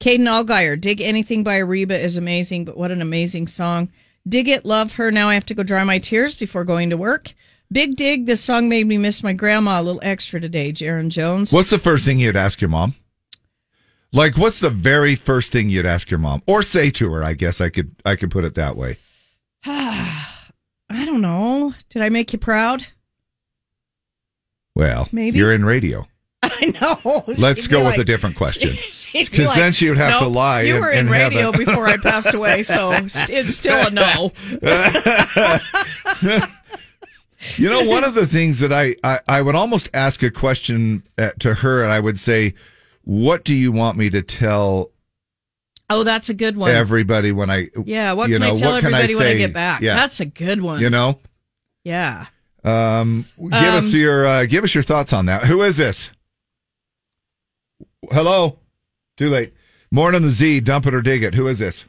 Caden 0.00 0.26
Allgaier, 0.26 0.80
Dig 0.80 1.00
Anything 1.00 1.44
by 1.44 1.58
Reba 1.58 1.98
is 1.98 2.16
amazing, 2.16 2.64
but 2.64 2.76
what 2.76 2.90
an 2.90 3.02
amazing 3.02 3.46
song. 3.46 3.90
Dig 4.26 4.48
It, 4.48 4.64
love 4.64 4.94
her. 4.94 5.10
Now 5.10 5.28
I 5.28 5.34
have 5.34 5.46
to 5.46 5.54
go 5.54 5.62
dry 5.62 5.84
my 5.84 5.98
tears 5.98 6.34
before 6.34 6.64
going 6.64 6.90
to 6.90 6.96
work. 6.96 7.34
Big 7.70 7.96
Dig, 7.96 8.26
this 8.26 8.40
song 8.40 8.68
made 8.68 8.86
me 8.86 8.98
miss 8.98 9.22
my 9.22 9.32
grandma 9.32 9.80
a 9.80 9.82
little 9.82 10.00
extra 10.02 10.40
today, 10.40 10.72
Jaron 10.72 11.08
Jones. 11.08 11.52
What's 11.52 11.70
the 11.70 11.78
first 11.78 12.04
thing 12.04 12.18
you'd 12.18 12.36
ask 12.36 12.60
your 12.60 12.70
mom? 12.70 12.94
Like, 14.12 14.36
what's 14.36 14.60
the 14.60 14.70
very 14.70 15.16
first 15.16 15.52
thing 15.52 15.68
you'd 15.68 15.86
ask 15.86 16.10
your 16.10 16.18
mom, 16.18 16.42
or 16.46 16.62
say 16.62 16.90
to 16.92 17.12
her? 17.12 17.24
I 17.24 17.34
guess 17.34 17.60
I 17.60 17.68
could 17.68 17.94
I 18.04 18.16
could 18.16 18.30
put 18.30 18.44
it 18.44 18.54
that 18.54 18.76
way. 18.76 18.96
Don't 21.14 21.22
know. 21.22 21.72
Did 21.90 22.02
I 22.02 22.08
make 22.08 22.32
you 22.32 22.40
proud? 22.40 22.88
Well, 24.74 25.08
Maybe. 25.12 25.38
you're 25.38 25.52
in 25.52 25.64
radio. 25.64 26.08
I 26.42 26.72
know. 26.80 27.22
Let's 27.38 27.62
She'd 27.62 27.70
go 27.70 27.78
with 27.78 27.86
like- 27.92 27.98
a 27.98 28.04
different 28.04 28.34
question. 28.36 28.76
Because 29.12 29.46
like, 29.46 29.54
then 29.56 29.72
she 29.72 29.88
would 29.88 29.96
have 29.96 30.18
to 30.18 30.26
lie. 30.26 30.62
You 30.62 30.80
were 30.80 30.90
in 30.90 31.06
have 31.06 31.32
radio 31.32 31.50
it. 31.50 31.58
before 31.58 31.86
I 31.86 31.98
passed 31.98 32.34
away, 32.34 32.64
so 32.64 32.90
it's 32.92 33.54
still 33.54 33.86
a 33.86 33.90
no. 33.90 34.32
You 37.56 37.70
know, 37.70 37.84
one 37.84 38.02
of 38.02 38.14
the 38.14 38.26
things 38.26 38.58
that 38.58 38.72
I, 38.72 38.96
I, 39.04 39.20
I 39.28 39.42
would 39.42 39.54
almost 39.54 39.88
ask 39.94 40.20
a 40.24 40.32
question 40.32 41.04
uh, 41.16 41.30
to 41.38 41.54
her, 41.54 41.84
and 41.84 41.92
I 41.92 42.00
would 42.00 42.18
say, 42.18 42.54
What 43.04 43.44
do 43.44 43.54
you 43.54 43.70
want 43.70 43.96
me 43.96 44.10
to 44.10 44.20
tell 44.20 44.90
Oh, 45.94 46.04
that's 46.04 46.28
a 46.28 46.34
good 46.34 46.56
one. 46.56 46.70
everybody 46.70 47.32
when 47.32 47.50
I. 47.50 47.68
yeah, 47.84 48.12
what 48.12 48.28
you 48.28 48.36
can 48.36 48.42
know, 48.42 48.54
I 48.54 48.56
tell 48.56 48.72
what 48.72 48.80
can 48.82 48.94
everybody 48.94 49.14
when 49.16 49.26
I 49.26 49.34
get 49.34 49.52
back? 49.52 49.80
Yeah. 49.80 49.94
That's 49.96 50.20
a 50.20 50.26
good 50.26 50.60
one. 50.60 50.80
You 50.80 50.90
know? 50.90 51.18
Yeah. 51.84 52.26
Um, 52.64 53.26
give 53.38 53.52
Um, 53.52 53.84
us 53.84 53.92
your 53.92 54.26
uh, 54.26 54.46
give 54.46 54.64
us 54.64 54.74
your 54.74 54.82
thoughts 54.84 55.12
on 55.12 55.26
that. 55.26 55.44
Who 55.44 55.62
is 55.62 55.76
this? 55.76 56.10
Hello. 58.10 58.58
Too 59.16 59.30
late. 59.30 59.54
Morning 59.90 60.22
the 60.22 60.30
Z. 60.30 60.60
Dump 60.60 60.86
it 60.86 60.94
or 60.94 61.02
dig 61.02 61.22
it. 61.24 61.34
Who 61.34 61.46
is 61.48 61.58
this? 61.58 61.84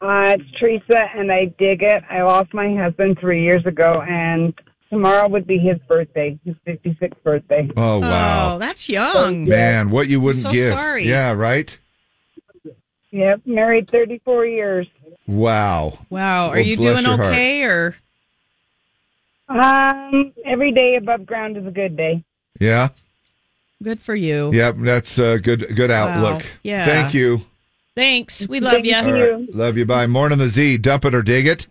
Uh, 0.00 0.36
it's 0.38 0.44
Teresa, 0.58 1.06
and 1.16 1.32
I 1.32 1.46
dig 1.58 1.82
it. 1.82 2.02
I 2.10 2.22
lost 2.22 2.52
my 2.52 2.74
husband 2.74 3.18
three 3.20 3.42
years 3.42 3.64
ago, 3.64 4.02
and 4.06 4.52
tomorrow 4.90 5.28
would 5.28 5.46
be 5.46 5.58
his 5.58 5.76
birthday, 5.88 6.38
his 6.44 6.54
56th 6.66 7.14
birthday. 7.22 7.70
Oh 7.76 7.98
wow, 8.00 8.54
Oh, 8.54 8.58
that's 8.58 8.88
young. 8.88 9.44
man, 9.46 9.90
what 9.90 10.08
you 10.08 10.20
wouldn't 10.20 10.42
so 10.44 10.52
give? 10.52 10.72
sorry. 10.72 11.06
Yeah, 11.08 11.32
right. 11.32 11.76
Yep, 13.14 13.42
married 13.46 13.88
34 13.92 14.46
years. 14.46 14.86
Wow. 15.28 15.98
Wow. 16.10 16.48
Are 16.48 16.54
Well, 16.54 16.60
you 16.60 16.76
doing 16.76 17.04
your 17.04 17.16
heart. 17.16 17.30
okay 17.32 17.62
or 17.62 17.94
Um, 19.48 20.32
every 20.44 20.72
day 20.72 20.96
above 20.96 21.24
ground 21.24 21.56
is 21.56 21.64
a 21.64 21.70
good 21.70 21.96
day. 21.96 22.24
Yeah. 22.58 22.88
good 23.80 24.00
for 24.00 24.16
you? 24.16 24.50
Yep. 24.52 24.76
That's 24.80 25.16
a 25.18 25.38
good 25.38 25.76
good 25.76 25.92
outlook. 25.92 26.44
Yeah. 26.64 26.86
Thank 26.86 27.14
you. 27.14 27.42
Thanks. 27.94 28.48
We 28.48 28.58
love 28.58 28.84
you. 28.84 28.96
All 28.96 29.12
right. 29.12 29.54
Love 29.54 29.76
you. 29.78 29.86
Bye. 29.86 30.08
Morning 30.08 30.38
the 30.38 30.48
Z. 30.48 30.78
Dump 30.78 31.04
it 31.04 31.14
or 31.14 31.22
dig 31.22 31.46
it. 31.46 31.68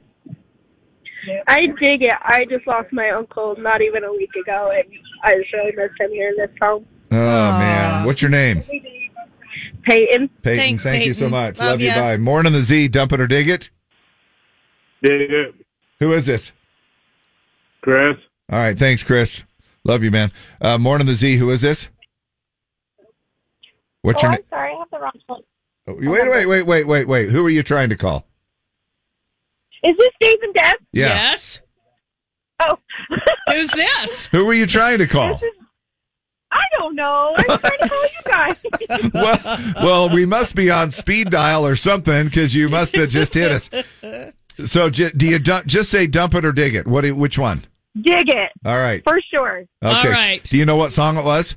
I 1.48 1.62
dig 1.82 2.04
it. 2.04 2.14
I 2.22 2.46
just 2.46 2.66
lost 2.68 2.94
my 2.94 3.10
uncle 3.10 3.56
not 3.58 3.82
even 3.82 4.06
a 4.06 4.12
week 4.14 4.30
ago, 4.42 4.72
and 4.74 4.86
I 5.24 5.36
just 5.42 5.52
really 5.52 5.74
miss 5.76 5.92
him 6.00 6.12
here 6.12 6.30
in 6.30 6.38
this 6.38 6.52
home. 6.62 6.86
Oh 7.12 7.16
man, 7.60 8.06
what's 8.06 8.22
your 8.22 8.32
name? 8.32 8.64
Peyton. 9.84 10.30
Peyton. 10.42 10.60
Thanks, 10.60 10.84
thank 10.84 11.06
you 11.06 11.14
so 11.14 11.30
much. 11.30 11.60
Love 11.60 11.72
Love, 11.72 11.82
you. 11.82 11.88
ya. 11.88 11.96
Bye. 11.96 12.18
Morning 12.18 12.54
the 12.54 12.62
Z. 12.62 12.88
Dump 12.90 13.14
it 13.14 13.20
or 13.20 13.28
dig 13.28 13.50
it. 13.50 13.70
Dig 15.02 15.30
it. 15.30 15.56
Who 16.00 16.14
is 16.14 16.26
this? 16.26 16.52
Chris. 17.82 18.18
All 18.52 18.60
right. 18.60 18.78
Thanks, 18.78 19.04
Chris. 19.04 19.44
Love 19.84 20.04
you, 20.04 20.12
man. 20.12 20.32
Uh, 20.62 20.78
morning 20.78 21.08
the 21.08 21.16
Z. 21.16 21.38
Who 21.38 21.50
is 21.50 21.62
this? 21.62 21.90
What's 24.02 24.24
oh, 24.24 24.28
your 24.28 24.32
name? 24.32 24.42
sorry, 24.50 24.74
I 24.74 24.80
have 24.80 24.90
the 24.92 25.00
wrong 25.00 25.12
phone. 25.28 25.42
Wait, 25.88 26.30
wait, 26.30 26.48
wait, 26.48 26.66
wait, 26.66 26.88
wait, 26.88 27.08
wait. 27.08 27.30
Who 27.30 27.46
are 27.46 27.50
you 27.50 27.64
trying 27.64 27.90
to 27.90 27.98
call? 27.98 28.26
Is 29.84 29.96
this 29.98 30.10
Dave 30.20 30.38
and 30.42 30.54
Deb? 30.54 30.76
Yeah. 30.94 31.08
Yes. 31.08 31.62
Oh. 32.62 32.78
Who's 33.50 33.70
this? 33.72 34.28
Who 34.28 34.46
were 34.46 34.54
you 34.54 34.66
trying 34.66 35.00
to 35.00 35.08
call? 35.08 35.42
I 36.54 36.62
don't 36.78 36.96
know. 36.96 37.34
I'm 37.38 37.46
trying 37.60 37.80
to 37.80 37.90
call 37.90 38.04
you 38.04 38.24
guys. 38.26 39.12
well, 39.14 39.74
well, 39.84 40.10
we 40.14 40.26
must 40.26 40.56
be 40.56 40.70
on 40.70 40.92
speed 40.92 41.30
dial 41.32 41.66
or 41.66 41.76
something 41.76 42.26
because 42.26 42.54
you 42.54 42.70
must 42.70 42.96
have 42.96 43.10
just 43.10 43.34
hit 43.34 43.52
us. 43.52 43.70
So, 44.66 44.90
j- 44.90 45.12
do 45.18 45.26
you 45.28 45.40
dump, 45.40 45.66
just 45.66 45.90
say 45.90 46.06
dump 46.08 46.36
it 46.36 46.46
or 46.46 46.52
dig 46.52 46.76
it? 46.76 46.86
What? 46.88 47.02
do- 47.02 47.16
Which 47.16 47.38
one? 47.40 47.66
Dig 48.00 48.30
it. 48.30 48.52
All 48.66 48.78
right. 48.78 49.04
For 49.04 49.20
sure. 49.34 49.64
Okay. 49.84 50.40
Do 50.44 50.58
you 50.58 50.66
know 50.66 50.76
what 50.76 50.94
song 50.94 51.18
it 51.18 51.26
was? 51.26 51.56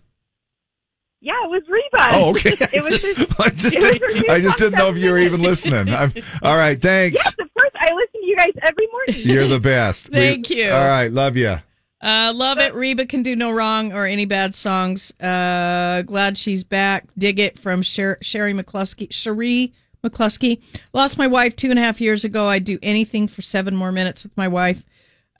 Yeah, 1.20 1.32
it 1.44 1.50
was 1.50 1.62
Reba. 1.68 2.16
Oh, 2.16 2.30
okay. 2.30 2.50
it 2.76 2.84
was 2.84 2.98
his, 2.98 3.18
I 3.38 3.48
just, 3.50 3.74
it 3.76 4.00
was 4.02 4.12
didn't, 4.12 4.30
I 4.30 4.40
just 4.40 4.58
didn't 4.58 4.78
know 4.78 4.90
if 4.90 4.96
you 4.96 5.10
were 5.10 5.18
even 5.18 5.42
listening. 5.42 5.92
I'm, 5.94 6.12
all 6.42 6.56
right. 6.56 6.80
Thanks. 6.80 7.16
Yes, 7.24 7.34
of 7.40 7.52
course. 7.54 7.70
I 7.78 7.92
listen 7.94 8.20
to 8.20 8.26
you 8.26 8.36
guys 8.36 8.52
every 8.62 8.86
morning. 8.92 9.26
You're 9.28 9.48
the 9.48 9.60
best. 9.60 10.08
We- 10.10 10.16
Thank 10.16 10.50
you. 10.50 10.70
All 10.70 10.86
right. 10.86 11.08
Love 11.12 11.36
you. 11.36 11.58
Uh, 12.02 12.32
love 12.34 12.58
it. 12.58 12.74
Reba 12.74 13.06
can 13.06 13.22
do 13.22 13.34
no 13.34 13.50
wrong 13.50 13.92
or 13.92 14.04
any 14.06 14.26
bad 14.26 14.54
songs. 14.54 15.12
Uh, 15.20 16.02
glad 16.02 16.36
she's 16.38 16.62
back. 16.62 17.04
Dig 17.16 17.38
it 17.38 17.58
from 17.58 17.82
Sher- 17.82 18.18
Sherry 18.22 18.52
McCluskey. 18.52 19.12
Cherie 19.12 19.72
McCluskey. 20.04 20.60
Lost 20.92 21.16
my 21.18 21.26
wife 21.26 21.56
two 21.56 21.70
and 21.70 21.78
a 21.78 21.82
half 21.82 22.00
years 22.00 22.24
ago. 22.24 22.46
I'd 22.48 22.64
do 22.64 22.78
anything 22.82 23.28
for 23.28 23.42
seven 23.42 23.74
more 23.74 23.92
minutes 23.92 24.22
with 24.22 24.36
my 24.36 24.46
wife. 24.48 24.82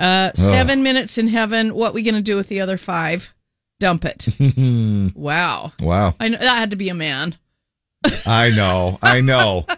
Uh, 0.01 0.31
Oh. 0.37 0.51
seven 0.51 0.83
minutes 0.83 1.19
in 1.19 1.29
heaven. 1.29 1.75
What 1.75 1.95
we 1.95 2.03
gonna 2.03 2.23
do 2.23 2.37
with 2.37 2.49
the 2.49 2.61
other 2.61 2.79
five? 2.79 3.29
Dump 3.79 4.05
it. 4.07 4.27
wow. 5.15 5.73
wow. 5.81 6.15
I 6.19 6.29
know 6.29 6.39
that 6.39 6.57
had 6.59 6.71
to 6.71 6.77
be 6.77 6.89
a 6.89 6.95
man. 6.95 7.37
I 8.25 8.51
know. 8.51 8.99
I 9.03 9.21
know. 9.21 9.67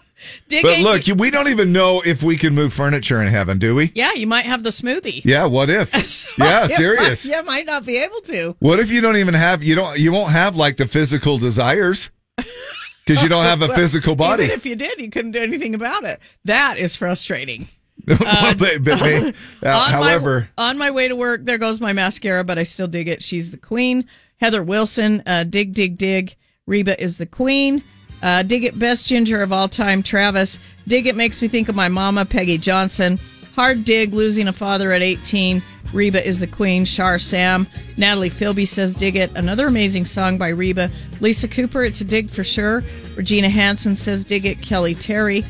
Dig 0.49 0.63
but 0.63 0.79
look, 0.81 1.07
you- 1.07 1.15
we 1.15 1.31
don't 1.31 1.49
even 1.49 1.73
know 1.73 2.01
if 2.01 2.23
we 2.23 2.37
can 2.37 2.55
move 2.55 2.73
furniture 2.73 3.23
in 3.23 3.29
heaven, 3.29 3.59
do 3.59 3.75
we? 3.75 3.93
Yeah, 3.95 4.13
you 4.15 4.27
might 4.27 4.47
have 4.47 4.63
the 4.63 4.71
smoothie. 4.71 5.23
Yeah. 5.25 5.45
What 5.47 5.71
if? 5.71 5.93
yeah. 6.39 6.67
Serious. 6.69 7.25
might- 7.25 7.37
You 7.37 7.43
might 7.45 7.67
not 7.67 7.85
be 7.87 7.99
able 7.99 8.21
to. 8.23 8.57
What 8.59 8.81
if 8.81 8.91
you 8.91 9.01
don't 9.01 9.17
even 9.17 9.35
have 9.35 9.63
you 9.63 9.75
don't 9.75 9.99
you 9.99 10.13
won't 10.13 10.33
have 10.33 10.57
like 10.57 10.77
the 10.77 10.87
physical 10.89 11.39
desires 11.39 12.11
because 12.37 13.23
you 13.23 13.29
don't 13.29 13.45
have 13.45 13.63
a 13.63 13.69
Well, 13.69 13.77
physical 13.77 14.17
body. 14.17 14.45
Even 14.45 14.57
if 14.57 14.67
you 14.67 14.77
did, 14.77 15.01
you 15.01 15.11
couldn't 15.11 15.33
do 15.33 15.41
anything 15.41 15.75
about 15.75 16.05
it. 16.05 16.19
That 16.45 16.79
is 16.79 16.97
frustrating. 16.97 17.69
Well, 18.07 18.55
but- 18.55 18.83
but 18.85 19.03
uh, 19.03 19.07
on 19.07 19.33
my- 19.63 19.83
however, 19.91 20.49
on 20.57 20.79
my 20.79 20.91
way 20.91 21.09
to 21.09 21.17
work, 21.17 21.45
there 21.45 21.59
goes 21.59 21.81
my 21.81 21.93
mascara, 21.93 22.43
but 22.45 22.57
I 22.57 22.63
still 22.63 22.87
dig 22.89 23.07
it. 23.09 23.23
She's 23.23 23.51
the 23.51 23.57
queen. 23.59 24.07
Heather 24.41 24.63
Wilson, 24.63 25.23
uh, 25.27 25.45
dig, 25.45 25.75
dig, 25.75 25.99
dig. 25.99 26.35
Reba 26.67 26.99
is 27.03 27.19
the 27.19 27.27
queen. 27.27 27.83
Uh, 28.23 28.43
dig 28.43 28.65
it, 28.65 28.79
best 28.79 29.07
ginger 29.07 29.43
of 29.43 29.53
all 29.53 29.69
time. 29.69 30.03
Travis, 30.03 30.59
dig 30.87 31.07
it 31.07 31.17
makes 31.17 31.41
me 31.41 31.49
think 31.49 31.69
of 31.69 31.75
my 31.75 31.89
mama, 31.89 32.25
Peggy 32.25 32.59
Johnson. 32.59 33.19
Hard 33.55 33.85
dig, 33.85 34.13
losing 34.13 34.49
a 34.49 34.53
father 34.53 34.93
at 34.93 35.03
18. 35.03 35.63
Reba 35.93 36.27
is 36.27 36.39
the 36.39 36.47
queen. 36.47 36.85
Shar 36.85 37.19
Sam. 37.19 37.67
Natalie 37.97 38.31
Philby 38.31 38.69
says 38.69 38.95
dig 38.95 39.17
it. 39.17 39.31
Another 39.35 39.67
amazing 39.67 40.07
song 40.07 40.39
by 40.39 40.49
Reba. 40.49 40.91
Lisa 41.21 41.49
Cooper, 41.49 41.85
it's 41.85 42.01
a 42.01 42.05
dig 42.05 42.31
for 42.31 42.45
sure. 42.45 42.85
Regina 43.17 43.49
Hansen 43.49 43.97
says 43.97 44.25
dig 44.25 44.45
it. 44.45 44.61
Kelly 44.61 44.95
Terry. 44.95 45.45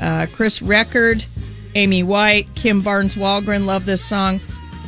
Uh, 0.00 0.26
Chris 0.32 0.62
Record. 0.62 1.24
Amy 1.74 2.02
White, 2.02 2.54
Kim 2.54 2.82
Barnes 2.82 3.14
Walgren, 3.14 3.64
love 3.64 3.86
this 3.86 4.04
song. 4.04 4.40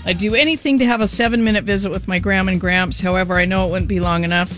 I'd 0.05 0.19
do 0.19 0.35
anything 0.35 0.78
to 0.81 0.86
have 0.86 1.01
a 1.01 1.09
seven 1.09 1.43
minute 1.43 1.65
visit 1.65 1.90
with 1.90 2.06
my 2.06 2.19
grandma 2.19 2.52
and 2.52 2.61
gramps. 2.61 3.01
However, 3.01 3.36
I 3.36 3.47
know 3.47 3.66
it 3.66 3.70
wouldn't 3.70 3.89
be 3.89 4.01
long 4.01 4.24
enough. 4.24 4.52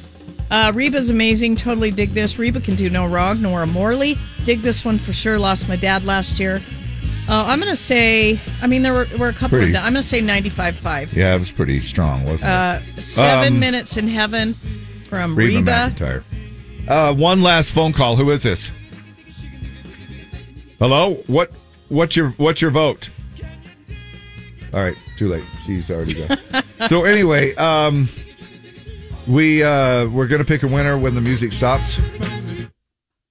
Uh, 0.50 0.72
Reba's 0.74 1.10
amazing. 1.10 1.56
Totally 1.56 1.90
dig 1.90 2.10
this. 2.10 2.38
Reba 2.38 2.60
can 2.60 2.76
do 2.76 2.88
no 2.88 3.06
wrong. 3.06 3.42
Nora 3.42 3.66
Morley. 3.66 4.16
Dig 4.44 4.60
this 4.62 4.84
one 4.84 4.98
for 4.98 5.12
sure. 5.12 5.38
Lost 5.38 5.68
my 5.68 5.76
dad 5.76 6.04
last 6.04 6.38
year. 6.38 6.60
Uh, 7.28 7.44
I'm 7.46 7.58
going 7.58 7.72
to 7.72 7.76
say, 7.76 8.38
I 8.62 8.68
mean, 8.68 8.82
there 8.82 8.92
were, 8.94 9.06
were 9.18 9.28
a 9.28 9.32
couple 9.32 9.58
Pretty. 9.58 9.66
of 9.66 9.72
them. 9.72 9.84
I'm 9.84 9.92
going 9.94 10.02
to 10.02 10.08
say 10.08 10.20
95.5. 10.20 11.12
yeah, 11.12 11.34
it 11.34 11.40
was 11.40 11.50
pretty 11.50 11.80
strong, 11.80 12.22
wasn't 12.24 12.42
it? 12.42 12.46
Uh, 12.48 12.80
seven 13.00 13.54
Um, 13.54 13.60
minutes 13.60 13.96
in 13.96 14.06
heaven 14.06 14.54
from 15.08 15.34
Reba, 15.34 15.56
Reba. 15.58 15.92
McEntire. 15.96 16.22
Uh, 16.88 17.12
one 17.14 17.42
last 17.42 17.72
phone 17.72 17.92
call. 17.92 18.14
Who 18.14 18.30
is 18.30 18.44
this? 18.44 18.70
Hello. 20.78 21.14
What? 21.26 21.50
What's 21.88 22.14
your 22.16 22.30
What's 22.36 22.60
your 22.60 22.70
vote? 22.70 23.08
All 24.74 24.80
right, 24.82 24.96
too 25.16 25.28
late. 25.28 25.44
She's 25.64 25.90
already 25.90 26.14
gone. 26.14 26.38
so 26.88 27.04
anyway, 27.04 27.54
um, 27.54 28.08
we 29.28 29.62
uh, 29.62 30.06
we're 30.08 30.26
gonna 30.26 30.44
pick 30.44 30.62
a 30.62 30.68
winner 30.68 30.98
when 30.98 31.14
the 31.14 31.20
music 31.20 31.52
stops 31.52 31.98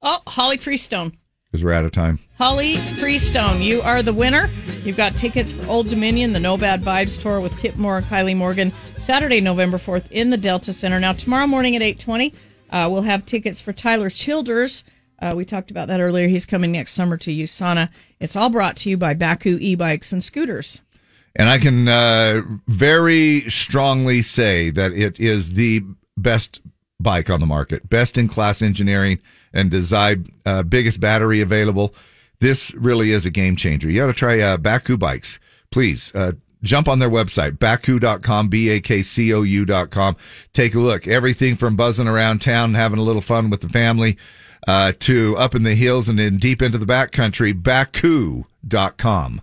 Oh, 0.07 0.19
Holly 0.27 0.57
Freestone. 0.57 1.17
because 1.45 1.63
we're 1.63 1.73
out 1.73 1.83
of 1.85 1.91
time. 1.91 2.19
Holly 2.37 2.75
Freestone, 2.99 3.61
you 3.63 3.81
are 3.81 4.03
the 4.03 4.13
winner. 4.13 4.49
You've 4.83 4.97
got 4.97 5.15
tickets 5.15 5.51
for 5.51 5.65
Old 5.67 5.89
Dominion, 5.89 6.31
the 6.31 6.39
No 6.39 6.57
Bad 6.57 6.83
Vibes 6.83 7.19
tour 7.19 7.39
with 7.41 7.57
Kip 7.57 7.75
Moore 7.75 7.97
and 7.97 8.05
Kylie 8.05 8.35
Morgan, 8.37 8.71
Saturday, 8.99 9.41
November 9.41 9.79
4th 9.79 10.11
in 10.11 10.29
the 10.29 10.37
Delta 10.37 10.73
Center. 10.73 10.99
Now, 10.99 11.13
tomorrow 11.13 11.47
morning 11.47 11.75
at 11.75 11.81
820, 11.81 12.33
uh, 12.69 12.87
we'll 12.91 13.01
have 13.01 13.25
tickets 13.25 13.59
for 13.59 13.73
Tyler 13.73 14.11
Childers. 14.11 14.83
Uh, 15.19 15.33
we 15.35 15.43
talked 15.43 15.71
about 15.71 15.87
that 15.87 15.99
earlier. 16.01 16.27
He's 16.27 16.45
coming 16.45 16.71
next 16.73 16.91
summer 16.91 17.17
to 17.17 17.31
USANA. 17.31 17.89
It's 18.19 18.35
all 18.35 18.49
brought 18.51 18.75
to 18.77 18.89
you 18.91 18.97
by 18.97 19.15
Bakcou 19.15 19.59
e-bikes 19.59 20.11
and 20.11 20.23
scooters. 20.23 20.81
And 21.35 21.49
I 21.49 21.59
can 21.59 21.87
uh, 21.87 22.41
very 22.67 23.41
strongly 23.49 24.21
say 24.21 24.69
that 24.71 24.93
it 24.93 25.19
is 25.19 25.53
the 25.53 25.81
best 26.17 26.61
bike 26.99 27.29
on 27.29 27.39
the 27.39 27.45
market, 27.45 27.89
best 27.89 28.17
in 28.17 28.27
class 28.27 28.61
engineering 28.61 29.19
and 29.53 29.69
design, 29.69 30.27
uh, 30.45 30.63
biggest 30.63 30.99
battery 30.99 31.41
available. 31.41 31.93
This 32.39 32.73
really 32.75 33.11
is 33.11 33.25
a 33.25 33.29
game 33.29 33.55
changer. 33.55 33.89
You 33.89 34.01
got 34.01 34.07
to 34.07 34.13
try 34.13 34.39
uh, 34.39 34.57
Bakcou 34.57 34.97
bikes. 34.97 35.39
Please 35.71 36.13
uh, 36.15 36.33
jump 36.63 36.87
on 36.87 36.99
their 36.99 37.09
website, 37.09 37.57
bakcou.com, 37.57 38.49
B 38.49 38.69
A 38.69 38.79
K 38.79 39.01
C 39.01 39.33
O 39.33 39.41
U.com. 39.41 40.15
Take 40.53 40.75
a 40.75 40.79
look. 40.79 41.07
Everything 41.07 41.55
from 41.55 41.75
buzzing 41.75 42.07
around 42.07 42.39
town, 42.41 42.73
having 42.73 42.99
a 42.99 43.03
little 43.03 43.21
fun 43.21 43.49
with 43.49 43.61
the 43.61 43.69
family, 43.69 44.17
uh, 44.67 44.93
to 44.99 45.35
up 45.37 45.55
in 45.55 45.63
the 45.63 45.75
hills 45.75 46.09
and 46.09 46.19
then 46.19 46.37
deep 46.37 46.61
into 46.61 46.77
the 46.77 46.85
backcountry, 46.85 47.53
bakcou.com. 47.53 49.41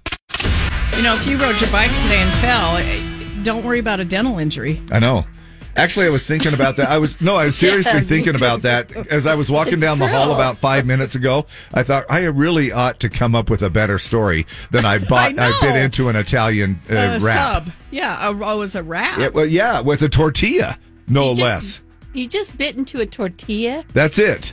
You 0.96 1.02
know, 1.08 1.14
if 1.14 1.26
you 1.26 1.36
rode 1.36 1.60
your 1.60 1.70
bike 1.70 1.90
today 2.02 2.18
and 2.20 2.30
fell, 2.34 2.76
eh, 2.76 3.00
don't 3.42 3.64
worry 3.64 3.78
about 3.80 3.98
a 3.98 4.04
dental 4.04 4.38
injury. 4.38 4.80
I 4.92 4.98
know. 5.00 5.26
Actually, 5.74 6.06
I 6.06 6.10
was 6.10 6.26
thinking 6.26 6.52
about 6.54 6.76
that. 6.76 6.90
I 6.90 6.98
was 6.98 7.20
no, 7.20 7.34
I 7.36 7.46
was 7.46 7.56
seriously 7.66 8.00
Yeah, 8.00 8.06
thinking 8.06 8.34
about 8.36 8.62
that 8.62 8.94
as 9.10 9.26
I 9.26 9.34
was 9.34 9.50
walking 9.50 9.74
It's 9.74 9.82
down 9.82 9.98
the 9.98 10.06
hall 10.06 10.32
about 10.34 10.58
five 10.58 10.84
minutes 10.86 11.14
ago. 11.14 11.46
I 11.72 11.82
thought 11.82 12.04
I 12.10 12.24
really 12.26 12.70
ought 12.70 13.00
to 13.00 13.08
come 13.08 13.34
up 13.34 13.48
with 13.50 13.62
a 13.62 13.70
better 13.70 13.98
story 13.98 14.46
than 14.70 14.84
I 14.84 14.98
bought. 14.98 15.30
I, 15.30 15.32
know. 15.32 15.58
bit 15.62 15.76
into 15.76 16.08
an 16.08 16.14
Italian 16.16 16.78
uh, 16.90 16.94
Uh, 16.94 17.18
wrap. 17.22 17.64
Sub. 17.64 17.72
Yeah, 17.90 18.28
a, 18.28 18.30
oh, 18.32 18.56
it 18.56 18.58
was 18.58 18.74
a 18.74 18.82
wrap. 18.82 19.18
Yeah, 19.18 19.28
well, 19.28 19.46
yeah, 19.46 19.80
with 19.80 20.02
a 20.02 20.08
tortilla, 20.10 20.78
no 21.08 21.30
You 21.30 21.36
just- 21.36 21.42
less. 21.42 21.80
You 22.14 22.28
just 22.28 22.58
bit 22.58 22.76
into 22.76 23.00
a 23.00 23.06
tortilla. 23.06 23.82
That's 23.94 24.18
it. 24.18 24.52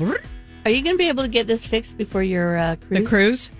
Are 0.00 0.70
you 0.70 0.82
going 0.82 0.96
to 0.96 0.98
be 0.98 1.08
able 1.08 1.22
to 1.22 1.28
get 1.30 1.46
this 1.46 1.64
fixed 1.64 1.96
before 1.96 2.24
your 2.24 2.56
uh, 2.58 2.74
cruise? 2.88 2.98
The 3.00 3.06
cruise? 3.08 3.50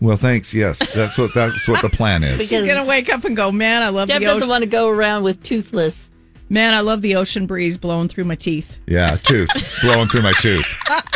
Well, 0.00 0.16
thanks. 0.16 0.52
Yes, 0.52 0.78
that's 0.92 1.16
what 1.16 1.32
that's 1.34 1.66
what 1.68 1.80
the 1.80 1.88
plan 1.88 2.22
is. 2.22 2.48
She's 2.48 2.66
gonna 2.66 2.84
wake 2.84 3.12
up 3.12 3.24
and 3.24 3.36
go, 3.36 3.50
man, 3.50 3.82
I 3.82 3.88
love 3.88 4.08
Deb 4.08 4.20
the 4.20 4.26
doesn't 4.26 4.48
want 4.48 4.62
to 4.62 4.68
go 4.68 4.88
around 4.88 5.22
with 5.22 5.42
toothless. 5.42 6.10
Man, 6.48 6.74
I 6.74 6.80
love 6.80 7.02
the 7.02 7.16
ocean 7.16 7.46
breeze 7.46 7.76
blowing 7.76 8.08
through 8.08 8.24
my 8.24 8.36
teeth. 8.36 8.76
Yeah, 8.86 9.16
tooth 9.16 9.48
blowing 9.82 10.06
through 10.08 10.22
my 10.22 10.32
tooth. 10.34 10.66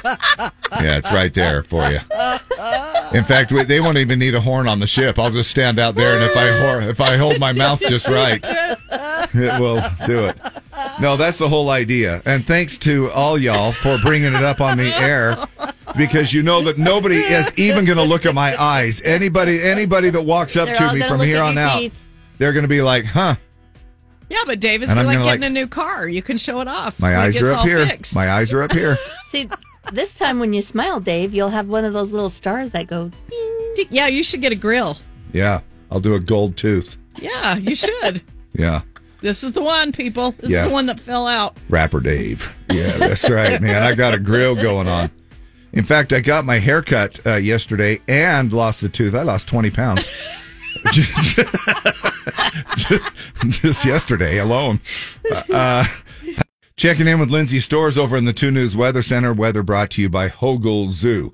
Yeah, 0.05 0.97
it's 0.99 1.13
right 1.13 1.33
there 1.33 1.63
for 1.63 1.83
you. 1.89 2.01
In 3.17 3.25
fact, 3.25 3.53
we- 3.53 3.63
they 3.65 3.81
won't 3.81 3.97
even 3.97 4.19
need 4.19 4.35
a 4.35 4.41
horn 4.41 4.67
on 4.67 4.81
the 4.81 4.87
ship. 4.89 5.19
I'll 5.21 5.31
just 5.31 5.51
stand 5.51 5.79
out 5.79 5.95
there, 5.95 6.15
and 6.17 6.25
if 6.25 6.37
I 6.37 6.51
hor- 6.59 6.81
if 6.83 7.01
I 7.01 7.17
hold 7.17 7.39
my 7.39 7.53
mouth 7.53 7.79
just 7.81 8.09
right, 8.09 8.45
it 9.35 9.61
will 9.61 9.81
do 10.07 10.25
it. 10.27 10.37
No, 11.01 11.17
that's 11.17 11.39
the 11.39 11.49
whole 11.49 11.71
idea. 11.71 12.23
And 12.25 12.45
thanks 12.47 12.77
to 12.79 13.11
all 13.13 13.39
y'all 13.39 13.71
for 13.73 13.99
bringing 13.99 14.35
it 14.35 14.43
up 14.43 14.61
on 14.61 14.79
the 14.79 14.93
air, 14.97 15.37
because 15.97 16.33
you 16.33 16.43
know 16.43 16.63
that 16.65 16.77
nobody 16.79 17.17
is 17.19 17.53
even 17.57 17.85
going 17.85 17.99
to 17.99 18.05
look 18.05 18.27
at 18.27 18.35
my 18.35 18.61
eyes. 18.61 19.01
Anybody, 19.03 19.63
anybody 19.63 20.11
that 20.11 20.23
walks 20.23 20.57
up 20.57 20.67
They're 20.67 20.89
to 20.89 20.95
me 20.95 21.03
from 21.03 21.21
here 21.21 21.43
on 21.43 21.57
out, 21.59 21.79
teeth. 21.79 22.05
they're 22.39 22.53
going 22.53 22.65
to 22.65 22.69
be 22.69 22.83
like, 22.83 23.05
"Huh." 23.05 23.37
Yeah, 24.31 24.43
but 24.47 24.61
Dave, 24.61 24.83
it's 24.83 24.95
like 24.95 25.07
getting 25.07 25.21
like- 25.21 25.43
a 25.43 25.51
new 25.51 25.67
car. 25.67 26.09
You 26.09 26.23
can 26.23 26.39
show 26.39 26.61
it 26.61 26.69
off. 26.69 26.99
My 27.01 27.17
eyes 27.19 27.37
are 27.43 27.53
up 27.53 27.67
here. 27.67 27.85
fixed. 27.87 28.15
My 28.15 28.31
eyes 28.31 28.53
are 28.53 28.63
up 28.63 28.73
here. 28.73 28.97
See, 29.29 29.49
this 29.93 30.15
time 30.15 30.39
when 30.39 30.53
you 30.53 30.63
smile, 30.63 31.01
Dave, 31.01 31.35
you'll 31.35 31.49
have 31.51 31.69
one 31.69 31.85
of 31.85 31.93
those 31.93 32.11
little 32.13 32.31
stars 32.31 32.71
that 32.71 32.87
go. 32.87 33.11
Yeah, 33.91 34.07
you 34.07 34.23
should 34.23 34.41
get 34.41 34.53
a 34.53 34.57
grill. 34.57 34.97
Yeah, 35.33 35.61
I'll 35.91 36.01
do 36.01 36.15
a 36.15 36.21
gold 36.21 36.57
tooth. 36.57 36.97
Yeah, 37.21 37.57
you 37.57 37.75
should. 37.75 38.23
Yeah. 38.53 38.83
this 39.21 39.45
is 39.45 39.53
the 39.53 39.63
one, 39.63 39.93
people. 39.93 40.33
This 40.39 40.51
Yeah. 40.51 40.63
is 40.65 40.69
the 40.69 40.73
one 40.75 40.87
that 40.87 40.99
fell 41.01 41.27
out. 41.29 41.57
Rapper 41.69 42.01
Dave. 42.01 42.53
Yeah, 42.73 42.97
that's 42.99 43.31
right, 43.31 43.61
man. 43.61 43.83
I 43.83 43.95
got 43.95 44.13
a 44.13 44.19
grill 44.19 44.57
going 44.57 44.89
on. 44.89 45.09
In 45.73 45.85
fact, 45.85 46.13
I 46.13 46.19
got 46.21 46.45
my 46.45 46.59
hair 46.59 46.83
cut 46.83 47.21
uh, 47.25 47.37
yesterday 47.37 48.01
and 48.09 48.53
lost 48.53 48.83
a 48.83 48.89
tooth. 48.89 49.15
I 49.15 49.23
lost 49.23 49.47
20 49.49 49.71
pounds. 49.71 50.09
just, 50.87 51.39
just 53.49 53.85
yesterday 53.85 54.39
alone. 54.39 54.81
Uh, 55.53 55.85
checking 56.77 57.07
in 57.07 57.19
with 57.21 57.31
Lindsay 57.31 57.61
Stores 57.61 57.99
over 57.99 58.17
in 58.17 58.25
the 58.25 58.33
2 58.33 58.51
News 58.51 58.77
Weather 58.77 59.03
Center. 59.03 59.33
Weather 59.33 59.63
brought 59.63 59.91
to 59.91 60.03
you 60.03 60.09
by 60.09 60.29
Hogle 60.29 60.93
Zoo. 60.93 61.33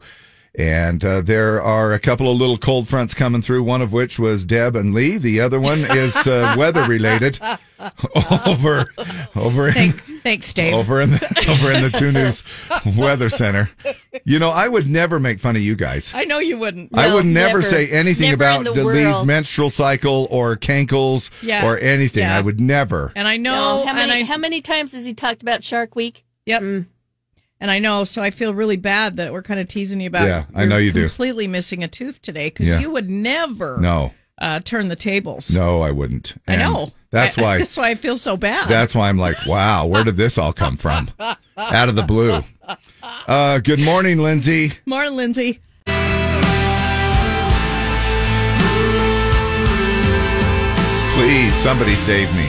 And 0.58 1.04
uh, 1.04 1.20
there 1.20 1.60
are 1.60 1.92
a 1.92 1.98
couple 1.98 2.32
of 2.32 2.38
little 2.38 2.56
cold 2.56 2.88
fronts 2.88 3.12
coming 3.12 3.42
through, 3.42 3.62
one 3.64 3.82
of 3.82 3.92
which 3.92 4.18
was 4.18 4.46
Deb 4.46 4.74
and 4.74 4.94
Lee. 4.94 5.18
The 5.18 5.40
other 5.40 5.60
one 5.60 5.80
is 5.84 6.16
uh, 6.26 6.54
weather 6.58 6.86
related 6.88 7.38
over 8.46 8.86
over 9.34 9.68
in, 9.68 9.92
Thanks, 9.92 10.54
Dave. 10.54 10.72
over 10.72 11.02
in 11.02 11.10
the, 11.10 11.46
over 11.50 11.70
in 11.72 11.82
the 11.82 11.90
Two 11.90 12.10
News 12.10 12.42
Weather 12.96 13.28
Center. 13.28 13.68
You 14.24 14.38
know, 14.38 14.48
I 14.50 14.66
would 14.66 14.88
never 14.88 15.20
make 15.20 15.40
fun 15.40 15.56
of 15.56 15.62
you 15.62 15.76
guys. 15.76 16.10
I 16.14 16.24
know 16.24 16.38
you 16.38 16.56
wouldn't. 16.56 16.96
I 16.96 17.12
would 17.12 17.26
never, 17.26 17.60
say 17.60 17.88
anything 17.88 18.30
Never 18.30 18.36
about 18.36 18.58
in 18.60 18.64
the 18.64 18.72
the 18.72 18.84
Lee's 18.84 19.24
menstrual 19.26 19.68
cycle 19.68 20.26
or 20.30 20.56
cankles 20.56 21.28
Yeah. 21.42 21.66
or 21.66 21.78
anything. 21.78 22.22
Yeah. 22.22 22.38
I 22.38 22.40
would 22.40 22.60
never. 22.60 23.12
And 23.14 23.28
I 23.28 23.36
know, 23.36 23.84
how 23.84 23.90
and 23.90 24.08
many 24.08 24.22
I, 24.22 24.24
how 24.24 24.38
many 24.38 24.62
times 24.62 24.92
has 24.92 25.04
he 25.04 25.12
talked 25.12 25.42
about 25.42 25.62
Shark 25.62 25.94
Week? 25.94 26.24
Yep. 26.46 26.86
And 27.60 27.70
I 27.70 27.78
know, 27.78 28.04
so 28.04 28.22
I 28.22 28.30
feel 28.30 28.54
really 28.54 28.76
bad 28.76 29.16
that 29.16 29.32
we're 29.32 29.42
kind 29.42 29.58
of 29.60 29.68
teasing 29.68 30.00
you 30.00 30.08
about. 30.08 30.26
Yeah, 30.28 30.44
I 30.54 30.66
know 30.66 30.76
you 30.76 30.92
do. 30.92 31.06
Completely 31.08 31.46
missing 31.48 31.82
a 31.82 31.88
tooth 31.88 32.20
today 32.20 32.48
because 32.50 32.66
Yeah. 32.66 32.80
you 32.80 32.90
would 32.90 33.08
never 33.08 33.78
No, 33.80 34.12
uh, 34.38 34.60
turn 34.60 34.88
the 34.88 34.96
tables. 34.96 35.50
no, 35.54 35.80
I 35.80 35.90
wouldn't. 35.90 36.34
I 36.46 36.56
know. 36.56 36.92
That's 37.10 37.38
I- 37.38 37.42
why. 37.42 37.58
That's 37.58 37.76
why 37.76 37.88
I 37.90 37.94
feel 37.94 38.18
so 38.18 38.36
bad. 38.36 38.68
That's 38.68 38.94
why 38.94 39.08
I'm 39.08 39.18
like, 39.18 39.46
wow, 39.46 39.86
where 39.86 40.04
did 40.04 40.16
this 40.16 40.36
all 40.36 40.52
come 40.52 40.76
from? 40.76 41.10
Out 41.18 41.88
of 41.88 41.96
the 41.96 42.02
blue. 42.02 42.42
Uh, 43.26 43.58
good 43.60 43.80
morning, 43.80 44.18
Lindsay. 44.18 44.72
Morning, 44.84 45.16
Lindsay. 45.16 45.60
Please, 51.14 51.54
somebody 51.54 51.94
save 51.94 52.28
me. 52.36 52.46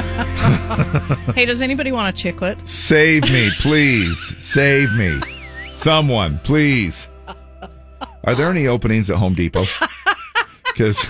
hey, 1.34 1.44
does 1.46 1.62
anybody 1.62 1.92
want 1.92 2.08
a 2.08 2.28
chiclet? 2.28 2.66
Save 2.68 3.24
me, 3.24 3.50
please. 3.58 4.34
Save 4.38 4.92
me. 4.92 5.20
Someone, 5.76 6.38
please. 6.44 7.08
Are 8.24 8.34
there 8.34 8.50
any 8.50 8.66
openings 8.66 9.08
at 9.10 9.16
Home 9.16 9.34
Depot? 9.34 9.64
Because, 10.66 11.04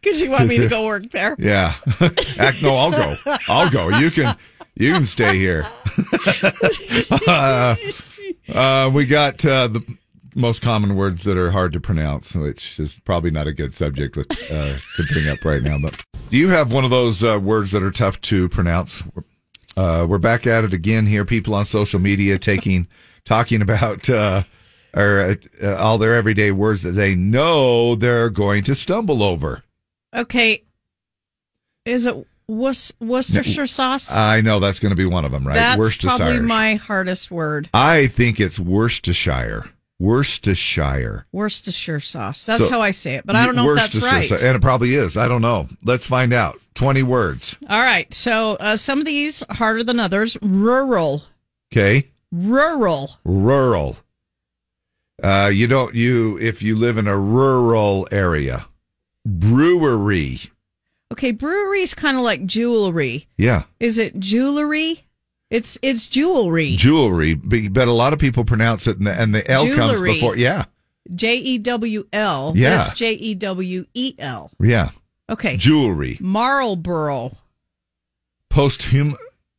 Because 0.00 0.20
you 0.20 0.30
want 0.30 0.48
me 0.48 0.56
to 0.58 0.68
go 0.68 0.86
work 0.86 1.10
there. 1.10 1.36
yeah. 1.38 1.74
Act, 2.38 2.62
no, 2.62 2.76
I'll 2.76 2.90
go. 2.90 3.16
I'll 3.48 3.70
go. 3.70 3.88
You 3.98 4.10
can, 4.10 4.34
you 4.74 4.94
can 4.94 5.06
stay 5.06 5.38
here. 5.38 5.66
uh, 7.28 7.76
uh, 8.48 8.90
we 8.92 9.04
got 9.06 9.44
uh, 9.44 9.68
the 9.68 9.82
most 10.34 10.62
common 10.62 10.96
words 10.96 11.24
that 11.24 11.36
are 11.36 11.50
hard 11.50 11.72
to 11.74 11.80
pronounce, 11.80 12.34
which 12.34 12.78
is 12.78 12.98
probably 13.04 13.30
not 13.30 13.46
a 13.46 13.52
good 13.52 13.74
subject 13.74 14.16
with, 14.16 14.30
uh, 14.50 14.78
to 14.96 15.04
bring 15.12 15.28
up 15.28 15.44
right 15.44 15.62
now. 15.62 15.78
But 15.78 16.02
do 16.30 16.36
you 16.36 16.48
have 16.48 16.72
one 16.72 16.84
of 16.84 16.90
those 16.90 17.22
uh, 17.24 17.38
words 17.38 17.72
that 17.72 17.82
are 17.82 17.90
tough 17.90 18.20
to 18.22 18.48
pronounce? 18.48 19.02
Uh, 19.76 20.06
we're 20.08 20.18
back 20.18 20.46
at 20.46 20.64
it 20.64 20.72
again 20.72 21.06
here. 21.06 21.24
People 21.24 21.54
on 21.54 21.64
social 21.64 22.00
media 22.00 22.38
taking, 22.38 22.88
talking 23.24 23.62
about, 23.62 24.08
uh, 24.08 24.44
or 24.94 25.36
uh, 25.62 25.76
all 25.76 25.98
their 25.98 26.14
everyday 26.14 26.50
words 26.50 26.82
that 26.82 26.92
they 26.92 27.14
know 27.14 27.94
they're 27.94 28.30
going 28.30 28.64
to 28.64 28.74
stumble 28.74 29.22
over. 29.22 29.62
Okay. 30.14 30.64
Is 31.84 32.06
it 32.06 32.26
Wus- 32.48 32.92
Worcestershire 33.00 33.66
sauce? 33.66 34.12
I 34.12 34.40
know 34.40 34.60
that's 34.60 34.80
going 34.80 34.90
to 34.90 34.96
be 34.96 35.06
one 35.06 35.24
of 35.24 35.32
them, 35.32 35.46
right? 35.46 35.54
That's 35.54 35.78
Worcestershire. 35.78 36.16
probably 36.16 36.40
my 36.40 36.74
hardest 36.74 37.30
word. 37.30 37.70
I 37.72 38.06
think 38.06 38.40
it's 38.40 38.58
Worcestershire. 38.58 39.70
Worcestershire. 40.00 41.26
Worcestershire 41.30 42.00
sauce. 42.00 42.44
That's 42.44 42.64
So- 42.64 42.70
how 42.70 42.80
I 42.80 42.90
say 42.90 43.14
it, 43.16 43.26
but 43.26 43.36
I 43.36 43.44
don't 43.46 43.54
know 43.54 43.70
if 43.70 43.76
that's 43.76 43.96
right. 44.02 44.28
And 44.30 44.56
it 44.56 44.62
probably 44.62 44.94
is. 44.94 45.16
I 45.16 45.28
don't 45.28 45.42
know. 45.42 45.68
Let's 45.84 46.06
find 46.06 46.32
out. 46.32 46.58
20 46.74 47.02
words. 47.02 47.56
All 47.68 47.80
right. 47.82 48.12
So 48.14 48.52
uh, 48.54 48.76
some 48.76 49.00
of 49.00 49.04
these 49.04 49.44
harder 49.50 49.84
than 49.84 50.00
others. 50.00 50.38
Rural. 50.40 51.24
Okay. 51.70 52.08
Rural. 52.32 53.18
Rural. 53.24 53.98
Uh, 55.22 55.50
you 55.52 55.66
don't, 55.66 55.94
you, 55.94 56.38
if 56.38 56.62
you 56.62 56.76
live 56.76 56.96
in 56.96 57.06
a 57.06 57.18
rural 57.18 58.08
area. 58.10 58.66
Brewery. 59.26 60.40
Okay, 61.12 61.32
brewery 61.32 61.82
is 61.82 61.92
kind 61.92 62.16
of 62.16 62.22
like 62.22 62.46
jewelry. 62.46 63.26
Yeah. 63.36 63.64
Is 63.80 63.98
it 63.98 64.18
jewelry? 64.18 65.04
It's 65.50 65.78
it's 65.82 66.06
jewelry. 66.06 66.76
Jewelry. 66.76 67.34
But 67.34 67.88
a 67.88 67.92
lot 67.92 68.12
of 68.12 68.18
people 68.18 68.44
pronounce 68.44 68.86
it 68.86 68.98
and 68.98 69.06
the, 69.06 69.12
and 69.20 69.34
the 69.34 69.48
L 69.50 69.64
comes 69.74 69.92
Jewelry. 69.98 70.12
before. 70.14 70.36
Yeah. 70.36 70.64
J 71.14 71.36
e 71.36 71.58
w 71.58 72.06
l. 72.12 72.52
Yeah. 72.56 72.70
That's 72.76 72.92
J 72.92 73.12
e 73.14 73.34
w 73.34 73.84
e 73.94 74.14
l. 74.18 74.50
Yeah. 74.60 74.90
Okay. 75.28 75.56
Jewelry. 75.56 76.18
Marlboro. 76.20 77.36
Posthum, 78.50 79.16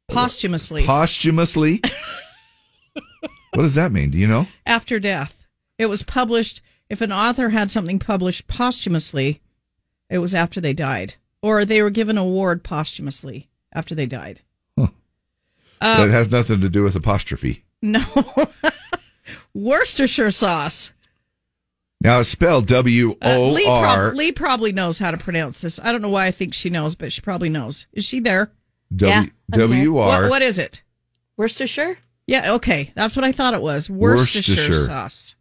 Posthumously. 0.10 0.84
posthumously. 0.86 1.82
what 2.94 3.64
does 3.64 3.76
that 3.76 3.92
mean? 3.92 4.10
Do 4.10 4.18
you 4.18 4.28
know? 4.28 4.48
after 4.66 5.00
death. 5.00 5.36
It 5.78 5.86
was 5.88 6.04
published. 6.04 6.62
If 6.90 7.00
an 7.02 7.12
author 7.14 7.50
had 7.50 7.72
something 7.72 8.00
published 8.00 8.48
posthumously, 8.48 9.42
it 10.10 10.18
was 10.18 10.36
after 10.36 10.60
they 10.60 10.74
died, 10.74 11.16
or 11.42 11.64
they 11.64 11.82
were 11.82 11.90
given 11.90 12.18
an 12.18 12.24
award 12.24 12.64
posthumously 12.64 13.50
after 13.74 13.96
they 13.96 14.06
died. 14.06 14.42
But 15.82 16.00
Uh, 16.00 16.06
it 16.06 16.12
has 16.12 16.30
nothing 16.32 16.62
to 16.62 16.70
do 16.70 16.84
with 16.84 16.96
apostrophe. 16.96 17.64
no, 17.82 18.04
Worcestershire 19.54 20.32
sauce. 20.32 20.94
Now 22.00 22.20
it's 22.20 22.30
spelled 22.30 22.68
W 22.68 23.16
Uh, 23.22 23.40
Lee, 23.42 23.66
prob- 23.66 24.00
R 24.00 24.16
Lee 24.16 24.32
probably 24.32 24.72
knows 24.72 24.98
how 25.00 25.12
to 25.12 25.18
pronounce 25.18 25.62
this. 25.62 25.80
I 25.84 25.92
don't 25.92 26.02
know 26.02 26.10
why 26.10 26.26
I 26.28 26.32
think 26.32 26.54
she 26.54 26.70
knows, 26.70 26.96
but 26.96 27.12
she 27.12 27.22
probably 27.22 27.50
knows. 27.50 27.86
Is 27.94 28.06
she 28.06 28.20
there? 28.20 28.52
W 28.96 29.30
W 29.52 29.92
What, 29.94 30.24
R 30.24 30.30
what 30.30 30.42
is 30.42 30.58
it? 30.58 30.82
Worcestershire. 31.38 31.98
Yeah, 32.28 32.54
okay, 32.54 32.92
that's 32.96 33.16
what 33.16 33.26
I 33.26 33.32
thought 33.32 33.54
it 33.54 33.62
was. 33.62 33.90
Worcestershire, 33.90 34.56
Worcestershire. 34.56 34.86
sauce. 34.86 35.36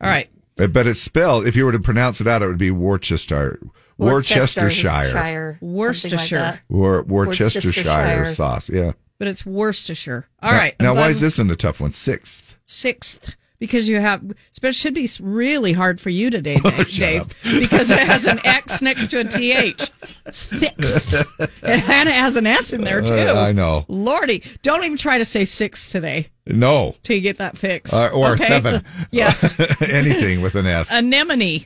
All 0.00 0.08
right. 0.10 0.28
But 0.56 0.72
but 0.72 0.86
it's 0.86 1.00
spelled. 1.00 1.46
If 1.46 1.56
you 1.56 1.64
were 1.64 1.72
to 1.72 1.78
pronounce 1.80 2.20
it 2.20 2.28
out, 2.28 2.42
it 2.42 2.46
would 2.46 2.58
be 2.58 2.70
Worcester, 2.70 3.58
Worcestershire, 3.96 4.70
Shire, 4.70 5.58
Worcestershire. 5.60 6.60
Wor- 6.68 7.02
Worcestershire 7.02 7.68
Worcestershire. 7.70 8.34
sauce. 8.34 8.68
Yeah. 8.68 8.92
But 9.24 9.30
it's 9.30 9.46
Worcestershire. 9.46 10.26
All 10.42 10.52
now, 10.52 10.58
right. 10.58 10.74
I'm 10.78 10.84
Now, 10.84 10.94
why 10.96 11.08
is 11.08 11.18
this 11.18 11.38
in 11.38 11.46
the 11.46 11.56
tough 11.56 11.80
one? 11.80 11.94
Sixth. 11.94 12.56
sixth 12.66 13.34
because 13.58 13.88
you 13.88 13.98
have 13.98 14.22
it 14.62 14.74
should 14.74 14.92
be 14.92 15.08
really 15.18 15.72
hard 15.72 15.98
for 15.98 16.10
you 16.10 16.28
today 16.28 16.56
dave, 16.62 16.88
Dave 16.94 17.34
because 17.42 17.90
it 17.90 18.00
has 18.00 18.26
an 18.26 18.38
x 18.44 18.82
next 18.82 19.06
to 19.12 19.20
a 19.20 19.24
th 19.24 19.90
sixth 20.30 21.24
and 21.62 21.80
Hannah 21.80 22.12
has 22.12 22.36
an 22.36 22.46
s 22.46 22.74
in 22.74 22.84
there 22.84 23.00
too 23.00 23.14
Uh, 23.14 23.32
I 23.34 23.52
know. 23.52 23.86
lordy 23.88 24.42
don't 24.62 24.84
even 24.84 24.98
try 24.98 25.16
to 25.16 25.24
say 25.24 25.46
six 25.46 25.90
today 25.90 26.28
No. 26.46 26.94
till 27.02 27.16
you 27.16 27.22
get 27.22 27.38
that 27.38 27.56
fixed 27.56 27.94
Uh, 27.94 28.08
or 28.12 28.32
okay? 28.34 28.48
seven. 28.48 28.84
yeah 29.10 29.34
Anything 29.80 30.42
with 30.42 30.54
an 30.54 30.66
S. 30.66 30.90
anemone 30.92 31.64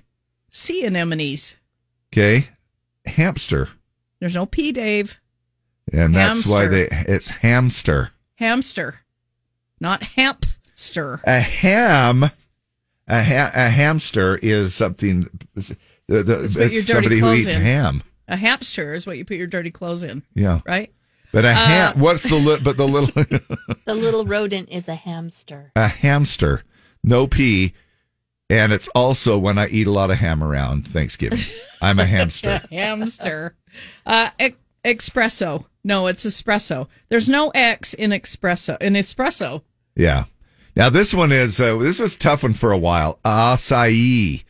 sea 0.51 0.85
anemones 0.85 1.57
Okay. 2.13 2.47
Hamster. 3.07 3.69
there's 4.21 4.35
no 4.37 4.47
p 4.47 4.71
dave 4.71 5.17
And 5.93 6.15
that's 6.15 6.47
why 6.47 6.67
they 6.67 6.89
it's 6.91 7.29
hamster. 7.29 8.11
hamster 8.37 9.01
not 9.81 10.03
hamster. 10.03 11.21
A 11.25 11.39
ham 11.41 12.25
A, 13.07 13.23
ha- 13.23 13.53
a 13.55 13.69
hamster 13.71 14.37
is 14.43 14.75
something. 14.75 15.29
The, 15.55 15.77
the, 16.23 16.43
It's 16.45 16.57
it's 16.57 16.89
somebody 16.89 17.19
who 17.21 17.33
eats 17.33 17.55
in. 17.55 17.63
ham. 17.63 18.03
A 18.27 18.37
hamster 18.37 18.93
is 18.95 19.07
what 19.07 19.17
you 19.19 19.25
put 19.25 19.37
your 19.37 19.47
dirty 19.47 19.71
clothes 19.71 20.03
in. 20.03 20.23
Yeah. 20.35 20.61
Right? 20.67 20.93
But 21.33 21.45
a 21.45 21.51
Uh, 21.51 21.55
ham. 21.55 21.99
What's 22.01 22.29
the 22.29 22.37
li- 22.37 22.59
but 22.63 22.77
the 22.77 22.89
little 22.89 23.25
The 23.87 23.95
little 23.95 24.25
rodent 24.25 24.69
is 24.71 24.89
a 24.89 24.95
hamster. 24.95 25.73
a 25.77 25.87
hamster, 25.89 26.65
no 27.05 27.27
pee, 27.27 27.75
and 28.51 28.73
it's 28.73 28.89
also 28.89 29.39
when 29.39 29.59
I 29.59 29.69
eat 29.69 29.87
a 29.87 29.93
lot 29.93 30.11
of 30.11 30.19
ham 30.19 30.43
around 30.43 30.87
Thanksgiving. 30.89 31.41
I'm 31.81 31.99
a 31.99 32.05
hamster. 32.17 32.63
hamster. 32.71 33.55
Uh, 34.05 34.31
e- 34.41 34.55
espresso. 34.85 35.67
No, 35.89 36.07
it's 36.07 36.27
espresso. 36.27 36.87
There's 37.09 37.31
no 37.31 37.49
X 37.49 37.95
in 37.95 38.11
espresso. 38.11 38.77
In 38.83 38.93
espresso. 38.93 39.63
Yeah. 39.97 40.25
Now 40.77 40.91
this 40.91 41.15
one 41.15 41.33
is 41.33 41.59
uh, 41.59 41.79
this 41.79 41.99
was 41.99 42.15
a 42.15 42.19
tough 42.19 42.43
one 42.43 42.53
for 42.53 42.73
a 42.73 42.77
while. 42.79 43.19
Acai. 43.25 44.45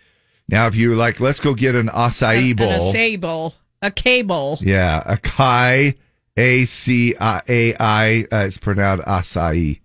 Now 0.48 0.66
if 0.66 0.74
you 0.74 0.96
like, 0.96 1.20
let's 1.20 1.38
go 1.38 1.54
get 1.54 1.76
an 1.76 1.86
acai 1.90 2.50
An 2.50 2.56
bowl. 2.56 2.92
acai 2.92 3.20
bowl. 3.20 3.54
A 3.80 4.22
bowl. 4.22 4.58
Yeah, 4.60 5.00
acai, 5.04 5.96
a 6.36 6.64
c 6.64 7.14
i 7.16 7.42
a 7.48 7.76
i. 7.76 8.26
Uh, 8.32 8.38
it's 8.38 8.58
pronounced 8.58 9.04
acai. 9.06 9.78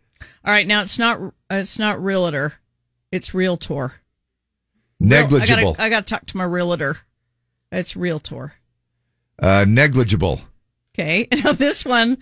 All 0.43 0.51
right, 0.51 0.65
now 0.65 0.81
it's 0.81 0.97
not 0.97 1.35
it's 1.51 1.77
not 1.77 2.03
realtor. 2.03 2.53
It's 3.11 3.35
realtor. 3.35 3.93
Negligible. 4.99 5.53
I 5.53 5.63
gotta, 5.63 5.81
I 5.83 5.89
gotta 5.89 6.05
talk 6.07 6.25
to 6.25 6.37
my 6.37 6.45
realtor. 6.45 6.97
It's 7.71 7.95
realtor. 7.95 8.53
uh, 9.37 9.65
negligible. 9.67 10.41
Okay. 10.97 11.27
Now 11.43 11.53
this 11.53 11.83
one, 11.85 12.17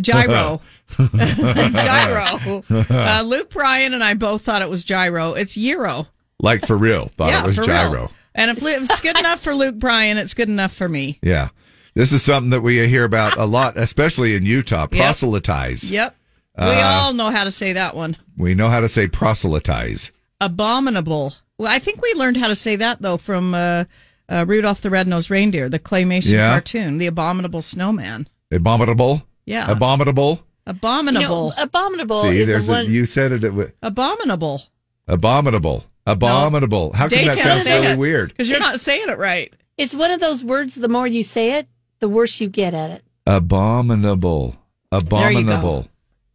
gyro. 0.00 0.60
gyro. 0.98 2.62
Uh, 2.70 3.22
Luke 3.24 3.50
Bryan 3.50 3.94
and 3.94 4.02
I 4.04 4.14
both 4.14 4.42
thought 4.42 4.62
it 4.62 4.68
was 4.68 4.84
gyro. 4.84 5.32
It's 5.34 5.54
gyro. 5.54 6.06
Like 6.40 6.66
for 6.66 6.76
real. 6.76 7.10
Thought 7.16 7.30
yeah, 7.30 7.44
it 7.44 7.46
was 7.46 7.56
gyro. 7.56 7.90
real. 7.92 8.12
And 8.34 8.50
if, 8.50 8.62
it's 8.62 9.00
good 9.00 9.18
enough 9.18 9.40
for 9.40 9.54
Luke 9.54 9.76
Bryan, 9.76 10.18
it's 10.18 10.34
good 10.34 10.48
enough 10.48 10.74
for 10.74 10.88
me. 10.88 11.18
Yeah. 11.22 11.48
This 11.94 12.12
is 12.12 12.22
something 12.22 12.50
that 12.50 12.60
we 12.60 12.86
hear 12.86 13.04
about 13.04 13.38
a 13.38 13.46
lot, 13.46 13.78
especially 13.78 14.34
in 14.34 14.44
Utah. 14.44 14.86
Proselytize. 14.86 15.90
Yep. 15.90 16.14
we 16.58 16.64
Uh, 16.64 16.82
all 16.82 17.12
know 17.14 17.30
how 17.30 17.44
to 17.44 17.50
say 17.50 17.72
that 17.72 17.96
one. 17.96 18.18
We 18.36 18.54
know 18.54 18.68
how 18.68 18.80
to 18.80 18.88
say 18.88 19.06
proselytize. 19.08 20.10
Abominable. 20.42 21.32
Well, 21.56 21.72
I 21.72 21.78
think 21.78 22.02
we 22.02 22.12
learned 22.14 22.36
how 22.36 22.48
to 22.48 22.54
say 22.54 22.76
that 22.76 23.00
though 23.00 23.16
from 23.16 23.54
uh, 23.54 23.84
uh, 24.28 24.44
Rudolph 24.46 24.80
the 24.80 24.90
Red-Nosed 24.90 25.30
Reindeer, 25.30 25.68
the 25.68 25.78
claymation 25.78 26.32
Yeah. 26.32 26.50
cartoon, 26.50 26.98
the 26.98 27.06
abominable 27.06 27.62
snowman. 27.62 28.28
Abominable. 28.50 29.22
Yeah. 29.44 29.70
Abominable. 29.70 30.42
Abominable. 30.66 31.52
No, 31.56 31.62
abominable 31.62 32.22
See, 32.22 32.38
is 32.38 32.46
there's 32.48 32.66
the 32.66 32.72
a, 32.80 32.82
you 32.82 33.06
said 33.06 33.30
it. 33.32 33.44
it 33.44 33.54
wa- 33.54 33.66
Abominable. 33.82 34.62
abominable. 35.06 35.84
Abominable. 36.08 36.92
How 36.92 37.08
come 37.08 37.18
Dave 37.18 37.26
that 37.26 37.38
can't 37.38 37.64
really 37.64 37.86
it, 37.88 37.98
weird? 37.98 38.28
Because 38.30 38.48
you're 38.48 38.60
not 38.60 38.78
saying 38.80 39.08
it 39.08 39.18
right. 39.18 39.52
It's 39.76 39.94
one 39.94 40.10
of 40.10 40.20
those 40.20 40.44
words. 40.44 40.74
The 40.76 40.88
more 40.88 41.06
you 41.06 41.22
say 41.22 41.58
it, 41.58 41.68
the 42.00 42.08
worse 42.08 42.40
you 42.40 42.48
get 42.48 42.74
at 42.74 42.90
it. 42.90 43.02
Abominable. 43.26 44.56
Abominable. 44.92 45.88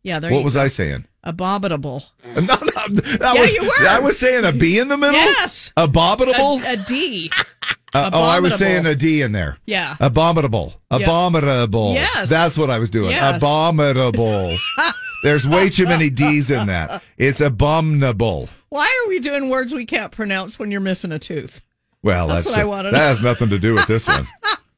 Yeah, 0.04 0.20
there 0.20 0.30
you 0.30 0.34
go. 0.34 0.36
What 0.36 0.40
you 0.42 0.46
was 0.46 0.54
go. 0.56 0.62
I 0.64 0.68
saying? 0.70 1.06
Abominable. 1.24 2.04
No, 2.36 2.42
no. 2.42 2.56
That 2.56 3.20
Yeah, 3.36 3.42
was, 3.42 3.54
you 3.54 3.64
were. 3.64 3.88
I 3.88 4.00
was 4.00 4.18
saying 4.20 4.46
a 4.46 4.52
B 4.52 4.80
in 4.80 4.88
the 4.88 4.98
middle? 4.98 5.16
Yes. 5.16 5.72
Abominable? 5.78 6.60
A, 6.66 6.74
a 6.74 6.78
D. 6.78 7.30
Uh, 7.94 8.10
oh, 8.14 8.22
I 8.22 8.40
was 8.40 8.56
saying 8.56 8.86
a 8.86 8.96
D 8.96 9.22
in 9.22 9.32
there. 9.34 9.58
Yeah. 9.66 9.98
Abominable. 10.00 10.74
Abominable. 10.90 11.94
Yes. 11.94 12.30
That's 12.30 12.58
what 12.58 12.70
I 12.70 12.80
was 12.80 12.90
doing. 12.90 13.12
Yes. 13.12 13.38
Abominable. 13.38 14.58
There's 15.24 15.48
way 15.48 15.70
too 15.70 15.86
many 15.86 16.10
D's 16.10 16.50
in 16.50 16.68
that. 16.68 17.04
It's 17.18 17.42
abominable. 17.42 18.50
Why 18.70 18.86
are 18.86 19.10
we 19.10 19.20
doing 19.20 19.50
words 19.50 19.74
we 19.74 19.86
can't 19.86 20.12
pronounce 20.12 20.58
when 20.58 20.72
you're 20.72 20.80
missing 20.80 21.12
a 21.12 21.20
tooth? 21.20 21.62
Well, 22.02 22.28
That's 22.28 22.46
that's, 22.46 22.56
what 22.56 22.60
I 22.62 22.64
wanna 22.64 22.92
that 22.92 22.98
know. 22.98 23.08
has 23.08 23.22
nothing 23.22 23.50
to 23.50 23.60
do 23.60 23.74
with 23.76 23.86
this 23.88 24.08
one. 24.08 24.28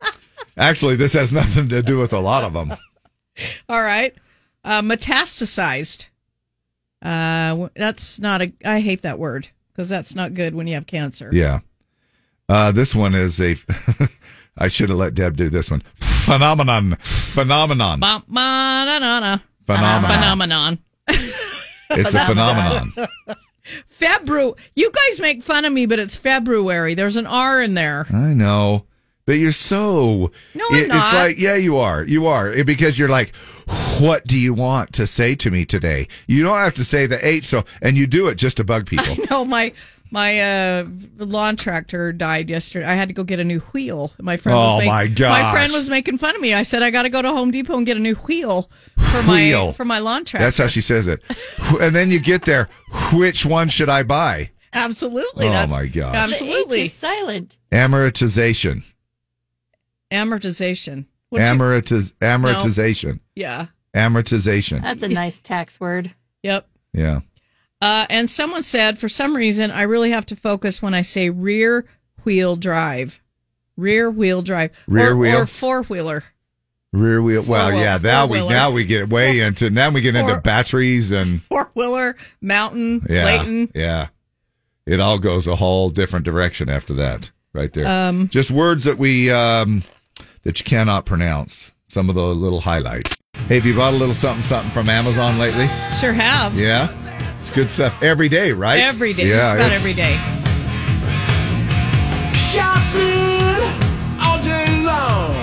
Actually, 0.57 0.95
this 0.98 1.14
has 1.14 1.31
nothing 1.31 1.69
to 1.69 1.81
do 1.81 1.98
with 1.98 2.11
a 2.14 2.19
lot 2.19 2.44
of 2.44 2.53
them. 2.53 2.73
All 3.69 3.81
right. 3.81 4.14
Uh, 4.65 4.81
metastasized. 4.81 6.07
Uh, 7.02 7.69
that's 7.76 8.19
not 8.19 8.41
a. 8.41 8.53
I 8.65 8.80
hate 8.80 9.02
that 9.03 9.19
word 9.19 9.49
because 9.72 9.90
that's 9.90 10.15
not 10.15 10.34
good 10.34 10.53
when 10.56 10.68
you 10.68 10.76
have 10.76 10.85
cancer. 10.88 11.30
Yeah. 11.31 11.60
Uh, 12.49 12.72
this 12.72 12.94
one 12.94 13.15
is 13.15 13.40
a. 13.40 13.56
I 14.57 14.68
should 14.68 14.90
have 14.90 14.98
let 14.99 15.15
Deb 15.15 15.36
do 15.36 15.49
this 15.49 15.72
one. 15.72 15.82
Phenomenon. 15.98 16.95
Phenomenon. 17.02 17.99
Phenomenon. 17.99 19.41
Phenomenon. 19.65 20.80
It's 21.07 22.14
a 22.14 22.26
phenomenon. 22.26 22.94
February. 23.90 24.53
You 24.76 24.91
guys 24.91 25.20
make 25.20 25.41
fun 25.44 25.65
of 25.65 25.74
me, 25.74 25.86
but 25.86 25.99
it's 25.99 26.15
February. 26.15 26.94
There's 26.94 27.15
an 27.18 27.26
R 27.28 27.61
in 27.61 27.74
there. 27.74 28.06
I 28.11 28.34
know. 28.34 28.86
But 29.26 29.34
you're 29.34 29.53
so. 29.53 30.32
No, 30.53 30.65
I'm 30.70 30.76
It- 30.76 30.88
not. 30.90 30.98
It's 31.06 31.14
like, 31.14 31.40
yeah, 31.40 31.56
you 31.56 31.78
are. 31.78 32.03
You 32.03 32.28
are. 32.28 32.52
It- 32.52 32.65
Because 32.65 32.99
you're 32.99 33.10
like, 33.10 33.34
what 33.99 34.28
do 34.28 34.38
you 34.38 34.53
want 34.53 34.91
to 34.94 35.07
say 35.07 35.34
to 35.36 35.49
me 35.49 35.65
today? 35.65 36.07
You 36.28 36.44
don't 36.44 36.57
have 36.57 36.74
to 36.76 36.84
say 36.84 37.06
the 37.06 37.26
H, 37.26 37.45
so, 37.45 37.64
and 37.82 37.95
you 37.98 38.06
do 38.06 38.28
it 38.28 38.36
just 38.36 38.57
to 38.57 38.64
bug 38.64 38.86
people. 38.86 39.15
No, 39.32 39.45
my 39.45 39.72
my 40.14 40.40
uh, 40.40 40.85
lawn 41.18 41.56
tractor 41.56 42.14
died 42.14 42.48
yesterday. 42.48 42.85
I 42.85 42.94
had 42.94 43.07
to 43.07 43.15
go 43.15 43.23
get 43.23 43.40
a 43.40 43.44
new 43.44 43.60
wheel. 43.73 44.14
My 44.19 44.38
friend. 44.38 44.56
Oh, 44.56 44.76
was 44.76 44.80
make- 44.81 44.88
my 45.19 45.30
My 45.30 45.52
friend 45.52 45.73
was 45.73 45.90
making 45.90 46.19
fun 46.19 46.35
of 46.35 46.41
me. 46.41 46.53
I 46.53 46.61
said 46.61 46.84
I 46.84 46.91
got 46.91 47.02
to 47.03 47.10
go 47.10 47.23
to 47.23 47.30
Home 47.31 47.49
Depot 47.49 47.76
and 47.76 47.85
get 47.85 47.98
a 47.98 47.99
new 47.99 48.14
wheel 48.14 48.69
for 49.11 49.23
my 49.23 49.73
for 49.76 49.85
my 49.85 49.98
lawn 49.98 50.23
tractor. 50.23 50.45
That's 50.45 50.57
how 50.57 50.68
she 50.68 50.81
says 50.81 51.07
it. 51.07 51.22
And 51.81 51.95
then 51.95 52.11
you 52.11 52.19
get 52.19 52.44
there, 52.44 52.69
which 53.14 53.44
one 53.44 53.69
should 53.69 53.90
I 53.90 54.03
buy? 54.03 54.52
Absolutely. 54.72 55.48
Oh, 55.48 55.52
that's, 55.52 55.72
my 55.72 55.88
gosh. 55.88 56.14
The 56.14 56.18
Absolutely. 56.18 56.81
H 56.81 56.91
is 56.91 56.94
silent. 56.94 57.57
Amortization. 57.72 58.84
Amortization. 60.11 61.06
What'd 61.30 61.48
you- 61.48 61.53
Amortiz- 61.56 62.14
amortization. 62.22 63.19
Yeah. 63.35 63.68
Amortization. 63.95 64.84
That's 64.84 65.02
a 65.03 65.07
nice 65.10 65.40
tax 65.40 65.80
word. 65.80 66.14
Yep. 66.44 66.68
Yeah. 66.94 67.22
Uh, 67.84 68.05
and 68.10 68.30
someone 68.31 68.64
said, 68.64 68.97
for 68.97 69.10
some 69.10 69.35
reason, 69.35 69.69
I 69.72 69.81
really 69.81 70.11
have 70.11 70.26
to 70.27 70.35
focus 70.38 70.81
when 70.81 70.93
I 70.93 71.01
say 71.01 71.30
rear 71.30 71.85
wheel 72.23 72.55
drive. 72.55 73.19
Rear 73.76 74.10
wheel 74.10 74.41
drive. 74.41 74.72
Rear 74.88 75.11
or, 75.11 75.18
wheel? 75.18 75.38
Or 75.39 75.45
four 75.45 75.84
wheeler. 75.84 76.23
Rear 76.93 77.22
wheel. 77.22 77.41
Well, 77.41 77.69
Four-wheel- 77.72 77.84
yeah. 77.84 77.97
Now 78.01 78.26
we 78.27 78.47
now 78.47 78.72
we 78.72 78.85
get 78.85 79.10
way 79.10 79.39
into 79.41 79.69
now 79.69 79.89
we 79.89 79.99
get 80.01 80.15
into 80.15 80.39
batteries 80.39 81.11
and 81.11 81.41
Four 81.43 81.72
wheeler, 81.73 82.15
mountain, 82.39 83.05
yeah, 83.10 83.26
Layton. 83.26 83.72
yeah. 83.76 84.07
It 84.85 84.99
all 84.99 85.18
goes 85.18 85.47
a 85.47 85.55
whole 85.55 85.89
different 85.89 86.23
direction 86.23 86.69
after 86.69 86.93
that, 86.93 87.31
right 87.51 87.73
there. 87.73 87.88
Um, 87.88 88.27
Just 88.30 88.51
words 88.51 88.84
that 88.84 88.97
we 88.99 89.31
um, 89.31 89.84
that 90.43 90.60
you 90.60 90.64
cannot 90.65 91.05
pronounce. 91.05 91.72
Some 91.88 92.10
of 92.10 92.15
the 92.15 92.23
little 92.23 92.61
highlights. 92.61 93.18
Hey, 93.47 93.55
have 93.55 93.65
you 93.65 93.76
bought 93.76 93.93
a 93.93 93.97
little 93.97 94.14
something 94.15 94.43
something 94.43 94.72
from 94.72 94.88
Amazon 94.88 95.38
lately? 95.39 95.68
Sure 95.99 96.14
have. 96.14 96.55
Yeah, 96.55 96.88
good 97.54 97.70
stuff 97.70 98.02
every 98.02 98.30
day, 98.30 98.52
right? 98.52 98.82
Every 98.82 99.14
day. 99.14 99.30
Yeah, 99.30 99.54
just 99.54 99.56
about 99.56 99.72
every 99.72 99.94
day. 99.94 100.18
Shopping 102.34 103.62
all 104.18 104.42
day 104.42 104.66
long. 104.82 105.38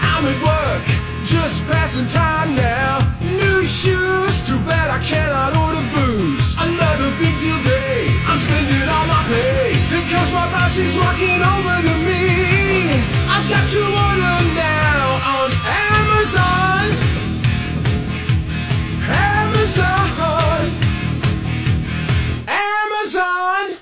I'm 0.00 0.24
at 0.24 0.40
work, 0.40 0.84
just 1.28 1.60
passing 1.68 2.06
time 2.08 2.56
now. 2.56 3.04
New 3.20 3.64
shoes, 3.64 4.32
too 4.48 4.56
bad 4.64 4.88
I 4.88 4.98
cannot 5.04 5.52
order 5.60 5.84
booze. 5.92 6.56
Another 6.56 7.12
big 7.20 7.36
deal 7.36 7.60
day, 7.68 8.08
I'm 8.24 8.40
spending 8.40 8.88
all 8.88 9.04
my 9.04 9.20
pay. 9.28 9.76
Because 9.92 10.32
my 10.32 10.48
boss 10.48 10.76
is 10.80 10.96
walking 10.96 11.40
over 11.44 11.76
to 11.84 11.94
me. 12.08 12.96
I've 13.28 13.44
got 13.44 13.64
to 13.68 13.82
order 13.84 14.36
now 14.56 15.04
on 15.36 15.48
Amazon. 15.68 16.88
Amazon. 19.04 20.19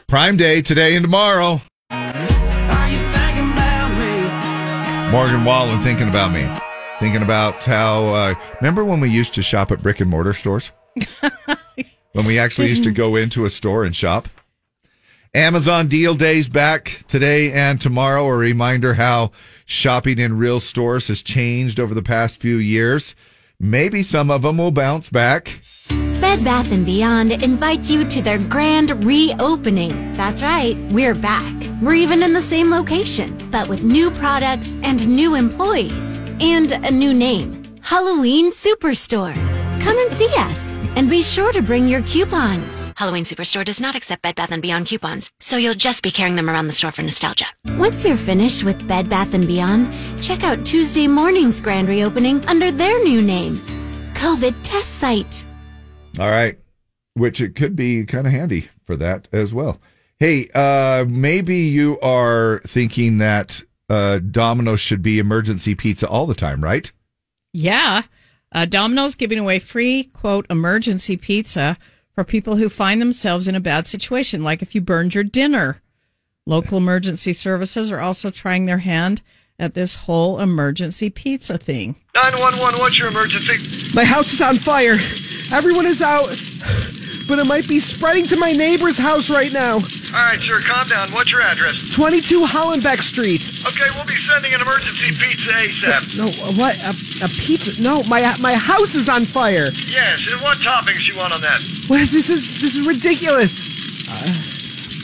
Prime 0.09 0.39
Day 0.39 0.63
today 0.63 0.97
and 0.97 1.05
tomorrow. 1.05 1.61
Are 1.91 2.89
you 2.89 2.99
thinking 3.13 3.53
about 3.53 3.91
me? 3.99 5.13
Morgan 5.13 5.45
Wallen 5.45 5.83
thinking 5.83 6.09
about 6.09 6.33
me, 6.33 6.49
thinking 6.99 7.21
about 7.21 7.63
how. 7.63 8.07
Uh, 8.07 8.35
remember 8.59 8.87
when 8.87 9.01
we 9.01 9.11
used 9.11 9.35
to 9.35 9.43
shop 9.43 9.71
at 9.71 9.83
brick 9.83 10.01
and 10.01 10.09
mortar 10.09 10.33
stores? 10.33 10.73
when 12.15 12.25
we 12.25 12.39
actually 12.39 12.69
used 12.69 12.85
to 12.85 12.91
go 12.91 13.17
into 13.17 13.45
a 13.45 13.51
store 13.51 13.85
and 13.85 13.95
shop. 13.95 14.29
Amazon 15.35 15.89
deal 15.89 16.15
days 16.15 16.49
back 16.49 17.05
today 17.07 17.53
and 17.53 17.79
tomorrow. 17.79 18.27
A 18.29 18.35
reminder 18.35 18.95
how 18.95 19.31
shopping 19.67 20.19
in 20.19 20.39
real 20.39 20.59
stores 20.59 21.09
has 21.09 21.21
changed 21.21 21.79
over 21.79 21.93
the 21.93 22.01
past 22.03 22.41
few 22.41 22.57
years. 22.57 23.15
Maybe 23.61 24.03
some 24.03 24.31
of 24.31 24.41
them 24.41 24.57
will 24.57 24.71
bounce 24.71 25.11
back. 25.11 25.59
Bed 26.29 26.45
Bath 26.45 26.85
& 26.85 26.85
Beyond 26.85 27.33
invites 27.43 27.91
you 27.91 28.05
to 28.05 28.21
their 28.21 28.39
grand 28.39 29.03
reopening. 29.03 30.13
That's 30.13 30.43
right, 30.43 30.77
we're 30.93 31.15
back. 31.15 31.55
We're 31.81 31.95
even 31.95 32.23
in 32.23 32.35
the 32.35 32.43
same 32.43 32.71
location, 32.71 33.35
but 33.51 33.67
with 33.67 33.83
new 33.83 34.11
products 34.11 34.77
and 34.83 35.09
new 35.09 35.35
employees. 35.35 36.19
And 36.41 36.71
a 36.73 36.91
new 36.91 37.15
name, 37.15 37.65
Halloween 37.81 38.53
Superstore. 38.53 39.33
Come 39.81 39.97
and 39.97 40.13
see 40.13 40.29
us. 40.37 40.77
And 40.97 41.09
be 41.09 41.23
sure 41.23 41.51
to 41.51 41.63
bring 41.63 41.89
your 41.89 42.03
coupons. 42.03 42.93
Halloween 42.97 43.25
Superstore 43.25 43.65
does 43.65 43.81
not 43.81 43.95
accept 43.95 44.21
Bed 44.21 44.35
Bath 44.35 44.53
& 44.61 44.61
Beyond 44.61 44.87
coupons, 44.87 45.31
so 45.41 45.57
you'll 45.57 45.73
just 45.73 46.03
be 46.03 46.11
carrying 46.11 46.37
them 46.37 46.51
around 46.51 46.67
the 46.67 46.73
store 46.73 46.93
for 46.93 47.01
nostalgia. 47.01 47.47
Once 47.79 48.05
you're 48.05 48.19
finished 48.19 48.65
with 48.65 48.87
Bed 48.87 49.09
Bath 49.09 49.33
& 49.33 49.47
Beyond, 49.47 49.95
check 50.23 50.45
out 50.45 50.67
Tuesday 50.67 51.09
morning's 51.09 51.59
grand 51.59 51.89
reopening 51.89 52.45
under 52.49 52.71
their 52.71 53.03
new 53.03 53.23
name, 53.23 53.55
COVID 54.13 54.55
Test 54.63 54.99
Site. 54.99 55.47
All 56.19 56.29
right. 56.29 56.59
Which 57.15 57.41
it 57.41 57.55
could 57.55 57.77
be 57.77 58.05
kind 58.05 58.27
of 58.27 58.33
handy 58.33 58.69
for 58.87 58.97
that 58.97 59.29
as 59.33 59.53
well. 59.53 59.81
Hey, 60.19 60.49
uh, 60.55 61.05
maybe 61.09 61.57
you 61.57 61.99
are 62.01 62.61
thinking 62.67 63.19
that 63.19 63.63
uh, 63.89 64.19
Domino's 64.19 64.81
should 64.81 65.03
be 65.03 65.19
emergency 65.19 65.75
pizza 65.75 66.09
all 66.09 66.27
the 66.27 66.35
time, 66.35 66.63
right? 66.63 66.91
Yeah. 67.53 68.03
Uh, 68.51 68.65
Domino's 68.65 69.15
giving 69.15 69.39
away 69.39 69.59
free, 69.59 70.05
quote, 70.05 70.47
emergency 70.51 71.17
pizza 71.17 71.79
for 72.15 72.25
people 72.25 72.57
who 72.57 72.69
find 72.69 73.01
themselves 73.01 73.47
in 73.47 73.55
a 73.55 73.61
bad 73.61 73.87
situation, 73.87 74.43
like 74.43 74.63
if 74.63 74.75
you 74.75 74.81
burned 74.81 75.15
your 75.15 75.25
dinner. 75.25 75.81
Local 76.47 76.79
emergency 76.79 77.33
services 77.33 77.93
are 77.93 78.01
also 78.01 78.31
trying 78.31 78.67
their 78.67 78.79
hand 78.79 79.23
at 79.59 79.75
this 79.75 79.95
whole 79.97 80.41
emergency 80.41 81.11
pizza 81.11 81.59
thing. 81.59 81.97
911, 82.15 82.81
what's 82.81 82.99
your 82.99 83.09
emergency? 83.09 83.95
My 83.95 84.05
house 84.05 84.33
is 84.33 84.41
on 84.41 84.57
fire. 84.57 84.99
Everyone 85.51 85.87
is 85.87 86.03
out, 86.03 86.29
but 87.27 87.39
it 87.39 87.47
might 87.47 87.67
be 87.67 87.81
spreading 87.81 88.27
to 88.27 88.37
my 88.37 88.53
neighbor's 88.53 88.99
house 88.99 89.31
right 89.31 89.53
now. 89.53 89.75
All 89.75 89.81
right, 90.25 90.41
sir, 90.41 90.61
calm 90.61 90.89
down. 90.89 91.11
What's 91.13 91.31
your 91.31 91.41
address? 91.43 91.91
22 91.95 92.43
Hollenbeck 92.45 93.01
Street. 93.01 93.43
Okay, 93.67 93.85
we'll 93.95 94.07
be 94.07 94.17
sending 94.17 94.55
an 94.55 94.61
emergency 94.61 95.09
pizza 95.09 95.53
ASAP. 95.53 96.17
No, 96.17 96.27
what? 96.61 96.77
A, 96.79 97.25
a 97.25 97.29
pizza? 97.29 97.81
No, 97.83 98.03
my 98.05 98.37
my 98.39 98.55
house 98.55 98.95
is 98.95 99.09
on 99.09 99.25
fire. 99.25 99.69
Yes, 99.87 100.27
and 100.31 100.41
what 100.43 100.59
toppings 100.59 101.07
you 101.07 101.17
want 101.17 101.33
on 101.33 101.41
that? 101.43 101.61
What? 101.89 102.09
This 102.11 102.31
is 102.31 102.61
this 102.61 102.75
is 102.77 102.87
ridiculous. 102.87 104.09
Uh, 104.09 104.35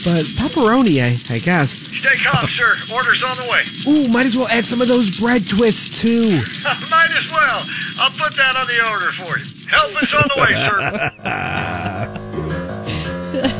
but 0.05 0.23
pepperoni, 0.37 1.01
I, 1.01 1.17
I 1.33 1.39
guess. 1.39 1.71
Stay 1.71 2.15
calm, 2.23 2.47
sir. 2.47 2.77
Order's 2.93 3.23
on 3.23 3.37
the 3.37 3.49
way. 3.49 3.63
Ooh, 3.87 4.07
might 4.07 4.27
as 4.27 4.37
well 4.37 4.47
add 4.49 4.63
some 4.63 4.79
of 4.79 4.87
those 4.87 5.19
bread 5.19 5.47
twists 5.47 5.99
too. 5.99 6.29
Might 6.91 7.09
as 7.09 7.31
well. 7.31 7.65
I'll 7.97 8.11
put 8.11 8.35
that 8.35 8.55
on 8.55 8.67
the 8.67 8.87
order 8.87 9.11
for 9.13 9.39
you. 9.39 9.45
Help 9.67 10.03
is 10.03 10.13
on 10.13 10.29
the 10.35 10.41
way, 10.41 10.53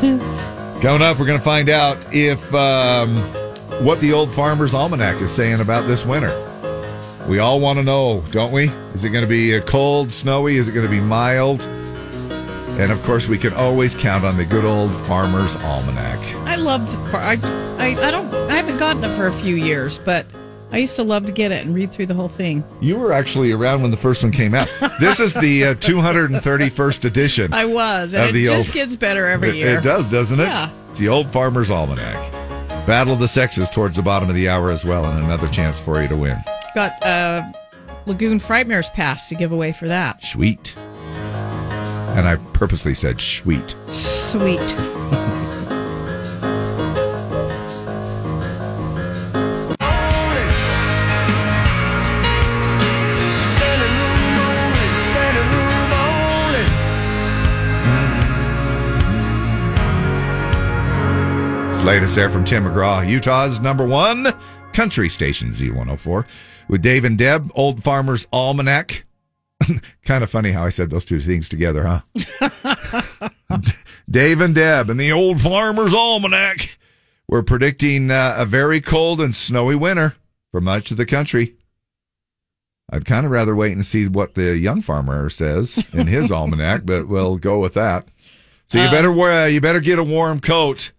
sir. 0.06 0.80
Coming 0.82 1.02
up, 1.02 1.18
we're 1.18 1.26
going 1.26 1.38
to 1.38 1.44
find 1.44 1.68
out 1.68 1.98
if 2.14 2.54
um, 2.54 3.22
what 3.84 3.98
the 3.98 4.12
old 4.12 4.32
Farmer's 4.32 4.72
Almanac 4.72 5.20
is 5.20 5.32
saying 5.32 5.60
about 5.60 5.88
this 5.88 6.06
winter. 6.06 6.30
We 7.28 7.40
all 7.40 7.58
want 7.58 7.80
to 7.80 7.82
know, 7.82 8.22
don't 8.30 8.52
we? 8.52 8.68
Is 8.94 9.02
it 9.02 9.10
going 9.10 9.24
to 9.24 9.28
be 9.28 9.56
uh, 9.56 9.62
cold, 9.62 10.12
snowy? 10.12 10.58
Is 10.58 10.68
it 10.68 10.72
going 10.72 10.86
to 10.86 10.90
be 10.90 11.00
mild? 11.00 11.68
And 12.78 12.92
of 12.92 13.02
course, 13.04 13.26
we 13.26 13.38
can 13.38 13.54
always 13.54 13.94
count 13.94 14.24
on 14.24 14.36
the 14.36 14.44
good 14.44 14.64
old 14.64 14.90
Farmer's 15.06 15.56
Almanac. 15.56 16.18
I 16.46 16.56
love 16.56 16.86
the 17.10 17.18
I, 17.18 17.32
I 17.78 18.06
I 18.08 18.10
don't 18.10 18.32
I 18.50 18.54
haven't 18.56 18.78
gotten 18.78 19.02
it 19.04 19.16
for 19.16 19.26
a 19.26 19.32
few 19.32 19.56
years, 19.56 19.96
but 19.98 20.26
I 20.72 20.78
used 20.78 20.94
to 20.96 21.02
love 21.02 21.24
to 21.26 21.32
get 21.32 21.52
it 21.52 21.64
and 21.64 21.74
read 21.74 21.90
through 21.92 22.06
the 22.06 22.14
whole 22.14 22.28
thing. 22.28 22.62
You 22.82 22.98
were 22.98 23.12
actually 23.12 23.52
around 23.52 23.80
when 23.82 23.92
the 23.92 23.96
first 23.96 24.22
one 24.22 24.32
came 24.32 24.52
out. 24.54 24.68
This 25.00 25.20
is 25.20 25.32
the 25.32 25.64
uh, 25.68 25.74
231st 25.76 27.04
edition. 27.04 27.54
I 27.54 27.64
was, 27.64 28.12
and 28.12 28.24
Of 28.24 28.30
it 28.30 28.32
the 28.34 28.46
just 28.46 28.68
old- 28.68 28.74
gets 28.74 28.96
better 28.96 29.26
every 29.26 29.50
It- 29.50 29.54
year. 29.56 29.78
It 29.78 29.82
does, 29.84 30.08
doesn't 30.10 30.38
it? 30.40 30.44
Yeah. 30.44 30.70
It's 30.90 30.98
the 30.98 31.08
old 31.08 31.30
Farmer's 31.32 31.70
Almanac. 31.70 32.32
Battle 32.86 33.14
of 33.14 33.20
the 33.20 33.28
Sexes 33.28 33.70
towards 33.70 33.96
the 33.96 34.02
bottom 34.02 34.28
of 34.28 34.34
the 34.34 34.48
hour 34.48 34.70
as 34.70 34.84
well, 34.84 35.04
and 35.06 35.24
another 35.24 35.48
chance 35.48 35.78
for 35.78 36.00
you 36.02 36.08
to 36.08 36.16
win. 36.16 36.36
Got 36.74 37.00
uh, 37.02 37.42
Lagoon 38.06 38.38
Frightmares 38.38 38.92
Pass 38.92 39.28
to 39.28 39.34
give 39.34 39.52
away 39.52 39.72
for 39.72 39.88
that. 39.88 40.22
Sweet. 40.24 40.76
And 42.14 42.26
I 42.28 42.36
purposely 42.52 42.94
said 42.94 43.20
sweet. 43.20 43.74
Sweet. 43.88 44.60
It's 61.70 61.84
latest 61.84 62.14
there 62.14 62.30
from 62.30 62.44
Tim 62.44 62.64
McGraw, 62.64 63.08
Utah's 63.08 63.60
number 63.60 63.86
one 63.86 64.32
country 64.72 65.08
station, 65.08 65.50
Z104, 65.50 66.26
with 66.68 66.82
Dave 66.82 67.04
and 67.04 67.16
Deb, 67.16 67.50
Old 67.54 67.82
Farmer's 67.82 68.26
Almanac. 68.30 69.05
kind 70.04 70.22
of 70.24 70.30
funny 70.30 70.50
how 70.52 70.64
I 70.64 70.68
said 70.70 70.90
those 70.90 71.04
two 71.04 71.20
things 71.20 71.48
together, 71.48 71.84
huh? 71.84 73.28
Dave 74.08 74.40
and 74.40 74.54
Deb 74.54 74.90
and 74.90 75.00
the 75.00 75.12
Old 75.12 75.40
Farmer's 75.40 75.94
Almanac. 75.94 76.76
We're 77.28 77.42
predicting 77.42 78.10
uh, 78.10 78.34
a 78.38 78.46
very 78.46 78.80
cold 78.80 79.20
and 79.20 79.34
snowy 79.34 79.74
winter 79.74 80.14
for 80.52 80.60
much 80.60 80.90
of 80.90 80.96
the 80.96 81.06
country. 81.06 81.56
I'd 82.90 83.04
kind 83.04 83.26
of 83.26 83.32
rather 83.32 83.56
wait 83.56 83.72
and 83.72 83.84
see 83.84 84.06
what 84.06 84.34
the 84.36 84.56
young 84.56 84.80
farmer 84.80 85.28
says 85.28 85.82
in 85.92 86.06
his 86.06 86.30
almanac, 86.32 86.82
but 86.86 87.08
we'll 87.08 87.36
go 87.36 87.58
with 87.58 87.74
that. 87.74 88.06
So 88.68 88.78
you 88.78 88.84
Uh, 88.84 88.90
better 88.92 89.10
wear, 89.10 89.48
you 89.48 89.60
better 89.60 89.80
get 89.80 89.98
a 89.98 90.04
warm 90.04 90.38
coat 90.40 90.92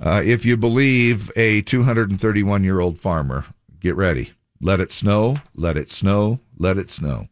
uh, 0.00 0.22
if 0.24 0.44
you 0.44 0.56
believe 0.56 1.30
a 1.36 1.62
231 1.62 2.64
year 2.64 2.80
old 2.80 2.98
farmer. 2.98 3.44
Get 3.78 3.94
ready. 3.94 4.32
Let 4.60 4.80
it 4.80 4.90
snow. 4.90 5.36
Let 5.54 5.76
it 5.76 5.90
snow. 5.92 6.40
Let 6.58 6.76
it 6.76 6.90
snow. 6.90 7.28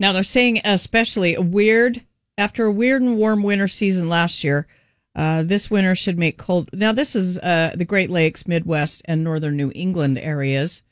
Now 0.00 0.14
they're 0.14 0.22
saying 0.24 0.62
especially 0.64 1.34
a 1.34 1.42
weird 1.42 2.04
after 2.38 2.64
a 2.64 2.72
weird 2.72 3.02
and 3.02 3.18
warm 3.18 3.42
winter 3.42 3.68
season 3.68 4.08
last 4.08 4.42
year. 4.42 4.66
Uh, 5.14 5.42
this 5.42 5.70
winter 5.70 5.94
should 5.94 6.18
make 6.18 6.38
cold. 6.38 6.70
Now 6.72 6.92
this 6.92 7.14
is 7.14 7.36
uh, 7.38 7.74
the 7.76 7.84
Great 7.84 8.10
Lakes, 8.10 8.48
Midwest, 8.48 9.02
and 9.04 9.22
northern 9.22 9.56
New 9.56 9.70
England 9.74 10.18
areas. 10.18 10.82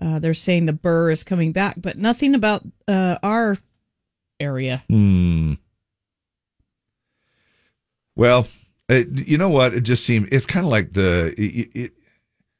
Uh, 0.00 0.18
they're 0.18 0.34
saying 0.34 0.66
the 0.66 0.72
burr 0.72 1.10
is 1.10 1.22
coming 1.22 1.52
back, 1.52 1.74
but 1.78 1.98
nothing 1.98 2.34
about 2.34 2.62
uh, 2.88 3.18
our 3.22 3.58
area. 4.40 4.84
Hmm. 4.88 5.54
Well, 8.14 8.46
it, 8.88 9.28
you 9.28 9.36
know 9.36 9.50
what? 9.50 9.74
It 9.74 9.82
just 9.82 10.04
seems 10.04 10.28
it's 10.32 10.46
kind 10.46 10.64
of 10.64 10.70
like 10.70 10.92
the. 10.92 11.34
It, 11.36 11.70
it, 11.74 11.92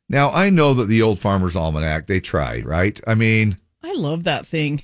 now 0.09 0.31
I 0.31 0.51
know 0.51 0.75
that 0.75 0.89
the 0.89 1.03
old 1.03 1.19
Farmer's 1.21 1.57
Almanac 1.57 2.07
they 2.07 2.21
try, 2.21 2.61
right? 2.61 3.01
I 3.07 3.15
mean, 3.15 3.57
I 3.83 3.93
love 3.93 4.25
that 4.25 4.47
thing. 4.47 4.83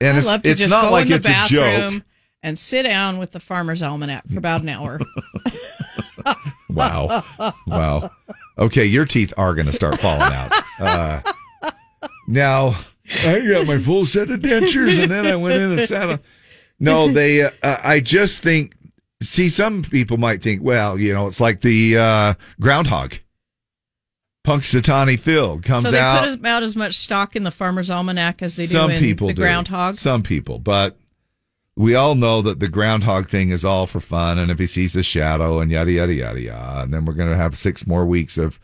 And 0.00 0.16
I 0.16 0.18
it's 0.18 0.26
love 0.26 0.42
to 0.42 0.50
it's 0.50 0.60
just 0.60 0.70
not 0.72 0.84
go 0.84 0.90
like 0.90 1.04
in 1.06 1.10
the 1.10 1.14
it's 1.16 1.26
a 1.26 1.30
bathroom 1.30 1.92
joke. 1.92 2.02
and 2.42 2.58
sit 2.58 2.82
down 2.84 3.18
with 3.18 3.32
the 3.32 3.40
Farmer's 3.40 3.82
Almanac 3.82 4.26
for 4.28 4.38
about 4.38 4.62
an 4.62 4.68
hour. 4.68 5.00
Wow, 6.68 7.24
wow. 7.66 8.10
Okay, 8.58 8.84
your 8.84 9.04
teeth 9.04 9.32
are 9.36 9.54
going 9.54 9.66
to 9.66 9.72
start 9.72 9.98
falling 10.00 10.32
out. 10.32 10.52
Uh, 10.78 11.20
now 12.28 12.76
I 13.24 13.40
got 13.40 13.66
my 13.66 13.78
full 13.78 14.06
set 14.06 14.30
of 14.30 14.40
dentures, 14.40 15.02
and 15.02 15.10
then 15.10 15.26
I 15.26 15.34
went 15.36 15.60
in 15.60 15.72
and 15.72 15.80
sat 15.80 16.10
on. 16.10 16.20
No, 16.78 17.10
they. 17.12 17.42
Uh, 17.42 17.50
I 17.62 18.00
just 18.00 18.42
think. 18.42 18.74
See, 19.22 19.48
some 19.50 19.82
people 19.82 20.16
might 20.16 20.42
think, 20.42 20.62
well, 20.62 20.98
you 20.98 21.12
know, 21.12 21.26
it's 21.26 21.40
like 21.40 21.60
the 21.60 21.98
uh, 21.98 22.34
groundhog. 22.60 23.14
Punxsutawney 24.44 25.18
Phil 25.18 25.60
comes 25.60 25.84
out. 25.84 25.88
so 25.88 25.90
they 25.90 25.98
out. 25.98 26.20
put 26.20 26.28
as, 26.28 26.44
out 26.44 26.62
as 26.62 26.74
much 26.76 26.96
stock 26.96 27.36
in 27.36 27.42
the 27.42 27.50
Farmer's 27.50 27.90
Almanac 27.90 28.42
as 28.42 28.56
they 28.56 28.66
do 28.66 28.72
some 28.72 28.90
in 28.90 29.02
people 29.02 29.28
the 29.28 29.34
do. 29.34 29.42
groundhog. 29.42 29.96
Some 29.96 30.22
people, 30.22 30.58
but 30.58 30.96
we 31.76 31.94
all 31.94 32.14
know 32.14 32.42
that 32.42 32.58
the 32.58 32.68
groundhog 32.68 33.28
thing 33.28 33.50
is 33.50 33.64
all 33.64 33.86
for 33.86 34.00
fun, 34.00 34.38
and 34.38 34.50
if 34.50 34.58
he 34.58 34.66
sees 34.66 34.96
a 34.96 35.02
shadow 35.02 35.60
and 35.60 35.70
yada 35.70 35.92
yada 35.92 36.14
yada 36.14 36.40
yada, 36.40 36.82
and 36.82 36.92
then 36.94 37.04
we're 37.04 37.14
going 37.14 37.30
to 37.30 37.36
have 37.36 37.56
six 37.56 37.86
more 37.86 38.06
weeks 38.06 38.38
of 38.38 38.58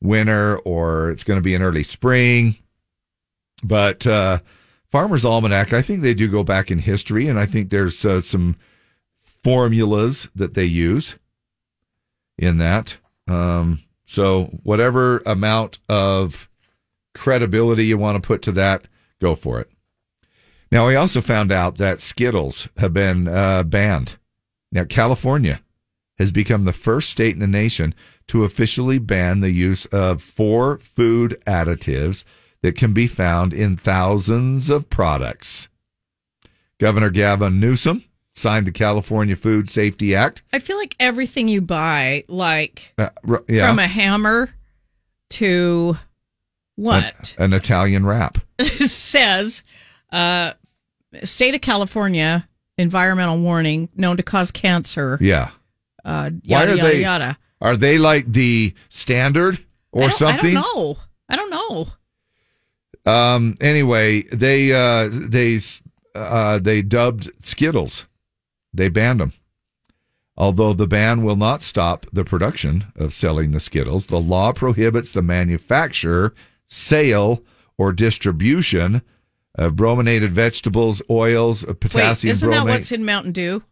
winter, 0.00 0.58
or 0.60 1.10
it's 1.10 1.24
going 1.24 1.38
to 1.38 1.42
be 1.42 1.54
an 1.54 1.62
early 1.62 1.82
spring. 1.82 2.56
But 3.62 4.06
uh, 4.06 4.38
Farmer's 4.90 5.24
Almanac, 5.24 5.72
I 5.72 5.82
think 5.82 6.02
they 6.02 6.14
do 6.14 6.28
go 6.28 6.42
back 6.42 6.70
in 6.70 6.78
history, 6.78 7.28
and 7.28 7.38
I 7.38 7.46
think 7.46 7.70
there's 7.70 8.04
uh, 8.04 8.20
some 8.20 8.56
formulas 9.42 10.28
that 10.34 10.54
they 10.54 10.64
use 10.64 11.18
in 12.38 12.58
that. 12.58 12.96
Um, 13.26 13.82
so 14.08 14.44
whatever 14.62 15.18
amount 15.26 15.78
of 15.88 16.48
credibility 17.14 17.84
you 17.84 17.98
want 17.98 18.20
to 18.20 18.26
put 18.26 18.40
to 18.42 18.52
that, 18.52 18.88
go 19.20 19.34
for 19.36 19.60
it. 19.60 19.70
Now, 20.72 20.86
we 20.86 20.96
also 20.96 21.20
found 21.20 21.52
out 21.52 21.76
that 21.76 22.00
Skittles 22.00 22.68
have 22.78 22.94
been 22.94 23.28
uh, 23.28 23.62
banned. 23.62 24.16
Now, 24.72 24.84
California 24.84 25.60
has 26.18 26.32
become 26.32 26.64
the 26.64 26.72
first 26.72 27.10
state 27.10 27.34
in 27.34 27.40
the 27.40 27.46
nation 27.46 27.94
to 28.28 28.44
officially 28.44 28.98
ban 28.98 29.40
the 29.40 29.50
use 29.50 29.84
of 29.86 30.22
four 30.22 30.78
food 30.78 31.40
additives 31.46 32.24
that 32.62 32.76
can 32.76 32.92
be 32.92 33.06
found 33.06 33.52
in 33.52 33.76
thousands 33.76 34.70
of 34.70 34.88
products. 34.88 35.68
Governor 36.78 37.10
Gavin 37.10 37.60
Newsom 37.60 38.04
signed 38.38 38.66
the 38.66 38.72
California 38.72 39.36
Food 39.36 39.68
Safety 39.70 40.14
Act. 40.14 40.42
I 40.52 40.58
feel 40.58 40.76
like 40.78 40.94
everything 41.00 41.48
you 41.48 41.60
buy, 41.60 42.24
like 42.28 42.94
Uh, 42.98 43.10
yeah, 43.48 43.68
from 43.68 43.78
a 43.78 43.86
hammer 43.86 44.50
to 45.30 45.96
what 46.76 47.14
An, 47.38 47.44
an 47.44 47.52
Italian 47.52 48.06
wrap. 48.06 48.38
says 48.62 49.62
uh, 50.12 50.52
state 51.24 51.54
of 51.54 51.60
California 51.60 52.48
environmental 52.76 53.38
warning 53.38 53.88
known 53.96 54.16
to 54.16 54.22
cause 54.22 54.50
cancer. 54.50 55.18
Yeah. 55.20 55.50
Uh, 56.04 56.30
Why 56.30 56.62
yada 56.62 56.72
are 56.72 56.74
yada 56.76 56.88
they? 56.88 57.00
yada. 57.02 57.38
Are 57.60 57.76
they 57.76 57.98
like 57.98 58.32
the 58.32 58.72
standard 58.88 59.58
or 59.92 60.10
something? 60.10 60.56
I 60.56 60.60
don't 60.62 60.76
know. 60.76 60.96
I 61.28 61.36
don't 61.36 61.50
know. 61.50 61.86
Um. 63.04 63.56
Anyway, 63.60 64.22
they 64.22 64.72
uh 64.72 65.08
they 65.10 65.58
uh 66.14 66.58
they 66.58 66.82
dubbed 66.82 67.30
Skittles. 67.44 68.06
They 68.78 68.88
banned 68.88 69.18
them. 69.18 69.32
Although 70.36 70.72
the 70.72 70.86
ban 70.86 71.24
will 71.24 71.34
not 71.34 71.62
stop 71.62 72.06
the 72.12 72.22
production 72.22 72.92
of 72.94 73.12
selling 73.12 73.50
the 73.50 73.58
Skittles, 73.58 74.06
the 74.06 74.20
law 74.20 74.52
prohibits 74.52 75.10
the 75.10 75.20
manufacture, 75.20 76.32
sale, 76.68 77.42
or 77.76 77.92
distribution 77.92 79.02
of 79.56 79.74
brominated 79.74 80.30
vegetables, 80.30 81.02
oils, 81.10 81.64
uh, 81.64 81.70
Wait, 81.70 81.80
potassium 81.80 82.30
isn't 82.30 82.50
that 82.50 82.66
what's 82.66 82.92
in 82.92 83.04
Mountain 83.04 83.32
Dew? 83.32 83.64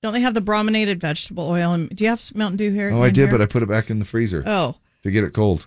Don't 0.00 0.14
they 0.14 0.22
have 0.22 0.32
the 0.32 0.40
brominated 0.40 0.98
vegetable 0.98 1.46
oil? 1.46 1.74
And 1.74 1.94
do 1.94 2.04
you 2.04 2.10
have 2.10 2.34
Mountain 2.34 2.56
Dew 2.56 2.70
here? 2.72 2.90
oh, 2.90 3.02
I 3.02 3.10
did, 3.10 3.28
here? 3.28 3.30
but 3.30 3.42
I 3.42 3.46
put 3.46 3.62
it 3.62 3.68
back 3.68 3.90
in 3.90 3.98
the 3.98 4.06
freezer. 4.06 4.42
Oh. 4.46 4.76
to 5.02 5.10
get 5.10 5.24
it 5.24 5.34
cold. 5.34 5.66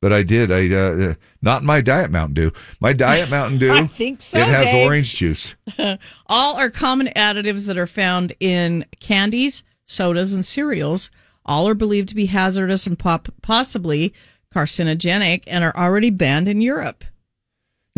But 0.00 0.12
I 0.14 0.22
did. 0.22 0.50
I 0.50 0.66
uh, 0.74 1.10
uh, 1.10 1.14
not 1.42 1.62
my 1.62 1.80
diet 1.82 2.10
Mountain 2.10 2.34
Dew. 2.34 2.52
My 2.80 2.92
diet 2.94 3.28
Mountain 3.28 3.58
Dew. 3.60 3.70
I 3.72 3.86
think 3.86 4.22
so, 4.22 4.38
It 4.38 4.46
has 4.46 4.66
Dave. 4.66 4.86
orange 4.86 5.14
juice. 5.14 5.54
All 6.26 6.56
are 6.56 6.70
common 6.70 7.08
additives 7.16 7.66
that 7.66 7.76
are 7.76 7.86
found 7.86 8.34
in 8.40 8.86
candies, 9.00 9.62
sodas, 9.86 10.32
and 10.32 10.44
cereals. 10.46 11.10
All 11.44 11.68
are 11.68 11.74
believed 11.74 12.08
to 12.10 12.14
be 12.14 12.26
hazardous 12.26 12.86
and 12.86 12.98
pop- 12.98 13.28
possibly 13.42 14.14
carcinogenic 14.54 15.42
and 15.46 15.64
are 15.64 15.76
already 15.76 16.10
banned 16.10 16.48
in 16.48 16.60
Europe. 16.60 17.04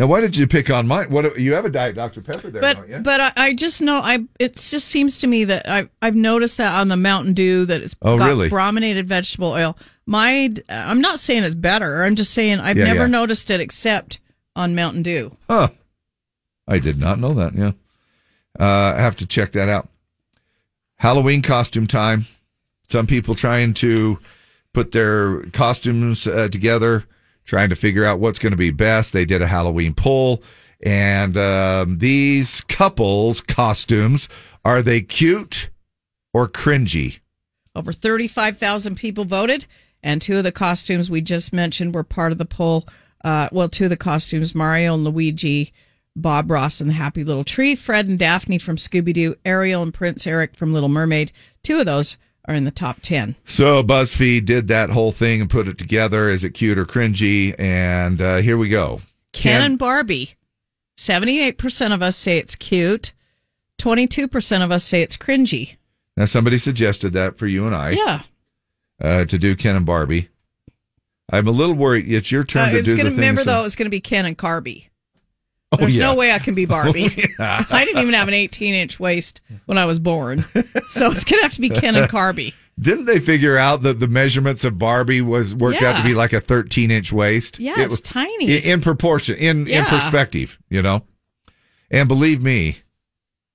Now, 0.02 0.08
why 0.08 0.20
did 0.20 0.36
you 0.36 0.48
pick 0.48 0.68
on 0.68 0.88
mine? 0.88 1.10
What 1.10 1.38
you 1.38 1.52
have 1.54 1.64
a 1.64 1.68
diet 1.68 1.94
Dr 1.94 2.22
Pepper 2.22 2.50
there, 2.50 2.60
don't 2.60 2.88
you? 2.88 2.94
But 2.96 3.04
but 3.04 3.20
I, 3.20 3.32
I 3.36 3.54
just 3.54 3.80
know 3.80 4.00
I 4.02 4.24
it 4.40 4.56
just 4.56 4.88
seems 4.88 5.18
to 5.18 5.28
me 5.28 5.44
that 5.44 5.68
I've 5.68 5.90
I've 6.02 6.16
noticed 6.16 6.56
that 6.56 6.74
on 6.74 6.88
the 6.88 6.96
Mountain 6.96 7.34
Dew 7.34 7.64
that 7.66 7.82
it's 7.82 7.94
Oh, 8.02 8.18
got 8.18 8.26
really? 8.26 8.48
brominated 8.48 9.06
vegetable 9.06 9.52
oil. 9.52 9.78
My 10.04 10.52
I'm 10.68 11.00
not 11.00 11.20
saying 11.20 11.44
it's 11.44 11.54
better. 11.54 12.02
I'm 12.02 12.16
just 12.16 12.34
saying 12.34 12.58
I've 12.58 12.76
Yeah, 12.76 12.82
never 12.86 13.02
yeah. 13.02 13.06
noticed 13.06 13.48
it 13.48 13.60
except 13.60 14.18
on 14.56 14.74
Mountain 14.74 15.04
Dew. 15.04 15.36
Huh. 15.48 15.68
I 16.66 16.80
did 16.80 16.98
not 16.98 17.20
know 17.20 17.34
that. 17.34 17.54
Yeah. 17.54 17.70
Uh, 18.58 18.94
I 18.96 19.00
have 19.00 19.14
to 19.16 19.26
check 19.26 19.52
that 19.52 19.68
out. 19.68 19.88
Halloween 20.96 21.42
costume 21.42 21.86
time. 21.86 22.26
Some 22.88 23.06
people 23.06 23.36
trying 23.36 23.72
to 23.74 24.18
put 24.72 24.90
their 24.90 25.42
costumes 25.50 26.26
uh, 26.26 26.48
together, 26.48 27.04
trying 27.44 27.70
to 27.70 27.76
figure 27.76 28.04
out 28.04 28.20
what's 28.20 28.38
going 28.38 28.52
to 28.52 28.56
be 28.56 28.70
best. 28.70 29.12
They 29.12 29.24
did 29.24 29.42
a 29.42 29.46
Halloween 29.46 29.94
poll, 29.94 30.42
and 30.82 31.36
um, 31.36 31.98
these 31.98 32.60
couples' 32.62 33.40
costumes 33.40 34.28
are 34.64 34.82
they 34.82 35.00
cute 35.00 35.70
or 36.32 36.48
cringy? 36.48 37.18
Over 37.74 37.92
35,000 37.92 38.96
people 38.96 39.24
voted, 39.24 39.66
and 40.02 40.20
two 40.20 40.38
of 40.38 40.44
the 40.44 40.52
costumes 40.52 41.10
we 41.10 41.20
just 41.20 41.52
mentioned 41.52 41.94
were 41.94 42.04
part 42.04 42.32
of 42.32 42.38
the 42.38 42.44
poll. 42.44 42.86
Uh, 43.24 43.48
well, 43.52 43.68
two 43.68 43.84
of 43.84 43.90
the 43.90 43.96
costumes, 43.96 44.54
Mario 44.54 44.94
and 44.94 45.04
Luigi, 45.04 45.72
Bob 46.14 46.50
Ross 46.50 46.80
and 46.80 46.90
the 46.90 46.94
Happy 46.94 47.24
Little 47.24 47.44
Tree, 47.44 47.74
Fred 47.74 48.08
and 48.08 48.18
Daphne 48.18 48.58
from 48.58 48.76
Scooby 48.76 49.14
Doo, 49.14 49.36
Ariel 49.44 49.82
and 49.82 49.94
Prince 49.94 50.26
Eric 50.26 50.54
from 50.54 50.72
Little 50.72 50.88
Mermaid. 50.88 51.32
Two 51.62 51.80
of 51.80 51.86
those 51.86 52.16
are 52.46 52.54
in 52.54 52.64
the 52.64 52.70
top 52.70 53.00
10. 53.02 53.36
So 53.44 53.82
BuzzFeed 53.82 54.44
did 54.44 54.68
that 54.68 54.90
whole 54.90 55.12
thing 55.12 55.40
and 55.40 55.48
put 55.50 55.68
it 55.68 55.78
together. 55.78 56.28
Is 56.28 56.42
it 56.44 56.50
cute 56.50 56.78
or 56.78 56.84
cringy? 56.84 57.54
And 57.58 58.20
uh, 58.20 58.36
here 58.38 58.56
we 58.56 58.68
go. 58.68 59.00
Ken 59.32 59.62
and 59.62 59.78
Barbie. 59.78 60.34
78% 60.98 61.94
of 61.94 62.02
us 62.02 62.16
say 62.16 62.38
it's 62.38 62.54
cute. 62.56 63.12
22% 63.80 64.62
of 64.64 64.70
us 64.70 64.84
say 64.84 65.02
it's 65.02 65.16
cringy. 65.16 65.76
Now, 66.16 66.26
somebody 66.26 66.58
suggested 66.58 67.12
that 67.14 67.38
for 67.38 67.46
you 67.46 67.66
and 67.66 67.74
I. 67.74 67.90
Yeah. 67.90 68.22
Uh, 69.00 69.24
to 69.24 69.38
do 69.38 69.56
Ken 69.56 69.74
and 69.76 69.86
Barbie. 69.86 70.28
I'm 71.32 71.48
a 71.48 71.50
little 71.52 71.74
worried. 71.74 72.10
It's 72.12 72.30
your 72.30 72.44
turn 72.44 72.68
Uh, 72.68 72.72
to 72.72 72.82
do 72.82 72.96
gonna, 72.96 73.10
the 73.10 73.16
remember, 73.16 73.40
things 73.40 73.46
though, 73.46 73.60
it 73.60 73.64
was 73.64 73.76
going 73.76 73.86
to 73.86 73.90
be 73.90 74.00
Ken 74.00 74.26
and 74.26 74.36
Carby. 74.36 74.88
Oh, 75.72 75.76
There's 75.78 75.96
yeah. 75.96 76.04
no 76.06 76.14
way 76.14 76.32
I 76.32 76.38
can 76.38 76.54
be 76.54 76.64
oh, 76.66 76.68
Barbie. 76.68 77.08
Oh, 77.16 77.22
yeah. 77.38 77.64
I 77.70 77.84
didn't 77.84 78.02
even 78.02 78.14
have 78.14 78.28
an 78.28 78.34
18 78.34 78.74
inch 78.74 79.00
waist 79.00 79.40
when 79.66 79.78
I 79.78 79.84
was 79.86 79.98
born. 79.98 80.44
So 80.86 81.10
it's 81.10 81.24
going 81.24 81.38
to 81.40 81.42
have 81.42 81.52
to 81.54 81.60
be 81.60 81.70
Ken 81.70 81.96
and 81.96 82.08
Carby. 82.10 82.52
Didn't 82.80 83.04
they 83.06 83.20
figure 83.20 83.56
out 83.58 83.82
that 83.82 84.00
the 84.00 84.06
measurements 84.08 84.64
of 84.64 84.78
Barbie 84.78 85.20
was 85.22 85.54
worked 85.54 85.82
out 85.82 85.96
to 85.98 86.02
be 86.02 86.14
like 86.14 86.32
a 86.32 86.40
13 86.40 86.90
inch 86.90 87.12
waist? 87.12 87.58
Yeah, 87.58 87.72
It 87.74 87.80
it's 87.84 87.90
was- 87.90 88.00
tiny. 88.02 88.56
in, 88.58 88.62
in 88.64 88.80
proportion, 88.80 89.36
in 89.36 89.66
in 89.68 89.84
perspective, 89.84 90.58
you 90.70 90.82
know. 90.82 91.02
And 91.90 92.08
believe 92.08 92.42
me, 92.42 92.78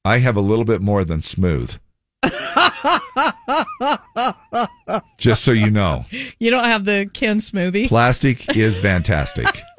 I 0.05 0.19
have 0.19 0.35
a 0.37 0.41
little 0.41 0.65
bit 0.65 0.81
more 0.81 1.03
than 1.03 1.21
smooth. 1.21 1.75
Just 5.17 5.43
so 5.43 5.51
you 5.51 5.69
know, 5.71 6.05
You 6.39 6.49
don't 6.51 6.63
have 6.65 6.85
the 6.85 7.09
Ken 7.13 7.39
smoothie. 7.39 7.87
plastic 7.87 8.55
is 8.55 8.79
fantastic. 8.79 9.45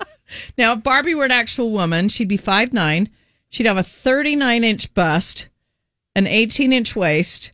Now, 0.56 0.72
if 0.74 0.82
Barbie 0.82 1.14
were 1.14 1.24
an 1.24 1.30
actual 1.30 1.70
woman, 1.70 2.08
she'd 2.08 2.28
be 2.28 2.38
5'9. 2.38 3.08
She'd 3.50 3.66
have 3.66 3.76
a 3.78 3.82
39 3.82 4.64
inch 4.64 4.92
bust, 4.94 5.48
an 6.14 6.26
18 6.26 6.72
inch 6.72 6.94
waist, 6.94 7.52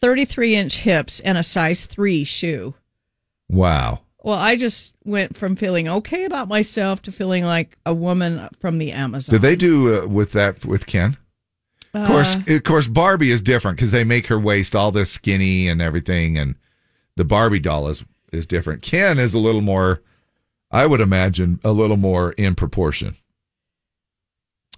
33 0.00 0.54
inch 0.56 0.78
hips, 0.78 1.20
and 1.20 1.36
a 1.36 1.42
size 1.42 1.86
3 1.86 2.24
shoe. 2.24 2.74
Wow. 3.48 4.00
Well, 4.22 4.38
I 4.38 4.56
just 4.56 4.92
went 5.04 5.36
from 5.36 5.54
feeling 5.54 5.86
okay 5.86 6.24
about 6.24 6.48
myself 6.48 7.02
to 7.02 7.12
feeling 7.12 7.44
like 7.44 7.76
a 7.84 7.92
woman 7.92 8.48
from 8.58 8.78
the 8.78 8.92
Amazon. 8.92 9.34
Did 9.34 9.42
they 9.42 9.56
do 9.56 10.02
uh, 10.02 10.06
with 10.06 10.32
that 10.32 10.64
with 10.64 10.86
Ken? 10.86 11.16
Of 11.92 12.06
course, 12.08 12.36
Uh, 12.36 12.54
of 12.54 12.64
course, 12.64 12.88
Barbie 12.88 13.30
is 13.30 13.42
different 13.42 13.76
because 13.76 13.92
they 13.92 14.02
make 14.02 14.26
her 14.28 14.38
waist 14.38 14.74
all 14.74 14.90
this 14.90 15.10
skinny 15.12 15.68
and 15.68 15.82
everything, 15.82 16.38
and 16.38 16.54
the 17.16 17.24
Barbie 17.24 17.60
doll 17.60 17.88
is 17.88 18.02
is 18.32 18.46
different. 18.46 18.82
Ken 18.82 19.18
is 19.18 19.34
a 19.34 19.38
little 19.38 19.60
more, 19.60 20.00
I 20.74 20.86
would 20.86 21.00
imagine, 21.00 21.60
a 21.62 21.70
little 21.72 21.96
more 21.96 22.32
in 22.32 22.54
proportion. 22.56 23.14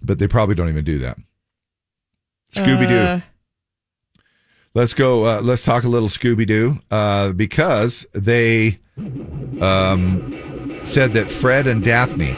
But 0.02 0.18
they 0.18 0.28
probably 0.28 0.54
don't 0.54 0.68
even 0.68 0.84
do 0.84 0.98
that. 0.98 1.16
Scooby 2.54 2.86
Doo. 2.88 2.96
Uh, 2.98 3.20
Let's 4.74 4.92
go. 4.92 5.24
Uh, 5.24 5.40
let's 5.40 5.62
talk 5.64 5.84
a 5.84 5.88
little 5.88 6.10
Scooby 6.10 6.46
Doo 6.46 6.78
uh, 6.90 7.30
because 7.32 8.06
they 8.12 8.78
um, 9.62 10.78
said 10.84 11.14
that 11.14 11.30
Fred 11.30 11.66
and 11.66 11.82
Daphne 11.82 12.34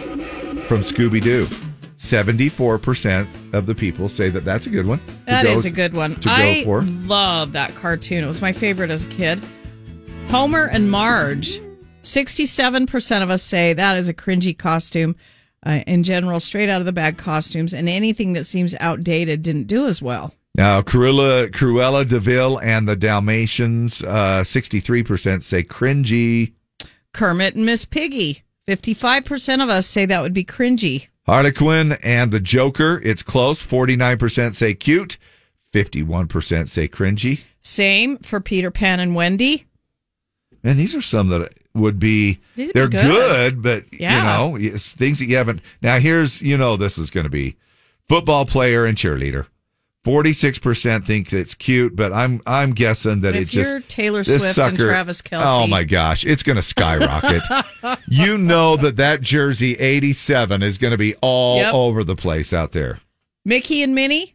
from 0.68 0.82
Scooby 0.82 1.20
Doo, 1.20 1.48
seventy-four 1.96 2.78
percent 2.78 3.28
of 3.52 3.66
the 3.66 3.74
people 3.74 4.08
say 4.08 4.28
that 4.30 4.44
that's 4.44 4.66
a 4.68 4.70
good 4.70 4.86
one. 4.86 5.00
That 5.26 5.46
go- 5.46 5.50
is 5.52 5.64
a 5.64 5.70
good 5.70 5.94
one. 5.94 6.14
to 6.20 6.28
go 6.28 6.32
I 6.32 6.62
for. 6.62 6.82
love 6.82 7.50
that 7.52 7.74
cartoon. 7.74 8.22
It 8.22 8.28
was 8.28 8.40
my 8.40 8.52
favorite 8.52 8.90
as 8.90 9.04
a 9.04 9.08
kid. 9.08 9.44
Homer 10.30 10.66
and 10.66 10.88
Marge. 10.92 11.60
67% 12.08 13.22
of 13.22 13.30
us 13.30 13.42
say 13.42 13.72
that 13.74 13.96
is 13.96 14.08
a 14.08 14.14
cringy 14.14 14.56
costume. 14.56 15.14
Uh, 15.66 15.82
in 15.86 16.04
general, 16.04 16.40
straight 16.40 16.68
out 16.68 16.80
of 16.80 16.86
the 16.86 16.92
bag 16.92 17.18
costumes, 17.18 17.74
and 17.74 17.88
anything 17.88 18.32
that 18.32 18.44
seems 18.44 18.76
outdated 18.78 19.42
didn't 19.42 19.66
do 19.66 19.86
as 19.86 20.00
well. 20.00 20.32
Now, 20.54 20.82
Cruella, 20.82 21.50
Cruella 21.50 22.08
de 22.08 22.18
Vil 22.20 22.58
and 22.58 22.88
the 22.88 22.96
Dalmatians, 22.96 24.02
uh, 24.02 24.44
sixty-three 24.44 25.02
percent 25.02 25.44
say 25.44 25.64
cringy. 25.64 26.52
Kermit 27.12 27.56
and 27.56 27.66
Miss 27.66 27.84
Piggy. 27.84 28.42
55% 28.68 29.62
of 29.62 29.68
us 29.68 29.86
say 29.86 30.06
that 30.06 30.20
would 30.20 30.34
be 30.34 30.44
cringy. 30.44 31.08
Harley 31.26 31.52
Quinn 31.52 31.92
and 32.02 32.30
the 32.30 32.40
Joker, 32.40 33.00
it's 33.04 33.22
close. 33.22 33.60
Forty-nine 33.60 34.18
percent 34.18 34.54
say 34.54 34.74
cute. 34.74 35.18
Fifty-one 35.72 36.28
percent 36.28 36.70
say 36.70 36.88
cringy. 36.88 37.40
Same 37.60 38.16
for 38.18 38.40
Peter 38.40 38.70
Pan 38.70 39.00
and 39.00 39.14
Wendy. 39.14 39.66
And 40.62 40.78
these 40.78 40.94
are 40.94 41.02
some 41.02 41.28
that 41.28 41.52
would 41.78 41.98
be 41.98 42.38
These 42.56 42.72
they're 42.72 42.88
good. 42.88 43.06
good, 43.06 43.62
but 43.62 43.84
Yeah. 43.92 44.48
you 44.52 44.60
know, 44.60 44.76
things 44.78 45.18
that 45.18 45.26
you 45.28 45.36
haven't. 45.36 45.60
Now, 45.82 45.98
here's 45.98 46.40
you 46.42 46.56
know 46.56 46.76
this 46.76 46.98
is 46.98 47.10
going 47.10 47.24
to 47.24 47.30
be 47.30 47.56
football 48.08 48.44
player 48.46 48.84
and 48.84 48.96
cheerleader. 48.96 49.46
Forty-six 50.04 50.58
percent 50.58 51.04
think 51.06 51.32
it's 51.32 51.54
cute, 51.54 51.94
but 51.96 52.12
I'm 52.12 52.40
I'm 52.46 52.72
guessing 52.72 53.20
that 53.20 53.34
If 53.36 53.42
it 53.42 53.44
just 53.48 53.70
you're 53.70 53.80
Taylor 53.80 54.24
Swift 54.24 54.56
and 54.56 54.78
Travis 54.78 55.20
Kelce. 55.20 55.42
Oh 55.44 55.66
my 55.66 55.84
gosh, 55.84 56.24
it's 56.24 56.42
going 56.42 56.56
to 56.56 56.62
skyrocket. 56.62 57.42
you 58.08 58.38
know 58.38 58.76
that 58.76 58.96
that 58.96 59.20
jersey 59.20 59.74
eighty-seven 59.74 60.62
is 60.62 60.78
going 60.78 60.92
to 60.92 60.96
be 60.98 61.14
all 61.20 61.58
Yep. 61.58 61.74
over 61.74 62.04
the 62.04 62.16
place 62.16 62.52
out 62.52 62.72
there. 62.72 63.00
Mickey 63.44 63.82
and 63.82 63.94
Minnie. 63.94 64.34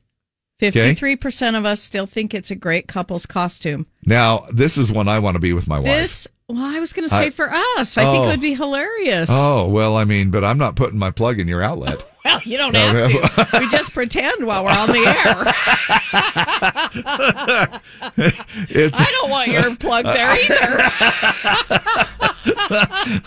53% 0.62 1.58
of 1.58 1.66
us 1.66 1.82
still 1.82 2.06
think 2.06 2.34
it's 2.34 2.50
a 2.52 2.56
great 2.56 2.88
couple's 2.88 3.26
costume. 3.26 3.86
Now, 4.06 4.46
this 4.54 4.78
is 4.78 4.92
one 4.92 5.08
I 5.10 5.20
want 5.20 5.36
to 5.36 5.40
be 5.40 5.52
with 5.52 5.68
my 5.68 5.78
wife. 5.78 5.88
This, 5.88 6.28
well, 6.48 6.64
I 6.64 6.80
was 6.80 6.94
going 6.94 7.08
to 7.08 7.14
say 7.16 7.28
I- 7.28 7.30
for 7.32 7.50
us, 7.52 7.98
I 7.98 8.04
think 8.04 8.24
it 8.24 8.28
Oh. 8.28 8.30
would 8.30 8.42
be 8.42 8.54
hilarious. 8.54 9.30
Oh 9.32 9.68
well, 9.68 9.96
I 9.98 10.04
mean, 10.06 10.30
but 10.32 10.44
I'm 10.44 10.58
not 10.58 10.76
putting 10.76 11.00
my 11.00 11.12
plug 11.12 11.40
in 11.40 11.48
your 11.48 11.62
outlet. 11.62 12.06
Well, 12.26 12.40
you 12.46 12.56
don't 12.58 12.72
No, 12.72 12.80
have 12.80 13.12
no. 13.12 13.20
to. 13.20 13.50
we 13.60 13.68
just 13.68 13.94
pretend 13.94 14.46
while 14.46 14.64
we're 14.64 14.72
on 14.72 14.88
the 14.88 15.00
air. 15.06 15.44
it's 18.70 18.98
I 18.98 19.12
don't 19.12 19.30
want 19.30 19.50
your 19.50 19.76
plug 19.76 20.06
there 20.06 20.32
either. 20.32 20.92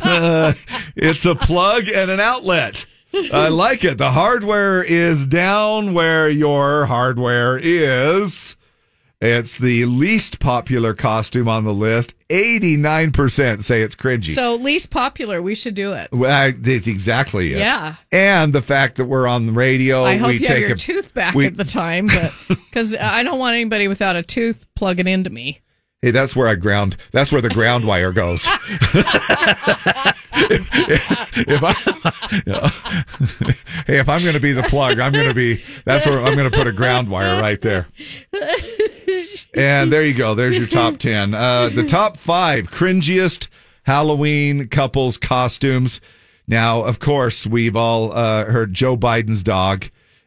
Uh, 0.03 0.55
it's 0.97 1.27
a 1.27 1.35
plug 1.35 1.89
and 1.89 2.11
an 2.11 2.21
outlet. 2.21 2.87
I 3.33 3.49
like 3.49 3.85
it. 3.85 3.99
The 3.99 4.11
hardware 4.13 4.83
is 4.83 5.27
down 5.27 5.93
where 5.93 6.31
your 6.31 6.87
hardware 6.87 7.59
is. 7.63 8.56
It's 9.21 9.57
the 9.57 9.87
least 9.87 10.41
popular 10.41 10.93
costume 10.93 11.49
on 11.49 11.65
the 11.65 11.73
list. 11.73 12.13
89% 12.29 13.63
say 13.63 13.81
it's 13.83 13.95
cringy. 13.95 14.35
So 14.35 14.55
least 14.57 14.91
popular, 14.91 15.41
we 15.41 15.55
should 15.55 15.75
do 15.75 15.93
it. 15.95 16.13
Well, 16.13 16.31
I- 16.31 16.51
that's 16.51 16.87
exactly 16.87 17.53
it. 17.55 17.59
Yeah. 17.59 17.95
And 18.13 18.53
the 18.53 18.61
fact 18.63 18.97
that 18.97 19.07
we're 19.07 19.27
on 19.27 19.47
the 19.47 19.53
radio, 19.53 20.05
I 20.05 20.17
hope 20.17 20.29
we 20.29 20.35
you 20.35 20.41
take 20.41 20.49
have 20.49 20.59
your 20.61 20.73
a 20.73 20.79
tooth 20.79 21.15
back 21.15 21.35
we- 21.35 21.47
at 21.47 21.57
the 21.57 21.65
time, 21.65 22.09
but 22.09 22.33
because 22.49 22.95
I 22.95 23.23
don't 23.23 23.39
want 23.39 23.55
anybody 23.55 23.89
without 23.89 24.17
a 24.17 24.23
tooth 24.23 24.67
plugging 24.75 25.07
into 25.07 25.31
me. 25.31 25.61
Hey, 26.07 26.13
that's 26.13 26.37
where 26.37 26.47
I 26.47 26.55
ground. 26.55 26.97
That's 27.11 27.33
where 27.33 27.41
the 27.43 27.49
ground 27.49 27.85
wire 27.85 28.13
goes. 28.13 28.47
if 28.47 28.55
I, 31.65 31.73
hey, 33.89 33.99
if 33.99 34.09
I'm 34.09 34.23
going 34.23 34.35
to 34.35 34.41
be 34.41 34.53
the 34.53 34.63
plug, 34.63 35.01
I'm 35.01 35.11
going 35.11 35.27
to 35.27 35.35
be. 35.35 35.65
That's 35.85 36.07
where 36.07 36.21
I'm 36.21 36.37
going 36.37 36.49
to 36.49 36.57
put 36.57 36.69
a 36.69 36.73
ground 36.73 37.09
wire 37.09 37.43
right 37.43 37.61
there. 37.61 37.89
And 39.53 39.93
there 39.93 40.05
you 40.05 40.15
go. 40.15 40.37
There's 40.37 40.57
your 40.57 40.69
top 40.69 40.99
ten. 40.99 41.35
Uh, 41.35 41.71
the 41.71 41.83
top 41.83 42.19
five 42.19 42.71
cringiest 42.71 43.49
Halloween 43.83 44.69
couples 44.69 45.17
costumes. 45.17 46.01
Now, 46.47 46.85
of 46.85 47.01
course, 47.01 47.49
we've 47.49 47.75
all 47.75 48.13
uh, 48.13 48.45
heard 48.45 48.73
Joe 48.73 48.97
Biden's 48.97 49.43
dog 49.43 49.87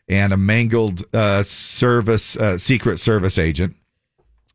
and 0.10 0.34
a 0.34 0.38
mangled 0.38 1.06
uh, 1.16 1.44
service 1.44 2.36
uh, 2.36 2.58
Secret 2.58 3.00
Service 3.00 3.38
agent. 3.38 3.78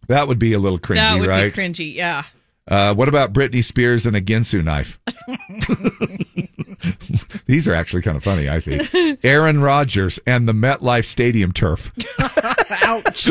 That 0.08 0.28
would 0.28 0.38
be 0.38 0.52
a 0.52 0.58
little 0.58 0.78
cringy, 0.78 0.96
that 0.96 1.18
would 1.18 1.28
right? 1.28 1.54
be 1.54 1.62
cringy. 1.62 1.94
Yeah. 1.94 2.24
Uh, 2.66 2.94
what 2.94 3.08
about 3.08 3.34
Britney 3.34 3.62
Spears 3.62 4.06
and 4.06 4.16
a 4.16 4.22
Ginsu 4.22 4.64
knife? 4.64 4.98
These 7.46 7.68
are 7.68 7.74
actually 7.74 8.02
kind 8.02 8.16
of 8.16 8.24
funny, 8.24 8.48
I 8.48 8.60
think. 8.60 8.88
Aaron 9.24 9.60
Rodgers 9.60 10.18
and 10.26 10.48
the 10.48 10.52
MetLife 10.52 11.04
Stadium 11.04 11.52
turf. 11.52 11.92
Ouch. 12.82 13.30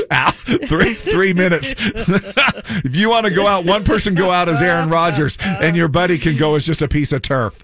three 0.68 0.94
three 0.94 1.34
minutes. 1.34 1.74
if 1.78 2.96
you 2.96 3.10
want 3.10 3.26
to 3.26 3.34
go 3.34 3.48
out, 3.48 3.66
one 3.66 3.84
person 3.84 4.14
go 4.14 4.32
out 4.32 4.50
as 4.50 4.62
Aaron 4.62 4.90
Rodgers, 4.90 5.38
and 5.42 5.76
your 5.76 5.88
buddy 5.88 6.18
can 6.18 6.38
go 6.38 6.56
as 6.56 6.66
just 6.66 6.82
a 6.82 6.88
piece 6.88 7.12
of 7.12 7.22
turf. 7.24 7.64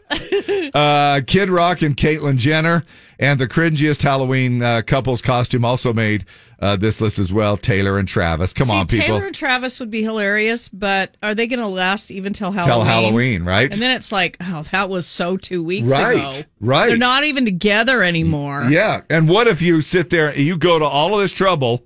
Uh, 0.74 1.22
Kid 1.26 1.50
Rock 1.50 1.82
and 1.82 1.96
Caitlyn 1.96 2.38
Jenner, 2.38 2.84
and 3.20 3.40
the 3.40 3.48
cringiest 3.48 4.02
Halloween 4.02 4.64
uh, 4.64 4.82
couples 4.88 5.22
costume 5.22 5.66
also 5.66 5.92
made 5.94 6.26
uh, 6.62 6.76
this 6.78 7.00
list 7.02 7.20
as 7.20 7.32
well. 7.32 7.58
Taylor 7.58 8.00
and 8.00 8.08
Travis. 8.08 8.54
Come 8.54 8.68
See, 8.68 8.74
on, 8.74 8.88
people. 8.88 9.06
Taylor 9.08 9.26
and 9.28 9.36
Travis 9.36 9.80
would 9.80 9.92
be 9.92 10.02
hilarious, 10.02 10.70
but 10.70 11.16
are 11.22 11.36
they 11.36 11.46
going 11.48 11.60
to 11.60 11.68
last 11.68 12.12
even 12.12 12.34
till 12.34 12.52
Halloween? 12.52 12.76
Till 12.78 12.84
Halloween, 12.86 13.44
right? 13.44 13.72
And 13.72 13.82
then 13.82 13.92
it's 13.92 14.12
like, 14.12 14.38
oh, 14.42 14.64
that 14.72 14.90
was 14.90 15.06
so 15.06 15.38
two 15.38 15.64
weeks 15.64 15.90
Right, 15.90 16.16
ago. 16.18 16.24
right. 16.30 16.46
right. 16.62 16.88
They're 16.88 16.98
not 16.98 17.26
even 17.26 17.46
together 17.46 18.04
anymore. 18.04 18.68
Yeah. 18.70 19.02
And 19.10 19.30
what 19.30 19.48
if 19.48 19.62
you 19.62 19.82
sit 19.82 20.10
there, 20.10 20.34
you 20.38 20.58
go 20.58 20.80
to 20.80 20.86
all 20.86 21.14
of 21.14 21.22
this 21.22 21.32
trouble 21.32 21.84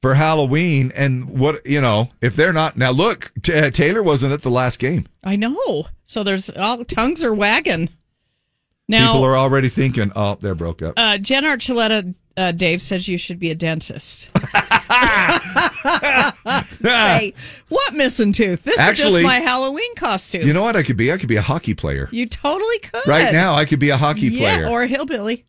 for 0.00 0.14
Halloween, 0.14 0.90
and 0.96 1.38
what, 1.38 1.64
you 1.64 1.80
know, 1.80 2.08
if 2.20 2.34
they're 2.34 2.52
not. 2.52 2.76
Now, 2.76 2.90
look, 2.90 3.30
T- 3.40 3.70
Taylor 3.70 4.02
wasn't 4.02 4.32
at 4.32 4.42
the 4.42 4.50
last 4.50 4.80
game. 4.80 5.06
I 5.22 5.36
know. 5.36 5.86
So 6.02 6.24
there's 6.24 6.50
all 6.50 6.84
tongues 6.84 7.22
are 7.22 7.32
wagging. 7.32 7.88
Now, 8.88 9.12
People 9.12 9.24
are 9.26 9.36
already 9.36 9.68
thinking, 9.68 10.12
oh, 10.16 10.36
they're 10.40 10.54
broke 10.54 10.82
up. 10.82 10.94
uh, 10.96 11.16
Jen 11.18 11.44
Archuleta, 11.44 12.14
uh, 12.36 12.52
Dave 12.52 12.82
says 12.82 13.06
you 13.08 13.16
should 13.16 13.38
be 13.38 13.50
a 13.50 13.54
dentist. 13.54 14.28
Say, 16.82 17.34
what 17.68 17.94
missing 17.94 18.32
tooth? 18.32 18.62
This 18.64 18.78
is 18.78 18.98
just 18.98 19.22
my 19.22 19.36
Halloween 19.36 19.94
costume. 19.94 20.46
you 20.46 20.52
know 20.52 20.62
what 20.62 20.76
I 20.76 20.82
could 20.82 20.96
be? 20.96 21.12
I 21.12 21.16
could 21.16 21.28
be 21.28 21.36
a 21.36 21.42
hockey 21.42 21.74
player. 21.74 22.08
You 22.12 22.26
totally 22.26 22.78
could. 22.80 23.06
Right 23.06 23.32
now, 23.32 23.54
I 23.54 23.64
could 23.64 23.78
be 23.78 23.90
a 23.90 23.96
hockey 23.96 24.28
yeah, 24.28 24.56
player. 24.56 24.68
or 24.68 24.82
a 24.82 24.86
hillbilly. 24.86 25.46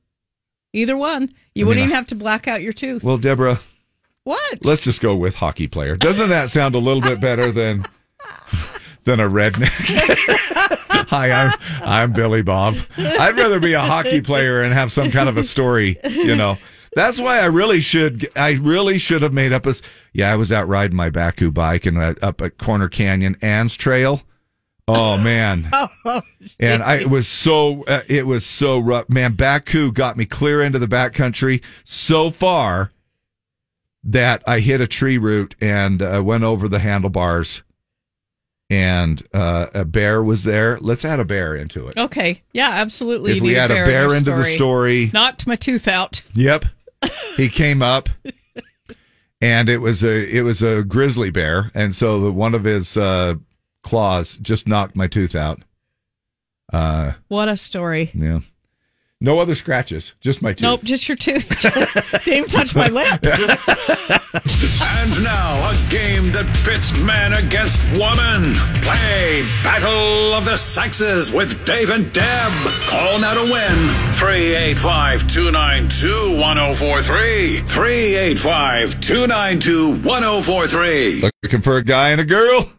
Either 0.73 0.95
one. 0.97 1.33
You 1.55 1.65
I 1.65 1.67
wouldn't 1.67 1.81
mean, 1.81 1.89
even 1.89 1.93
I- 1.93 1.97
have 1.97 2.07
to 2.07 2.15
black 2.15 2.47
out 2.47 2.61
your 2.61 2.73
tooth. 2.73 3.03
well, 3.03 3.17
Deborah, 3.17 3.59
what? 4.23 4.59
let's 4.63 4.81
just 4.81 5.01
go 5.01 5.15
with 5.15 5.35
hockey 5.35 5.67
player. 5.67 5.95
Doesn't 5.95 6.29
that 6.29 6.49
sound 6.49 6.75
a 6.75 6.79
little 6.79 7.01
bit 7.01 7.19
better 7.19 7.51
than 7.51 7.83
than 9.05 9.19
a 9.19 9.29
redneck? 9.29 9.69
Hi, 11.09 11.31
I'm 11.31 11.51
I'm 11.81 12.13
Billy 12.13 12.41
Bob. 12.41 12.77
I'd 12.97 13.37
rather 13.37 13.59
be 13.59 13.73
a 13.73 13.81
hockey 13.81 14.21
player 14.21 14.63
and 14.63 14.73
have 14.73 14.91
some 14.91 15.11
kind 15.11 15.29
of 15.29 15.37
a 15.37 15.43
story, 15.43 15.97
you 16.03 16.35
know. 16.35 16.57
That's 16.95 17.19
why 17.19 17.39
I 17.39 17.45
really 17.45 17.81
should. 17.81 18.29
I 18.35 18.51
really 18.53 18.97
should 18.97 19.21
have 19.21 19.33
made 19.33 19.51
up 19.51 19.65
a. 19.65 19.75
Yeah, 20.13 20.31
I 20.31 20.35
was 20.35 20.51
out 20.51 20.67
riding 20.67 20.95
my 20.95 21.09
Bakcou 21.09 21.53
bike 21.53 21.85
and 21.85 21.97
uh, 21.97 22.13
up 22.21 22.41
at 22.41 22.57
Corner 22.57 22.87
Canyon 22.87 23.35
Ann's 23.41 23.75
Trail. 23.75 24.21
Oh 24.87 25.17
man, 25.17 25.69
oh, 25.73 26.21
and 26.59 26.83
I 26.83 27.01
it 27.01 27.09
was 27.09 27.27
so 27.27 27.83
uh, 27.85 28.01
it 28.07 28.27
was 28.27 28.45
so 28.45 28.79
rough. 28.79 29.09
Man, 29.09 29.35
Bakcou 29.35 29.93
got 29.93 30.17
me 30.17 30.25
clear 30.25 30.61
into 30.61 30.77
the 30.77 30.87
backcountry 30.87 31.63
so 31.83 32.29
far 32.29 32.91
that 34.03 34.43
I 34.45 34.59
hit 34.59 34.81
a 34.81 34.87
tree 34.87 35.17
root 35.17 35.55
and 35.61 36.01
uh, 36.01 36.21
went 36.23 36.43
over 36.43 36.67
the 36.67 36.79
handlebars, 36.79 37.63
and 38.73 39.21
uh, 39.33 39.67
a 39.75 39.85
bear 39.85 40.23
was 40.23 40.43
there. 40.43 40.79
Let's 40.79 41.05
add 41.05 41.19
a 41.19 41.25
bear 41.25 41.55
into 41.55 41.87
it. 41.87 41.97
Okay. 41.97 42.41
Yeah, 42.53 42.69
absolutely. 42.71 43.37
If 43.37 43.43
we 43.43 43.55
add 43.55 43.69
a 43.71 43.75
bear 43.75 44.05
your 44.07 44.15
into 44.15 44.31
the 44.31 44.43
story- 44.45 45.11
Knocked 45.13 45.45
my 45.45 45.55
tooth 45.55 45.87
out. 45.87 46.21
Yep, 46.33 46.65
he 47.37 47.49
came 47.49 47.81
up, 47.83 48.09
and 49.41 49.69
it 49.69 49.77
was 49.77 50.03
a 50.03 50.35
it 50.35 50.41
was 50.41 50.61
a 50.63 50.83
grizzly 50.83 51.29
bear, 51.29 51.71
and 51.75 51.95
so 51.95 52.19
the, 52.19 52.31
one 52.31 52.55
of 52.55 52.63
his 52.63 52.97
uh, 52.97 53.35
claws 53.83 54.37
just 54.37 54.67
knocked 54.67 54.95
my 54.95 55.07
tooth 55.07 55.35
out. 55.35 55.61
Uh, 56.71 57.11
What 57.27 57.47
a 57.49 57.55
story. 57.57 58.09
yeah, 58.15 58.39
no 59.23 59.39
other 59.39 59.55
scratches, 59.55 60.13
just 60.19 60.41
my 60.41 60.51
tooth. 60.51 60.61
Nope, 60.61 60.83
just 60.83 61.07
your 61.07 61.15
tooth. 61.15 61.47
Didn't 61.61 62.27
even 62.27 62.49
touch 62.49 62.75
my 62.75 62.87
lip. 62.89 63.23
And 63.23 65.23
now 65.23 65.71
a 65.71 65.75
game 65.89 66.31
that 66.33 66.45
pits 66.65 66.91
man 67.03 67.31
against 67.33 67.79
woman. 67.97 68.53
Play 68.83 69.47
Battle 69.63 70.33
of 70.33 70.43
the 70.43 70.57
Sexes 70.57 71.31
with 71.31 71.65
Dave 71.65 71.89
and 71.89 72.11
Deb. 72.11 72.51
Call 72.89 73.19
now 73.19 73.33
to 73.33 73.43
win. 73.49 73.89
385 74.13 75.25
292 75.31 76.37
1043. 76.41 77.59
385 77.65 78.99
292 78.99 79.91
1043. 80.03 81.29
Looking 81.43 81.61
for 81.61 81.77
a 81.77 81.83
guy 81.83 82.09
and 82.09 82.19
a 82.19 82.25
girl. 82.25 82.69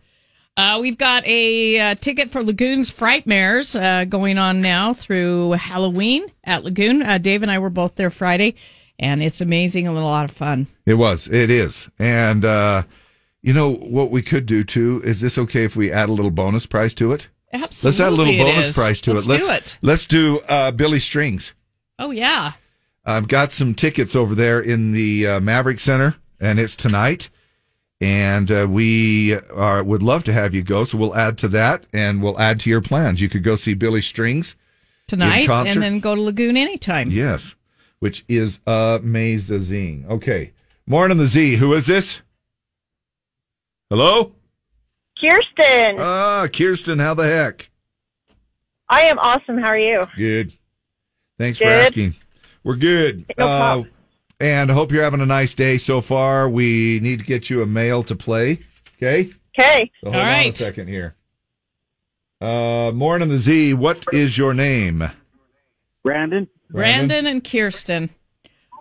Uh, 0.56 0.78
we've 0.81 0.98
got 0.98 1.26
a 1.26 1.81
uh, 1.81 1.94
ticket 1.97 2.31
for 2.31 2.43
Lagoon's 2.43 2.89
Frightmares 2.90 3.74
uh, 3.81 4.05
going 4.05 4.39
on 4.39 4.60
now 4.60 4.94
through 4.94 5.52
Halloween 5.52 6.26
at 6.44 6.62
Lagoon. 6.62 7.02
Uh, 7.02 7.18
Dave 7.18 7.43
and 7.43 7.51
I 7.51 7.59
were 7.59 7.70
both 7.70 7.97
there 7.97 8.10
Friday, 8.10 8.55
and 8.97 9.20
it's 9.20 9.40
amazing 9.40 9.89
and 9.89 9.97
a 9.97 10.01
lot 10.01 10.31
of 10.31 10.36
fun. 10.36 10.68
It 10.86 10.94
was. 10.94 11.26
It 11.26 11.51
is. 11.51 11.90
And, 11.98 12.44
uh, 12.44 12.85
you 13.43 13.52
know, 13.52 13.74
what 13.74 14.12
we 14.12 14.22
could 14.22 14.47
do 14.47 14.62
too 14.62 15.02
is 15.05 15.20
this 15.20 15.39
okay 15.39 15.64
if 15.64 15.74
we 15.74 15.90
add 15.90 16.09
a 16.09 16.12
little 16.12 16.31
bonus 16.31 16.66
prize 16.66 16.94
to 16.94 17.12
it? 17.12 17.28
Absolutely. 17.52 17.89
Let's 17.89 18.01
add 18.01 18.12
a 18.12 18.16
little 18.16 18.44
bonus 18.44 18.68
is. 18.68 18.74
prize 18.76 19.01
to 19.01 19.14
Let's 19.14 19.26
it. 19.26 19.28
Let's 19.28 19.47
do 19.47 19.52
it. 19.52 19.78
Let's 19.82 20.06
do 20.06 20.40
uh, 20.48 20.70
Billy 20.70 21.01
Strings. 21.01 21.52
Oh, 21.98 22.12
yeah. 22.12 22.52
I've 23.05 23.26
got 23.26 23.51
some 23.51 23.74
tickets 23.74 24.14
over 24.14 24.36
there 24.36 24.60
in 24.60 24.93
the 24.93 25.26
uh, 25.26 25.40
Maverik 25.40 25.81
Center, 25.81 26.14
and 26.40 26.60
it's 26.60 26.76
tonight. 26.76 27.28
And 28.05 28.51
uh, 28.51 28.66
we 28.68 29.35
are, 29.55 29.82
would 29.82 30.02
love 30.02 30.24
to 30.24 30.32
have 30.35 30.55
you 30.55 30.62
go, 30.62 30.85
so 30.85 30.98
we'll 30.98 31.16
add 31.16 31.39
to 31.39 31.48
that, 31.48 31.86
and 31.90 32.22
we'll 32.22 32.39
add 32.39 32.60
to 32.60 32.68
your 32.68 32.82
plans. 32.82 33.22
You 33.22 33.31
could 33.31 33.43
go 33.43 33.56
see 33.56 33.72
Billy 33.72 34.02
Strings 34.02 34.56
Tonight, 35.06 35.48
and 35.48 35.82
then 35.82 36.01
go 36.01 36.14
to 36.14 36.20
Lagoon 36.20 36.59
anytime. 36.59 37.10
Yes, 37.10 37.55
which 38.01 38.22
is 38.28 38.60
amazing. 38.66 40.05
Okay, 40.10 40.52
morning 40.86 41.16
the 41.16 41.26
Z. 41.26 41.56
Who 41.56 41.72
is 41.72 41.86
this? 41.86 42.20
Hello. 43.89 44.32
Kirsten. 45.18 45.97
Ah, 45.98 46.47
Kirsten. 46.52 46.98
How 46.98 47.14
the 47.14 47.24
heck? 47.24 47.70
I 48.86 49.05
am 49.05 49.18
awesome. 49.18 49.56
How 49.56 49.68
are 49.68 49.78
you? 49.78 50.05
Good. 50.14 50.52
Thanks 51.39 51.59
for 51.59 51.68
asking. 51.68 52.16
We're 52.64 52.76
good. 52.76 53.24
No 53.39 53.47
uh, 53.47 53.59
problem. 53.59 53.93
And 54.44 54.70
I 54.70 54.74
hope 54.74 54.92
you're 54.92 55.02
having 55.02 55.22
a 55.22 55.26
nice 55.26 55.54
day 55.54 55.78
so 55.78 56.02
far. 56.02 56.50
We 56.50 57.00
need 57.00 57.18
to 57.18 57.24
get 57.24 57.48
you 57.48 57.62
a 57.62 57.66
mail 57.66 58.02
to 58.02 58.14
play. 58.14 58.60
Okay. 58.98 59.32
Okay. 59.58 59.90
So 60.02 60.10
hold 60.10 60.22
on 60.22 60.22
a 60.22 60.52
second 60.52 60.88
here. 60.88 61.14
Uh, 62.42 62.92
morning 62.92 63.30
the 63.30 63.38
Z. 63.38 63.72
What 63.72 64.04
is 64.12 64.36
your 64.36 64.52
name? 64.52 65.02
Brandon. 66.02 66.46
Brandon 66.68 67.24
and 67.24 67.42
Kirsten. 67.42 68.10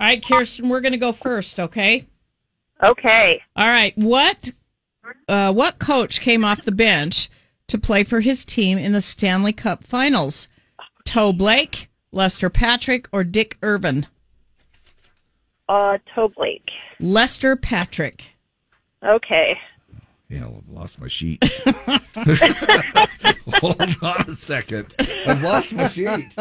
All 0.01 0.07
right, 0.07 0.25
Kirsten, 0.25 0.67
we're 0.67 0.81
going 0.81 0.91
to 0.91 0.97
go 0.97 1.13
first, 1.13 1.57
okay? 1.57 2.07
Okay. 2.83 3.41
All 3.55 3.67
right. 3.67 3.97
What 3.97 4.51
uh, 5.29 5.53
what 5.53 5.79
coach 5.79 6.19
came 6.19 6.43
off 6.43 6.65
the 6.65 6.73
bench 6.73 7.29
to 7.67 7.77
play 7.77 8.03
for 8.03 8.19
his 8.19 8.43
team 8.43 8.77
in 8.77 8.91
the 8.91 9.01
Stanley 9.01 9.53
Cup 9.53 9.85
Finals? 9.85 10.49
Toe 11.05 11.31
Blake, 11.31 11.89
Lester 12.11 12.49
Patrick, 12.49 13.07
or 13.13 13.23
Dick 13.23 13.57
Irvin? 13.61 14.07
Uh, 15.69 15.97
Toe 16.13 16.29
Blake. 16.35 16.67
Lester 16.99 17.55
Patrick. 17.55 18.23
Okay. 19.03 19.57
Hell, 20.29 20.63
I've 20.67 20.73
lost 20.73 20.99
my 20.99 21.07
sheet. 21.07 21.43
Hold 23.59 23.81
on 24.01 24.25
a 24.27 24.35
second. 24.35 24.95
I've 25.27 25.41
lost 25.43 25.73
my 25.73 25.87
sheet. 25.89 26.33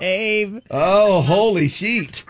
Dave. 0.00 0.60
Oh, 0.70 1.20
holy 1.22 1.68
sheet. 1.68 2.24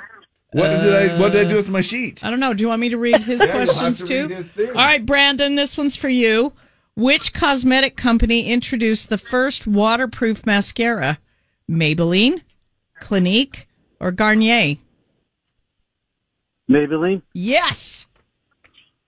What 0.52 0.68
did 0.68 0.94
I 0.94 1.20
what 1.20 1.32
did 1.32 1.46
I 1.46 1.48
do 1.50 1.56
with 1.56 1.68
my 1.68 1.80
sheet? 1.82 2.24
I 2.24 2.30
don't 2.30 2.40
know. 2.40 2.54
Do 2.54 2.62
you 2.62 2.68
want 2.68 2.80
me 2.80 2.88
to 2.88 2.96
read 2.96 3.22
his 3.22 3.40
Yeah, 3.44 3.46
you'll 3.46 3.58
have 3.58 3.68
questions 3.68 3.98
to 4.00 4.06
too? 4.06 4.28
read 4.28 4.36
his 4.38 4.50
thing. 4.50 4.68
All 4.70 4.74
right, 4.74 5.04
Brandon, 5.04 5.54
this 5.54 5.76
one's 5.76 5.96
for 5.96 6.08
you. 6.08 6.52
Which 6.94 7.32
cosmetic 7.34 7.96
company 7.96 8.46
introduced 8.46 9.08
the 9.10 9.18
first 9.18 9.66
waterproof 9.66 10.46
mascara? 10.46 11.18
Maybelline, 11.70 12.40
Clinique, 13.00 13.68
or 14.00 14.12
Garnier? 14.12 14.76
Maybelline? 16.70 17.22
Yes. 17.32 18.06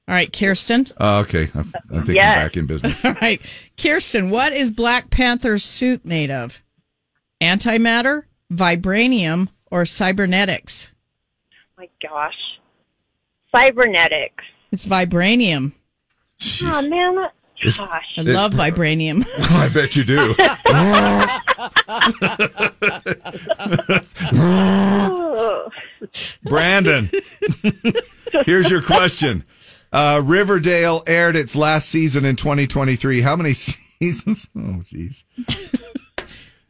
All 0.07 0.15
right, 0.15 0.33
Kirsten. 0.33 0.89
Oh, 0.99 1.19
okay. 1.21 1.49
I'm, 1.55 1.73
I'm 1.91 1.97
thinking 1.99 2.15
Yes. 2.17 2.37
back 2.47 2.57
in 2.57 2.67
business. 2.67 2.99
All 3.05 3.15
right, 3.21 3.41
Kirsten, 3.77 4.31
what 4.31 4.53
is 4.53 4.71
Black 4.71 5.11
Panther's 5.11 5.65
suit 5.65 6.05
made 6.07 6.31
of? 6.31 6.63
Antimatter, 7.41 8.25
vibranium, 8.53 9.49
or 9.71 9.85
cybernetics? 9.85 10.91
my 11.77 11.89
gosh. 12.03 12.35
Cybernetics. 13.53 14.45
It's 14.73 14.87
vibranium. 14.87 15.73
Oh 16.63 16.83
man, 16.89 17.17
that- 17.17 17.33
gosh. 17.77 18.05
I 18.17 18.21
love 18.23 18.53
vibranium. 18.53 19.27
I 19.51 19.69
bet 19.69 19.97
you 19.97 20.05
do. 20.05 20.35
Brandon, 26.45 27.11
here's 28.47 28.71
your 28.71 28.83
question. 28.83 29.45
Uh, 29.93 30.21
Riverdale 30.25 31.03
aired 31.07 31.35
its 31.37 31.57
last 31.57 31.89
season 31.89 32.25
in 32.25 32.37
2023. 32.37 33.21
How 33.23 33.37
many 33.37 33.55
seasons? 33.55 34.49
Oh, 34.57 34.83
jeez. 34.85 35.25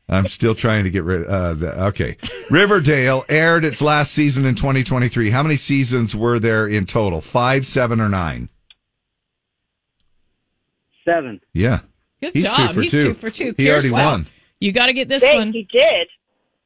I'm 0.09 0.27
still 0.27 0.55
trying 0.55 0.85
to 0.85 0.91
get 0.91 1.05
rid. 1.05 1.27
Uh, 1.27 1.53
the, 1.55 1.85
okay, 1.87 2.17
Riverdale 2.51 3.25
aired 3.29 3.65
its 3.65 3.83
last 3.83 4.13
season 4.13 4.47
in 4.47 4.55
2023. 4.55 5.29
How 5.31 5.43
many 5.43 5.57
seasons 5.57 6.17
were 6.17 6.39
there 6.39 6.67
in 6.67 6.87
total? 6.87 7.21
Five, 7.21 7.67
seven, 7.67 8.01
or 8.01 8.09
nine? 8.09 8.49
Seven. 11.05 11.41
Yeah, 11.53 11.81
Good 12.21 12.33
He's 12.35 12.45
job. 12.45 12.69
two 12.69 12.75
for 12.75 12.83
He's 12.83 12.91
two. 12.91 13.03
two 13.03 13.15
for 13.15 13.31
two. 13.31 13.55
He 13.57 13.71
already 13.71 13.89
Kirsten, 13.91 14.05
won. 14.05 14.29
You 14.61 14.73
got 14.73 14.87
to 14.87 14.93
get 14.93 15.09
this 15.09 15.23
Dang, 15.23 15.37
one. 15.39 15.53
he 15.53 15.65
did. 15.71 16.09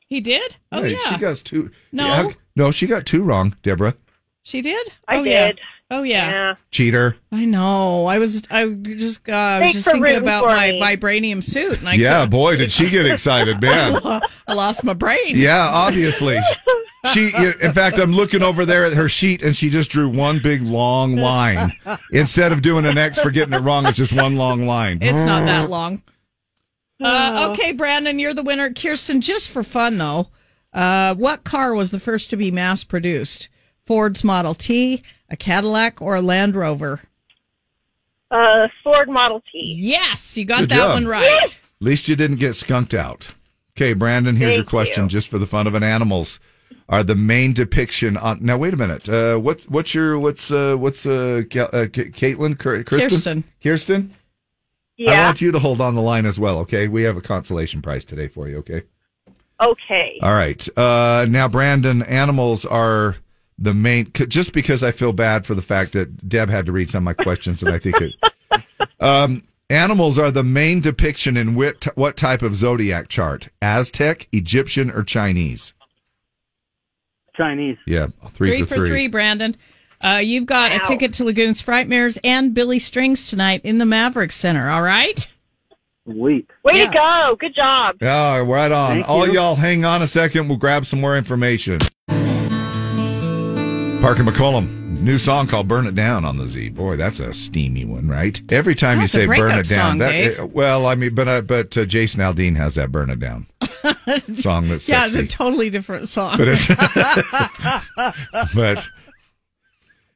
He 0.08 0.20
did? 0.20 0.56
Oh, 0.72 0.82
Hey, 0.82 0.92
yeah. 0.92 0.98
She 1.10 1.16
got 1.18 1.36
two. 1.36 1.70
No. 1.92 2.06
Yeah, 2.06 2.32
no, 2.56 2.70
she 2.70 2.86
got 2.86 3.06
two 3.06 3.22
wrong, 3.22 3.56
Deborah. 3.62 3.94
She 4.42 4.60
did? 4.62 4.90
I 5.08 5.16
oh, 5.16 5.22
Yeah. 5.22 5.46
did. 5.48 5.60
Oh, 5.90 6.02
yeah. 6.04 6.54
Cheater. 6.70 7.18
I 7.30 7.44
know. 7.44 8.06
I 8.06 8.18
was, 8.18 8.42
I 8.50 8.66
just, 8.66 9.28
uh, 9.28 9.32
I 9.32 9.64
was 9.66 9.72
just 9.74 9.84
thinking 9.84 10.16
about 10.16 10.44
for 10.44 10.48
my 10.48 10.70
me. 10.70 10.80
vibranium 10.80 11.44
suit. 11.44 11.80
And 11.80 11.88
I 11.88 11.94
yeah, 11.94 12.20
couldn't- 12.20 12.30
boy, 12.30 12.56
did 12.56 12.72
she 12.72 12.88
get 12.88 13.04
excited, 13.04 13.60
man. 13.60 14.00
I 14.48 14.54
lost 14.54 14.84
my 14.84 14.94
brain. 14.94 15.36
Yeah, 15.36 15.68
obviously. 15.70 16.40
She, 17.12 17.30
in 17.60 17.72
fact, 17.74 17.98
I'm 17.98 18.12
looking 18.12 18.42
over 18.42 18.64
there 18.64 18.86
at 18.86 18.94
her 18.94 19.08
sheet, 19.08 19.42
and 19.42 19.54
she 19.54 19.68
just 19.68 19.90
drew 19.90 20.08
one 20.08 20.40
big 20.42 20.62
long 20.62 21.14
line 21.16 21.72
instead 22.12 22.52
of 22.52 22.62
doing 22.62 22.86
an 22.86 22.96
X 22.96 23.18
for 23.20 23.30
getting 23.30 23.52
it 23.52 23.58
wrong. 23.58 23.84
It's 23.86 23.98
just 23.98 24.14
one 24.14 24.36
long 24.36 24.66
line. 24.66 24.98
It's 25.02 25.24
not 25.24 25.44
that 25.46 25.68
long. 25.70 26.02
Uh, 27.02 27.48
okay, 27.50 27.72
Brandon, 27.72 28.18
you're 28.18 28.32
the 28.34 28.42
winner. 28.44 28.72
Kirsten, 28.72 29.20
just 29.20 29.48
for 29.50 29.62
fun 29.64 29.98
though, 29.98 30.28
uh, 30.72 31.14
what 31.14 31.44
car 31.44 31.74
was 31.74 31.90
the 31.90 32.00
first 32.00 32.30
to 32.30 32.36
be 32.36 32.50
mass 32.50 32.84
produced? 32.84 33.48
Ford's 33.86 34.22
Model 34.24 34.54
T, 34.54 35.02
a 35.28 35.36
Cadillac, 35.36 36.00
or 36.00 36.16
a 36.16 36.22
Land 36.22 36.54
Rover? 36.54 37.00
Uh, 38.30 38.68
Ford 38.82 39.08
Model 39.08 39.42
T. 39.52 39.74
Yes, 39.78 40.36
you 40.36 40.44
got 40.44 40.60
Good 40.60 40.70
that 40.70 40.76
job. 40.76 40.94
one 40.94 41.06
right. 41.06 41.42
At 41.44 41.58
least 41.80 42.08
you 42.08 42.16
didn't 42.16 42.38
get 42.38 42.54
skunked 42.54 42.94
out. 42.94 43.34
Okay, 43.76 43.92
Brandon, 43.92 44.36
here's 44.36 44.54
your 44.56 44.64
question, 44.64 45.04
you. 45.04 45.08
just 45.10 45.28
for 45.28 45.38
the 45.38 45.46
fun 45.46 45.66
of 45.66 45.74
an 45.74 45.82
animals. 45.82 46.38
Are 46.88 47.02
the 47.02 47.14
main 47.14 47.52
depiction 47.54 48.16
on 48.16 48.38
now? 48.42 48.58
Wait 48.58 48.74
a 48.74 48.76
minute. 48.76 49.08
Uh, 49.08 49.36
what's 49.38 49.64
what's 49.64 49.94
your 49.94 50.18
what's 50.18 50.50
uh 50.50 50.76
what's 50.76 51.06
uh, 51.06 51.42
Ca- 51.50 51.70
uh 51.72 51.86
K- 51.92 52.10
Caitlin 52.10 52.58
Kir- 52.58 52.82
Kirsten 52.84 53.08
Kirsten. 53.08 53.44
Kirsten? 53.62 54.14
I 55.08 55.24
want 55.26 55.40
you 55.40 55.52
to 55.52 55.58
hold 55.58 55.80
on 55.80 55.94
the 55.94 56.02
line 56.02 56.26
as 56.26 56.38
well. 56.38 56.58
Okay, 56.60 56.88
we 56.88 57.02
have 57.02 57.16
a 57.16 57.20
consolation 57.22 57.80
prize 57.82 58.04
today 58.04 58.28
for 58.28 58.48
you. 58.48 58.58
Okay. 58.58 58.82
Okay. 59.62 60.18
All 60.22 60.34
right. 60.34 60.66
Uh, 60.76 61.26
now, 61.28 61.48
Brandon, 61.48 62.02
animals 62.02 62.64
are 62.66 63.16
the 63.58 63.74
main. 63.74 64.10
Just 64.12 64.52
because 64.52 64.82
I 64.82 64.90
feel 64.90 65.12
bad 65.12 65.46
for 65.46 65.54
the 65.54 65.62
fact 65.62 65.92
that 65.92 66.28
Deb 66.28 66.50
had 66.50 66.66
to 66.66 66.72
read 66.72 66.90
some 66.90 67.06
of 67.06 67.16
my 67.16 67.22
questions, 67.22 67.62
and 67.62 67.72
I 67.72 67.78
think 67.78 68.00
it. 68.00 68.12
Um, 69.00 69.42
animals 69.68 70.16
are 70.16 70.30
the 70.30 70.44
main 70.44 70.80
depiction 70.80 71.36
in 71.36 71.56
what, 71.56 71.88
what 71.96 72.16
type 72.16 72.42
of 72.42 72.54
zodiac 72.54 73.08
chart? 73.08 73.48
Aztec, 73.60 74.28
Egyptian, 74.30 74.92
or 74.92 75.02
Chinese? 75.02 75.74
Chinese. 77.34 77.78
Yeah, 77.84 78.06
three, 78.30 78.50
Three 78.50 78.62
for 78.62 78.76
for 78.76 78.86
three, 78.86 79.08
Brandon. 79.08 79.56
Uh, 80.04 80.18
you've 80.18 80.46
got 80.46 80.72
a 80.72 80.80
ticket 80.86 81.14
to 81.14 81.24
Lagoon's 81.24 81.62
Frightmares 81.62 82.18
and 82.22 82.54
Billy 82.54 82.78
Strings 82.78 83.28
tonight 83.28 83.60
in 83.64 83.78
the 83.78 83.84
Maverik 83.84 84.32
Center. 84.32 84.70
All 84.70 84.82
right. 84.82 85.26
Sweet. 86.04 86.48
Way 86.64 86.78
Yeah. 86.78 86.86
to 86.86 86.92
go. 86.92 87.36
Good 87.38 87.54
job. 87.54 87.96
Yeah, 88.00 88.38
right 88.40 88.72
on. 88.72 88.90
Thank 88.96 89.08
All 89.08 89.26
you. 89.26 89.34
y'all 89.34 89.54
hang 89.54 89.84
on 89.84 90.02
a 90.02 90.08
second. 90.08 90.48
We'll 90.48 90.58
grab 90.58 90.84
some 90.86 91.00
more 91.00 91.16
information. 91.16 91.78
Parker 94.00 94.24
McCollum, 94.24 95.00
new 95.00 95.16
song 95.16 95.46
called 95.46 95.68
Burn 95.68 95.86
It 95.86 95.94
Down 95.94 96.24
on 96.24 96.36
the 96.36 96.46
Z. 96.48 96.70
Boy, 96.70 96.96
that's 96.96 97.20
a 97.20 97.32
steamy 97.32 97.84
one, 97.84 98.08
right? 98.08 98.40
Every 98.52 98.74
time 98.74 98.98
That's 98.98 99.14
you 99.14 99.20
say 99.20 99.26
Burn 99.26 99.52
It 99.60 99.68
Down, 99.68 99.90
song, 99.90 99.98
that, 99.98 100.10
Dave. 100.10 100.40
uh, 100.40 100.46
well, 100.46 100.86
I 100.86 100.96
mean, 100.96 101.14
but 101.14 101.28
uh, 101.28 101.40
but 101.42 101.76
uh, 101.78 101.84
Jason 101.84 102.20
Aldean 102.20 102.56
has 102.56 102.74
that 102.74 102.90
Burn 102.90 103.10
It 103.10 103.20
Down 103.20 103.46
song 104.40 104.68
that's 104.68 104.88
yeah, 104.88 105.06
it's 105.06 105.14
a 105.14 105.24
totally 105.24 105.70
different 105.70 106.08
song. 106.08 106.36
But 106.36 106.48
it's- 106.48 106.66
but 108.56 108.88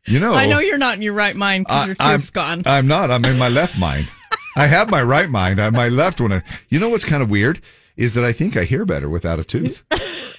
you 0.08 0.18
know, 0.18 0.34
I 0.34 0.46
know 0.46 0.58
you're 0.58 0.78
not 0.78 0.94
in 0.96 1.02
your 1.02 1.12
right 1.12 1.36
mind 1.36 1.66
because 1.66 1.86
your 1.86 1.96
I'm, 2.00 2.18
tooth's 2.18 2.30
gone. 2.30 2.62
I'm 2.66 2.88
not. 2.88 3.12
I'm 3.12 3.24
in 3.24 3.38
my 3.38 3.48
left 3.48 3.78
mind. 3.78 4.08
I 4.56 4.66
have 4.66 4.90
my 4.90 5.02
right 5.02 5.28
mind. 5.28 5.60
I 5.60 5.68
my 5.70 5.88
left 5.88 6.20
one. 6.20 6.42
You 6.70 6.80
know 6.80 6.88
what's 6.88 7.04
kind 7.04 7.22
of 7.22 7.28
weird 7.30 7.60
is 7.96 8.14
that 8.14 8.24
I 8.24 8.32
think 8.32 8.56
I 8.56 8.64
hear 8.64 8.84
better 8.84 9.08
without 9.08 9.38
a 9.38 9.44
tooth. 9.44 9.84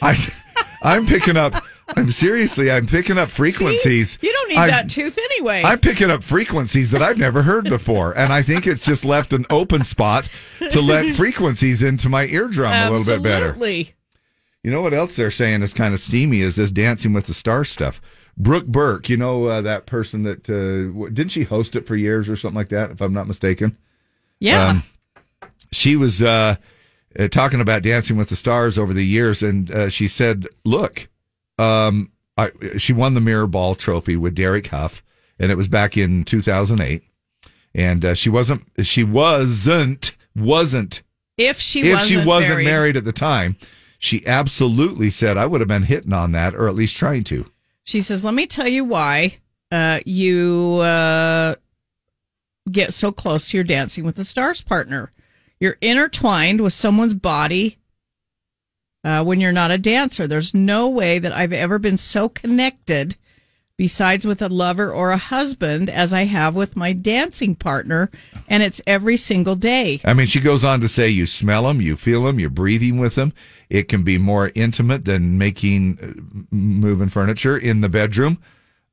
I 0.01 0.17
I'm 0.81 1.05
picking 1.05 1.37
up. 1.37 1.53
I'm 1.95 2.11
seriously. 2.11 2.69
I'm 2.69 2.85
picking 2.87 3.17
up 3.17 3.29
frequencies. 3.29 4.17
you 4.21 4.31
don't 4.33 4.49
need 4.49 4.57
I'm- 4.57 4.69
that 4.69 4.89
tooth 4.89 5.17
anyway. 5.17 5.61
I'm 5.63 5.79
picking 5.79 6.09
up 6.09 6.23
frequencies 6.23 6.91
that 6.91 7.01
I've 7.01 7.17
never 7.17 7.43
heard 7.43 7.65
before, 7.69 8.17
and 8.17 8.33
I 8.33 8.41
think 8.41 8.67
it's 8.67 8.85
just 8.85 9.05
left 9.05 9.33
an 9.33 9.45
open 9.49 9.83
spot 9.83 10.29
to 10.71 10.81
let 10.81 11.15
frequencies 11.15 11.81
into 11.81 12.09
my 12.09 12.25
eardrum 12.25 12.73
a 12.73 12.89
little 12.89 13.05
bit 13.05 13.23
better. 13.23 13.49
Absolutely. 13.49 13.93
You 14.63 14.71
know 14.71 14.81
what 14.81 14.93
else 14.93 15.15
they're 15.15 15.31
saying 15.31 15.61
is 15.61 15.73
kind 15.73 15.93
of 15.93 16.01
steamy 16.01 16.41
is 16.41 16.55
this 16.57 16.71
Dancing 16.71 17.13
with 17.13 17.27
the 17.27 17.33
Stars 17.33 17.69
stuff. 17.69 18.01
Brooke 18.35 18.65
Burke, 18.67 19.09
you 19.09 19.15
know 19.17 19.45
uh, 19.45 19.61
that 19.61 19.85
person 19.85 20.23
that 20.23 20.49
uh, 20.49 21.09
didn't 21.09 21.31
she 21.31 21.43
host 21.43 21.75
it 21.75 21.87
for 21.87 21.95
years 21.95 22.27
or 22.27 22.35
something 22.35 22.57
like 22.57 22.69
that, 22.69 22.91
if 22.91 22.99
I'm 22.99 23.13
not 23.13 23.27
mistaken. 23.27 23.77
Yeah. 24.39 24.67
Um, 24.67 24.83
she 25.71 25.95
was 25.95 26.21
uh, 26.21 26.55
uh, 27.17 27.27
talking 27.27 27.61
about 27.61 27.83
Dancing 27.83 28.17
with 28.17 28.29
the 28.29 28.35
Stars 28.35 28.77
over 28.77 28.93
the 28.93 29.05
years, 29.05 29.43
and 29.43 29.69
uh, 29.71 29.89
she 29.89 30.07
said, 30.07 30.47
"Look, 30.63 31.09
um, 31.57 32.11
I, 32.37 32.51
she 32.77 32.93
won 32.93 33.13
the 33.13 33.21
Mirror 33.21 33.47
Ball 33.47 33.75
Trophy 33.75 34.15
with 34.15 34.35
Derek 34.35 34.67
Hough, 34.67 35.03
and 35.39 35.51
it 35.51 35.55
was 35.55 35.67
back 35.67 35.97
in 35.97 36.23
2008. 36.23 37.03
And 37.73 38.05
uh, 38.05 38.13
she 38.13 38.29
wasn't, 38.29 38.63
she 38.81 39.03
wasn't, 39.03 40.15
wasn't 40.35 41.03
if 41.37 41.59
she 41.59 41.81
if 41.81 41.93
wasn't 41.93 42.09
she 42.09 42.25
wasn't 42.25 42.49
married, 42.49 42.65
married. 42.65 42.97
at 42.97 43.05
the 43.05 43.11
time, 43.11 43.57
she 43.99 44.25
absolutely 44.25 45.09
said 45.09 45.37
I 45.37 45.45
would 45.45 45.61
have 45.61 45.67
been 45.67 45.83
hitting 45.83 46.13
on 46.13 46.31
that, 46.31 46.55
or 46.55 46.67
at 46.67 46.75
least 46.75 46.95
trying 46.95 47.23
to. 47.25 47.45
she 47.83 48.01
says, 48.01 48.23
"Let 48.23 48.33
me 48.33 48.47
tell 48.47 48.67
you 48.67 48.83
why 48.83 49.37
uh, 49.71 49.99
you 50.05 50.79
uh, 50.81 51.55
get 52.67 52.93
so 52.93 53.11
close 53.11 53.49
to 53.49 53.57
your 53.57 53.63
Dancing 53.63 54.05
with 54.05 54.15
the 54.15 54.25
Stars 54.25 54.61
partner. 54.61 55.11
You're 55.59 55.77
intertwined 55.81 56.61
with 56.61 56.73
someone's 56.73 57.13
body." 57.13 57.77
Uh, 59.03 59.23
when 59.23 59.39
you're 59.39 59.51
not 59.53 59.71
a 59.71 59.77
dancer, 59.77 60.27
there's 60.27 60.53
no 60.53 60.89
way 60.89 61.17
that 61.17 61.31
I've 61.31 61.53
ever 61.53 61.79
been 61.79 61.97
so 61.97 62.27
connected, 62.27 63.15
besides 63.77 64.25
with 64.25 64.41
a 64.41 64.49
lover 64.49 64.91
or 64.91 65.11
a 65.11 65.17
husband, 65.17 65.89
as 65.89 66.11
I 66.11 66.25
have 66.25 66.55
with 66.55 66.75
my 66.75 66.91
dancing 66.91 67.55
partner, 67.55 68.09
and 68.49 68.63
it's 68.63 68.81
every 68.85 69.15
single 69.15 69.55
day. 69.55 70.01
I 70.03 70.13
mean, 70.13 70.27
she 70.27 70.41
goes 70.41 70.65
on 70.65 70.81
to 70.81 70.89
say, 70.89 71.07
you 71.07 71.25
smell 71.25 71.63
them, 71.63 71.79
you 71.79 71.95
feel 71.95 72.23
them, 72.23 72.39
you're 72.39 72.49
breathing 72.49 72.97
with 72.97 73.15
them. 73.15 73.33
It 73.69 73.87
can 73.87 74.03
be 74.03 74.17
more 74.17 74.51
intimate 74.55 75.05
than 75.05 75.37
making 75.37 75.99
uh, 76.01 76.45
moving 76.51 77.09
furniture 77.09 77.57
in 77.57 77.81
the 77.81 77.89
bedroom. 77.89 78.39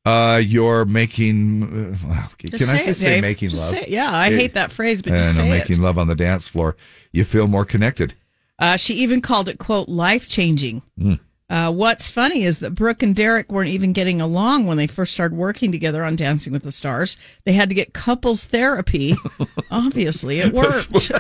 Uh, 0.05 0.41
you're 0.45 0.85
making. 0.85 1.95
Uh, 2.11 2.29
can 2.37 2.51
Just 2.51 2.71
I 2.71 2.77
say 2.79 2.85
just 2.87 3.01
it, 3.01 3.03
say 3.03 3.15
Dave. 3.15 3.23
making 3.23 3.49
Just 3.51 3.63
love? 3.63 3.71
say 3.71 3.83
it. 3.85 3.89
Yeah, 3.89 4.15
I 4.15 4.31
hate 4.31 4.53
that 4.55 4.71
phrase, 4.71 5.01
but 5.01 5.15
just 5.15 5.37
know, 5.37 5.43
say 5.45 5.49
it. 5.49 5.59
making 5.59 5.81
love 5.81 5.97
on 5.99 6.09
the 6.09 6.15
dance 6.15 6.47
floor. 6.47 6.77
You 7.13 7.25
feel 7.25 7.47
more 7.47 7.65
connected. 7.65 8.13
Uh, 8.59 8.77
she 8.77 8.95
even 8.95 9.21
called 9.21 9.49
it, 9.49 9.59
quote, 9.59 9.89
life 9.89 10.29
changing. 10.29 10.83
Mm. 10.99 11.19
Uh, 11.51 11.71
what's 11.73 12.09
funny 12.09 12.43
is 12.45 12.59
that 12.61 12.75
Brooke 12.75 13.03
and 13.03 13.15
Derek 13.15 13.51
weren't 13.51 13.69
even 13.71 13.93
getting 13.93 14.21
along 14.21 14.67
when 14.67 14.77
they 14.77 14.87
first 14.87 15.13
started 15.13 15.37
working 15.37 15.73
together 15.73 16.05
on 16.05 16.17
Dancing 16.17 16.53
with 16.53 16.63
the 16.63 16.73
Stars. 16.73 17.17
They 17.45 17.53
had 17.53 17.69
to 17.69 17.75
get 17.75 17.93
couples 17.95 18.45
therapy. 18.45 19.17
Obviously, 19.71 20.41
it 20.41 20.53
worked. 20.53 20.91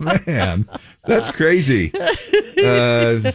Man, 0.26 0.68
that's 1.04 1.30
crazy. 1.30 1.92
Uh, 1.94 3.32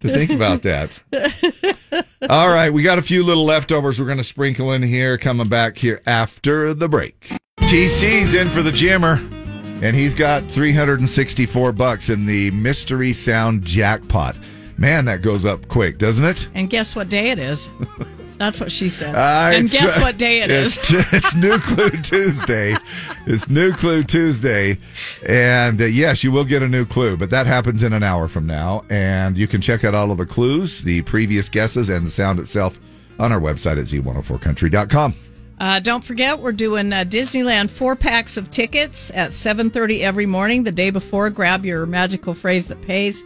to 0.00 0.12
think 0.12 0.30
about 0.30 0.62
that. 0.62 1.00
All 2.28 2.48
right, 2.48 2.70
we 2.72 2.82
got 2.82 2.98
a 2.98 3.02
few 3.02 3.22
little 3.24 3.44
leftovers 3.44 4.00
we're 4.00 4.06
going 4.06 4.18
to 4.18 4.24
sprinkle 4.24 4.72
in 4.72 4.82
here 4.82 5.18
coming 5.18 5.48
back 5.48 5.76
here 5.76 6.00
after 6.06 6.74
the 6.74 6.88
break. 6.88 7.36
TC's 7.60 8.34
in 8.34 8.48
for 8.50 8.62
the 8.62 8.70
Jimmer, 8.70 9.18
and 9.82 9.94
he's 9.96 10.14
got 10.14 10.42
364 10.50 11.72
bucks 11.72 12.10
in 12.10 12.26
the 12.26 12.50
Mystery 12.52 13.12
Sound 13.12 13.64
jackpot. 13.64 14.38
Man, 14.76 15.04
that 15.04 15.22
goes 15.22 15.44
up 15.44 15.68
quick, 15.68 15.98
doesn't 15.98 16.24
it? 16.24 16.48
and 16.54 16.68
guess 16.68 16.96
what 16.96 17.08
day 17.08 17.30
it 17.30 17.38
is? 17.38 17.68
That's 18.38 18.60
what 18.60 18.72
she 18.72 18.88
said. 18.88 19.14
Uh, 19.14 19.56
and 19.56 19.70
guess 19.70 19.96
uh, 19.96 20.00
what 20.00 20.18
day 20.18 20.42
it 20.42 20.50
is? 20.50 20.76
it's, 20.76 20.90
it's 21.12 21.34
New 21.34 21.58
Clue 21.58 21.90
Tuesday. 22.02 22.74
It's 23.26 23.48
New 23.48 23.72
Clue 23.72 24.02
Tuesday. 24.02 24.78
And 25.26 25.80
uh, 25.80 25.84
yes, 25.84 26.24
you 26.24 26.32
will 26.32 26.44
get 26.44 26.62
a 26.62 26.68
new 26.68 26.84
clue, 26.84 27.16
but 27.16 27.30
that 27.30 27.46
happens 27.46 27.82
in 27.82 27.92
an 27.92 28.02
hour 28.02 28.28
from 28.28 28.46
now. 28.46 28.84
And 28.90 29.36
you 29.36 29.46
can 29.46 29.60
check 29.60 29.84
out 29.84 29.94
all 29.94 30.10
of 30.10 30.18
the 30.18 30.26
clues, 30.26 30.82
the 30.82 31.02
previous 31.02 31.48
guesses, 31.48 31.88
and 31.88 32.06
the 32.06 32.10
sound 32.10 32.38
itself 32.38 32.78
on 33.18 33.32
our 33.32 33.40
website 33.40 33.78
at 33.78 33.86
z104country.com. 33.86 35.14
Uh, 35.60 35.78
don't 35.78 36.02
forget, 36.02 36.40
we're 36.40 36.52
doing 36.52 36.92
uh, 36.92 37.04
Disneyland 37.04 37.70
four 37.70 37.94
packs 37.94 38.36
of 38.36 38.50
tickets 38.50 39.12
at 39.14 39.30
7.30 39.30 40.00
every 40.00 40.26
morning. 40.26 40.64
The 40.64 40.72
day 40.72 40.90
before, 40.90 41.30
grab 41.30 41.64
your 41.64 41.86
magical 41.86 42.34
phrase 42.34 42.66
that 42.66 42.82
pays 42.82 43.22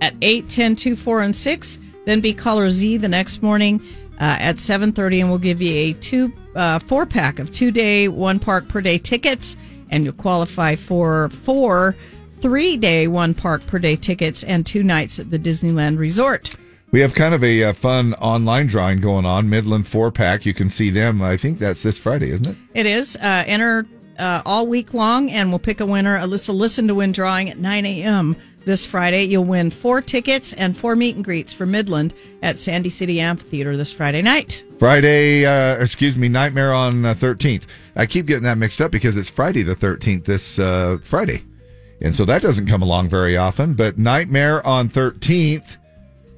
at 0.00 0.14
8, 0.22 0.48
10, 0.48 0.76
2, 0.76 0.96
4, 0.96 1.22
and 1.22 1.36
6. 1.36 1.78
Then 2.06 2.20
be 2.20 2.32
caller 2.32 2.70
Z 2.70 2.96
the 2.96 3.08
next 3.08 3.42
morning 3.42 3.82
uh, 4.20 4.36
at 4.38 4.56
7.30, 4.56 5.20
and 5.20 5.30
we'll 5.30 5.38
give 5.38 5.62
you 5.62 5.74
a 5.74 5.92
two 5.94 6.32
uh, 6.54 6.78
four 6.80 7.06
pack 7.06 7.38
of 7.38 7.50
two-day, 7.50 8.08
one 8.08 8.38
park 8.38 8.68
per 8.68 8.80
day 8.80 8.98
tickets, 8.98 9.56
and 9.88 10.04
you'll 10.04 10.12
qualify 10.12 10.76
for 10.76 11.30
four 11.30 11.96
three-day, 12.40 13.06
one 13.06 13.34
park 13.34 13.66
per 13.66 13.78
day 13.78 13.96
tickets 13.96 14.44
and 14.44 14.66
two 14.66 14.82
nights 14.82 15.18
at 15.18 15.30
the 15.30 15.38
Disneyland 15.38 15.98
Resort. 15.98 16.54
We 16.92 17.00
have 17.00 17.14
kind 17.14 17.34
of 17.34 17.44
a 17.44 17.64
uh, 17.64 17.72
fun 17.72 18.14
online 18.14 18.66
drawing 18.66 19.00
going 19.00 19.24
on, 19.24 19.48
Midland 19.48 19.86
four 19.86 20.10
pack. 20.10 20.44
You 20.44 20.52
can 20.52 20.68
see 20.68 20.90
them. 20.90 21.22
I 21.22 21.36
think 21.36 21.58
that's 21.58 21.82
this 21.82 21.98
Friday, 21.98 22.32
isn't 22.32 22.48
it? 22.48 22.56
It 22.74 22.86
is. 22.86 23.16
Uh, 23.16 23.44
enter 23.46 23.86
uh, 24.18 24.42
all 24.44 24.66
week 24.66 24.92
long, 24.92 25.30
and 25.30 25.50
we'll 25.50 25.60
pick 25.60 25.80
a 25.80 25.86
winner. 25.86 26.18
Alyssa, 26.18 26.54
listen 26.54 26.88
to 26.88 26.94
win 26.94 27.12
drawing 27.12 27.48
at 27.48 27.58
9 27.58 27.86
a.m. 27.86 28.36
this 28.70 28.86
Friday. 28.86 29.24
You'll 29.24 29.44
win 29.44 29.68
four 29.70 30.00
tickets 30.00 30.52
and 30.52 30.76
four 30.76 30.94
meet 30.94 31.16
and 31.16 31.24
greets 31.24 31.52
for 31.52 31.66
Midland 31.66 32.14
at 32.40 32.56
Sandy 32.56 32.88
City 32.88 33.20
Amphitheater 33.20 33.76
this 33.76 33.92
Friday 33.92 34.22
night. 34.22 34.64
Friday, 34.78 35.44
uh, 35.44 35.74
excuse 35.82 36.16
me, 36.16 36.28
Nightmare 36.28 36.72
on 36.72 37.04
uh, 37.04 37.14
13th. 37.14 37.64
I 37.96 38.06
keep 38.06 38.26
getting 38.26 38.44
that 38.44 38.58
mixed 38.58 38.80
up 38.80 38.92
because 38.92 39.16
it's 39.16 39.28
Friday 39.28 39.64
the 39.64 39.74
13th 39.74 40.24
this 40.24 40.60
uh, 40.60 40.98
Friday. 41.02 41.42
And 42.00 42.14
so 42.14 42.24
that 42.24 42.42
doesn't 42.42 42.66
come 42.66 42.80
along 42.80 43.08
very 43.08 43.36
often. 43.36 43.74
But 43.74 43.98
Nightmare 43.98 44.64
on 44.64 44.88
13th 44.88 45.76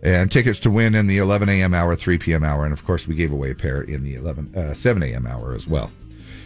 and 0.02 0.32
tickets 0.32 0.58
to 0.60 0.70
win 0.70 0.94
in 0.94 1.06
the 1.06 1.18
11 1.18 1.50
a.m. 1.50 1.74
hour, 1.74 1.94
3 1.94 2.16
p.m. 2.16 2.42
hour. 2.42 2.64
And 2.64 2.72
of 2.72 2.82
course, 2.86 3.06
we 3.06 3.14
gave 3.14 3.30
away 3.30 3.50
a 3.50 3.54
pair 3.54 3.82
in 3.82 4.02
the 4.02 4.14
11, 4.14 4.56
uh, 4.56 4.72
7 4.72 5.02
a.m. 5.02 5.26
hour 5.26 5.54
as 5.54 5.66
well. 5.66 5.90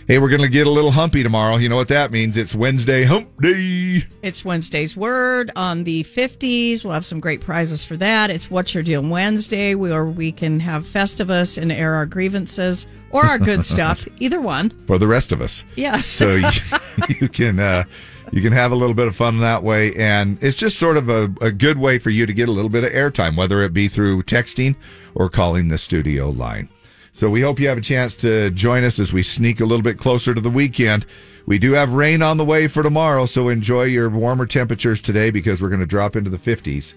Hey, 0.06 0.20
we're 0.20 0.28
going 0.28 0.42
to 0.42 0.48
get 0.48 0.68
a 0.68 0.70
little 0.70 0.92
humpy 0.92 1.24
tomorrow. 1.24 1.56
You 1.56 1.68
know 1.68 1.74
what 1.74 1.88
that 1.88 2.12
means? 2.12 2.36
It's 2.36 2.54
Wednesday 2.54 3.02
hump 3.02 3.28
day. 3.42 4.04
It's 4.22 4.44
Wednesday's 4.44 4.96
Word 4.96 5.50
on 5.56 5.82
the 5.82 6.04
50s. 6.04 6.84
We'll 6.84 6.92
have 6.92 7.04
some 7.04 7.18
great 7.18 7.40
prizes 7.40 7.82
for 7.84 7.96
that. 7.96 8.30
It's 8.30 8.48
What's 8.48 8.72
Your 8.72 8.84
Deal 8.84 9.02
Wednesday, 9.02 9.74
where 9.74 10.06
we 10.06 10.30
can 10.30 10.60
have 10.60 10.84
Festivus 10.84 11.60
and 11.60 11.72
air 11.72 11.94
our 11.94 12.06
grievances 12.06 12.86
or 13.10 13.26
our 13.26 13.36
good 13.36 13.64
stuff, 13.64 14.06
either 14.18 14.40
one. 14.40 14.70
for 14.86 14.96
the 14.96 15.08
rest 15.08 15.32
of 15.32 15.40
us. 15.40 15.64
Yes. 15.74 16.06
So 16.06 16.36
you, 16.36 16.50
you 17.20 17.28
can 17.28 17.58
uh, 17.58 17.82
you 18.30 18.42
can 18.42 18.52
have 18.52 18.70
a 18.70 18.76
little 18.76 18.94
bit 18.94 19.08
of 19.08 19.16
fun 19.16 19.40
that 19.40 19.64
way, 19.64 19.92
and 19.96 20.40
it's 20.40 20.56
just 20.56 20.78
sort 20.78 20.96
of 20.98 21.08
a, 21.08 21.34
a 21.40 21.50
good 21.50 21.78
way 21.78 21.98
for 21.98 22.10
you 22.10 22.26
to 22.26 22.32
get 22.32 22.48
a 22.48 22.52
little 22.52 22.70
bit 22.70 22.84
of 22.84 22.92
airtime, 22.92 23.36
whether 23.36 23.60
it 23.62 23.72
be 23.72 23.88
through 23.88 24.22
texting 24.22 24.76
or 25.16 25.28
calling 25.28 25.66
the 25.66 25.78
studio 25.78 26.30
line. 26.30 26.68
So 27.16 27.30
we 27.30 27.40
hope 27.40 27.58
you 27.58 27.66
have 27.68 27.78
a 27.78 27.80
chance 27.80 28.14
to 28.16 28.50
join 28.50 28.84
us 28.84 28.98
as 28.98 29.10
we 29.10 29.22
sneak 29.22 29.60
a 29.60 29.64
little 29.64 29.82
bit 29.82 29.96
closer 29.96 30.34
to 30.34 30.40
the 30.40 30.50
weekend. 30.50 31.06
We 31.46 31.58
do 31.58 31.72
have 31.72 31.94
rain 31.94 32.20
on 32.20 32.36
the 32.36 32.44
way 32.44 32.68
for 32.68 32.82
tomorrow, 32.82 33.24
so 33.24 33.48
enjoy 33.48 33.84
your 33.84 34.10
warmer 34.10 34.44
temperatures 34.44 35.00
today 35.00 35.30
because 35.30 35.62
we're 35.62 35.70
going 35.70 35.80
to 35.80 35.86
drop 35.86 36.14
into 36.14 36.28
the 36.28 36.36
50s 36.36 36.92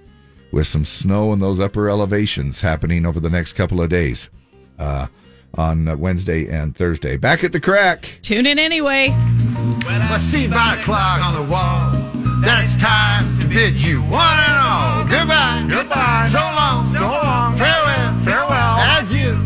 with 0.51 0.67
some 0.67 0.83
snow 0.83 1.31
in 1.31 1.39
those 1.39 1.61
upper 1.61 1.89
elevations 1.89 2.59
happening 2.59 3.05
over 3.05 3.21
the 3.21 3.29
next 3.29 3.53
couple 3.53 3.81
of 3.81 3.89
days 3.89 4.29
uh, 4.77 5.07
on 5.53 5.97
Wednesday 5.97 6.49
and 6.49 6.75
Thursday. 6.75 7.15
Back 7.15 7.45
at 7.45 7.53
the 7.53 7.61
crack. 7.61 8.19
Tune 8.21 8.45
in 8.45 8.59
anyway. 8.59 9.11
Well, 9.85 10.01
I 10.01 10.17
see 10.17 10.49
by 10.49 10.75
the 10.75 10.83
clock 10.83 11.23
on 11.23 11.45
the 11.45 11.49
wall 11.49 11.91
that 12.41 12.65
it's 12.65 12.75
time 12.75 13.39
to 13.39 13.47
bid 13.47 13.81
you 13.81 14.01
one 14.01 14.37
and 14.37 14.59
all 14.59 15.03
goodbye. 15.05 15.65
Goodbye. 15.69 16.27
So 16.29 16.39
long. 16.39 16.89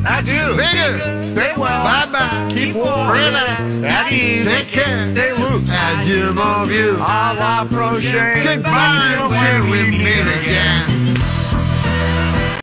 Adieu, 0.06 0.36
adieu. 0.36 0.58
Bigger, 0.58 1.22
stay 1.24 1.54
well. 1.56 1.84
Bye 1.84 2.10
bye. 2.12 2.50
Keep 2.54 2.76
warm, 2.76 3.10
relax, 3.10 3.84
at 3.84 4.12
ease. 4.12 4.46
Take 4.46 4.68
care, 4.68 5.08
stay 5.08 5.32
loose. 5.32 5.70
Adieu, 5.72 6.34
mon 6.34 6.66
vieux. 6.66 6.96
Au 7.00 7.32
revoir, 7.32 7.66
prochain. 7.70 8.44
Goodbye 8.44 9.16
until 9.18 9.72
we 9.72 9.92
meet 9.92 10.28
again. 10.42 11.33